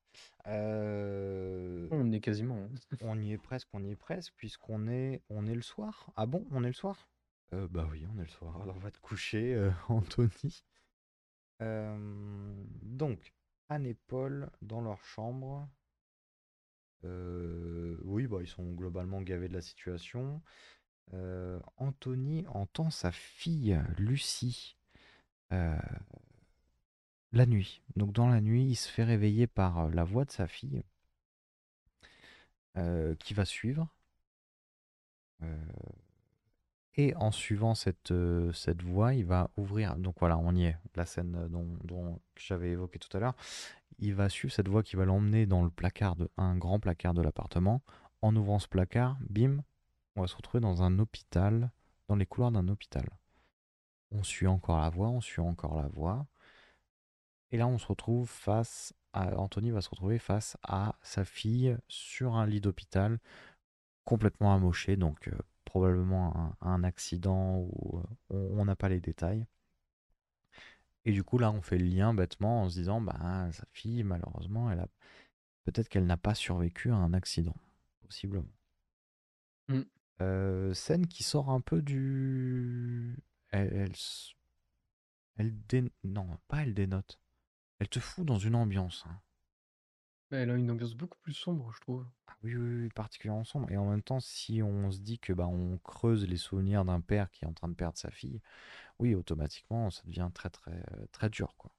Euh, 0.48 1.88
On 1.92 2.12
est 2.12 2.20
quasiment. 2.20 2.58
hein. 2.58 2.70
on 3.02 3.22
y 3.22 3.32
est 3.32 3.38
presque, 3.38 3.70
on 3.74 3.84
y 3.84 3.92
est 3.92 3.96
presque, 3.96 4.34
puisqu'on 4.36 4.88
est, 4.88 5.22
on 5.30 5.46
est 5.48 5.56
le 5.56 5.62
soir. 5.62 6.12
Ah 6.18 6.26
bon, 6.26 6.46
on 6.52 6.64
est 6.64 6.68
le 6.68 6.74
soir? 6.74 7.08
Euh, 7.54 7.68
Bah 7.70 7.88
oui, 7.92 8.06
on 8.14 8.18
est 8.18 8.24
le 8.24 8.28
soir. 8.28 8.60
Alors 8.62 8.78
va 8.80 8.92
te 8.92 9.00
coucher, 9.00 9.54
euh, 9.54 9.72
Anthony. 9.90 10.64
Euh, 11.62 12.54
donc, 12.82 13.34
Anne 13.70 13.86
et 13.86 13.94
Paul 13.94 14.50
dans 14.62 14.82
leur 14.82 15.04
chambre. 15.04 15.68
Oui, 17.04 18.28
bah 18.28 18.38
ils 18.42 18.48
sont 18.48 18.72
globalement 18.74 19.22
gavés 19.22 19.50
de 19.50 19.54
la 19.54 19.62
situation. 19.62 20.42
Anthony 21.78 22.46
entend 22.48 22.90
sa 22.90 23.12
fille 23.12 23.80
Lucie 23.98 24.78
la 27.34 27.46
nuit. 27.46 27.82
Donc 27.98 28.14
dans 28.14 28.30
la 28.30 28.40
nuit, 28.40 28.66
il 28.66 28.76
se 28.76 28.90
fait 28.90 29.04
réveiller 29.04 29.46
par 29.46 29.90
la 29.90 30.06
voix 30.06 30.24
de 30.24 30.32
sa 30.32 30.48
fille 30.48 30.84
qui 33.20 33.34
va 33.34 33.46
suivre. 33.46 33.88
Et 36.96 37.16
en 37.16 37.32
suivant 37.32 37.74
cette, 37.74 38.12
euh, 38.12 38.52
cette 38.54 38.84
voie, 38.84 39.16
il 39.16 39.26
va 39.26 39.50
ouvrir. 39.58 39.96
Donc 39.98 40.16
voilà, 40.20 40.38
on 40.38 40.56
y 40.56 40.66
est. 40.66 40.78
La 40.96 41.06
scène 41.06 41.36
euh, 41.36 41.48
dont, 41.84 42.20
j'avais 42.38 42.72
évoqué 42.72 43.00
tout 43.00 43.16
à 43.18 43.20
l'heure. 43.20 43.36
Il 44.00 44.14
va 44.14 44.30
suivre 44.30 44.54
cette 44.54 44.68
voie 44.68 44.84
qui 44.84 44.96
va 44.96 45.06
l'emmener 45.06 45.46
dans 45.46 45.64
le 45.64 45.70
placard 45.70 46.16
de 46.16 46.30
un 46.38 46.56
grand 46.56 46.80
placard 46.80 47.14
de 47.14 47.22
l'appartement. 47.22 47.82
En 48.22 48.36
ouvrant 48.36 48.60
ce 48.60 48.68
placard, 48.68 49.18
bim, 49.30 49.64
on 50.16 50.22
va 50.22 50.28
se 50.28 50.36
retrouver 50.36 50.62
dans 50.62 50.84
un 50.84 51.00
hôpital, 51.00 51.72
dans 52.08 52.16
les 52.16 52.26
couloirs 52.26 52.52
d'un 52.52 52.68
hôpital. 52.68 53.10
On 54.12 54.24
suit 54.24 54.48
encore 54.48 54.80
la 54.80 54.90
voie, 54.90 55.10
on 55.10 55.22
suit 55.22 55.42
encore 55.42 55.82
la 55.82 55.88
voie. 55.88 56.28
Et 57.52 57.58
là, 57.58 57.68
on 57.68 57.78
se 57.78 57.88
retrouve 57.88 58.30
face 58.30 58.94
à. 59.14 59.36
Anthony 59.38 59.72
va 59.72 59.82
se 59.82 59.90
retrouver 59.90 60.20
face 60.20 60.58
à 60.64 60.96
sa 61.02 61.26
fille 61.26 61.76
sur 61.88 62.36
un 62.36 62.46
lit 62.46 62.62
d'hôpital 62.62 63.20
complètement 64.06 64.54
amoché, 64.54 64.96
donc 64.98 65.28
euh, 65.28 65.38
probablement 65.74 66.38
un, 66.38 66.56
un 66.62 66.84
accident 66.84 67.58
ou 67.58 68.00
euh, 68.32 68.50
on 68.52 68.66
n'a 68.66 68.76
pas 68.76 68.90
les 68.90 69.00
détails. 69.02 69.48
Et 71.04 71.12
du 71.12 71.24
coup, 71.24 71.40
là, 71.40 71.52
on 71.52 71.64
fait 71.64 71.80
le 71.80 71.86
lien 71.86 72.14
bêtement 72.14 72.62
en 72.62 72.70
se 72.70 72.76
disant, 72.76 73.02
bah, 73.02 73.50
sa 73.52 73.66
fille, 73.72 74.04
malheureusement, 74.04 74.70
elle 74.70 74.82
a 74.82 74.88
peut-être 75.66 75.90
qu'elle 75.90 76.06
n'a 76.06 76.16
pas 76.16 76.36
survécu 76.36 76.92
à 76.92 76.96
un 76.96 77.12
accident, 77.14 77.56
possiblement. 78.04 78.54
Mm. 79.68 79.82
Euh, 80.22 80.74
scène 80.76 81.08
qui 81.08 81.24
sort 81.24 81.50
un 81.50 81.60
peu 81.60 81.82
du. 81.82 83.18
Elle, 83.50 83.74
elle, 83.74 83.94
elle 85.38 85.58
dé- 85.66 85.92
Non, 86.04 86.38
pas 86.48 86.62
elle 86.62 86.76
dénote. 86.76 87.20
Elle 87.80 87.90
te 87.90 88.00
fout 88.00 88.28
dans 88.28 88.38
une 88.38 88.54
ambiance. 88.54 89.06
hein. 89.10 89.20
Elle 90.34 90.50
a 90.50 90.56
une 90.56 90.72
ambiance 90.72 90.96
beaucoup 90.96 91.20
plus 91.20 91.34
sombre, 91.34 91.72
je 91.74 91.82
trouve. 91.82 92.06
Ah 92.28 92.36
oui, 92.44 92.56
oui, 92.56 92.84
oui, 92.84 92.90
particulièrement 92.90 93.44
sombre. 93.44 93.72
Et 93.72 93.78
en 93.78 93.90
même 93.90 94.02
temps, 94.02 94.20
si 94.20 94.62
on 94.64 94.92
se 94.92 95.00
dit 95.00 95.20
que 95.20 95.32
bah, 95.32 95.48
on 95.48 95.78
creuse 95.78 96.28
les 96.28 96.38
souvenirs 96.38 96.86
d'un 96.86 97.02
père 97.02 97.30
qui 97.32 97.46
est 97.46 97.48
en 97.48 97.54
train 97.54 97.68
de 97.68 97.76
perdre 97.76 97.98
sa 97.98 98.10
fille, 98.10 98.42
oui, 99.00 99.16
automatiquement, 99.16 99.92
ça 99.92 100.02
devient 100.06 100.30
très, 100.34 100.50
très, 100.50 100.84
très 101.12 101.30
dur, 101.30 101.56
quoi. 101.58 101.72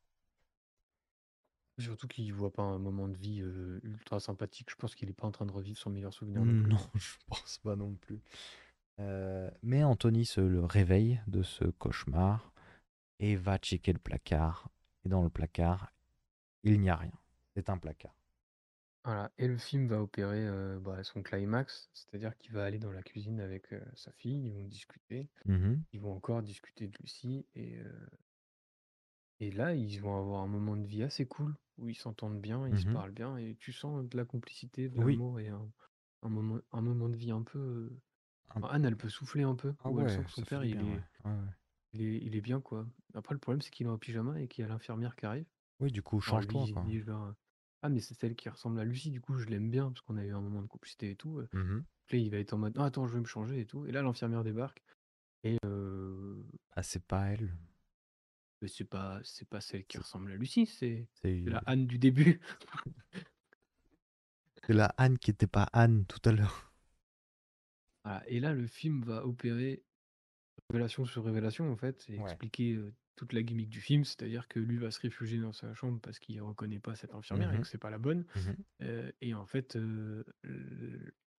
Surtout 1.79 2.07
qu'il 2.07 2.33
voit 2.33 2.53
pas 2.53 2.63
un 2.63 2.79
moment 2.79 3.09
de 3.09 3.17
vie 3.17 3.41
euh, 3.41 3.81
ultra 3.83 4.21
sympathique. 4.21 4.71
Je 4.71 4.77
pense 4.77 4.95
qu'il 4.95 5.11
est 5.11 5.15
pas 5.15 5.27
en 5.27 5.33
train 5.33 5.47
de 5.47 5.53
revivre 5.53 5.77
son 5.77 5.91
meilleur 5.91 6.15
souvenir 6.15 6.45
non 6.45 6.63
plus. 6.63 6.71
Non, 6.71 6.79
je 6.95 7.17
pense 7.27 7.59
pas 7.59 7.75
non 7.75 7.95
plus. 7.97 8.21
Euh, 9.01 9.51
mais 9.63 9.83
Anthony 9.83 10.25
se 10.25 10.41
le 10.41 10.65
réveille 10.65 11.21
de 11.27 11.43
ce 11.43 11.65
cauchemar 11.65 12.53
et 13.19 13.35
va 13.35 13.59
checker 13.59 13.93
le 13.93 13.99
placard. 13.99 14.69
Et 15.05 15.09
dans 15.09 15.25
le 15.25 15.31
placard, 15.31 15.93
il 16.63 16.81
n'y 16.81 16.91
a 16.91 16.97
rien. 16.97 17.13
C'est 17.57 17.69
un 17.69 17.79
placard. 17.79 18.15
Voilà. 19.05 19.31
Et 19.39 19.47
le 19.49 19.59
film 19.59 19.87
va 19.87 20.01
opérer 20.03 20.49
bah, 20.81 21.03
son 21.05 21.23
climax, 21.23 21.91
c'est-à-dire 21.93 22.37
qu'il 22.39 22.53
va 22.53 22.65
aller 22.65 22.79
dans 22.79 22.93
la 22.93 23.03
cuisine 23.03 23.41
avec 23.41 23.67
sa 23.95 24.13
fille, 24.13 24.47
ils 24.47 24.53
vont 24.53 24.65
discuter, 24.65 25.29
Mhm. 25.45 25.85
ils 25.93 26.01
vont 26.01 26.15
encore 26.15 26.43
discuter 26.43 26.89
de 26.89 26.97
Lucie, 27.01 27.47
et, 27.55 27.79
et 29.41 29.51
là, 29.51 29.75
ils 29.75 30.01
vont 30.01 30.17
avoir 30.19 30.43
un 30.43 30.47
moment 30.47 30.77
de 30.77 30.87
vie 30.87 31.03
assez 31.03 31.27
cool, 31.27 31.55
où 31.79 31.89
ils 31.89 31.95
s'entendent 31.95 32.41
bien, 32.41 32.69
ils 32.69 32.79
se 32.79 32.87
Mhm. 32.87 32.93
parlent 32.93 33.13
bien, 33.13 33.37
et 33.37 33.57
tu 33.57 33.73
sens 33.73 34.05
de 34.09 34.17
la 34.17 34.25
complicité, 34.25 34.89
de 34.89 34.99
Oui. 34.99 35.15
l'amour, 35.15 35.41
et 35.41 35.49
un, 35.49 35.71
un 36.23 36.29
moment, 36.29 36.59
un 36.73 36.81
moment 36.81 37.09
de 37.09 37.17
vie 37.17 37.31
un 37.31 37.43
peu... 37.43 37.91
enfin, 38.51 38.69
Anne, 38.75 38.85
elle 38.85 38.97
peut 38.97 39.09
souffler 39.09 39.43
un 39.43 39.55
peu, 39.55 39.75
Ah 39.85 39.91
où 39.91 40.01
elle 40.01 40.07
ouais, 40.07 40.11
sent 40.11 40.25
que 40.25 40.31
son 40.33 40.43
ça 40.43 40.47
fait 40.47 40.51
père, 40.51 40.63
du 40.63 40.67
il 40.67 40.73
bien, 40.73 40.83
est, 40.83 40.95
ouais. 40.95 41.03
Ouais, 41.25 41.31
ouais. 41.33 41.51
il 41.95 42.03
est, 42.03 42.19
il 42.25 42.37
est 42.37 42.43
bien, 42.43 42.61
quoi. 42.61 42.87
Après, 43.15 43.35
le 43.35 43.41
problème, 43.41 43.63
c'est 43.63 43.71
qu'il 43.71 43.87
est 43.87 43.91
en 43.91 43.99
pyjama 43.99 44.41
et 44.41 44.49
qu'il 44.49 44.63
y 44.63 44.67
a 44.67 44.69
l'infirmière 44.69 45.17
qui 45.17 45.27
arrive. 45.27 45.47
Oui, 45.79 45.93
du 45.93 46.03
coup, 46.03 46.21
Alors 46.27 46.41
lui, 46.43 46.59
change-toi, 46.59 46.67
il 46.69 46.75
quoi. 46.75 46.85
dit 46.85 47.01
genre, 47.01 47.35
ah 47.85 47.89
mais 47.91 48.01
c'est 48.01 48.15
celle 48.15 48.35
qui 48.35 48.49
ressemble 48.49 48.81
à 48.81 48.85
Lucie, 48.85 49.11
du 49.11 49.21
coup 49.21 49.37
je 49.39 49.45
l'aime 49.47 49.71
bien 49.71 49.89
parce 49.91 50.01
qu'on 50.01 50.17
a 50.17 50.25
eu 50.25 50.33
un 50.33 50.41
moment 50.41 50.63
de 50.63 50.67
complicité 50.67 51.11
et 51.11 51.17
tout. 51.17 51.43
Puis 52.07 52.19
là, 52.19 52.25
il 52.25 52.31
va 52.31 52.39
être 52.39 52.53
en 52.55 52.59
mode, 52.59 52.77
non 52.77 52.85
attends, 52.85 53.07
je 53.07 53.13
vais 53.15 53.21
me 53.21 53.27
changer 53.27 53.61
et 53.61 53.67
tout. 53.67 53.87
Et 53.87 53.93
là, 53.93 54.03
l'infirmière 54.03 54.43
débarque 54.43 54.83
et 55.43 55.59
euh, 55.67 56.43
Ah, 56.75 56.83
c'est 56.83 57.05
pas 57.05 57.27
elle? 57.27 57.55
mais 58.63 58.69
c'est 58.69 58.85
pas, 58.87 59.21
c'est 59.25 59.49
pas 59.49 59.61
celle 59.61 59.85
qui 59.85 59.99
ressemble 59.99 60.33
à 60.33 60.37
Lucie, 60.37 60.65
c'est 60.67 61.07
C'est 61.23 61.43
c'est 61.45 61.51
la 61.51 61.63
Anne 61.67 61.87
du 61.87 61.99
début. 61.99 62.41
c'est 64.67 64.73
la 64.73 64.87
Anne 64.97 65.19
qui 65.19 65.31
était 65.31 65.47
pas 65.47 65.69
Anne 65.73 66.07
tout 66.07 66.21
à 66.29 66.33
l'heure. 66.33 66.73
Voilà. 68.05 68.23
Et 68.29 68.41
là, 68.41 68.53
le 68.53 68.67
film 68.67 69.03
va 69.03 69.27
opérer 69.27 69.83
révélation 70.71 71.05
sur 71.05 71.25
révélation 71.25 71.71
en 71.71 71.77
fait 71.77 72.05
et 72.09 72.17
Ouais. 72.19 72.23
expliquer 72.23 72.73
euh, 72.75 72.95
toute 73.17 73.33
la 73.33 73.43
gimmick 73.43 73.69
du 73.69 73.81
film, 73.81 74.05
c'est-à-dire 74.05 74.49
que 74.49 74.59
lui 74.59 74.77
va 74.79 74.91
se 74.91 75.01
réfugier 75.01 75.39
dans 75.41 75.53
sa 75.53 75.73
chambre 75.75 76.01
parce 76.01 76.19
qu'il 76.19 76.41
reconnaît 76.43 76.81
pas 76.81 76.95
cette 76.97 77.15
infirmière 77.15 77.53
et 77.55 77.61
que 77.61 77.67
c'est 77.67 77.79
pas 77.79 77.91
la 77.91 77.99
bonne. 77.99 78.25
Euh, 78.83 79.11
et 79.21 79.35
en 79.35 79.47
fait, 79.47 79.77
euh, 79.77 80.25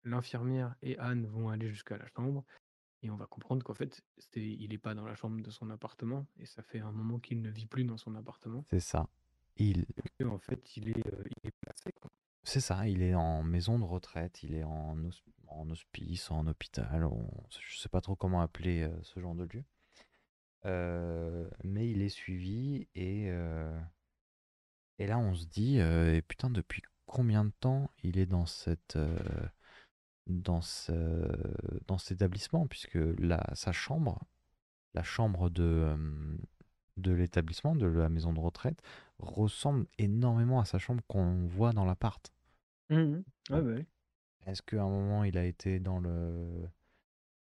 l'infirmière 0.03 0.75
et 0.81 0.97
Anne 0.99 1.25
vont 1.27 1.49
aller 1.49 1.69
jusqu'à 1.69 1.97
la 1.97 2.07
chambre 2.15 2.43
et 3.03 3.09
on 3.09 3.15
va 3.17 3.25
comprendre 3.27 3.63
qu'en 3.63 3.73
fait, 3.73 4.01
c'est, 4.17 4.41
il 4.41 4.73
est 4.73 4.77
pas 4.77 4.95
dans 4.95 5.05
la 5.05 5.15
chambre 5.15 5.41
de 5.41 5.49
son 5.51 5.69
appartement 5.69 6.27
et 6.37 6.45
ça 6.45 6.63
fait 6.63 6.79
un 6.79 6.91
moment 6.91 7.19
qu'il 7.19 7.41
ne 7.41 7.49
vit 7.49 7.65
plus 7.67 7.83
dans 7.83 7.97
son 7.97 8.15
appartement. 8.15 8.63
C'est 8.69 8.79
ça. 8.79 9.07
Il, 9.57 9.85
Et 10.19 10.23
en 10.25 10.37
fait, 10.39 10.75
il 10.77 10.89
est, 10.89 11.07
euh, 11.07 11.23
il 11.43 11.47
est 11.49 11.53
placé. 11.61 11.91
quoi. 12.01 12.11
c'est 12.43 12.59
ça, 12.59 12.87
il 12.87 13.01
est 13.01 13.15
en 13.15 13.41
maison 13.43 13.79
de 13.79 13.83
retraite, 13.85 14.43
il 14.43 14.53
est 14.53 14.63
en, 14.63 14.97
en 15.47 15.69
hospice, 15.69 16.29
en 16.31 16.45
hôpital, 16.47 17.05
on- 17.05 17.29
je 17.59 17.77
sais 17.77 17.89
pas 17.89 18.01
trop 18.01 18.15
comment 18.15 18.41
appeler 18.41 18.89
ce 19.03 19.19
genre 19.19 19.35
de 19.35 19.43
lieu. 19.45 19.63
Euh, 20.65 21.47
mais 21.63 21.89
il 21.89 22.01
est 22.01 22.09
suivi 22.09 22.87
et, 22.95 23.29
euh, 23.29 23.79
et 24.97 25.05
là 25.05 25.19
on 25.19 25.35
se 25.35 25.45
dit, 25.45 25.79
euh, 25.79 26.15
et 26.15 26.21
putain, 26.23 26.49
depuis 26.49 26.81
combien 27.05 27.45
de 27.45 27.51
temps 27.59 27.91
il 28.01 28.17
est 28.17 28.25
dans 28.25 28.47
cette, 28.47 28.95
euh, 28.95 29.47
dans 30.25 30.61
ce, 30.61 30.91
dans 31.85 31.99
cet 31.99 32.13
établissement, 32.13 32.65
puisque 32.65 32.97
la, 33.19 33.43
sa 33.53 33.71
chambre, 33.71 34.23
la 34.95 35.03
chambre 35.03 35.51
de, 35.51 35.63
euh, 35.63 36.37
de 36.97 37.11
l'établissement, 37.11 37.75
de 37.75 37.85
la 37.85 38.09
maison 38.09 38.33
de 38.33 38.39
retraite, 38.39 38.81
ressemble 39.19 39.85
énormément 39.99 40.59
à 40.59 40.65
sa 40.65 40.79
chambre 40.79 41.03
qu'on 41.07 41.45
voit 41.45 41.73
dans 41.73 41.85
l'appart. 41.85 42.33
Ouais, 43.51 43.61
bah 43.61 43.69
oui. 43.75 43.85
Est-ce 44.47 44.61
qu'à 44.63 44.81
un 44.81 44.89
moment 44.89 45.23
il 45.23 45.37
a 45.37 45.45
été 45.45 45.79
dans 45.79 45.99
le. 45.99 46.63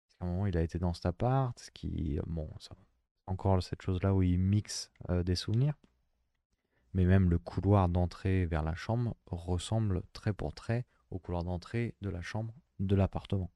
Est-ce 0.08 0.16
qu'à 0.18 0.26
un 0.26 0.30
moment 0.30 0.48
il 0.48 0.56
a 0.58 0.62
été 0.62 0.80
dans 0.80 0.94
cet 0.94 1.06
appart? 1.06 1.58
Ce 1.60 1.72
qui. 1.72 2.20
Bon, 2.28 2.50
ça. 2.60 2.76
Encore 3.30 3.62
cette 3.62 3.82
chose-là 3.84 4.14
où 4.16 4.24
il 4.24 4.40
mixe 4.40 4.92
euh, 5.10 5.22
des 5.24 5.36
souvenirs. 5.36 5.76
Mais 6.94 7.06
même 7.06 7.30
le 7.30 7.38
couloir 7.38 7.88
d'entrée 7.88 8.46
vers 8.48 8.64
la 8.64 8.74
chambre 8.74 9.16
ressemble 9.28 10.02
trait 10.14 10.34
pour 10.34 10.54
trait 10.54 10.86
au 11.12 11.20
couloir 11.20 11.44
d'entrée 11.44 11.96
de 12.02 12.10
la 12.10 12.22
chambre 12.22 12.54
de 12.80 12.96
l'appartement. 12.96 13.52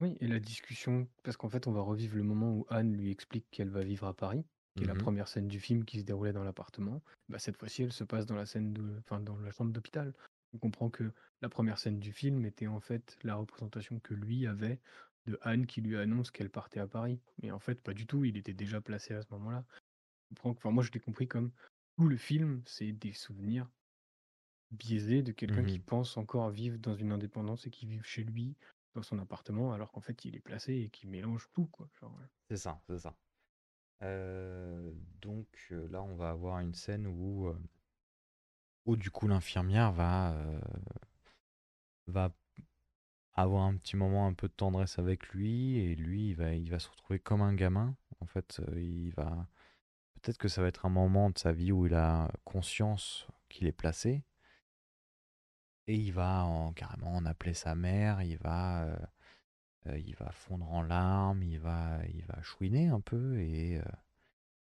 Oui, 0.00 0.16
et 0.20 0.26
la 0.26 0.40
discussion, 0.40 1.06
parce 1.22 1.36
qu'en 1.36 1.48
fait, 1.48 1.68
on 1.68 1.72
va 1.72 1.80
revivre 1.80 2.16
le 2.16 2.24
moment 2.24 2.52
où 2.52 2.66
Anne 2.68 2.92
lui 2.92 3.10
explique 3.12 3.46
qu'elle 3.52 3.70
va 3.70 3.84
vivre 3.84 4.06
à 4.08 4.14
Paris, 4.14 4.44
qui 4.74 4.82
est 4.82 4.88
la 4.88 4.94
Mhm. 4.94 5.00
première 5.00 5.28
scène 5.28 5.46
du 5.46 5.60
film 5.60 5.84
qui 5.84 6.00
se 6.00 6.04
déroulait 6.04 6.32
dans 6.32 6.42
l'appartement. 6.42 7.00
Bah, 7.28 7.38
cette 7.38 7.56
fois-ci, 7.56 7.84
elle 7.84 7.92
se 7.92 8.02
passe 8.02 8.26
dans 8.26 8.34
la 8.34 8.46
scène 8.46 8.72
de, 8.72 8.98
enfin, 8.98 9.20
dans 9.20 9.38
la 9.38 9.52
chambre 9.52 9.72
d'hôpital. 9.72 10.12
On 10.52 10.58
comprend 10.58 10.90
que 10.90 11.12
la 11.40 11.48
première 11.48 11.78
scène 11.78 12.00
du 12.00 12.12
film 12.12 12.44
était 12.44 12.66
en 12.66 12.80
fait 12.80 13.16
la 13.22 13.36
représentation 13.36 14.00
que 14.00 14.14
lui 14.14 14.46
avait 14.48 14.80
de 15.26 15.38
Anne 15.42 15.66
qui 15.66 15.80
lui 15.80 15.96
annonce 15.96 16.30
qu'elle 16.30 16.50
partait 16.50 16.80
à 16.80 16.86
Paris. 16.86 17.20
Mais 17.42 17.50
en 17.50 17.58
fait, 17.58 17.82
pas 17.82 17.94
du 17.94 18.06
tout. 18.06 18.24
Il 18.24 18.36
était 18.36 18.54
déjà 18.54 18.80
placé 18.80 19.14
à 19.14 19.22
ce 19.22 19.28
moment-là. 19.32 19.64
Enfin, 20.44 20.70
moi, 20.70 20.82
je 20.84 20.90
l'ai 20.92 21.00
compris 21.00 21.28
comme 21.28 21.52
tout 21.96 22.08
le 22.08 22.16
film, 22.16 22.62
c'est 22.66 22.92
des 22.92 23.12
souvenirs 23.12 23.68
biaisés 24.70 25.22
de 25.22 25.32
quelqu'un 25.32 25.64
qui 25.64 25.78
Mhm. 25.78 25.84
pense 25.84 26.16
encore 26.16 26.50
vivre 26.50 26.78
dans 26.78 26.94
une 26.94 27.12
indépendance 27.12 27.66
et 27.66 27.70
qui 27.70 27.86
vit 27.86 28.00
chez 28.02 28.24
lui 28.24 28.56
dans 28.94 29.02
son 29.02 29.18
appartement 29.18 29.72
alors 29.72 29.90
qu'en 29.92 30.00
fait 30.00 30.24
il 30.24 30.36
est 30.36 30.40
placé 30.40 30.74
et 30.74 30.90
qui 30.90 31.06
mélange 31.06 31.48
tout 31.52 31.66
quoi. 31.66 31.88
Ouais. 32.02 32.26
C'est 32.50 32.56
ça, 32.56 32.80
c'est 32.88 32.98
ça. 32.98 33.14
Euh, 34.02 34.92
donc 35.20 35.48
euh, 35.72 35.88
là, 35.88 36.02
on 36.02 36.16
va 36.16 36.30
avoir 36.30 36.60
une 36.60 36.74
scène 36.74 37.06
où, 37.06 37.48
euh, 37.48 37.58
où 38.86 38.96
du 38.96 39.10
coup 39.10 39.28
l'infirmière 39.28 39.92
va, 39.92 40.32
euh, 40.34 40.60
va 42.06 42.34
avoir 43.34 43.64
un 43.64 43.76
petit 43.76 43.96
moment 43.96 44.26
un 44.26 44.34
peu 44.34 44.48
de 44.48 44.52
tendresse 44.52 44.98
avec 44.98 45.28
lui 45.28 45.78
et 45.78 45.94
lui, 45.96 46.30
il 46.30 46.34
va, 46.34 46.54
il 46.54 46.70
va 46.70 46.78
se 46.78 46.88
retrouver 46.88 47.18
comme 47.18 47.42
un 47.42 47.54
gamin. 47.54 47.96
En 48.20 48.26
fait, 48.26 48.60
euh, 48.68 48.80
il 48.80 49.10
va 49.10 49.48
peut-être 50.22 50.38
que 50.38 50.48
ça 50.48 50.62
va 50.62 50.68
être 50.68 50.86
un 50.86 50.90
moment 50.90 51.30
de 51.30 51.38
sa 51.38 51.52
vie 51.52 51.72
où 51.72 51.86
il 51.86 51.94
a 51.94 52.30
conscience 52.44 53.26
qu'il 53.48 53.66
est 53.66 53.72
placé 53.72 54.24
et 55.86 55.96
il 55.96 56.12
va 56.12 56.44
en, 56.44 56.72
carrément 56.72 57.14
en 57.14 57.26
appeler 57.26 57.54
sa 57.54 57.74
mère. 57.74 58.22
Il 58.22 58.38
va 58.38 58.84
euh, 58.84 58.96
euh, 59.88 59.98
il 59.98 60.14
va 60.16 60.30
fondre 60.32 60.70
en 60.72 60.82
larmes, 60.82 61.42
il 61.42 61.58
va, 61.58 61.98
il 62.14 62.24
va 62.26 62.40
chouiner 62.42 62.88
un 62.88 63.00
peu 63.00 63.38
et, 63.40 63.80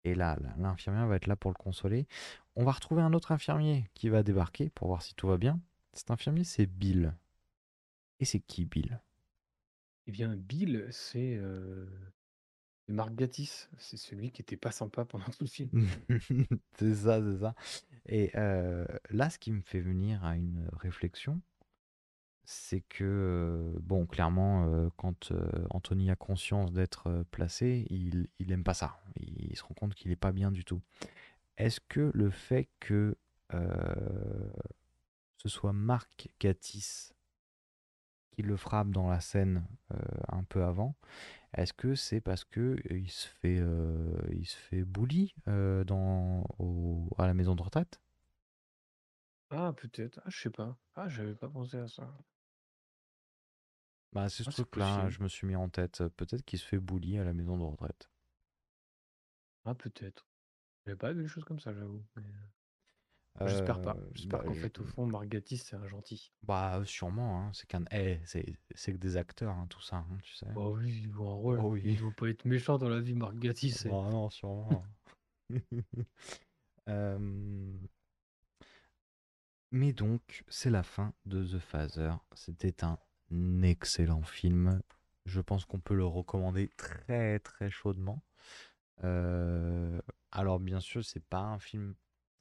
et 0.05 0.15
là, 0.15 0.37
l'infirmière 0.59 1.07
va 1.07 1.17
être 1.17 1.27
là 1.27 1.37
pour 1.37 1.51
le 1.51 1.57
consoler. 1.57 2.07
On 2.57 2.65
va 2.65 2.73
retrouver 2.73 3.03
un 3.03 3.13
autre 3.13 3.33
infirmier 3.33 3.91
qui 3.95 4.09
va 4.09 4.23
débarquer 4.23 4.71
pour 4.71 4.89
voir 4.89 5.03
si 5.03 5.15
tout 5.15 5.29
va 5.29 5.39
bien. 5.39 5.61
Cet 5.95 6.11
infirmier, 6.11 6.45
c'est 6.45 6.67
Bill. 6.67 7.15
Et 8.21 8.25
c'est 8.25 8.41
qui 8.41 8.65
Bill? 8.65 9.01
Eh 10.07 10.13
bien 10.13 10.37
Bill 10.37 10.87
c'est 10.91 11.37
euh, 11.37 11.87
Marc 12.89 13.15
Gatiss, 13.15 13.69
c'est 13.79 13.97
celui 13.97 14.31
qui 14.31 14.43
était 14.43 14.57
pas 14.57 14.71
sympa 14.71 15.05
pendant 15.05 15.25
tout 15.25 15.43
le 15.43 15.49
film. 15.49 15.71
C'est 16.79 16.95
ça, 16.95 17.21
c'est 17.21 17.41
ça. 17.41 17.55
Et 18.07 18.31
euh, 18.37 18.87
là, 19.11 19.31
ce 19.31 19.39
qui 19.39 19.51
me 19.51 19.63
fait 19.63 19.81
venir 19.81 20.25
à 20.25 20.37
une 20.37 20.69
réflexion, 20.73 21.41
c'est 22.47 22.83
que, 22.83 23.05
euh, 23.05 23.79
bon, 23.81 24.07
clairement, 24.07 24.73
euh, 24.73 24.89
quand 24.97 25.33
euh, 25.33 25.51
Anthony 25.71 26.11
a 26.11 26.17
conscience 26.17 26.73
d'être 26.73 27.25
placé, 27.33 27.87
il, 27.91 28.29
il 28.39 28.53
aime 28.53 28.63
pas 28.63 28.75
ça. 28.75 29.01
Il, 29.17 29.57
se 29.57 29.65
rend 29.65 29.75
compte 29.75 29.95
qu'il 29.95 30.13
est 30.13 30.17
pas 30.17 30.33
bien 30.33 30.53
du 30.53 30.65
tout. 30.65 30.81
Est-ce 31.59 31.81
que 31.81 32.11
le 32.15 32.31
fait 32.31 32.69
que 32.81 33.17
ce 35.39 35.49
soit 35.49 35.73
Marc 35.73 36.29
Gatiss 36.41 37.15
qui 38.37 38.43
le 38.43 38.57
frappe 38.57 38.91
dans 38.91 39.09
la 39.09 39.21
scène 39.21 39.67
euh, 39.93 39.97
un 40.29 40.45
peu 40.45 40.65
avant, 40.65 40.95
Est-ce 41.57 41.73
que 41.75 41.95
c'est 41.97 42.21
parce 42.23 42.45
que 42.45 42.77
il 42.91 43.11
se 43.11 43.29
fait, 43.29 43.59
euh, 43.61 44.13
il 44.33 44.47
se 44.47 44.57
fait 44.57 44.85
bully 44.85 45.35
euh, 45.49 45.85
dans, 45.85 46.45
au- 46.61 47.11
à 47.19 47.27
la 47.29 47.35
maison 47.35 47.55
de 47.57 47.63
retraite? 47.63 48.01
Ah, 49.51 49.73
peut-être. 49.77 50.21
Ah, 50.25 50.31
je 50.31 50.41
sais 50.41 50.51
pas. 50.51 50.79
Ah, 50.95 51.09
j'avais 51.09 51.35
pas 51.35 51.49
pensé 51.49 51.77
à 51.79 51.89
ça. 51.89 52.17
Bah, 54.13 54.29
c'est 54.29 54.43
ce 54.43 54.49
Ah, 54.49 54.51
c'est 54.51 54.65
truc-là, 54.65 54.71
possible. 54.71 55.11
je 55.11 55.23
me 55.23 55.29
suis 55.29 55.47
mis 55.47 55.55
en 55.55 55.69
tête. 55.69 56.03
Peut-être 56.17 56.45
qu'il 56.45 56.59
se 56.59 56.65
fait 56.67 56.81
bully 56.81 57.19
à 57.19 57.25
la 57.25 57.33
maison 57.33 57.57
de 57.57 57.63
retraite. 57.63 58.11
Ah, 59.67 59.75
peut-être. 59.75 60.27
J'avais 60.87 60.97
pas 60.99 61.13
vu 61.13 61.23
des 61.25 61.29
choses 61.29 61.45
comme 61.45 61.61
ça, 61.61 61.75
j'avoue. 61.75 62.05
mais, 62.17 62.23
euh, 62.25 62.47
J'espère 63.45 63.81
pas. 63.83 63.97
Euh, 63.97 64.09
J'espère 64.15 64.39
bah, 64.41 64.45
qu'en 64.47 64.55
je- 64.55 64.61
fait, 64.61 64.79
au 64.81 64.85
fond, 64.85 65.07
Margatis, 65.07 65.59
c'est 65.59 65.77
un 65.77 65.87
gentil. 65.87 66.33
bah, 66.43 66.81
sûrement, 66.85 67.41
hein, 67.41 67.51
c'est 67.53 67.67
qu'un, 67.67 67.85
eh, 67.93 68.19
c'est 68.25 68.93
que 68.93 68.97
des 68.99 69.17
acteurs, 69.17 69.53
hein, 69.55 69.67
tout 69.69 69.83
ça, 69.83 69.97
hein, 69.97 70.19
tu 70.23 70.35
sais. 70.35 70.47
Bah 70.55 70.69
oui, 70.69 71.03
il 71.05 71.13
joue 71.13 71.29
un 71.29 71.35
rôle. 71.35 71.61
Oh 71.63 71.73
oui. 71.73 71.83
Il 71.85 71.97
doit 71.99 72.13
pas 72.17 72.29
être 72.29 72.45
méchant 72.45 72.79
dans 72.79 72.89
la 72.89 73.01
vie, 73.01 73.15
Margatis. 73.15 73.75
Bah 73.85 74.09
non, 74.11 74.31
sûrement. 74.31 74.85
Euh, 76.89 77.19
Mais 79.73 79.93
donc, 79.93 80.45
c'est 80.49 80.71
la 80.71 80.83
fin 80.83 81.13
de 81.25 81.45
The 81.45 81.59
Father. 81.59 82.15
C'était 82.35 82.85
un 82.85 82.99
excellent 83.63 84.23
film. 84.23 84.81
Je 85.25 85.41
pense 85.41 85.65
qu'on 85.65 85.81
peut 85.81 85.97
le 85.97 86.07
recommander 86.07 86.69
très 86.77 87.41
très 87.41 87.71
chaudement. 87.71 88.23
Euh, 89.05 90.01
Alors 90.31 90.61
bien 90.61 90.81
sûr, 90.81 91.05
c'est 91.05 91.25
pas 91.25 91.41
un 91.41 91.59
film 91.59 91.95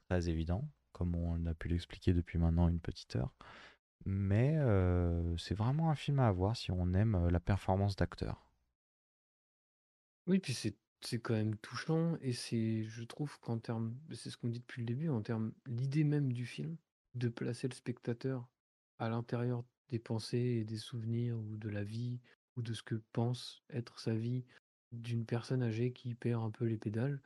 très 0.07 0.29
évident, 0.29 0.69
comme 0.95 1.15
on 1.15 1.45
a 1.45 1.53
pu 1.53 1.67
l'expliquer 1.67 2.13
depuis 2.13 2.39
maintenant 2.39 2.69
une 2.69 2.79
petite 2.79 3.17
heure. 3.17 3.33
Mais 4.05 4.57
c'est 5.37 5.55
vraiment 5.55 5.91
un 5.91 5.95
film 5.95 6.19
à 6.19 6.31
voir 6.31 6.55
si 6.55 6.71
on 6.71 6.93
aime 6.93 7.27
la 7.27 7.39
performance 7.39 7.95
d'acteur. 7.95 8.45
Oui, 10.27 10.39
puis 10.39 10.53
c'est 10.53 10.75
c'est 11.01 11.19
quand 11.19 11.35
même 11.35 11.55
touchant 11.57 12.17
et 12.21 12.33
c'est, 12.33 12.83
je 12.83 13.03
trouve 13.03 13.39
qu'en 13.39 13.59
termes, 13.59 13.95
c'est 14.11 14.29
ce 14.29 14.37
qu'on 14.37 14.47
dit 14.47 14.59
depuis 14.59 14.81
le 14.81 14.87
début, 14.87 15.09
en 15.09 15.21
termes, 15.21 15.53
l'idée 15.67 16.03
même 16.03 16.33
du 16.33 16.45
film, 16.45 16.77
de 17.13 17.29
placer 17.29 17.67
le 17.67 17.75
spectateur 17.75 18.47
à 18.97 19.09
l'intérieur 19.09 19.63
des 19.89 19.99
pensées 19.99 20.37
et 20.37 20.63
des 20.63 20.77
souvenirs 20.77 21.37
ou 21.37 21.57
de 21.57 21.69
la 21.69 21.83
vie 21.83 22.19
ou 22.57 22.61
de 22.61 22.73
ce 22.73 22.81
que 22.81 22.95
pense 23.13 23.63
être 23.69 23.99
sa 23.99 24.15
vie 24.15 24.45
d'une 24.91 25.25
personne 25.25 25.61
âgée 25.61 25.91
qui 25.91 26.15
perd 26.15 26.43
un 26.43 26.49
peu 26.49 26.65
les 26.65 26.77
pédales. 26.77 27.21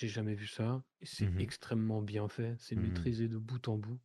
J'ai 0.00 0.08
jamais 0.08 0.34
vu 0.34 0.46
ça 0.46 0.82
c'est 1.02 1.26
Mhm. 1.26 1.42
extrêmement 1.42 2.00
bien 2.00 2.26
fait, 2.26 2.56
c'est 2.58 2.74
Mhm. 2.74 2.84
maîtrisé 2.84 3.28
de 3.28 3.36
bout 3.36 3.68
en 3.68 3.76
bout. 3.76 4.00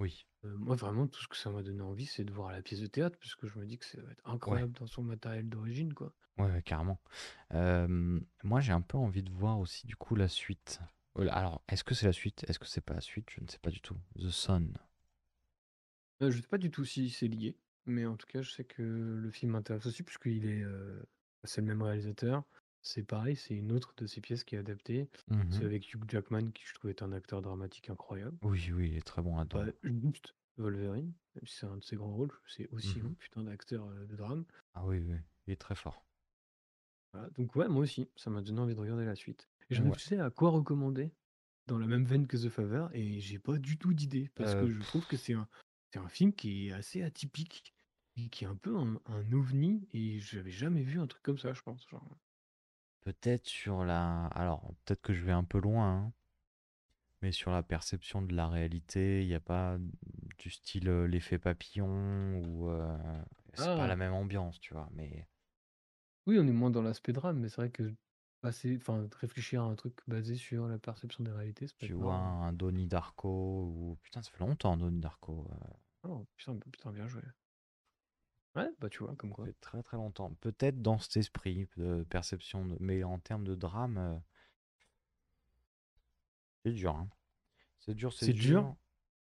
Oui. 0.00 0.26
Euh, 0.44 0.56
moi, 0.56 0.74
vraiment, 0.74 1.06
tout 1.06 1.22
ce 1.22 1.28
que 1.28 1.36
ça 1.36 1.50
m'a 1.50 1.62
donné 1.62 1.82
envie, 1.82 2.06
c'est 2.06 2.24
de 2.24 2.32
voir 2.32 2.50
la 2.50 2.62
pièce 2.62 2.80
de 2.80 2.88
théâtre, 2.88 3.16
parce 3.20 3.36
que 3.36 3.46
je 3.46 3.56
me 3.56 3.64
dis 3.64 3.78
que 3.78 3.84
ça 3.84 4.00
va 4.00 4.10
être 4.10 4.28
incroyable 4.28 4.72
dans 4.72 4.88
son 4.88 5.04
matériel 5.04 5.48
d'origine, 5.48 5.94
quoi. 5.94 6.12
Ouais, 6.36 6.50
ouais, 6.50 6.62
carrément. 6.62 6.98
Euh, 7.54 8.20
moi, 8.42 8.60
j'ai 8.60 8.72
un 8.72 8.80
peu 8.80 8.98
envie 8.98 9.22
de 9.22 9.30
voir 9.30 9.60
aussi, 9.60 9.86
du 9.86 9.94
coup, 9.94 10.16
la 10.16 10.26
suite. 10.26 10.80
Alors, 11.16 11.62
est-ce 11.68 11.84
que 11.84 11.94
c'est 11.94 12.06
la 12.06 12.12
suite? 12.12 12.44
Est-ce 12.48 12.58
que 12.58 12.66
c'est 12.66 12.80
pas 12.80 12.94
la 12.94 13.00
suite? 13.00 13.28
Je 13.30 13.40
ne 13.40 13.46
sais 13.46 13.58
pas 13.58 13.70
du 13.70 13.80
tout. 13.80 13.96
The 14.18 14.30
Sun. 14.30 14.76
Euh, 16.22 16.32
je 16.32 16.40
sais 16.40 16.48
pas 16.48 16.58
du 16.58 16.72
tout 16.72 16.84
si 16.84 17.08
c'est 17.08 17.28
lié, 17.28 17.56
mais 17.86 18.04
en 18.04 18.16
tout 18.16 18.26
cas, 18.26 18.42
je 18.42 18.50
sais 18.50 18.64
que 18.64 18.82
le 18.82 19.30
film 19.30 19.52
m'intéresse 19.52 19.86
aussi, 19.86 20.02
puisqu'il 20.02 20.44
est, 20.46 20.64
c'est 21.44 21.60
le 21.60 21.68
même 21.68 21.82
réalisateur. 21.82 22.42
C'est 22.86 23.02
pareil, 23.02 23.36
c'est 23.36 23.54
une 23.54 23.70
autre 23.70 23.92
de 23.98 24.06
ses 24.06 24.22
pièces 24.22 24.42
qui 24.42 24.54
est 24.54 24.58
adaptée. 24.58 25.10
C'est 25.50 25.62
Mhm. 25.62 25.66
avec 25.66 25.92
Hugh 25.92 26.08
Jackman, 26.10 26.52
qui 26.52 26.64
je 26.64 26.72
trouve 26.72 26.88
est 26.88 27.02
un 27.02 27.12
acteur 27.12 27.42
dramatique 27.42 27.90
incroyable. 27.90 28.38
Oui, 28.40 28.72
oui, 28.72 28.88
il 28.92 28.96
est 28.96 29.02
très 29.06 29.20
bon 29.20 29.36
là-dedans. 29.36 29.62
Pas 29.62 29.72
juste 29.82 30.36
Wolverine, 30.56 31.12
même 31.34 31.46
si 31.48 31.56
c'est 31.56 31.66
un 31.66 31.78
de 31.78 31.82
ses 31.84 31.96
grands 31.96 32.14
rôles, 32.14 32.30
c'est 32.46 32.68
aussi 32.68 33.00
un 33.00 33.10
Mhm. 33.10 33.16
putain 33.18 33.42
d'acteur 33.42 33.88
euh, 33.88 34.06
de 34.06 34.14
drame. 34.14 34.44
Ah 34.74 34.86
oui, 34.86 35.00
oui, 35.00 35.18
il 35.48 35.54
est 35.54 35.60
très 35.60 35.74
fort. 35.74 36.06
Voilà, 37.12 37.30
donc 37.30 37.54
ouais, 37.56 37.68
moi 37.68 37.82
aussi, 37.82 38.08
ça 38.16 38.30
m'a 38.30 38.42
donné 38.42 38.60
envie 38.60 38.74
de 38.74 38.80
regarder 38.80 39.04
la 39.04 39.14
suite. 39.16 39.48
Et 39.70 39.74
je 39.74 39.82
Ouais. 39.82 39.82
réfléchissais 39.82 40.18
à 40.20 40.30
quoi 40.30 40.50
recommander 40.50 41.12
dans 41.66 41.78
la 41.78 41.86
même 41.88 42.04
veine 42.04 42.26
que 42.28 42.36
The 42.36 42.48
Favor, 42.50 42.90
et 42.92 43.20
j'ai 43.20 43.38
pas 43.40 43.58
du 43.58 43.78
tout 43.78 43.92
d'idée, 43.94 44.30
parce 44.36 44.54
Euh, 44.54 44.68
que 44.68 44.70
je 44.70 44.82
trouve 44.82 45.06
que 45.06 45.16
c'est 45.16 45.32
un, 45.34 45.48
c'est 45.92 45.98
un 45.98 46.08
film 46.08 46.32
qui 46.32 46.68
est 46.68 46.72
assez 46.72 47.02
atypique, 47.02 47.74
et 48.16 48.28
qui 48.30 48.44
est 48.44 48.46
un 48.48 48.56
peu 48.56 48.76
un, 48.78 49.00
un 49.06 49.32
ovni, 49.32 49.88
et 49.92 50.20
j'avais 50.20 50.50
jamais 50.52 50.82
vu 50.82 51.00
un 51.00 51.06
truc 51.08 51.22
comme 51.22 51.38
ça, 51.38 51.52
je 51.54 51.62
pense. 51.62 51.88
Genre. 51.90 52.08
Peut-être 53.06 53.46
sur 53.46 53.84
la... 53.84 54.26
Alors, 54.34 54.74
peut-être 54.84 55.00
que 55.00 55.12
je 55.14 55.24
vais 55.24 55.30
un 55.30 55.44
peu 55.44 55.60
loin, 55.60 55.92
hein, 56.06 56.12
mais 57.22 57.30
sur 57.30 57.52
la 57.52 57.62
perception 57.62 58.20
de 58.20 58.34
la 58.34 58.48
réalité, 58.48 59.22
il 59.22 59.28
n'y 59.28 59.34
a 59.34 59.38
pas 59.40 59.78
du 60.38 60.50
style 60.50 60.88
euh, 60.88 61.06
l'effet 61.06 61.38
papillon, 61.38 61.86
ou... 62.40 62.68
euh, 62.68 62.98
C'est 63.54 63.64
pas 63.64 63.84
Ah. 63.84 63.86
la 63.86 63.94
même 63.94 64.12
ambiance, 64.12 64.58
tu 64.58 64.74
vois, 64.74 64.88
mais... 64.92 65.28
Oui, 66.26 66.36
on 66.40 66.48
est 66.48 66.52
moins 66.52 66.70
dans 66.70 66.82
l'aspect 66.82 67.12
drame, 67.12 67.38
mais 67.38 67.48
c'est 67.48 67.60
vrai 67.60 67.70
que 67.70 67.94
passer, 68.40 68.76
enfin, 68.76 69.08
réfléchir 69.20 69.62
à 69.62 69.66
un 69.66 69.76
truc 69.76 69.94
basé 70.08 70.34
sur 70.34 70.66
la 70.66 70.80
perception 70.80 71.22
des 71.22 71.30
réalités, 71.30 71.68
c'est 71.68 71.76
peut 71.78 71.86
Tu 71.86 71.92
être 71.92 71.98
vois 71.98 72.12
marrant. 72.18 72.42
un 72.42 72.52
Donnie 72.52 72.88
Darko, 72.88 73.28
ou... 73.68 73.98
Putain, 74.02 74.20
ça 74.20 74.32
fait 74.32 74.40
longtemps, 74.44 74.76
Donnie 74.76 74.98
Darko. 74.98 75.46
euh, 75.48 76.08
Oh, 76.08 76.26
putain, 76.36 76.56
putain, 76.72 76.90
bien 76.90 77.06
joué. 77.06 77.22
Ouais, 78.56 78.68
bah 78.80 78.88
tu 78.88 78.98
vois, 79.04 79.14
comme 79.16 79.30
quoi. 79.30 79.44
fait 79.44 79.54
très 79.60 79.82
très 79.82 79.96
longtemps. 79.96 80.32
Peut-être 80.40 80.80
dans 80.82 80.98
cet 80.98 81.16
esprit 81.18 81.68
de 81.76 82.04
perception, 82.08 82.64
de- 82.66 82.76
mais 82.80 83.04
en 83.04 83.18
termes 83.18 83.44
de 83.44 83.54
drame, 83.54 83.98
euh, 83.98 84.18
c'est 86.64 86.72
dur. 86.72 86.94
hein. 86.96 87.08
C'est 87.80 87.94
dur, 87.94 88.12
c'est 88.12 88.26
C'est 88.26 88.32
dur? 88.32 88.62
dur. 88.62 88.76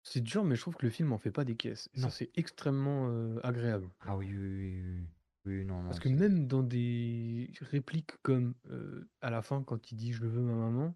C'est 0.03 0.21
dur, 0.21 0.45
mais 0.45 0.57
je 0.57 0.61
trouve 0.61 0.75
que 0.77 0.85
le 0.85 0.91
film 0.91 1.13
en 1.13 1.19
fait 1.19 1.31
pas 1.31 1.45
des 1.45 1.57
caisses. 1.57 1.89
Et 1.95 2.01
Non. 2.01 2.09
ça, 2.09 2.17
c'est 2.17 2.31
extrêmement 2.35 3.09
euh, 3.09 3.39
agréable. 3.45 3.89
Ah 4.01 4.17
oui, 4.17 4.27
oui, 4.37 4.37
oui, 4.37 4.83
oui. 4.83 5.07
Oui, 5.45 5.65
non, 5.65 5.83
non. 5.83 5.89
Parce 5.89 6.01
que 6.01 6.09
c'est- 6.09 6.15
même 6.15 6.47
dans 6.47 6.63
des 6.63 7.53
répliques 7.61 8.17
comme 8.23 8.55
euh, 8.71 9.09
à 9.21 9.31
la 9.31 9.43
fin, 9.43 9.63
quand 9.63 9.91
il 9.93 9.97
dit 9.97 10.13
je 10.13 10.25
veux 10.25 10.41
ma 10.43 10.55
maman, 10.55 10.95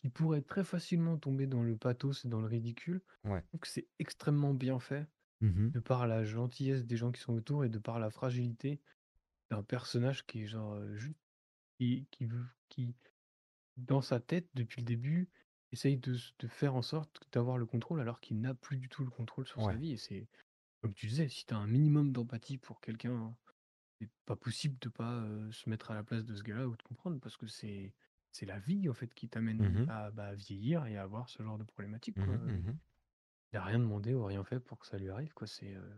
qui 0.00 0.08
pourrait 0.10 0.42
très 0.42 0.64
facilement 0.64 1.16
tomber 1.16 1.46
dans 1.46 1.62
le 1.62 1.76
pathos 1.76 2.24
et 2.24 2.28
dans 2.28 2.40
le 2.40 2.46
ridicule, 2.46 3.00
Ouais. 3.24 3.40
je 3.40 3.46
trouve 3.48 3.60
que 3.60 3.68
c'est 3.68 3.88
extrêmement 3.98 4.52
bien 4.54 4.78
fait, 4.78 5.06
Mhm. 5.42 5.74
de 5.74 5.80
par 5.80 6.06
la 6.06 6.24
gentillesse 6.24 6.86
des 6.86 6.96
gens 6.96 7.12
qui 7.12 7.20
sont 7.20 7.34
autour 7.34 7.64
et 7.64 7.68
de 7.70 7.78
par 7.78 7.98
la 8.00 8.10
fragilité 8.10 8.80
d'un 9.50 9.62
personnage 9.64 10.26
qui 10.26 10.42
est 10.44 10.48
genre 10.48 10.74
euh, 10.74 10.96
juste 10.96 11.18
qui, 11.78 12.08
qui 12.12 12.26
veut 12.26 12.46
qui 12.68 12.96
dans 13.76 14.02
sa 14.02 14.20
tête 14.20 14.48
depuis 14.54 14.80
le 14.82 14.86
début 14.86 15.30
essaye 15.72 15.98
de, 15.98 16.14
s- 16.14 16.32
de 16.38 16.48
faire 16.48 16.74
en 16.74 16.82
sorte 16.82 17.22
d'avoir 17.32 17.58
le 17.58 17.66
contrôle 17.66 18.00
alors 18.00 18.20
qu'il 18.20 18.40
n'a 18.40 18.54
plus 18.54 18.78
du 18.78 18.88
tout 18.88 19.04
le 19.04 19.10
contrôle 19.10 19.46
sur 19.46 19.60
Ouais. 19.60 19.74
sa 19.74 19.76
vie 19.76 19.92
et 19.92 19.96
c'est 19.96 20.28
comme 20.82 20.94
tu 20.94 21.06
disais 21.08 21.28
si 21.28 21.46
tu 21.46 21.54
as 21.54 21.58
un 21.58 21.66
minimum 21.68 22.12
d'empathie 22.12 22.58
pour 22.58 22.80
quelqu'un 22.80 23.36
c'est 24.00 24.10
pas 24.26 24.36
possible 24.36 24.78
de 24.80 24.88
pas 24.88 25.14
euh, 25.24 25.50
se 25.52 25.70
mettre 25.70 25.90
à 25.90 25.94
la 25.94 26.04
place 26.04 26.24
de 26.24 26.34
ce 26.34 26.42
gars-là 26.42 26.68
ou 26.68 26.76
de 26.76 26.82
comprendre 26.82 27.20
parce 27.20 27.36
que 27.36 27.46
c'est 27.46 27.94
c'est 28.32 28.46
la 28.46 28.58
vie 28.60 28.88
en 28.88 28.94
fait 28.94 29.14
qui 29.14 29.28
t'amène 29.28 29.66
Mhm. 29.66 29.86
à, 29.86 30.10
bah, 30.10 30.34
vieillir 30.34 30.86
et 30.86 30.96
à 30.96 31.02
avoir 31.02 31.28
ce 31.30 31.42
genre 31.42 31.58
de 31.58 31.64
problématique 31.64 32.18
quoi. 32.18 32.36
Mhm, 32.36 32.52
mhm. 32.52 32.80
Il 33.52 33.56
a 33.58 33.64
rien 33.64 33.78
demandé 33.78 34.14
ou 34.14 34.24
rien 34.24 34.44
fait 34.44 34.60
pour 34.60 34.78
que 34.78 34.86
ça 34.86 34.98
lui 34.98 35.10
arrive 35.10 35.32
quoi 35.34 35.46
c'est 35.46 35.74
euh, 35.74 35.94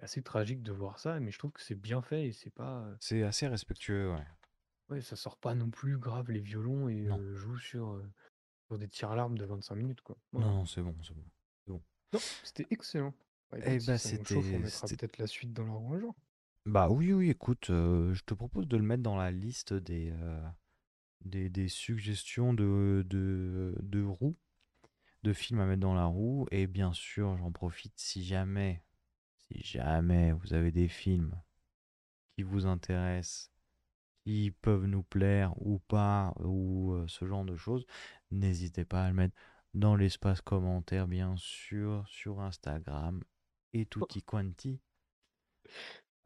assez 0.00 0.22
tragique 0.22 0.62
de 0.62 0.72
voir 0.72 0.98
ça 0.98 1.20
mais 1.20 1.30
je 1.30 1.38
trouve 1.38 1.52
que 1.52 1.60
c'est 1.62 1.74
bien 1.74 2.00
fait 2.02 2.28
et 2.28 2.32
c'est 2.32 2.50
pas 2.50 2.82
euh, 2.84 2.96
C'est 3.00 3.22
assez 3.22 3.46
respectueux, 3.48 4.12
ouais. 4.12 4.26
ouais 4.88 5.00
ça 5.00 5.16
sort 5.16 5.36
pas 5.38 5.54
non 5.54 5.70
plus 5.70 5.98
grave 5.98 6.30
les 6.30 6.40
violons 6.40 6.88
et 6.88 7.02
Non. 7.02 7.18
euh, 7.18 7.34
joue 7.34 7.58
sur 7.58 7.90
euh, 7.92 8.10
sur 8.68 8.78
des 8.78 8.88
tirs 8.88 9.14
larmes 9.14 9.36
de 9.38 9.44
25 9.44 9.74
minutes 9.76 10.00
quoi. 10.02 10.16
Non, 10.32 10.40
Voilà. 10.40 10.54
non, 10.56 10.66
c'est 10.66 10.82
bon, 10.82 10.94
c'est 11.02 11.14
bon. 11.14 11.24
Non, 12.12 12.18
c'était 12.42 12.66
excellent. 12.70 13.14
Bah, 13.50 13.58
Eh 13.60 13.74
écoute, 13.74 13.80
si 13.80 13.86
bah, 13.86 13.98
ça 13.98 14.08
nous 14.10 14.24
chauffe, 14.24 14.36
on 14.38 14.42
c'était- 14.42 14.58
mettra 14.58 14.86
c'était- 14.88 14.96
peut-être 15.06 15.18
la 15.18 15.26
suite 15.26 15.52
dans 15.52 15.64
leur 15.64 15.76
un 15.92 15.98
jour. 16.00 16.14
Bah 16.64 16.88
oui, 16.90 17.12
oui, 17.12 17.28
écoute, 17.30 17.68
euh, 17.70 18.14
je 18.14 18.22
te 18.24 18.32
propose 18.34 18.66
de 18.66 18.76
le 18.78 18.82
mettre 18.82 19.02
dans 19.02 19.16
la 19.16 19.30
liste 19.30 19.74
des, 19.74 20.10
euh, 20.12 20.42
des, 21.24 21.50
des 21.50 21.68
suggestions 21.68 22.54
de, 22.54 23.04
de, 23.06 23.74
de 23.82 24.02
roues, 24.02 24.36
de 25.22 25.32
films 25.32 25.60
à 25.60 25.66
mettre 25.66 25.80
dans 25.80 25.94
la 25.94 26.06
roue. 26.06 26.46
Et 26.50 26.66
bien 26.66 26.92
sûr, 26.92 27.36
j'en 27.36 27.52
profite 27.52 27.94
si 27.96 28.24
jamais, 28.24 28.82
si 29.36 29.62
jamais 29.62 30.32
vous 30.32 30.54
avez 30.54 30.72
des 30.72 30.88
films 30.88 31.40
qui 32.34 32.42
vous 32.42 32.66
intéressent, 32.66 33.50
qui 34.24 34.50
peuvent 34.50 34.86
nous 34.86 35.02
plaire 35.02 35.54
ou 35.56 35.78
pas, 35.78 36.34
ou 36.40 36.92
euh, 36.92 37.06
ce 37.08 37.26
genre 37.26 37.44
de 37.44 37.56
choses, 37.56 37.86
n'hésitez 38.30 38.84
pas 38.84 39.04
à 39.04 39.08
le 39.08 39.14
mettre 39.14 39.34
dans 39.74 39.96
l'espace 39.96 40.40
commentaire, 40.40 41.06
bien 41.08 41.34
sûr, 41.36 42.06
sur 42.08 42.40
Instagram 42.40 43.22
et 43.72 43.86
tutti 43.86 44.22
quanti. 44.22 44.80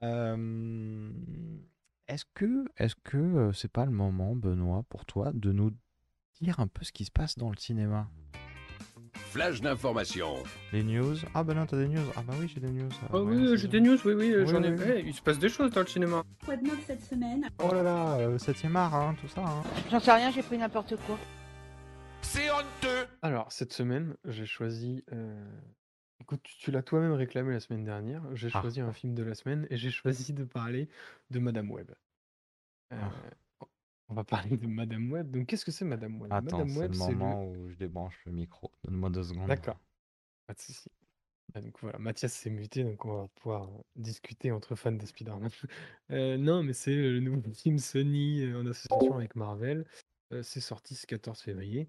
Euh, 0.03 1.13
est-ce 2.09 2.25
que 2.35 2.65
est-ce 2.77 2.97
que 2.97 3.17
euh, 3.17 3.53
c'est 3.53 3.71
pas 3.71 3.85
le 3.85 3.93
moment, 3.93 4.35
Benoît, 4.35 4.85
pour 4.89 5.07
toi, 5.07 5.33
de 5.33 5.53
nous 5.53 5.73
dire 6.41 6.61
un 6.61 6.67
peu 6.67 6.85
ce 6.85 6.93
qui 6.93 7.05
se 7.05 7.11
passe 7.11 7.39
dans 7.39 7.51
le 7.51 7.57
cinéma? 7.57 8.11
Flash 9.31 9.61
d'information. 9.63 10.43
Les 10.73 10.83
news? 10.83 11.17
Ah 11.35 11.43
bah 11.43 11.55
non, 11.55 11.65
t'as 11.65 11.79
des 11.79 11.89
news. 11.89 12.05
Ah 12.17 12.23
bah 12.23 12.35
oui, 12.39 12.51
j'ai 12.53 12.61
des 12.61 12.69
news. 12.71 12.89
Ah 13.11 13.19
oui, 13.19 13.57
j'ai 13.57 13.69
des 13.69 13.81
news, 13.81 13.97
oui, 14.05 14.13
oui, 14.15 14.35
Oui, 14.37 14.47
j'en 14.47 14.63
ai. 14.63 14.71
oui, 14.73 15.03
il 15.07 15.15
se 15.15 15.23
passe 15.23 15.39
des 15.39 15.49
choses 15.49 15.71
dans 15.71 15.81
le 15.81 15.87
cinéma. 15.87 16.23
Quoi 16.45 16.57
de 16.57 16.65
neuf 16.67 16.79
cette 16.87 17.03
semaine? 17.03 17.49
Oh 17.59 17.73
là 17.73 17.83
là, 17.83 18.17
euh, 18.19 18.37
7 18.39 18.57
art, 18.75 18.95
hein, 18.95 19.17
tout 19.21 19.29
ça. 19.29 19.41
hein. 19.43 19.63
J'en 19.91 20.01
sais 20.01 20.13
rien, 20.13 20.31
j'ai 20.31 20.43
pris 20.43 20.59
n'importe 20.59 20.97
quoi. 21.07 21.19
C'est 22.21 22.51
honteux. 22.51 23.07
Alors, 23.23 23.51
cette 23.51 23.73
semaine, 23.73 24.15
j'ai 24.27 24.47
choisi. 24.47 25.03
euh, 25.13 25.45
Écoute, 26.21 26.41
tu, 26.45 26.57
tu 26.59 26.71
l'as 26.71 26.83
toi-même 26.83 27.13
réclamé 27.13 27.53
la 27.53 27.59
semaine 27.61 27.85
dernière. 27.85 28.23
J'ai 28.35 28.49
Ah. 28.55 28.61
choisi 28.61 28.81
un 28.81 28.93
film 28.93 29.15
de 29.15 29.23
la 29.25 29.35
semaine 29.35 29.67
et 29.71 29.77
j'ai 29.77 29.91
choisi 29.91 30.33
de 30.33 30.45
parler 30.45 30.89
de 31.31 31.39
Madame 31.41 31.71
Web. 31.71 31.91
Euh, 32.93 32.97
Ah. 33.01 33.11
On 34.13 34.15
va 34.15 34.25
parler 34.25 34.57
de 34.59 34.67
Madame 34.67 35.11
Web. 35.11 35.31
Donc, 35.31 35.47
qu'est-ce 35.47 35.65
que 35.65 35.71
c'est 35.71 35.87
Madame 35.87 36.21
Web? 36.21 36.33
Attends, 36.33 36.59
Madame 36.59 36.69
c'est 36.69 36.79
Web, 36.79 36.93
le 36.93 36.99
c'est 36.99 37.11
le... 37.11 37.17
moment 37.17 37.47
où 37.47 37.69
je 37.71 37.77
débranche 37.77 38.21
le 38.27 38.33
micro. 38.33 38.71
Donne-moi 38.85 39.09
deux 39.09 39.23
secondes. 39.23 39.49
D'accord, 39.49 39.81
pas 40.47 40.55
de 40.55 40.61
souci. 40.61 40.91
Ah, 41.55 41.61
donc 41.61 41.79
voilà, 41.81 41.99
Mathias 41.99 42.33
s'est 42.33 42.51
muté, 42.51 42.85
donc 42.85 43.05
on 43.05 43.23
va 43.23 43.29
pouvoir 43.29 43.69
discuter 43.97 44.53
entre 44.53 44.75
fans 44.75 44.93
de 44.93 45.05
Spider-Man. 45.05 45.51
Euh, 46.11 46.37
non, 46.37 46.63
mais 46.63 46.75
c'est 46.75 46.95
le 46.95 47.21
nouveau 47.21 47.41
film 47.55 47.79
Sony 47.79 48.43
euh, 48.43 48.61
en 48.61 48.67
association 48.67 49.17
avec 49.17 49.35
Marvel. 49.35 49.87
Euh, 50.33 50.43
c'est 50.43 50.61
sorti 50.61 50.95
ce 50.95 51.07
14 51.07 51.41
février. 51.41 51.89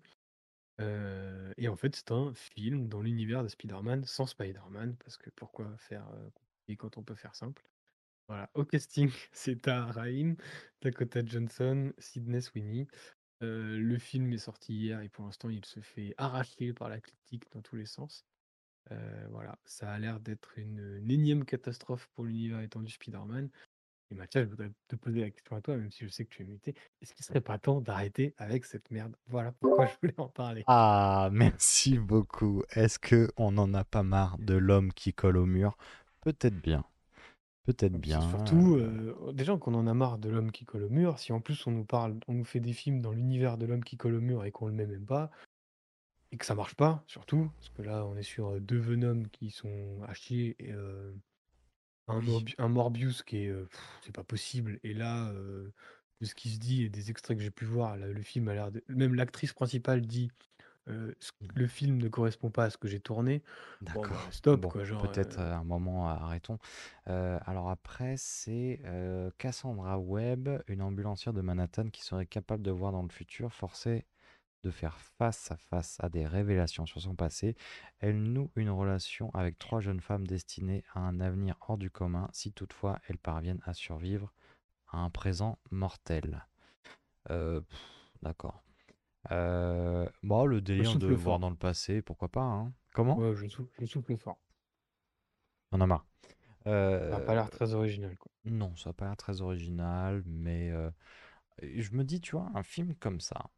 Euh, 0.80 1.52
et 1.58 1.68
en 1.68 1.76
fait, 1.76 1.94
c'est 1.96 2.12
un 2.12 2.34
film 2.34 2.88
dans 2.88 3.02
l'univers 3.02 3.44
de 3.44 3.50
Spider-Man 3.50 4.06
sans 4.06 4.28
Spider-Man, 4.28 4.96
parce 4.96 5.18
que 5.18 5.30
pourquoi 5.32 5.70
faire 5.78 6.08
compliqué 6.34 6.78
quand 6.78 6.98
on 6.98 7.04
peut 7.04 7.16
faire 7.16 7.36
simple? 7.36 7.64
Voilà, 8.28 8.50
au 8.54 8.64
casting, 8.64 9.10
c'est 9.32 9.62
Tahar 9.62 9.94
Rahim, 9.96 10.36
Dakota 10.82 11.26
Johnson, 11.26 11.92
Sydney 11.98 12.42
Sweeney. 12.42 12.88
Euh, 13.42 13.78
le 13.78 13.98
film 13.98 14.32
est 14.32 14.38
sorti 14.38 14.74
hier 14.74 15.02
et 15.02 15.10
pour 15.10 15.26
l'instant, 15.26 15.50
il 15.50 15.66
se 15.66 15.82
fait 15.82 16.14
arracher 16.18 16.74
par 16.74 16.90
la 16.90 17.02
critique 17.02 17.46
dans 17.52 17.62
tous 17.62 17.76
les 17.76 17.86
sens. 17.86 18.26
Euh, 18.92 19.28
voilà, 19.32 19.58
ça 19.66 19.92
a 19.92 20.00
l'air 20.00 20.20
d'être 20.20 20.58
une, 20.58 21.02
énième 21.10 21.46
catastrophe 21.46 22.10
pour 22.16 22.26
l'univers 22.26 22.62
étendu 22.62 22.92
Spider-Man. 22.92 23.50
Et 24.12 24.16
Mathias, 24.16 24.46
je 24.46 24.50
voudrais 24.50 24.72
te 24.88 24.96
poser 24.96 25.22
la 25.22 25.32
question 25.32 25.56
à 25.56 25.62
toi, 25.62 25.76
même 25.76 25.92
si 25.92 26.06
je 26.06 26.10
sais 26.10 26.26
que 26.26 26.30
tu 26.30 26.44
es 26.44 26.46
muté. 26.46 26.76
Est-ce 27.02 27.14
qu'il 27.14 27.26
serait 27.26 27.42
pas 27.42 27.58
temps 27.58 27.82
d'arrêter 27.82 28.34
avec 28.38 28.66
cette 28.66 28.92
merde? 28.92 29.16
Voilà 29.28 29.52
pourquoi 29.54 29.88
je 29.88 29.94
voulais 30.02 30.20
en 30.20 30.30
parler. 30.30 30.64
Ah, 30.68 31.30
merci 31.32 31.98
beaucoup. 31.98 32.64
Est-ce 32.72 33.00
que 33.00 33.30
on 33.38 33.52
n'en 33.54 33.74
a 33.74 33.84
pas 33.84 34.04
marre 34.04 34.38
de 34.40 34.56
l'homme 34.56 34.94
qui 34.94 35.14
colle 35.14 35.38
au 35.38 35.46
mur? 35.46 35.78
Peut-être 36.22 36.62
bien. 36.62 36.86
Peut-être 37.66 37.98
Puis 37.98 38.12
bien. 38.12 38.22
surtout, 38.22 38.76
euh, 38.76 39.16
euh, 39.28 39.32
déjà 39.32 39.58
qu'on 39.58 39.74
en 39.74 39.88
a 39.88 39.94
marre 39.94 40.18
de 40.18 40.30
l'homme 40.30 40.52
qui 40.52 40.66
colle 40.66 40.84
au 40.84 40.90
mur, 40.90 41.20
si 41.20 41.32
en 41.32 41.40
plus 41.40 41.66
on 41.66 41.72
nous 41.72 41.86
parle, 41.86 42.20
on 42.28 42.34
nous 42.34 42.44
fait 42.44 42.60
des 42.60 42.74
films 42.74 43.02
dans 43.02 43.12
l'univers 43.12 43.58
de 43.58 43.66
l'homme 43.66 43.84
qui 43.84 43.98
colle 43.98 44.16
au 44.16 44.22
mur 44.22 44.44
et 44.44 44.52
qu'on 44.52 44.68
le 44.68 44.74
met 44.74 44.86
même 44.86 45.06
pas, 45.06 45.32
et 46.32 46.38
que 46.38 46.46
ça 46.46 46.56
marche 46.56 46.76
pas, 46.76 47.04
surtout, 47.08 47.50
parce 47.56 47.70
que 47.70 47.82
là 47.84 48.06
on 48.06 48.18
est 48.18 48.24
sur 48.24 48.50
euh, 48.50 48.60
deux 48.60 48.80
Venom 48.80 49.24
qui 49.32 49.50
sont 49.52 50.02
à 50.06 50.14
chier 50.14 50.56
et 50.60 50.74
un, 50.74 52.20
Oui. 52.20 52.26
Morbi- 52.28 52.56
un 52.58 52.68
Morbius 52.68 53.24
qui 53.24 53.38
est, 53.46 53.54
c'est 54.02 54.14
pas 54.14 54.26
possible. 54.26 54.80
Et 54.84 54.94
là, 54.94 55.32
de 55.32 55.72
ce 56.26 56.36
qui 56.36 56.50
se 56.50 56.60
dit 56.60 56.84
et 56.84 56.90
des 56.90 57.12
extraits 57.12 57.38
que 57.38 57.44
j'ai 57.44 57.52
pu 57.52 57.66
voir, 57.66 57.98
là, 57.98 58.08
le 58.08 58.22
film 58.22 58.50
a 58.50 58.54
l'air 58.54 58.72
de... 58.72 58.84
Même 58.90 59.14
l'actrice 59.16 59.54
principale 59.54 60.02
dit 60.02 60.30
ce- 60.88 61.32
le 61.56 61.68
film 61.68 61.98
ne 61.98 62.08
correspond 62.10 62.50
pas 62.50 62.66
à 62.66 62.70
ce 62.70 62.78
que 62.78 62.88
j'ai 62.88 63.00
tourné. 63.00 63.42
Bon, 63.82 64.02
bah, 64.02 64.08
D'accord. 64.08 64.28
stop, 64.32 64.62
Bon, 64.62 64.70
quoi, 64.70 64.84
genre. 64.84 65.02
peut-être 65.02 65.40
un 65.40 65.64
moment, 65.64 66.10
arrêtons. 66.10 66.60
Alors 67.06 67.70
après, 67.70 68.16
c'est 68.18 68.82
Cassandra 69.38 70.00
Webb, 70.00 70.64
une 70.68 70.82
ambulancière 70.82 71.34
de 71.34 71.42
Manhattan 71.42 71.90
qui 71.90 72.04
serait 72.04 72.26
capable 72.26 72.64
de 72.64 72.72
voir 72.72 72.92
dans 72.92 73.04
le 73.04 73.10
futur, 73.10 73.54
forcée 73.54 74.06
de 74.64 74.72
faire 74.72 74.98
face 74.98 75.52
à 75.52 75.58
face 75.58 75.98
à 76.00 76.08
des 76.08 76.26
révélations 76.26 76.86
sur 76.86 77.02
son 77.02 77.16
passé. 77.16 77.56
Elle 78.00 78.24
noue 78.24 78.50
une 78.56 78.70
relation 78.70 79.30
avec 79.34 79.60
trois 79.60 79.82
jeunes 79.82 80.00
femmes 80.00 80.26
destinées 80.26 80.86
à 80.94 81.02
un 81.02 81.20
avenir 81.20 81.58
hors 81.68 81.78
du 81.78 81.92
commun, 81.92 82.30
si 82.32 82.54
toutefois 82.54 83.00
elles 83.08 83.18
parviennent 83.18 83.62
à 83.66 83.74
survivre 83.74 84.32
à 84.90 85.00
un 85.00 85.10
présent 85.10 85.60
mortel. 85.72 86.46
D'accord. 88.22 88.64
Euh, 89.32 90.08
bon, 90.22 90.46
le 90.46 90.62
délire 90.62 90.96
de 90.96 91.00
souffle 91.08 91.14
voir 91.14 91.34
fort. 91.36 91.40
dans 91.40 91.50
le 91.50 91.56
passé, 91.56 92.02
pourquoi 92.02 92.30
pas, 92.30 92.42
hein. 92.44 92.74
Comment? 92.94 93.18
Ouais, 93.18 93.36
je 93.36 93.48
souffle, 93.48 93.72
je 93.80 93.86
souffle 93.86 94.18
fort. 94.18 94.40
On 95.72 95.78
en 95.78 95.82
a 95.82 95.88
marre. 95.88 96.06
Ça 96.66 96.70
a 97.18 97.20
pas 97.20 97.32
Euh, 97.32 97.36
l'air 97.36 97.50
très 97.50 97.74
original, 97.74 98.18
quoi. 98.18 98.32
non, 98.46 98.76
ça 98.76 98.90
n'a 98.90 98.94
pas 98.94 99.06
l'air 99.06 99.18
très 99.18 99.42
original, 99.42 100.24
mais 100.26 100.72
euh, 100.72 100.90
je 101.62 101.92
me 101.94 102.04
dis, 102.04 102.22
tu 102.22 102.32
vois, 102.36 102.50
un 102.56 102.64
film 102.64 102.96
comme 102.96 103.20
ça, 103.20 103.50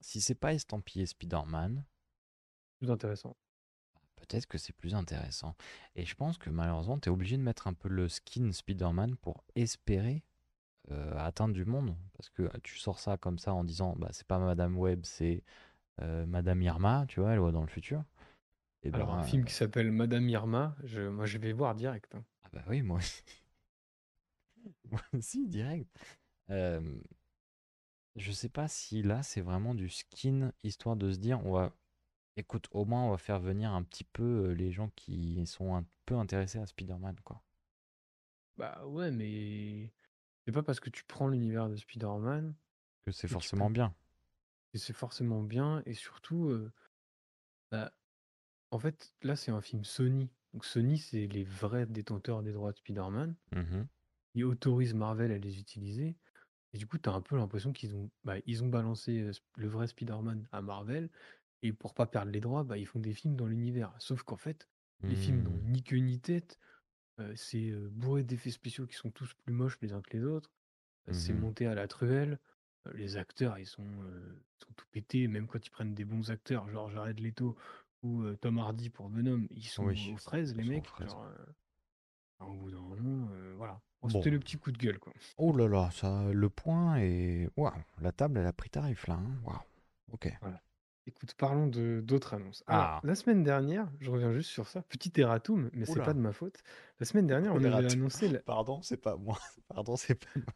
si 0.00 0.20
c'est 0.20 0.34
pas 0.34 0.52
estampillé 0.54 1.06
Spider-Man, 1.06 1.84
Plus 2.78 2.90
intéressant. 2.90 3.36
peut-être 4.16 4.46
que 4.46 4.58
c'est 4.58 4.72
plus 4.74 4.94
intéressant. 4.94 5.54
Et 5.94 6.04
je 6.04 6.14
pense 6.14 6.36
que 6.38 6.50
malheureusement, 6.50 6.98
tu 6.98 7.08
es 7.08 7.12
obligé 7.12 7.36
de 7.36 7.42
mettre 7.42 7.66
un 7.68 7.74
peu 7.74 7.88
le 7.88 8.08
skin 8.08 8.52
Spider-Man 8.52 9.16
pour 9.16 9.44
espérer 9.54 10.24
euh, 10.90 11.14
atteindre 11.18 11.54
du 11.54 11.64
monde. 11.64 11.96
Parce 12.16 12.30
que 12.30 12.50
tu 12.60 12.78
sors 12.78 12.98
ça 12.98 13.16
comme 13.16 13.38
ça 13.38 13.54
en 13.54 13.64
disant, 13.64 13.94
bah, 13.98 14.08
c'est 14.12 14.26
pas 14.26 14.38
Madame 14.38 14.76
Web, 14.78 15.00
c'est 15.04 15.42
euh, 16.02 16.26
Madame 16.26 16.62
Irma, 16.62 17.06
tu 17.08 17.20
vois, 17.20 17.32
elle 17.32 17.38
voit 17.40 17.52
dans 17.52 17.62
le 17.62 17.68
futur. 17.68 18.04
Et 18.82 18.92
Alors, 18.92 19.08
ben, 19.08 19.18
un 19.18 19.22
film 19.22 19.44
qui 19.44 19.54
s'appelle 19.54 19.90
Madame 19.92 20.28
Irma, 20.28 20.76
je, 20.84 21.02
moi 21.02 21.26
je 21.26 21.38
vais 21.38 21.52
voir 21.52 21.74
direct. 21.74 22.14
hein. 22.14 22.24
Ah 22.44 22.48
bah 22.52 22.64
oui, 22.68 22.82
moi 22.82 22.98
aussi. 22.98 23.22
Moi 24.90 25.00
aussi, 25.12 25.46
direct. 25.46 25.88
Euh, 26.50 26.80
je 28.16 28.32
sais 28.32 28.48
pas 28.48 28.66
si 28.68 29.02
là, 29.02 29.22
c'est 29.22 29.40
vraiment 29.40 29.74
du 29.74 29.88
skin, 29.88 30.52
histoire 30.64 30.96
de 30.96 31.12
se 31.12 31.18
dire, 31.18 31.44
on 31.46 31.52
va... 31.52 31.72
Écoute, 32.36 32.68
au 32.72 32.84
moins, 32.84 33.04
on 33.04 33.10
va 33.10 33.18
faire 33.18 33.40
venir 33.40 33.72
un 33.72 33.82
petit 33.84 34.04
peu 34.04 34.22
euh, 34.50 34.52
les 34.54 34.72
gens 34.72 34.90
qui 34.96 35.46
sont 35.46 35.74
un 35.76 35.84
peu 36.06 36.16
intéressés 36.16 36.58
à 36.58 36.66
Spider-Man, 36.66 37.16
quoi. 37.24 37.42
Bah 38.56 38.84
ouais, 38.86 39.10
mais 39.10 39.92
c'est 40.44 40.52
pas 40.52 40.62
parce 40.62 40.80
que 40.80 40.90
tu 40.90 41.04
prends 41.04 41.28
l'univers 41.28 41.68
de 41.68 41.76
Spider-Man 41.76 42.54
Que 43.04 43.12
c'est 43.12 43.22
que 43.22 43.28
tu 43.28 43.32
forcément 43.34 43.66
peux- 43.68 43.72
bien. 43.74 43.94
c'est 44.74 44.92
forcément 44.92 45.42
bien. 45.42 45.82
Et 45.86 45.94
surtout, 45.94 46.48
euh, 46.48 46.72
bah, 47.70 47.92
en 48.70 48.78
fait, 48.78 49.14
là 49.22 49.36
c'est 49.36 49.50
un 49.50 49.60
film 49.60 49.84
Sony. 49.84 50.30
Donc 50.52 50.64
Sony, 50.64 50.98
c'est 50.98 51.26
les 51.26 51.44
vrais 51.44 51.86
détenteurs 51.86 52.42
des 52.42 52.52
droits 52.52 52.72
de 52.72 52.76
Spider-Man. 52.76 53.34
Mhm. 53.52 53.86
Ils 54.34 54.44
autorisent 54.44 54.94
Marvel 54.94 55.30
à 55.32 55.38
les 55.38 55.58
utiliser. 55.58 56.16
Et 56.72 56.78
du 56.78 56.86
coup, 56.86 56.98
tu 56.98 57.08
as 57.08 57.12
un 57.12 57.20
peu 57.20 57.36
l'impression 57.36 57.72
qu'ils 57.72 57.94
ont, 57.94 58.10
bah, 58.24 58.36
ils 58.46 58.64
ont 58.64 58.68
balancé 58.68 59.20
euh, 59.20 59.32
le 59.56 59.68
vrai 59.68 59.86
Spider-Man 59.86 60.48
à 60.52 60.60
Marvel. 60.60 61.08
Et 61.62 61.72
pour 61.72 61.94
pas 61.94 62.06
perdre 62.06 62.30
les 62.32 62.40
droits, 62.40 62.64
bah, 62.64 62.76
ils 62.78 62.86
font 62.86 62.98
des 63.00 63.14
films 63.14 63.36
dans 63.36 63.46
l'univers. 63.46 63.94
Sauf 63.98 64.22
qu'en 64.24 64.36
fait, 64.36 64.68
les 65.02 65.16
films 65.16 65.42
n'ont 65.42 65.50
Hmm. 65.50 65.70
ni 65.72 65.82
queue 65.82 65.96
ni 65.98 66.18
tête. 66.20 66.58
Euh, 67.20 67.32
c'est 67.36 67.70
euh, 67.70 67.88
bourré 67.92 68.24
d'effets 68.24 68.50
spéciaux 68.50 68.86
qui 68.86 68.96
sont 68.96 69.10
tous 69.10 69.32
plus 69.44 69.52
moches 69.52 69.78
les 69.80 69.92
uns 69.92 70.02
que 70.02 70.16
les 70.16 70.24
autres. 70.24 70.50
Euh, 71.08 71.12
C'est 71.12 71.32
Mhm. 71.32 71.40
monté 71.40 71.66
à 71.66 71.74
la 71.74 71.86
truelle. 71.86 72.38
Euh, 72.86 72.92
les 72.94 73.16
acteurs, 73.16 73.58
ils 73.58 73.66
sont, 73.66 73.86
euh, 74.02 74.42
ils 74.60 74.64
sont 74.66 74.72
tout 74.74 74.86
pétés. 74.90 75.28
Même 75.28 75.46
quand 75.46 75.64
ils 75.64 75.70
prennent 75.70 75.94
des 75.94 76.04
bons 76.04 76.30
acteurs, 76.30 76.68
genre 76.68 76.90
Jared 76.90 77.20
Leto 77.20 77.56
ou 78.02 78.22
euh, 78.22 78.36
Tom 78.36 78.58
Hardy 78.58 78.90
pour 78.90 79.08
Venom, 79.08 79.46
ils 79.50 79.62
sont 79.64 79.84
Oui, 79.86 80.10
aux 80.12 80.16
fraises, 80.16 80.54
les 80.56 80.64
sont 80.64 80.68
mecs. 80.70 80.86
fraises. 80.86 81.08
Genre, 81.08 81.22
euh, 81.24 81.44
enfin, 82.40 82.50
au 82.52 82.56
bout 82.56 82.70
d'un 82.70 82.80
moment, 82.80 83.28
euh, 83.32 83.54
voilà. 83.56 83.80
Bon, 84.02 84.08
Bon. 84.08 84.18
C'était 84.18 84.30
le 84.30 84.38
petit 84.40 84.58
coup 84.58 84.70
de 84.72 84.76
gueule, 84.76 84.98
quoi. 84.98 85.14
Oh 85.38 85.56
là 85.56 85.66
là, 85.68 85.90
ça, 85.92 86.30
le 86.32 86.50
point 86.50 86.96
est... 86.96 87.48
Waouh, 87.56 87.72
la 88.02 88.12
table, 88.12 88.38
elle 88.38 88.46
a 88.46 88.52
pris 88.52 88.68
tarif, 88.68 89.06
là. 89.06 89.14
hein. 89.14 89.40
Waouh, 89.44 89.60
ok. 90.12 90.30
Écoute, 91.06 91.34
parlons 91.34 91.66
de 91.66 92.00
d'autres 92.02 92.32
annonces. 92.34 92.64
Alors, 92.66 92.82
Ah. 92.84 93.00
la 93.04 93.14
semaine 93.14 93.42
dernière, 93.42 93.90
je 94.00 94.10
reviens 94.10 94.32
juste 94.32 94.50
sur 94.50 94.66
ça, 94.68 94.82
petit 94.82 95.12
erratum, 95.20 95.68
mais 95.74 95.84
c'est 95.84 96.02
pas 96.02 96.14
de 96.14 96.18
ma 96.20 96.32
faute. 96.32 96.62
La 96.98 97.04
semaine 97.06 97.26
dernière, 97.26 97.54
on 97.54 97.62
avait 97.62 97.92
annoncé. 97.92 98.28
la- 98.28 98.38
Pardon, 98.44 98.80
c'est 98.82 98.96
pas 98.96 99.16
moi. 99.16 99.38
Pardon, 99.68 99.96
c'est 99.96 100.14
pas 100.14 100.30
moi. 100.36 100.46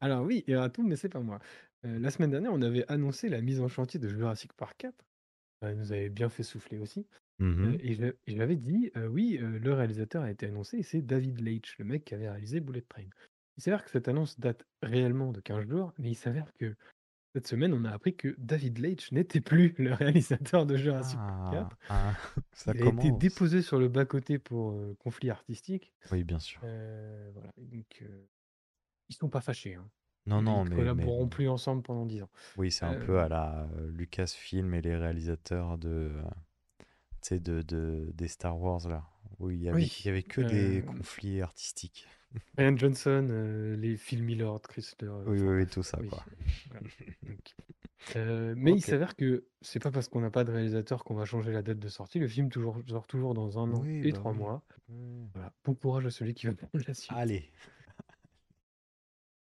Alors 0.00 0.22
oui, 0.24 0.44
erratum, 0.46 0.86
mais 0.88 0.96
c'est 0.96 1.08
pas 1.08 1.20
moi. 1.20 1.38
Euh, 1.86 1.98
la 1.98 2.10
semaine 2.10 2.30
dernière, 2.30 2.52
on 2.52 2.60
avait 2.60 2.84
annoncé 2.90 3.28
la 3.30 3.40
mise 3.40 3.60
en 3.60 3.68
chantier 3.68 3.98
de 3.98 4.08
Jurassic 4.08 4.52
Park 4.52 4.76
4. 4.78 4.94
Ça 5.62 5.72
nous 5.74 5.92
avait 5.92 6.10
bien 6.10 6.28
fait 6.28 6.42
souffler 6.42 6.78
aussi. 6.78 7.06
Mhm. 7.38 7.64
Euh, 7.74 7.76
et 7.80 7.94
je, 7.94 8.04
et 8.04 8.32
je 8.32 8.36
l'avais 8.36 8.56
dit, 8.56 8.90
euh, 8.96 9.06
oui, 9.06 9.38
euh, 9.40 9.58
le 9.58 9.72
réalisateur 9.72 10.22
a 10.22 10.30
été 10.30 10.46
annoncé, 10.46 10.78
et 10.78 10.82
c'est 10.82 11.00
David 11.00 11.40
Leitch, 11.40 11.78
le 11.78 11.86
mec 11.86 12.04
qui 12.04 12.14
avait 12.14 12.28
réalisé 12.28 12.60
Bullet 12.60 12.82
Train. 12.82 13.04
Il 13.56 13.62
s'avère 13.62 13.82
que 13.84 13.90
cette 13.90 14.08
annonce 14.08 14.38
date 14.38 14.66
réellement 14.82 15.32
de 15.32 15.40
15 15.40 15.66
jours, 15.66 15.92
mais 15.98 16.10
il 16.10 16.14
s'avère 16.16 16.52
que 16.54 16.74
cette 17.34 17.48
semaine, 17.48 17.72
on 17.74 17.84
a 17.84 17.90
appris 17.90 18.14
que 18.16 18.34
David 18.38 18.78
Leitch 18.78 19.10
n'était 19.12 19.40
plus 19.40 19.74
le 19.78 19.92
réalisateur 19.92 20.66
de 20.66 20.76
Jurassic 20.76 21.18
Park 21.18 21.52
4. 21.52 21.76
Ah, 21.88 22.12
ah, 22.12 22.14
ça 22.52 22.72
il 22.74 22.82
a 22.82 22.84
été 22.86 22.90
commence. 23.08 23.18
déposé 23.18 23.60
sur 23.60 23.78
le 23.78 23.88
bas-côté 23.88 24.38
pour 24.38 24.70
euh, 24.72 24.96
conflit 25.00 25.30
artistique. 25.30 25.92
Oui, 26.12 26.22
bien 26.22 26.38
sûr. 26.38 26.60
Euh, 26.64 27.30
voilà. 27.34 27.50
Donc, 27.58 27.98
euh, 28.02 28.26
ils 29.08 29.16
sont 29.16 29.28
pas 29.28 29.40
fâchés. 29.40 29.74
hein. 29.74 29.88
Non, 30.26 30.40
Ils 30.40 30.44
non, 30.44 30.64
ne 30.64 30.70
mais, 30.70 30.76
collaboreront 30.76 31.28
plus 31.28 31.48
ensemble 31.48 31.82
pendant 31.82 32.06
10 32.06 32.22
ans. 32.22 32.30
oui, 32.56 32.70
c'est 32.70 32.84
un 32.86 32.94
Euh, 32.94 33.04
peu 33.04 33.18
à 33.18 33.28
la 33.28 33.68
euh, 33.76 33.90
Lucasfilm 33.90 34.72
et 34.72 34.80
les 34.80 34.96
réalisateurs 34.96 35.76
de, 35.76 35.88
euh, 35.88 36.22
tu 37.20 37.28
sais, 37.28 37.40
de, 37.40 37.62
de- 37.62 38.10
des 38.14 38.28
Star 38.28 38.58
Wars, 38.58 38.88
là, 38.88 39.04
où 39.40 39.50
il 39.50 39.60
y 39.60 39.68
avait, 39.68 39.82
Oui, 39.82 39.96
il 40.00 40.06
y 40.06 40.08
avait 40.08 40.22
que 40.22 40.40
des 40.40 40.78
euh, 40.78 40.82
conflits 40.82 41.42
artistiques. 41.42 42.06
Ryan 42.58 42.76
Johnson, 42.76 43.28
euh, 43.30 43.76
les 43.76 43.96
Phil 43.96 44.22
Millard, 44.22 44.60
Chrysler. 44.62 45.08
Oui, 45.08 45.38
enfin, 45.38 45.46
oui, 45.46 45.56
oui, 45.62 45.66
tout 45.66 45.82
ça, 45.84 45.98
oui, 46.00 46.08
quoi. 46.08 46.24
voilà. 46.70 46.86
Mais 48.14 48.72
il 48.76 48.78
Ok. 48.78 48.80
s'avère 48.80 49.16
que 49.16 49.46
c'est 49.62 49.80
pas 49.80 49.90
parce 49.90 50.08
qu'on 50.08 50.20
n'a 50.20 50.30
pas 50.30 50.44
de 50.44 50.50
réalisateur 50.52 51.04
qu'on 51.04 51.14
va 51.14 51.24
changer 51.24 51.52
la 51.52 51.62
date 51.62 51.78
de 51.78 51.88
sortie. 51.88 52.18
Le 52.18 52.28
film 52.28 52.48
toujours, 52.50 52.80
sort 52.88 53.06
toujours 53.06 53.34
dans 53.34 53.58
un 53.58 53.72
an 53.72 53.80
Oui, 53.80 54.00
et 54.02 54.12
bah 54.12 54.18
trois 54.18 54.32
oui. 54.32 54.38
mois. 54.38 54.62
Voilà. 55.34 55.52
Bon 55.64 55.74
courage 55.74 56.06
à 56.06 56.10
celui 56.10 56.34
qui 56.34 56.46
va 56.46 56.54
prendre 56.54 56.84
la 56.86 56.94
suite. 56.94 57.12
Allez, 57.16 57.50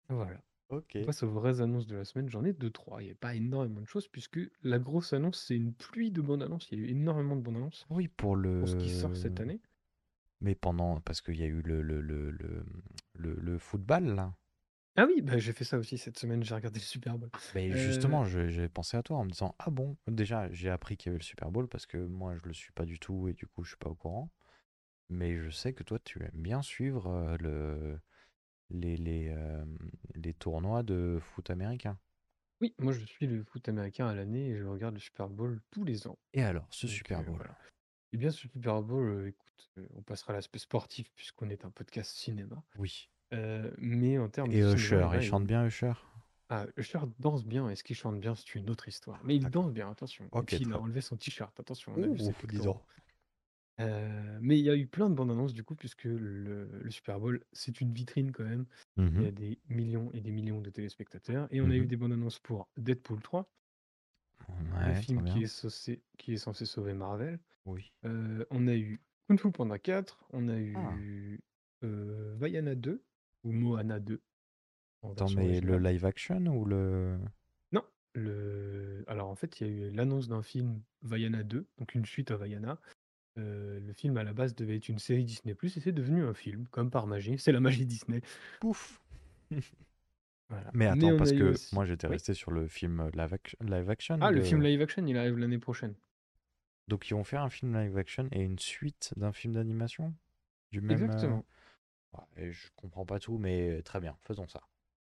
Voilà. 0.08 0.40
ok. 0.68 0.98
On 1.00 1.04
passe 1.04 1.22
aux 1.22 1.30
vraies 1.30 1.60
annonces 1.60 1.86
de 1.86 1.96
la 1.96 2.04
semaine. 2.04 2.28
J'en 2.28 2.44
ai 2.44 2.52
deux, 2.52 2.70
trois. 2.70 3.02
Il 3.02 3.06
n'y 3.06 3.12
a 3.12 3.16
pas 3.16 3.34
énormément 3.34 3.80
de 3.80 3.86
choses 3.86 4.08
puisque 4.08 4.38
la 4.62 4.78
grosse 4.78 5.12
annonce, 5.12 5.42
c'est 5.44 5.56
une 5.56 5.72
pluie 5.74 6.10
de 6.10 6.20
bandes 6.20 6.42
annonces. 6.42 6.68
Il 6.70 6.78
y 6.78 6.82
a 6.82 6.86
eu 6.86 6.90
énormément 6.90 7.36
de 7.36 7.42
bandes 7.42 7.56
annonces 7.56 7.86
Oui, 7.90 8.08
pour 8.08 8.36
le... 8.36 8.60
pour 8.60 8.68
ce 8.68 8.76
qui 8.76 8.90
sort 8.90 9.16
cette 9.16 9.40
année. 9.40 9.60
Mais 10.40 10.54
pendant, 10.54 11.00
parce 11.00 11.20
qu'il 11.20 11.36
y 11.36 11.42
a 11.42 11.46
eu 11.46 11.62
le, 11.62 11.82
le, 11.82 12.00
le, 12.00 12.30
le, 12.30 12.64
le, 13.14 13.34
le 13.34 13.58
football, 13.58 14.14
là. 14.14 14.34
Ah 14.96 15.06
oui, 15.06 15.22
bah, 15.22 15.38
j'ai 15.38 15.52
fait 15.52 15.64
ça 15.64 15.78
aussi 15.78 15.96
cette 15.98 16.18
semaine, 16.18 16.42
j'ai 16.44 16.54
regardé 16.54 16.78
le 16.78 16.84
Super 16.84 17.18
Bowl. 17.18 17.30
Mais 17.54 17.72
Euh, 17.72 17.76
justement, 17.76 18.24
je- 18.24 18.48
j'ai 18.48 18.68
pensé 18.68 18.96
à 18.96 19.02
toi 19.02 19.18
en 19.18 19.24
me 19.24 19.30
disant 19.30 19.54
Ah 19.58 19.70
bon, 19.70 19.96
déjà, 20.06 20.50
j'ai 20.52 20.70
appris 20.70 20.96
qu'il 20.96 21.10
y 21.10 21.10
avait 21.10 21.18
le 21.18 21.24
Super 21.24 21.50
Bowl 21.50 21.68
parce 21.68 21.86
que 21.86 21.98
moi, 21.98 22.34
je 22.36 22.42
le 22.46 22.52
suis 22.54 22.72
pas 22.72 22.84
du 22.84 22.98
tout 22.98 23.28
et 23.28 23.32
du 23.34 23.46
coup, 23.46 23.62
je 23.64 23.70
suis 23.70 23.76
pas 23.78 23.90
au 23.90 23.94
courant. 23.94 24.30
Mais 25.10 25.36
je 25.38 25.50
sais 25.50 25.74
que 25.74 25.82
toi, 25.84 25.98
tu 26.00 26.22
aimes 26.24 26.30
bien 26.34 26.62
suivre 26.62 27.08
euh, 27.08 27.36
le, 27.40 28.00
les, 28.70 28.96
les, 28.96 29.30
euh, 29.30 29.64
les 30.14 30.34
tournois 30.34 30.82
de 30.84 31.18
foot 31.20 31.50
américain. 31.50 31.98
Oui, 32.62 32.74
moi 32.78 32.92
je 32.92 33.04
suis 33.04 33.26
le 33.26 33.44
foot 33.44 33.68
américain 33.68 34.06
à 34.06 34.14
l'année 34.14 34.48
et 34.50 34.56
je 34.56 34.64
regarde 34.64 34.94
le 34.94 35.00
Super 35.00 35.28
Bowl 35.28 35.60
tous 35.70 35.84
les 35.84 36.06
ans. 36.06 36.18
Et 36.34 36.42
alors, 36.42 36.66
ce 36.70 36.86
Donc, 36.86 36.92
Super 36.98 37.22
euh, 37.22 37.24
Bowl? 37.24 37.38
voilà. 37.38 37.58
Eh 38.12 38.18
bien, 38.18 38.30
ce 38.30 38.38
Super 38.40 38.82
Bowl, 38.82 39.08
euh, 39.08 39.28
écoute, 39.28 39.70
euh, 39.78 39.88
on 39.94 40.02
passera 40.02 40.32
à 40.34 40.36
l'aspect 40.36 40.58
sportif 40.60 41.12
puisqu'on 41.14 41.50
est 41.50 41.64
un 41.64 41.70
podcast 41.70 42.12
cinéma. 42.16 42.64
Oui. 42.74 43.08
Euh, 43.32 43.70
mais 43.78 44.18
en 44.18 44.28
termes 44.28 44.52
Et 44.52 44.58
de 44.60 44.74
Usher, 44.74 44.96
cinéma, 44.98 45.16
il 45.16 45.22
chante 45.22 45.46
bien 45.46 45.66
Usher? 45.66 45.92
Ah, 46.48 46.66
Usher 46.76 46.98
danse 47.18 47.44
bien. 47.46 47.68
Est-ce 47.70 47.82
qu'il 47.82 47.96
chante 47.96 48.20
bien 48.20 48.34
C'est 48.34 48.54
une 48.54 48.68
autre 48.70 48.88
histoire. 48.88 49.20
Mais 49.24 49.36
il 49.36 49.40
D'accord. 49.42 49.64
danse 49.64 49.72
bien, 49.72 49.90
attention. 49.90 50.24
Et 50.26 50.28
Ok, 50.38 50.46
puis 50.46 50.56
il 50.60 50.64
très 50.64 50.74
a 50.76 50.80
enlevé 50.80 51.00
son 51.00 51.16
t-shirt, 51.16 51.58
attention. 51.58 51.92
On 51.94 52.02
a 52.02 52.08
vu 52.08 52.18
ses 52.18 52.32
Ouh, 52.32 52.34
dis 52.46 52.56
pectoraux. 52.58 52.74
donc. 52.74 52.82
Mais 54.40 54.58
il 54.58 54.64
y 54.64 54.70
a 54.70 54.76
eu 54.76 54.86
plein 54.86 55.08
de 55.10 55.14
bandes 55.14 55.30
annonces 55.30 55.54
du 55.54 55.64
coup, 55.64 55.74
puisque 55.74 56.04
le, 56.04 56.66
le 56.82 56.90
Super 56.90 57.18
Bowl, 57.20 57.42
c'est 57.52 57.80
une 57.80 57.92
vitrine 57.92 58.32
quand 58.32 58.44
même. 58.44 58.66
Il 58.98 59.22
y 59.22 59.26
a 59.26 59.30
des 59.32 59.58
millions 59.68 60.10
et 60.12 60.20
des 60.20 60.30
millions 60.30 60.60
de 60.60 60.70
téléspectateurs. 60.70 61.48
Et 61.50 61.60
on 61.60 61.70
a 61.70 61.76
eu 61.76 61.86
des 61.86 61.96
bandes 61.96 62.12
annonces 62.12 62.38
pour 62.38 62.68
Deadpool 62.76 63.20
3, 63.20 63.50
le 64.86 64.94
Ouais, 64.94 64.94
film 64.94 65.22
qui 65.24 65.24
bien. 65.24 65.42
est, 65.42 65.46
censé, 65.46 66.02
qui 66.18 66.32
est 66.34 66.36
censé 66.38 66.66
sauver 66.66 66.94
Marvel. 66.94 67.38
Oui. 67.64 67.92
Euh, 68.04 68.44
on 68.50 68.66
a 68.68 68.74
eu 68.74 69.00
Kung 69.28 69.38
Fu 69.38 69.50
Panda 69.52 69.78
4, 69.78 70.24
on 70.32 70.48
a 70.48 70.56
Ah. 70.74 70.94
eu 70.96 71.40
euh, 71.84 72.34
Vaiana 72.36 72.74
2, 72.74 73.02
ou 73.44 73.52
Moana 73.52 73.98
2, 74.00 74.20
en 75.02 75.12
Attends, 75.12 75.30
mais 75.36 75.60
le 75.60 75.78
live 75.78 76.04
action 76.04 76.46
ou 76.46 76.64
le. 76.64 77.18
Non, 77.72 77.82
le... 78.14 79.04
alors 79.08 79.28
en 79.28 79.34
fait, 79.34 79.60
il 79.60 79.66
y 79.66 79.70
a 79.70 79.72
eu 79.72 79.90
l'annonce 79.90 80.28
d'un 80.28 80.42
film 80.42 80.80
Vaiana 81.02 81.42
2, 81.42 81.66
donc 81.78 81.94
une 81.94 82.04
suite 82.06 82.30
à 82.30 82.36
Vaiana. 82.36 82.78
Euh, 83.38 83.80
le 83.80 83.92
film 83.94 84.16
à 84.18 84.24
la 84.24 84.34
base 84.34 84.54
devait 84.54 84.76
être 84.76 84.88
une 84.90 84.98
série 84.98 85.24
Disney+, 85.24 85.56
et 85.62 85.68
c'est 85.68 85.92
devenu 85.92 86.22
un 86.24 86.34
film, 86.34 86.66
comme 86.70 86.90
par 86.90 87.06
magie. 87.06 87.38
C'est 87.38 87.52
la 87.52 87.60
magie 87.60 87.86
Disney. 87.86 88.20
Pouf 88.60 89.00
Voilà. 90.50 90.70
Mais 90.74 90.86
attends, 90.86 91.16
parce 91.16 91.32
que 91.32 91.44
aussi... 91.52 91.74
moi 91.74 91.86
j'étais 91.86 92.06
Oui. 92.06 92.12
resté 92.12 92.34
sur 92.34 92.50
le 92.50 92.66
film 92.68 93.08
live 93.14 93.32
action. 93.32 93.58
Live 93.62 93.88
action 93.88 94.18
Ah, 94.20 94.30
le 94.30 94.42
film 94.42 94.60
live 94.62 94.82
action, 94.82 95.06
il 95.06 95.16
arrive 95.16 95.38
l'année 95.38 95.58
prochaine. 95.58 95.94
Donc 96.88 97.08
ils 97.08 97.14
vont 97.14 97.24
faire 97.24 97.40
un 97.42 97.48
film 97.48 97.74
live 97.74 97.96
action 97.96 98.28
et 98.32 98.42
une 98.42 98.58
suite 98.58 99.14
d'un 99.16 99.32
film 99.32 99.54
d'animation 99.54 100.12
du 100.70 100.82
même. 100.82 100.90
euh, 100.90 101.04
Exactement. 101.06 101.44
Ouais, 102.12 102.50
je 102.52 102.68
comprends 102.76 103.04
pas 103.06 103.18
tout, 103.18 103.38
mais 103.38 103.82
très 103.82 104.00
bien, 104.00 104.16
faisons 104.22 104.46
ça. 104.48 104.62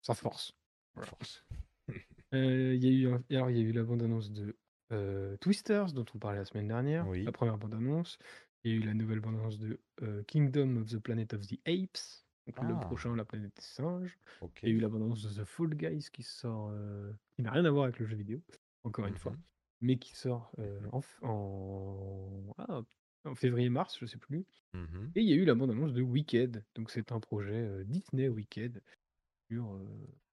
Ça 0.03 0.15
force. 0.15 0.55
Force. 1.01 1.45
Euh, 2.35 2.75
Il 2.75 2.83
y 2.83 2.89
a 2.89 2.91
eu, 2.91 3.13
un- 3.13 3.23
alors, 3.31 3.51
il 3.51 3.59
y 3.59 3.61
a 3.61 3.63
eu 3.63 3.73
la 3.73 3.83
bande-annonce 3.83 4.31
de 4.33 4.57
euh, 4.91 5.37
Twisters, 5.37 5.93
dont 5.93 6.07
on 6.15 6.19
parlait 6.19 6.39
la 6.39 6.47
semaine 6.47 6.67
dernière, 6.69 7.07
Oui. 7.07 7.25
la 7.25 7.33
première 7.33 7.59
bande-annonce. 7.59 8.17
Il 8.65 8.71
y 8.71 8.75
a 8.75 8.79
eu 8.79 8.83
la 8.87 8.95
nouvelle 8.95 9.21
bande-annonce 9.21 9.59
de 9.59 9.79
euh, 10.01 10.23
Kingdom 10.25 10.77
of 10.79 10.89
the 10.89 10.99
Planet 10.99 11.35
of 11.35 11.47
the 11.47 11.59
Apes, 11.67 12.25
donc 12.47 12.63
le 12.63 12.75
Ah. 12.75 12.79
prochain, 12.87 13.15
la 13.15 13.27
planète 13.27 13.55
des 13.55 13.61
singes. 13.63 14.19
Il 14.63 14.69
y 14.71 14.73
a 14.73 14.75
eu 14.75 14.81
la 14.81 14.89
bande-annonce 14.89 15.23
de 15.25 15.43
The 15.43 15.45
Fall 15.45 15.75
Guys 15.75 16.09
qui 16.11 16.23
sort, 16.23 16.71
euh, 16.73 17.13
qui 17.37 17.43
n'a 17.43 17.51
rien 17.51 17.67
à 17.67 17.71
voir 17.71 17.85
avec 17.85 17.99
le 17.99 18.07
jeu 18.07 18.17
vidéo, 18.17 18.41
encore 18.85 19.07
une 19.07 19.17
fois, 19.19 19.33
Mhm. 19.33 19.43
mais 19.83 19.99
qui 19.99 20.17
sort 20.17 20.53
euh, 20.59 20.81
en, 20.91 21.03
en, 21.29 22.55
ah, 22.57 22.81
en 23.25 23.35
février-mars, 23.35 23.99
je 24.01 24.07
sais 24.07 24.19
plus. 24.19 24.45
Mhm. 24.75 25.13
Et 25.15 25.21
il 25.23 25.29
y 25.29 25.33
a 25.33 25.37
eu 25.37 25.45
la 25.45 25.55
bande-annonce 25.55 25.93
de 25.93 26.03
Wicked, 26.03 26.65
donc 26.75 26.91
c'est 26.91 27.13
un 27.13 27.21
projet 27.21 27.55
euh, 27.55 27.85
Disney 27.85 28.29
Wicked 28.29 28.83
sur, 29.51 29.73
euh, 29.75 29.87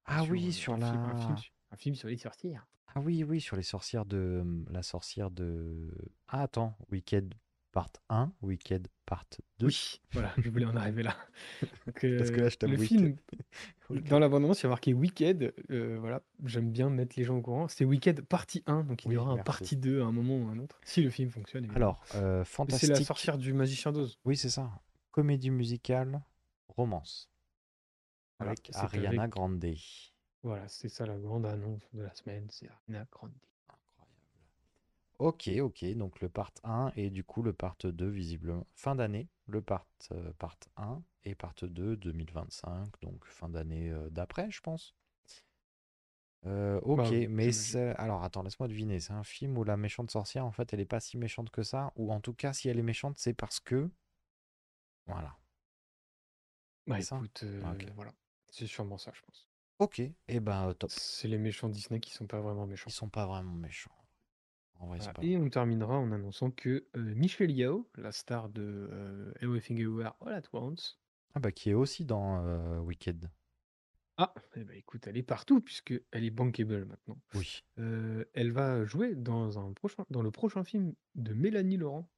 Ah 0.05 0.23
sur, 0.23 0.31
oui, 0.31 0.47
euh, 0.47 0.51
sur 0.51 0.73
un, 0.73 0.77
film, 0.77 1.01
un, 1.03 1.15
film, 1.17 1.29
la. 1.31 1.37
su- 1.37 1.51
un 1.71 1.77
film 1.77 1.95
sur 1.95 2.07
les 2.07 2.17
sorcières. 2.17 2.67
Ah 2.95 3.01
oui, 3.01 3.23
oui, 3.23 3.39
sur 3.41 3.55
les 3.55 3.63
sorcières 3.63 4.05
de. 4.05 4.43
La 4.69 4.81
sorcière 4.83 5.29
de. 5.29 5.91
Ah 6.27 6.41
attends, 6.43 6.75
Wicked 6.91 7.33
part 7.71 7.89
1, 8.09 8.31
Wicked 8.41 8.87
part 9.05 9.25
2. 9.59 9.67
Oui, 9.67 10.01
voilà, 10.11 10.33
je 10.37 10.49
voulais 10.49 10.65
en 10.65 10.75
arriver 10.75 11.03
là. 11.03 11.15
Donc, 11.85 12.01
Parce 12.17 12.31
que 12.31 12.35
là, 12.37 12.45
euh, 12.47 12.49
je 12.61 12.65
le 12.67 12.77
film, 12.77 13.15
dans 14.09 14.19
la 14.19 14.27
bande-annonce, 14.29 14.61
il 14.61 14.63
y 14.63 14.65
a 14.67 14.69
marqué 14.69 14.93
Wicked. 14.93 15.53
euh, 15.69 15.97
voilà, 15.99 16.21
j'aime 16.45 16.71
bien 16.71 16.89
mettre 16.89 17.15
les 17.17 17.23
gens 17.23 17.37
au 17.37 17.41
courant. 17.41 17.67
C'est 17.67 17.85
Wicked 17.85 18.21
partie 18.25 18.63
1, 18.67 18.83
donc 18.83 19.05
il 19.05 19.11
y 19.13 19.17
aura 19.17 19.31
un 19.33 19.37
partie 19.37 19.77
2 19.77 20.01
à 20.01 20.05
un 20.05 20.11
moment 20.11 20.37
ou 20.37 20.49
à 20.49 20.51
un 20.51 20.59
autre, 20.59 20.79
si 20.83 21.01
le 21.01 21.09
film 21.09 21.29
fonctionne. 21.29 21.65
évidemment. 21.65 21.85
Alors, 21.85 22.03
euh, 22.15 22.41
Et 22.41 22.45
c'est 22.45 22.51
fantastique. 22.51 22.89
la 22.89 23.03
sorcière 23.03 23.37
du 23.37 23.53
magicien 23.53 23.91
d'Oz. 23.91 24.19
Oui, 24.25 24.35
c'est 24.37 24.49
ça. 24.49 24.71
Comédie 25.11 25.49
musicale, 25.51 26.21
romance. 26.69 27.29
Voilà, 28.39 28.51
Avec 28.51 28.71
Ariana 28.73 29.23
avec- 29.23 29.31
Grande. 29.31 29.65
Voilà, 30.43 30.67
c'est 30.69 30.87
ça 30.87 31.05
la 31.05 31.17
grande 31.17 31.45
annonce 31.45 31.81
de 31.93 32.01
la 32.01 32.13
semaine, 32.15 32.47
c'est 32.49 32.69
Ariana 32.69 33.05
Grande. 33.11 33.33
Ok, 35.19 35.49
ok, 35.61 35.85
donc 35.95 36.19
le 36.21 36.29
part 36.29 36.51
1 36.63 36.91
et 36.95 37.09
du 37.11 37.23
coup 37.23 37.43
le 37.43 37.53
part 37.53 37.75
2 37.83 38.09
visiblement 38.09 38.65
fin 38.73 38.95
d'année, 38.95 39.29
le 39.47 39.61
part, 39.61 39.85
euh, 40.11 40.31
part 40.39 40.57
1 40.77 41.03
et 41.25 41.35
part 41.35 41.53
2 41.61 41.95
2025, 41.95 42.89
donc 43.01 43.23
fin 43.25 43.49
d'année 43.49 43.89
euh, 43.91 44.09
d'après 44.09 44.49
je 44.49 44.61
pense. 44.61 44.95
Euh, 46.45 46.79
ok, 46.83 47.11
Bah 47.11 47.11
mais. 47.29 47.75
Alors 47.97 48.23
attends, 48.23 48.43
laisse-moi 48.43 48.67
deviner, 48.67 48.99
c'est 48.99 49.13
un 49.13 49.23
film 49.23 49.57
où 49.57 49.63
la 49.63 49.77
méchante 49.77 50.09
sorcière 50.11 50.45
en 50.45 50.51
fait 50.51 50.73
elle 50.73 50.79
est 50.79 50.85
pas 50.85 50.99
si 50.99 51.17
méchante 51.17 51.49
que 51.49 51.63
ça, 51.63 51.91
ou 51.95 52.11
en 52.13 52.19
tout 52.21 52.33
cas 52.33 52.53
si 52.53 52.69
elle 52.69 52.79
est 52.79 52.83
méchante 52.83 53.17
c'est 53.17 53.33
parce 53.33 53.59
que... 53.59 53.89
Voilà. 55.07 55.35
Bah 56.87 56.99
écoute, 56.99 57.43
euh, 57.43 57.61
Ok. 57.73 57.85
voilà, 57.95 58.13
c'est 58.49 58.67
sûrement 58.67 58.97
ça, 58.97 59.11
je 59.15 59.21
pense. 59.21 59.47
Ok, 59.79 59.99
et 60.27 60.39
ben 60.39 60.69
euh, 60.69 60.73
top. 60.73 60.91
C'est 60.91 61.27
les 61.27 61.37
méchants 61.37 61.69
Disney 61.69 61.99
qui 61.99 62.11
sont 62.11 62.27
pas 62.27 62.39
vraiment 62.41 62.65
méchants. 62.67 62.89
Ils 62.89 62.93
sont 62.93 63.09
pas 63.09 63.25
vraiment 63.25 63.53
méchants. 63.53 63.91
En 64.79 64.87
vrai, 64.87 64.97
Voilà. 64.97 65.03
c'est 65.03 65.13
pas 65.13 65.23
Et 65.23 65.37
on 65.37 65.49
terminera 65.49 65.97
en 65.97 66.11
annonçant 66.11 66.51
que 66.51 66.87
euh, 66.95 67.15
Michelle 67.15 67.51
Yao, 67.51 67.89
la 67.95 68.11
star 68.11 68.49
de 68.49 68.87
euh, 68.91 69.31
Everything 69.41 69.77
Everywhere 69.79 70.15
All 70.21 70.33
at 70.33 70.43
Once, 70.53 70.99
Ah 71.35 71.39
bah 71.39 71.51
qui 71.51 71.69
est 71.69 71.73
aussi 71.73 72.05
dans 72.05 72.43
euh, 72.45 72.79
Wicked. 72.79 73.29
ah, 74.17 74.33
eh 74.55 74.63
ben, 74.63 74.75
écoute, 74.77 75.05
elle 75.07 75.17
est 75.17 75.23
partout 75.23 75.61
puisque 75.61 75.93
elle 76.11 76.23
est 76.23 76.29
bankable 76.31 76.85
maintenant. 76.85 77.19
Oui. 77.35 77.61
Euh, 77.77 78.23
elle 78.33 78.51
va 78.51 78.85
jouer 78.85 79.15
dans 79.15 79.59
un 79.59 79.73
prochain, 79.73 80.05
dans 80.09 80.21
le 80.21 80.31
prochain 80.31 80.63
film 80.63 80.93
de 81.15 81.33
Mélanie 81.33 81.77
Laurent. 81.77 82.09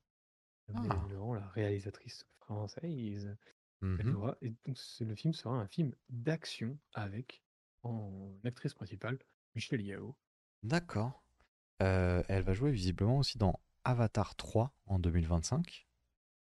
Euh, 0.70 0.74
Ah. 0.78 0.82
Mélanie 0.84 1.12
Laurent, 1.14 1.34
la 1.34 1.48
réalisatrice 1.50 2.26
française, 2.40 3.36
elle 3.82 3.88
Mhm. 4.06 4.12
jouera- 4.12 4.38
et 4.44 4.50
donc 4.66 4.78
c'est- 4.78 5.06
le 5.06 5.16
film 5.16 5.34
sera 5.34 5.56
un 5.56 5.68
film 5.68 5.94
d'action 6.10 6.78
avec 6.94 7.44
en 7.82 8.36
actrice 8.46 8.76
principale 8.76 9.18
Michelle 9.56 9.82
Yao. 9.82 10.16
D'accord. 10.62 11.24
Euh, 11.82 12.22
elle 12.28 12.44
va 12.44 12.54
jouer 12.54 12.72
visiblement 12.72 13.18
aussi 13.18 13.38
dans 13.38 13.60
Avatar 13.84 14.36
3 14.36 14.72
en 14.86 15.00
2025, 15.00 15.88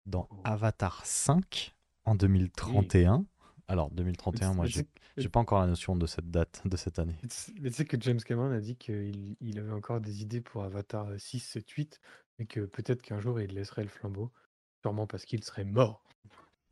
dans 0.07 0.27
Oh. 0.31 0.41
Avatar 0.45 1.05
5 1.05 1.75
en 2.07 2.15
2031. 2.15 3.27
Alors 3.71 3.91
2031, 3.91 4.55
moi 4.55 4.65
j'ai 4.65 4.81
mais- 4.83 4.89
j'ai 5.19 5.29
pas 5.29 5.41
encore 5.41 5.61
la 5.61 5.67
notion 5.67 5.95
de 5.95 6.07
cette 6.07 6.31
date, 6.31 6.63
de 6.65 6.77
cette 6.79 6.99
année. 6.99 7.17
Mais 7.61 7.69
tu 7.71 7.77
sais- 7.77 7.85
que 7.85 8.01
James 8.01 8.21
Cameron 8.21 8.51
a 8.53 8.61
dit 8.61 8.77
qu'il 8.77 9.37
il 9.41 9.59
avait 9.59 9.73
encore 9.73 10.01
des 10.01 10.23
idées 10.23 10.41
pour 10.41 10.65
Avatar 10.65 11.07
6, 11.19 11.41
7, 11.41 11.69
8, 11.69 12.01
mais 12.39 12.47
que 12.47 12.61
peut-être 12.61 13.03
qu'un 13.03 13.21
jour 13.21 13.39
il 13.43 13.53
laisserait 13.53 13.83
le 13.83 13.89
flambeau, 13.91 14.33
sûrement 14.81 15.07
parce 15.07 15.27
qu'il 15.27 15.45
serait 15.45 15.65
mort. 15.67 16.03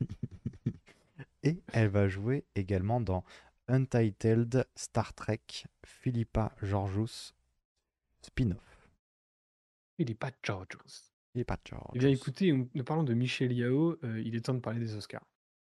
Et 1.43 1.61
elle 1.71 1.89
va 1.89 2.07
jouer 2.07 2.45
également 2.55 2.99
dans 2.99 3.23
Untitled 3.67 4.65
Star 4.75 5.13
Trek 5.13 5.41
Philippa 5.85 6.55
Georgiou 6.63 7.05
spin-off. 8.27 8.89
Il 9.97 10.11
est 10.11 10.15
pas 10.15 10.31
Georgios. 10.43 11.11
Philippa 11.33 11.57
Eh 11.93 11.99
bien 11.99 12.09
écoutez, 12.09 12.51
nous 12.51 12.83
parlons 12.83 13.03
de 13.03 13.13
Michel 13.13 13.51
Yao, 13.51 13.97
euh, 14.03 14.21
il 14.21 14.35
est 14.35 14.41
temps 14.45 14.53
de 14.53 14.59
parler 14.59 14.79
des 14.79 14.95
Oscars. 14.95 15.25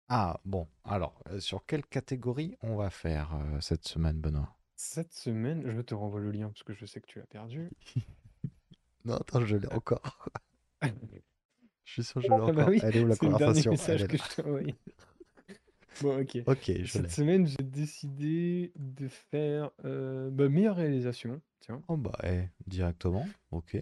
Ah 0.07 0.39
bon, 0.45 0.67
alors 0.83 1.21
euh, 1.29 1.39
sur 1.39 1.65
quelle 1.65 1.85
catégorie 1.85 2.55
on 2.61 2.75
va 2.75 2.89
faire 2.89 3.35
euh, 3.35 3.59
cette 3.61 3.87
semaine, 3.87 4.19
Benoît? 4.19 4.55
Cette 4.75 5.13
semaine, 5.13 5.69
je 5.69 5.81
te 5.81 5.93
renvoie 5.93 6.19
le 6.21 6.31
lien 6.31 6.47
parce 6.49 6.63
que 6.63 6.73
je 6.73 6.85
sais 6.85 7.01
que 7.01 7.07
tu 7.07 7.19
l'as 7.19 7.27
perdu. 7.27 7.69
Non, 9.05 9.15
attends, 9.15 9.45
je 9.45 9.55
l'ai 9.55 9.71
encore. 9.71 10.29
Je 11.85 11.93
suis 11.93 12.03
sûr 12.03 12.21
que 12.21 12.27
je 12.27 12.33
l'ai 12.33 12.35
Ah 12.35 12.51
bah 12.51 12.51
encore. 12.51 12.67
oui, 12.67 12.79
Elle 12.83 12.97
est 12.97 13.03
où 13.03 13.07
la 13.07 13.15
c'est 13.15 13.25
le 13.25 13.37
dernier 13.37 13.63
conversation? 13.63 13.71
Message 13.71 14.07
que 14.07 14.17
je 14.17 14.23
t'ai 14.35 14.43
envoyé. 14.43 14.75
Bon, 16.01 16.21
ok. 16.21 16.37
Ok, 16.47 16.63
je 16.65 16.71
l'ai. 16.73 16.87
Cette 16.87 17.11
semaine, 17.11 17.47
j'ai 17.47 17.63
décidé 17.63 18.71
de 18.75 19.07
faire 19.07 19.71
euh, 19.85 20.29
bah, 20.29 20.49
meilleure 20.49 20.75
réalisation. 20.75 21.41
Tiens. 21.59 21.81
Oh 21.87 21.97
bah, 21.97 22.17
eh, 22.23 22.45
directement, 22.67 23.27
ok. 23.51 23.77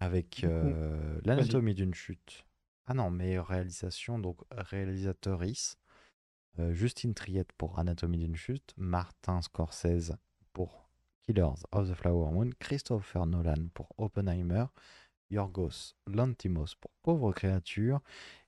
Avec 0.00 0.40
Du 0.40 0.48
coup, 0.48 0.52
euh, 0.52 1.20
l'anatomie 1.24 1.74
d'une 1.74 1.94
chute. 1.94 2.44
Ah 2.86 2.94
non, 2.94 3.10
meilleure 3.10 3.46
réalisation, 3.46 4.18
donc 4.18 4.40
réalisatrice. 4.50 5.78
Euh, 6.58 6.72
Justine 6.72 7.14
Triette 7.14 7.52
pour 7.52 7.78
Anatomie 7.78 8.18
d'une 8.18 8.36
chute. 8.36 8.74
Martin 8.76 9.40
Scorsese 9.40 10.16
pour 10.52 10.90
Killers 11.22 11.62
of 11.70 11.88
the 11.88 11.94
Flower 11.94 12.30
Moon. 12.32 12.50
Christopher 12.58 13.26
Nolan 13.26 13.68
pour 13.72 13.88
Oppenheimer. 13.98 14.64
Yorgos 15.32 15.94
Lantimos 16.06 16.76
pour 16.80 16.92
Pauvre 17.02 17.32
créature 17.32 18.00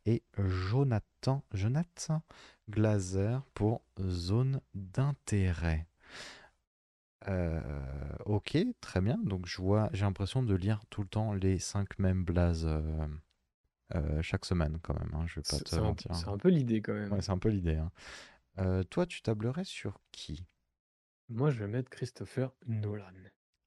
et 0.06 0.23
Jonathan, 0.39 1.43
Jonathan 1.52 2.23
Glazer 2.70 3.43
pour 3.55 3.82
Zone 4.01 4.61
d'intérêt. 4.74 5.86
Euh, 7.28 7.61
ok, 8.27 8.59
très 8.81 9.01
bien. 9.01 9.19
Donc 9.24 9.47
je 9.47 9.61
vois, 9.62 9.89
j'ai 9.93 10.05
l'impression 10.05 10.43
de 10.43 10.55
lire 10.55 10.81
tout 10.90 11.02
le 11.02 11.09
temps 11.09 11.32
les 11.32 11.59
cinq 11.59 11.98
mêmes 11.98 12.24
blazes 12.24 12.66
euh, 12.66 13.06
euh, 13.94 14.23
chaque 14.23 14.44
semaine 14.44 14.78
quand 14.82 14.94
même. 14.98 15.11
hein, 15.15 15.24
je 15.27 15.36
vais 15.36 15.43
pas 15.43 15.59
C'est 15.59 15.65
te 15.65 15.77
mentir. 15.77 16.12
c'est 16.15 16.28
un 16.28 16.39
peu 16.39 16.48
l'idée 16.51 16.82
quand 16.82 16.94
même. 16.94 17.12
Ouais, 17.12 17.23
c'est 17.23 17.32
un 17.32 17.39
peu 17.39 17.48
l'idée. 17.48 17.77
hein. 17.77 18.82
Toi, 18.90 19.06
tu 19.06 19.23
tablerais 19.23 19.65
sur 19.65 20.01
qui? 20.12 20.44
Moi, 21.28 21.51
je 21.51 21.59
vais 21.59 21.66
mettre 21.69 21.90
Christopher 21.90 22.55
Nolan. 22.66 23.12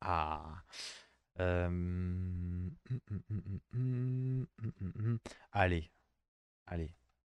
Ah. 0.02 0.64
Allez, 5.52 5.92
allez. 6.66 6.94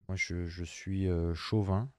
Moi, 0.08 0.16
je, 0.18 0.64
suis 0.64 1.08
euh, 1.08 1.34
chauvin. 1.34 1.90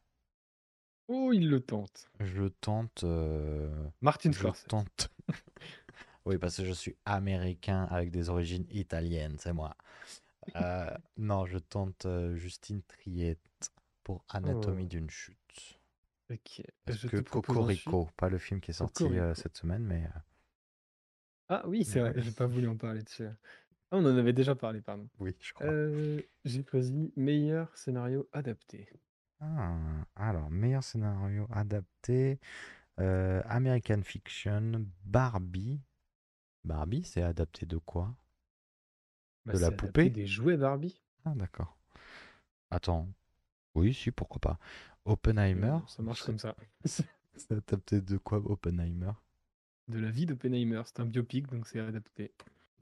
Oh, 1.08 1.32
il 1.32 1.48
le 1.48 1.60
tente. 1.60 2.10
Je 2.20 2.44
tente. 2.44 3.04
Euh, 3.04 3.88
Martin 4.00 4.32
je 4.32 4.46
oui, 6.26 6.38
parce 6.38 6.56
que 6.56 6.64
je 6.64 6.72
suis 6.72 6.96
américain 7.04 7.84
avec 7.90 8.10
des 8.10 8.28
origines 8.28 8.66
italiennes, 8.70 9.36
c'est 9.38 9.52
moi. 9.52 9.76
Euh, 10.56 10.90
non, 11.16 11.46
je 11.46 11.58
tente 11.58 12.06
Justine 12.34 12.82
Triette 12.82 13.72
pour 14.02 14.24
Anatomie 14.28 14.84
oh. 14.84 14.88
d'une 14.88 15.10
chute. 15.10 15.80
Ok. 16.30 16.62
Je 16.88 17.08
que 17.08 17.16
Cocorico, 17.18 18.10
pas 18.16 18.28
le 18.28 18.38
film 18.38 18.60
qui 18.60 18.72
est 18.72 18.74
sorti 18.74 19.06
cette 19.34 19.56
semaine, 19.56 19.84
mais 19.84 20.06
ah 21.54 21.62
oui, 21.66 21.84
c'est 21.84 22.00
vrai, 22.00 22.14
j'ai 22.16 22.32
pas 22.32 22.46
voulu 22.46 22.66
en 22.66 22.76
parler 22.76 23.02
dessus. 23.02 23.26
Ah, 23.26 23.96
on 23.98 24.04
en 24.06 24.16
avait 24.16 24.32
déjà 24.32 24.54
parlé, 24.54 24.80
pardon. 24.80 25.08
oui, 25.18 25.34
je 25.40 25.52
crois. 25.52 25.78
J'ai 26.44 26.64
choisi 26.64 27.12
meilleur 27.16 27.76
scénario 27.76 28.28
adapté. 28.32 28.88
Ah, 29.40 30.06
alors, 30.16 30.50
meilleur 30.50 30.82
scénario 30.82 31.46
adapté, 31.50 32.38
American 32.98 34.02
Fiction, 34.02 34.86
Barbie. 35.04 35.80
Barbie, 36.64 37.04
c'est 37.04 37.22
adapté 37.22 37.66
de 37.66 37.78
quoi? 37.78 38.14
Bah, 39.46 39.52
De 39.52 39.58
la 39.58 39.68
c'est 39.68 39.74
adapté 39.74 40.10
poupée? 40.10 40.10
Des 40.10 40.26
jouets 40.26 40.56
Barbie. 40.56 41.00
Ah, 41.24 41.32
d'accord. 41.34 41.76
Attends. 42.70 43.08
Oui, 43.74 43.94
si, 43.94 44.10
pourquoi 44.12 44.40
pas. 44.40 44.58
Oppenheimer, 45.06 45.78
Euh, 45.78 45.86
Ça 45.86 46.02
marche 46.02 46.22
comme 46.24 46.38
ça. 46.38 46.54
c'est 47.36 47.52
adapté 47.52 48.00
de 48.00 48.16
quoi, 48.18 48.38
Oppenheimer? 48.38 49.12
De 49.86 50.00
la 50.00 50.10
vie 50.10 50.26
d'Oppenheimer. 50.26 50.82
C'est 50.86 50.98
un 50.98 51.04
biopic, 51.06 51.46
donc 51.48 51.68
c'est 51.68 51.78
adapté. 51.78 52.32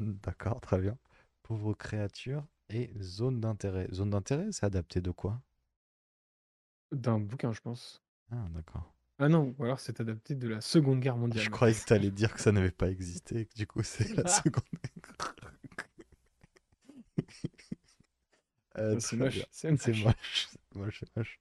D'accord, 0.00 0.60
très 0.60 0.80
bien. 0.80 0.98
Pauvre 1.44 1.74
créature 1.74 2.44
et 2.70 2.90
zone 3.00 3.40
d'intérêt. 3.40 3.86
Zone 3.92 4.10
d'intérêt, 4.10 4.48
c'est 4.50 4.66
adapté 4.66 5.00
de 5.00 5.12
quoi? 5.12 5.40
D'un 6.92 7.18
bouquin, 7.18 7.52
je 7.52 7.60
pense. 7.60 8.02
Ah, 8.32 8.46
d'accord. 8.54 8.92
Ah 9.18 9.28
non, 9.28 9.54
ou 9.58 9.64
alors 9.64 9.78
c'est 9.80 10.00
adapté 10.00 10.34
de 10.34 10.48
la 10.48 10.60
Seconde 10.60 11.00
Guerre 11.00 11.16
mondiale. 11.16 11.44
Je 11.44 11.50
croyais 11.50 11.74
que 11.74 11.84
tu 11.84 11.92
allais 11.92 12.10
dire 12.10 12.32
que 12.32 12.40
ça 12.40 12.52
n'avait 12.52 12.70
pas 12.70 12.90
existé 12.90 13.40
et 13.40 13.46
que 13.46 13.54
du 13.54 13.66
coup 13.66 13.82
c'est 13.82 14.14
la 14.16 14.26
seconde. 14.28 14.64
Euh, 18.78 18.98
C'est 19.00 19.16
moche, 19.16 19.46
c'est 19.50 19.70
moche. 19.70 20.04
moche, 20.04 20.48
c'est 20.50 20.74
moche, 20.78 21.00
c'est 21.00 21.16
moche. 21.16 21.40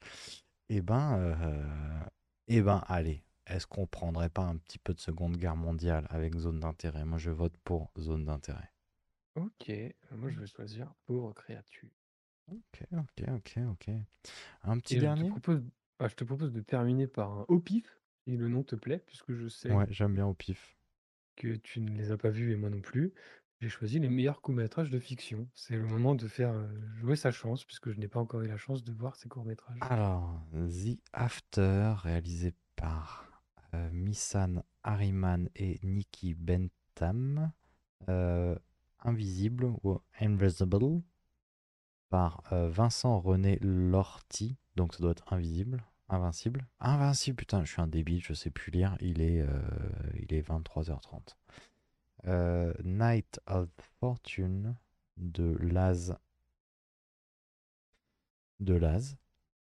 Eh 0.69 0.81
ben, 0.81 1.17
euh, 1.17 2.03
eh 2.47 2.61
ben, 2.61 2.83
allez. 2.87 3.23
Est-ce 3.49 3.67
qu'on 3.67 3.85
prendrait 3.85 4.29
pas 4.29 4.43
un 4.43 4.55
petit 4.55 4.79
peu 4.79 4.93
de 4.93 5.01
Seconde 5.01 5.35
Guerre 5.35 5.57
mondiale 5.57 6.07
avec 6.09 6.35
zone 6.37 6.61
d'intérêt? 6.61 7.03
Moi, 7.03 7.17
je 7.17 7.31
vote 7.31 7.57
pour 7.65 7.91
zone 7.99 8.23
d'intérêt. 8.23 8.71
Ok, 9.33 9.71
moi 10.11 10.29
je 10.29 10.39
vais 10.39 10.45
choisir 10.45 10.93
Pauvre 11.07 11.33
créature. 11.33 11.89
Ok, 12.47 12.83
ok, 12.91 13.23
ok, 13.35 13.57
ok. 13.71 13.89
Un 14.63 14.79
petit 14.79 14.97
Et 14.97 14.99
je 14.99 15.13
te 15.13 15.23
dernier? 15.23 15.23
propose, 15.23 15.63
ah, 15.99 16.07
je 16.07 16.15
te 16.15 16.23
propose 16.23 16.51
de 16.51 16.61
terminer 16.61 17.07
par 17.07 17.31
un 17.31 17.45
au 17.47 17.59
pif, 17.59 17.99
si 18.27 18.35
le 18.37 18.49
nom 18.49 18.61
te 18.63 18.75
plaît, 18.75 18.99
puisque 19.07 19.33
je 19.33 19.47
sais 19.47 19.69
Ouais, 19.69 19.85
j'aime 19.89 20.15
bien 20.15 20.25
au 20.27 20.33
pif. 20.33 20.75
que 21.35 21.55
tu 21.55 21.81
ne 21.81 21.89
les 21.97 22.11
as 22.11 22.17
pas 22.17 22.29
vus 22.29 22.51
et 22.51 22.55
moi 22.55 22.69
non 22.69 22.81
plus. 22.81 23.13
J'ai 23.61 23.69
choisi 23.69 23.99
les 23.99 24.09
meilleurs 24.09 24.41
courts-métrages 24.41 24.91
de 24.91 24.99
fiction. 24.99 25.49
C'est 25.55 25.75
le 25.75 25.87
moment 25.87 26.13
de 26.13 26.27
faire 26.27 26.51
euh, 26.53 26.67
jouer 26.97 27.15
sa 27.15 27.31
chance, 27.31 27.65
puisque 27.65 27.89
je 27.89 27.97
n'ai 27.97 28.07
pas 28.07 28.19
encore 28.19 28.41
eu 28.41 28.47
la 28.47 28.57
chance 28.57 28.83
de 28.83 28.93
voir 28.93 29.15
ces 29.15 29.27
courts-métrages. 29.27 29.89
Alors, 29.89 30.41
The 30.53 30.99
After, 31.11 31.93
réalisé 32.01 32.53
par 32.77 33.28
euh, 33.73 33.89
Missan 33.91 34.63
Harriman 34.83 35.49
et 35.55 35.79
Nikki 35.83 36.33
Bentham. 36.33 37.51
Euh, 38.09 38.57
Invisible 39.01 39.65
ou 39.83 40.01
Invisible 40.19 41.01
par 42.09 42.41
euh, 42.51 42.69
Vincent 42.69 43.19
René 43.19 43.59
Lorty. 43.61 44.57
Donc 44.75 44.93
ça 44.93 44.99
doit 44.99 45.11
être 45.11 45.31
Invisible. 45.31 45.83
Invincible. 46.09 46.65
Invincible, 46.79 47.35
putain, 47.37 47.63
je 47.63 47.71
suis 47.71 47.81
un 47.81 47.87
débile, 47.87 48.23
je 48.23 48.33
sais 48.33 48.49
plus 48.49 48.71
lire. 48.71 48.97
Il 48.99 49.21
est, 49.21 49.45
il 50.15 50.33
est 50.33 50.41
23h30. 50.41 51.35
Euh, 52.25 52.73
Night 52.83 53.39
of 53.45 53.69
Fortune 53.99 54.75
de 55.17 55.55
Laz. 55.61 56.17
De 58.59 58.73
Laz. 58.73 59.17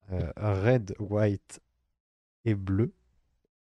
Red, 0.09 0.95
white 0.99 1.61
et 2.45 2.55
bleu. 2.55 2.93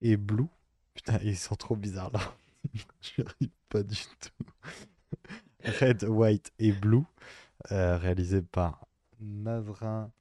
Et 0.02 0.18
blue. 0.18 0.48
Putain, 0.94 1.20
ils 1.24 1.38
sont 1.38 1.56
trop 1.56 1.76
bizarres 1.76 2.12
là. 2.12 2.22
Je 3.02 3.22
arrive 3.24 3.50
pas 3.70 3.84
du 3.84 3.96
tout. 4.20 4.46
Red, 5.64 6.04
white 6.04 6.52
et 6.60 6.72
blue. 6.72 7.04
euh, 7.72 7.98
réalisé 7.98 8.42
par 8.42 8.88
Nazrin 9.20 10.12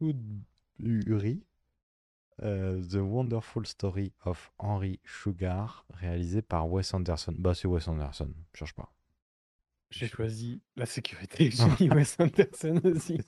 Choudhury. 0.00 1.42
Euh, 2.42 2.82
The 2.82 2.96
Wonderful 2.96 3.66
Story 3.66 4.12
of 4.24 4.52
Henry 4.58 4.98
Sugar, 5.04 5.84
réalisé 5.90 6.42
par 6.42 6.68
Wes 6.70 6.92
Anderson. 6.94 7.34
Bah, 7.38 7.54
c'est 7.54 7.68
Wes 7.68 7.86
Anderson, 7.88 8.32
cherche 8.54 8.74
pas. 8.74 8.92
J'ai 9.90 10.08
choisi 10.08 10.60
la 10.76 10.86
sécurité. 10.86 11.50
J'ai 11.52 11.66
mis 11.80 11.90
Wes 11.94 12.16
Anderson 12.18 12.80
aussi. 12.84 13.20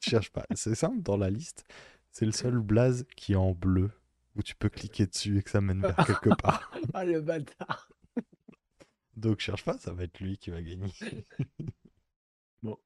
cherche 0.00 0.30
pas. 0.30 0.46
C'est 0.54 0.74
simple, 0.76 1.02
dans 1.02 1.16
la 1.16 1.30
liste, 1.30 1.64
c'est 2.12 2.24
le 2.26 2.32
seul 2.32 2.58
blaze 2.60 3.04
qui 3.16 3.32
est 3.32 3.36
en 3.36 3.52
bleu, 3.52 3.90
où 4.38 4.42
tu 4.42 4.54
peux 4.54 4.68
cliquer 4.68 5.06
dessus 5.06 5.38
et 5.38 5.42
que 5.42 5.50
ça 5.50 5.60
mène 5.60 5.82
vers 5.82 5.96
quelque 5.96 6.30
part. 6.42 6.72
Ah 6.94 7.04
le 7.04 7.20
bâtard. 7.20 7.90
Donc 9.16 9.40
cherche 9.40 9.64
pas, 9.64 9.76
ça 9.78 9.92
va 9.92 10.04
être 10.04 10.20
lui 10.20 10.38
qui 10.38 10.50
va 10.50 10.62
gagner. 10.62 10.92
Bon. 12.62 12.76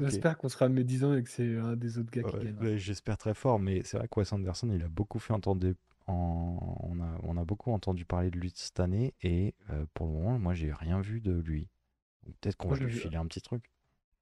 J'espère 0.00 0.38
qu'on 0.38 0.48
sera 0.48 0.68
médisant 0.68 1.14
et 1.14 1.22
que 1.22 1.28
c'est 1.28 1.56
un 1.56 1.76
des 1.76 1.98
autres 1.98 2.10
gars 2.10 2.22
qui 2.22 2.36
gagne. 2.36 2.56
ouais, 2.60 2.78
J'espère 2.78 3.18
très 3.18 3.34
fort, 3.34 3.58
mais 3.58 3.82
c'est 3.82 3.98
vrai 3.98 4.06
que 4.08 4.20
Wes 4.20 4.32
Anderson, 4.32 4.70
il 4.72 4.82
a 4.82 4.88
beaucoup 4.88 5.18
fait 5.18 5.32
entendre. 5.32 5.72
En... 6.06 6.76
On, 6.80 7.00
a, 7.00 7.18
on 7.22 7.36
a 7.36 7.44
beaucoup 7.44 7.72
entendu 7.72 8.04
parler 8.04 8.30
de 8.30 8.38
lui 8.38 8.52
cette 8.54 8.80
année, 8.80 9.14
et 9.22 9.54
euh, 9.70 9.84
pour 9.94 10.06
le 10.06 10.12
moment, 10.12 10.38
moi, 10.38 10.54
j'ai 10.54 10.72
rien 10.72 11.00
vu 11.00 11.20
de 11.20 11.32
lui. 11.32 11.68
Peut-être 12.40 12.56
qu'on 12.56 12.68
va 12.68 12.76
lui 12.76 12.92
filer 12.92 13.16
un 13.16 13.26
petit 13.26 13.40
truc. 13.40 13.71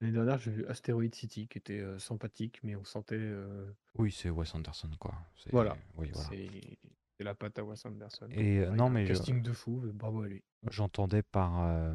L'année 0.01 0.13
dernière, 0.15 0.39
j'ai 0.39 0.51
vu 0.51 0.67
Asteroid 0.67 1.13
City 1.13 1.47
qui 1.47 1.59
était 1.59 1.81
euh, 1.81 1.99
sympathique, 1.99 2.61
mais 2.63 2.75
on 2.77 2.85
sentait. 2.85 3.17
euh, 3.19 3.71
Oui, 3.97 4.11
c'est 4.13 4.31
Wes 4.31 4.55
Anderson, 4.55 4.91
quoi. 4.99 5.15
C'est- 5.37 5.51
Voilà. 5.53 5.77
Oui, 5.97 6.11
voilà. 6.13 6.29
C'est 6.31 6.79
c'est 7.19 7.25
la 7.25 7.35
patte 7.35 7.59
à 7.59 7.65
Wes 7.65 7.85
Anderson. 7.85 8.29
Et 8.31 8.61
euh, 8.61 8.71
non, 8.71 8.87
un 8.87 8.91
mais 8.91 9.05
je- 9.05 9.13
casting 9.13 9.43
de 9.43 9.53
fou, 9.53 9.83
euh, 9.85 9.93
bravo 9.93 10.23
à 10.23 10.29
lui. 10.29 10.43
j'entendais 10.71 11.23
par 11.23 11.61
euh, 11.65 11.95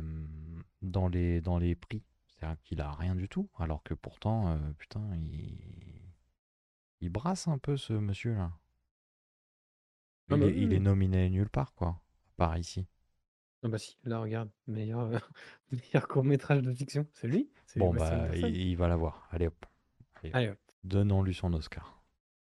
dans 0.84 1.08
les 1.08 1.42
dans 1.42 1.58
les 1.58 1.74
prix, 1.76 2.04
c'est-à-dire 2.28 2.62
qu'il 2.64 2.80
a 2.82 2.92
rien 2.92 3.16
du 3.16 3.28
tout, 3.28 3.50
alors 3.58 3.82
que 3.82 3.96
pourtant, 3.96 4.50
euh, 4.52 4.72
putain, 4.78 5.02
il 5.16 5.58
il 7.02 7.10
brasse 7.10 7.48
un 7.48 7.58
peu 7.58 7.76
ce 7.76 7.94
monsieur-là. 7.94 8.52
Ah 10.30 10.36
Il, 10.36 10.40
bah 10.40 10.46
est, 10.46 10.52
oui, 10.52 10.64
il 10.64 10.70
oui. 10.70 10.76
est 10.76 10.80
nominé 10.80 11.30
nulle 11.30 11.50
part, 11.50 11.74
quoi, 11.74 11.90
à 11.90 12.34
part 12.38 12.58
ici. 12.58 12.88
Ah 13.66 13.68
bah 13.68 13.78
si, 13.80 13.98
là 14.04 14.20
regarde, 14.20 14.50
meilleur, 14.68 15.00
euh, 15.12 15.18
meilleur 15.72 16.08
court 16.08 16.24
métrage 16.24 16.62
de 16.62 16.72
fiction, 16.74 17.08
c'est 17.14 17.28
lui 17.28 17.50
C'est 17.66 17.80
Bon, 17.80 17.92
Wes 17.92 18.00
bah, 18.00 18.24
Anderson. 18.26 18.48
il, 18.48 18.56
il 18.58 18.76
va 18.78 18.88
l'avoir. 18.88 19.28
Allez 19.32 19.48
hop. 19.48 19.66
Allez, 20.18 20.30
hop. 20.30 20.36
Allez 20.36 20.50
hop. 20.50 20.60
Donnons-lui 20.84 21.34
son 21.34 21.52
Oscar. 21.54 22.04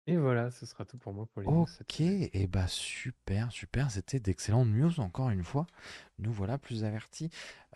Et 0.07 0.17
voilà, 0.17 0.51
ce 0.51 0.65
sera 0.67 0.85
tout 0.85 0.97
pour 0.99 1.13
moi 1.13 1.25
pour 1.27 1.41
les 1.41 1.47
news 1.47 1.65
cette 1.67 1.81
Ok, 1.81 1.95
semaine. 1.97 2.29
et 2.33 2.45
bah 2.47 2.67
super, 2.67 3.51
super, 3.51 3.89
c'était 3.89 4.19
d'excellentes 4.19 4.67
news 4.67 4.99
encore 4.99 5.29
une 5.31 5.43
fois. 5.43 5.65
Nous 6.19 6.31
voilà 6.31 6.57
plus 6.59 6.83
avertis. 6.83 7.29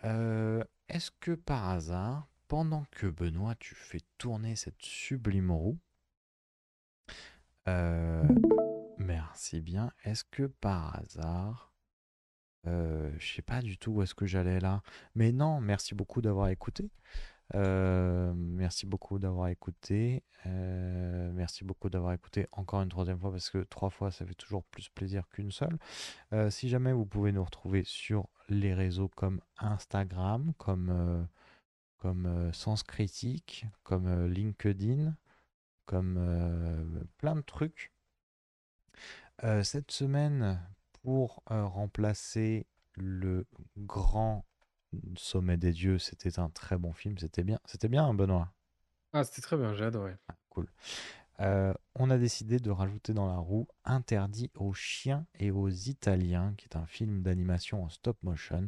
Euh, 0.04 0.62
Est-ce 0.88 1.10
que 1.18 1.32
par 1.32 1.68
hasard, 1.70 2.28
pendant 2.46 2.84
que 2.92 3.06
Benoît, 3.08 3.54
tu 3.58 3.74
fais 3.74 4.00
tourner 4.18 4.54
cette 4.54 4.80
sublime 4.82 5.50
roue, 5.50 5.78
euh, 7.68 8.22
merci 8.98 9.60
bien, 9.60 9.92
est-ce 10.04 10.24
que 10.24 10.44
par 10.44 10.96
hasard, 11.00 11.69
euh, 12.66 13.10
je 13.18 13.34
sais 13.34 13.42
pas 13.42 13.62
du 13.62 13.78
tout 13.78 13.92
où 13.92 14.02
est-ce 14.02 14.14
que 14.14 14.26
j'allais 14.26 14.60
là, 14.60 14.82
mais 15.14 15.32
non, 15.32 15.60
merci 15.60 15.94
beaucoup 15.94 16.20
d'avoir 16.20 16.48
écouté. 16.48 16.90
Euh, 17.54 18.32
merci 18.34 18.86
beaucoup 18.86 19.18
d'avoir 19.18 19.48
écouté. 19.48 20.22
Euh, 20.46 21.30
merci 21.32 21.64
beaucoup 21.64 21.90
d'avoir 21.90 22.12
écouté 22.12 22.46
encore 22.52 22.82
une 22.82 22.88
troisième 22.88 23.18
fois 23.18 23.30
parce 23.30 23.50
que 23.50 23.58
trois 23.64 23.90
fois 23.90 24.10
ça 24.10 24.24
fait 24.24 24.34
toujours 24.34 24.64
plus 24.64 24.88
plaisir 24.88 25.28
qu'une 25.28 25.50
seule. 25.50 25.78
Euh, 26.32 26.50
si 26.50 26.68
jamais 26.68 26.92
vous 26.92 27.06
pouvez 27.06 27.32
nous 27.32 27.44
retrouver 27.44 27.82
sur 27.84 28.28
les 28.48 28.74
réseaux 28.74 29.08
comme 29.08 29.40
Instagram, 29.58 30.52
comme, 30.58 31.26
comme 31.98 32.50
Sens 32.52 32.82
Critique, 32.82 33.66
comme 33.82 34.26
LinkedIn, 34.26 35.14
comme 35.86 37.08
plein 37.18 37.36
de 37.36 37.42
trucs. 37.42 37.92
cette 39.62 39.90
semaine, 39.90 40.60
pour 41.02 41.42
remplacer 41.46 42.66
le 42.96 43.46
grand 43.76 44.44
Sommet 45.16 45.56
des 45.56 45.72
dieux, 45.72 45.98
c'était 45.98 46.38
un 46.38 46.50
très 46.50 46.76
bon 46.76 46.92
film. 46.92 47.16
C'était 47.18 47.44
bien, 47.44 47.60
c'était 47.64 47.88
bien, 47.88 48.04
hein, 48.04 48.14
Benoît? 48.14 48.52
Ah, 49.12 49.24
c'était 49.24 49.42
très 49.42 49.56
bien, 49.56 49.72
j'ai 49.74 49.84
adoré. 49.84 50.16
Ah, 50.28 50.34
cool. 50.48 50.68
Euh, 51.40 51.72
on 51.94 52.10
a 52.10 52.18
décidé 52.18 52.58
de 52.58 52.70
rajouter 52.70 53.14
dans 53.14 53.26
la 53.26 53.38
roue 53.38 53.66
Interdit 53.84 54.50
aux 54.56 54.74
chiens 54.74 55.26
et 55.38 55.50
aux 55.50 55.68
Italiens, 55.68 56.54
qui 56.56 56.66
est 56.66 56.76
un 56.76 56.86
film 56.86 57.22
d'animation 57.22 57.84
en 57.84 57.88
stop 57.88 58.16
motion 58.22 58.66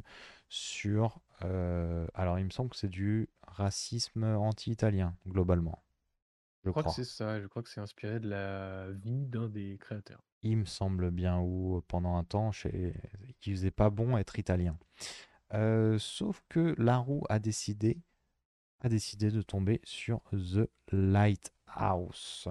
sur. 0.49 1.21
Euh, 1.45 2.07
alors, 2.15 2.39
il 2.39 2.45
me 2.45 2.51
semble 2.51 2.71
que 2.71 2.77
c'est 2.77 2.89
du 2.89 3.29
racisme 3.43 4.25
anti-italien, 4.25 5.17
globalement. 5.27 5.83
Je, 6.65 6.71
crois, 6.71 6.85
que 6.85 6.91
c'est 6.91 7.05
ça, 7.05 7.41
je 7.41 7.47
crois 7.49 7.63
que 7.63 7.69
c'est 7.69 7.81
inspiré 7.81 8.21
de 8.21 8.29
la 8.29 8.91
vie 8.91 9.27
d'un 9.27 9.49
des 9.49 9.77
créateurs. 9.79 10.23
Il 10.43 10.59
me 10.59 10.65
semble 10.65 11.11
bien, 11.11 11.39
ou 11.41 11.83
pendant 11.89 12.17
un 12.17 12.25
temps, 12.25 12.51
chez... 12.53 12.95
il 13.47 13.55
faisait 13.55 13.71
pas 13.71 13.91
bon 13.91 14.17
être 14.17 14.39
italien. 14.39 14.77
Euh, 15.55 15.99
sauf 15.99 16.43
que 16.49 16.75
la 16.79 16.99
roue 16.99 17.25
a 17.29 17.39
décidé, 17.39 18.01
a 18.81 18.89
décidé 18.89 19.31
de 19.31 19.43
tomber 19.43 19.81
sur 19.85 20.21
The 20.33 20.69
Lighthouse. 20.91 22.49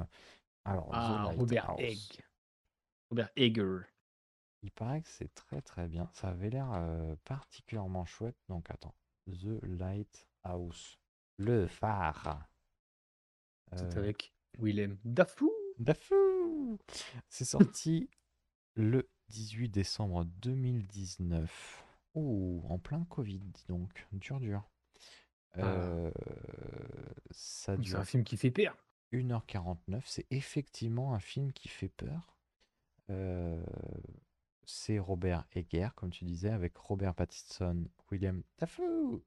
Alors, 0.63 0.89
ah, 0.93 1.31
Robert 1.35 1.76
Egg. 1.80 1.99
Robert 3.09 3.31
Egger. 3.35 3.80
Il 4.63 4.72
paraît 4.72 5.01
que 5.01 5.09
c'est 5.09 5.34
très 5.34 5.61
très 5.61 5.88
bien. 5.88 6.09
Ça 6.13 6.30
avait 6.30 6.49
l'air 6.49 6.72
euh, 6.72 7.15
particulièrement 7.26 8.05
chouette. 8.05 8.38
Donc 8.47 8.69
attends. 8.69 8.95
The 9.27 9.59
Lighthouse. 9.63 10.99
Le 11.38 11.68
phare. 11.68 12.47
C'est 13.76 13.97
euh, 13.97 13.99
avec 13.99 14.34
Willem 14.59 14.97
Dafoe. 15.03 15.51
Dafoe 15.80 16.30
C'est 17.30 17.45
sorti 17.45 18.10
le 18.76 19.10
18 19.30 19.69
décembre 19.69 20.26
2019. 20.26 21.85
Oh, 22.14 22.64
en 22.69 22.77
plein 22.77 23.06
Covid, 23.06 23.39
dis 23.39 23.65
donc. 23.68 24.07
Dur, 24.11 24.39
dur. 24.39 24.69
Ah. 25.53 25.60
Euh, 25.61 26.11
ça 27.31 27.76
C'est 27.84 27.95
un 27.95 28.06
film 28.06 28.23
qui 28.23 28.38
fait 28.38 28.52
peur. 28.52 28.76
1h49. 29.14 30.02
C'est 30.06 30.26
effectivement 30.30 31.14
un 31.14 31.19
film 31.19 31.52
qui 31.53 31.68
fait 31.68 31.89
peur. 31.89 32.38
Euh, 33.10 33.64
c'est 34.65 34.99
Robert 34.99 35.45
Egger, 35.53 35.89
comme 35.95 36.11
tu 36.11 36.23
disais, 36.23 36.49
avec 36.49 36.77
Robert 36.77 37.14
Pattinson, 37.14 37.85
William 38.10 38.41
Dafoe. 38.57 39.22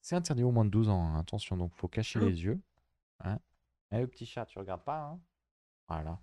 C'est 0.00 0.14
interdit 0.14 0.44
au 0.44 0.52
moins 0.52 0.64
de 0.64 0.70
12 0.70 0.88
ans, 0.88 1.04
hein. 1.04 1.18
attention, 1.18 1.56
donc 1.56 1.74
faut 1.74 1.88
cacher 1.88 2.20
les 2.20 2.44
yeux. 2.44 2.60
Hein. 3.20 3.38
Eh, 3.90 3.98
le 3.98 4.06
petit 4.06 4.24
chat, 4.24 4.46
tu 4.46 4.58
regardes 4.58 4.84
pas, 4.84 5.02
hein 5.02 5.20
Voilà. 5.88 6.20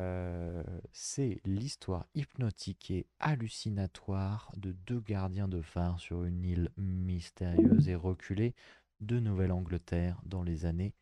Euh, 0.00 0.62
c'est 0.92 1.40
l'histoire 1.44 2.06
hypnotique 2.14 2.90
et 2.90 3.06
hallucinatoire 3.18 4.50
de 4.56 4.72
deux 4.72 5.00
gardiens 5.00 5.46
de 5.46 5.60
phare 5.60 6.00
sur 6.00 6.24
une 6.24 6.42
île 6.42 6.70
mystérieuse 6.78 7.90
et 7.90 7.94
reculée 7.94 8.54
de 9.00 9.20
Nouvelle-Angleterre 9.20 10.18
dans 10.24 10.42
les 10.42 10.64
années 10.64 10.94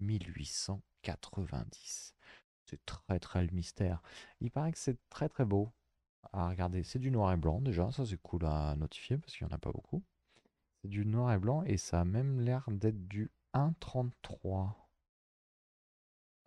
1890. 0.00 2.16
C'est 2.64 2.84
très 2.84 3.20
très 3.20 3.44
le 3.44 3.52
mystère. 3.52 4.02
Il 4.40 4.50
paraît 4.50 4.72
que 4.72 4.78
c'est 4.78 4.98
très 5.08 5.28
très 5.28 5.44
beau 5.44 5.70
à 6.32 6.48
regarder. 6.48 6.82
C'est 6.82 6.98
du 6.98 7.12
noir 7.12 7.32
et 7.32 7.36
blanc 7.36 7.60
déjà, 7.60 7.92
ça 7.92 8.04
c'est 8.04 8.20
cool 8.22 8.44
à 8.44 8.74
notifier 8.74 9.18
parce 9.18 9.36
qu'il 9.36 9.46
n'y 9.46 9.52
en 9.52 9.54
a 9.54 9.58
pas 9.58 9.70
beaucoup. 9.70 10.02
C'est 10.80 10.88
du 10.88 11.06
noir 11.06 11.32
et 11.32 11.38
blanc 11.38 11.62
et 11.62 11.76
ça 11.76 12.00
a 12.00 12.04
même 12.04 12.40
l'air 12.40 12.64
d'être 12.68 13.06
du 13.06 13.30
1.33. 13.54 14.81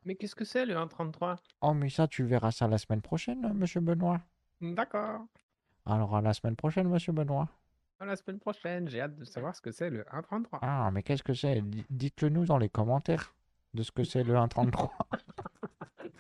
Mais 0.06 0.16
qu'est-ce 0.16 0.36
que 0.36 0.46
c'est 0.46 0.66
le 0.66 0.76
1.33 0.76 1.38
Oh, 1.62 1.74
mais 1.74 1.90
ça, 1.90 2.08
tu 2.08 2.24
verras 2.24 2.52
ça 2.52 2.68
la 2.68 2.78
semaine 2.78 3.02
prochaine, 3.02 3.52
monsieur 3.54 3.82
Benoît. 3.82 4.22
D'accord. 4.62 5.26
Alors, 5.86 6.16
à 6.16 6.22
la 6.22 6.34
semaine 6.34 6.56
prochaine, 6.56 6.88
monsieur 6.88 7.12
Benoît. 7.12 7.50
À 8.00 8.06
la 8.06 8.16
semaine 8.16 8.40
prochaine, 8.40 8.88
j'ai 8.88 9.02
hâte 9.02 9.16
de 9.16 9.26
savoir 9.26 9.56
ce 9.56 9.62
que 9.62 9.72
c'est 9.72 9.90
le 9.90 10.04
1.33. 10.04 10.60
Ah, 10.62 10.92
mais 10.92 11.02
qu'est-ce 11.02 11.24
que 11.24 11.34
c'est? 11.34 11.64
Dites-le 11.90 12.30
nous 12.30 12.46
dans 12.46 12.58
les 12.58 12.70
commentaires 12.70 13.34
de 13.74 13.84
ce 13.84 13.92
que 13.92 14.04
c'est 14.04 14.24
le 14.24 14.36
1.33. 14.36 14.90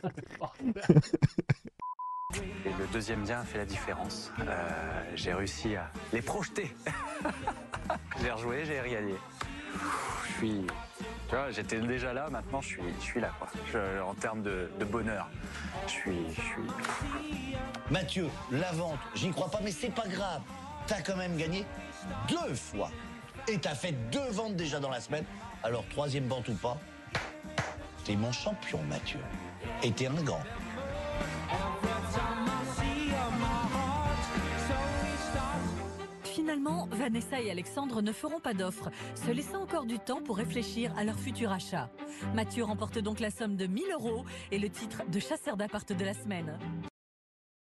Et 2.66 2.70
le 2.80 2.92
deuxième 2.92 3.26
lien 3.26 3.40
a 3.42 3.44
fait 3.44 3.60
la 3.60 3.66
différence. 3.66 4.32
Euh, 4.40 5.04
j'ai 5.16 5.34
réussi 5.34 5.76
à 5.76 5.92
les 6.12 6.22
projeter. 6.22 6.76
j'ai 8.22 8.32
rejoué, 8.32 8.66
j'ai 8.66 8.82
regagné. 8.82 9.16
Je 10.28 10.34
suis 10.34 10.68
tu 11.28 11.36
vois, 11.36 11.52
j'étais 11.52 11.80
déjà 11.80 12.14
là, 12.14 12.30
maintenant 12.30 12.62
je 12.62 12.68
suis, 12.68 12.82
je 13.00 13.04
suis 13.04 13.20
là, 13.20 13.32
quoi. 13.40 13.50
en 14.06 14.14
termes 14.14 14.44
de, 14.44 14.70
bonheur, 14.86 15.30
je 15.88 15.92
suis. 15.92 16.18
Mathieu, 17.90 18.28
la 18.52 18.72
vente, 18.72 19.00
j'y 19.16 19.32
crois 19.32 19.50
pas, 19.50 19.60
mais 19.64 19.72
c'est 19.72 19.94
pas 19.94 20.08
grave. 20.08 20.42
T'as 20.88 21.02
quand 21.02 21.16
même 21.16 21.36
gagné 21.36 21.66
deux 22.28 22.54
fois. 22.54 22.92
Et 23.48 23.58
t'as 23.58 23.76
fait 23.76 23.94
deux 24.12 24.30
ventes 24.32 24.56
déjà 24.56 24.80
dans 24.80 24.90
la 24.90 25.02
semaine. 25.02 25.26
Alors, 25.64 25.84
troisième 25.90 26.28
vente 26.28 26.48
ou 26.48 26.54
pas, 26.54 26.78
t'es 28.04 28.16
mon 28.16 28.32
champion, 28.32 28.80
Mathieu. 28.90 29.20
Et 29.84 29.92
t'es 29.92 30.08
un 30.08 30.14
grand. 30.14 30.42
Vanessa 37.06 37.40
et 37.40 37.52
Alexandre 37.52 38.02
ne 38.02 38.12
feront 38.12 38.40
pas 38.40 38.56
d'offre, 38.56 38.90
se 39.14 39.30
laissant 39.30 39.62
encore 39.62 39.86
du 39.86 40.00
temps 40.00 40.24
pour 40.24 40.38
réfléchir 40.38 40.92
à 40.98 41.04
leur 41.04 41.20
futur 41.20 41.52
achat. 41.52 41.88
Mathieu 42.34 42.64
remporte 42.64 42.98
donc 42.98 43.20
la 43.20 43.30
somme 43.30 43.56
de 43.56 43.68
1000 43.68 43.84
euros 43.94 44.26
et 44.52 44.58
le 44.58 44.70
titre 44.70 45.04
de 45.08 45.20
chasseur 45.20 45.56
d'appart 45.56 45.94
de 45.94 46.04
la 46.04 46.16
semaine. 46.16 46.58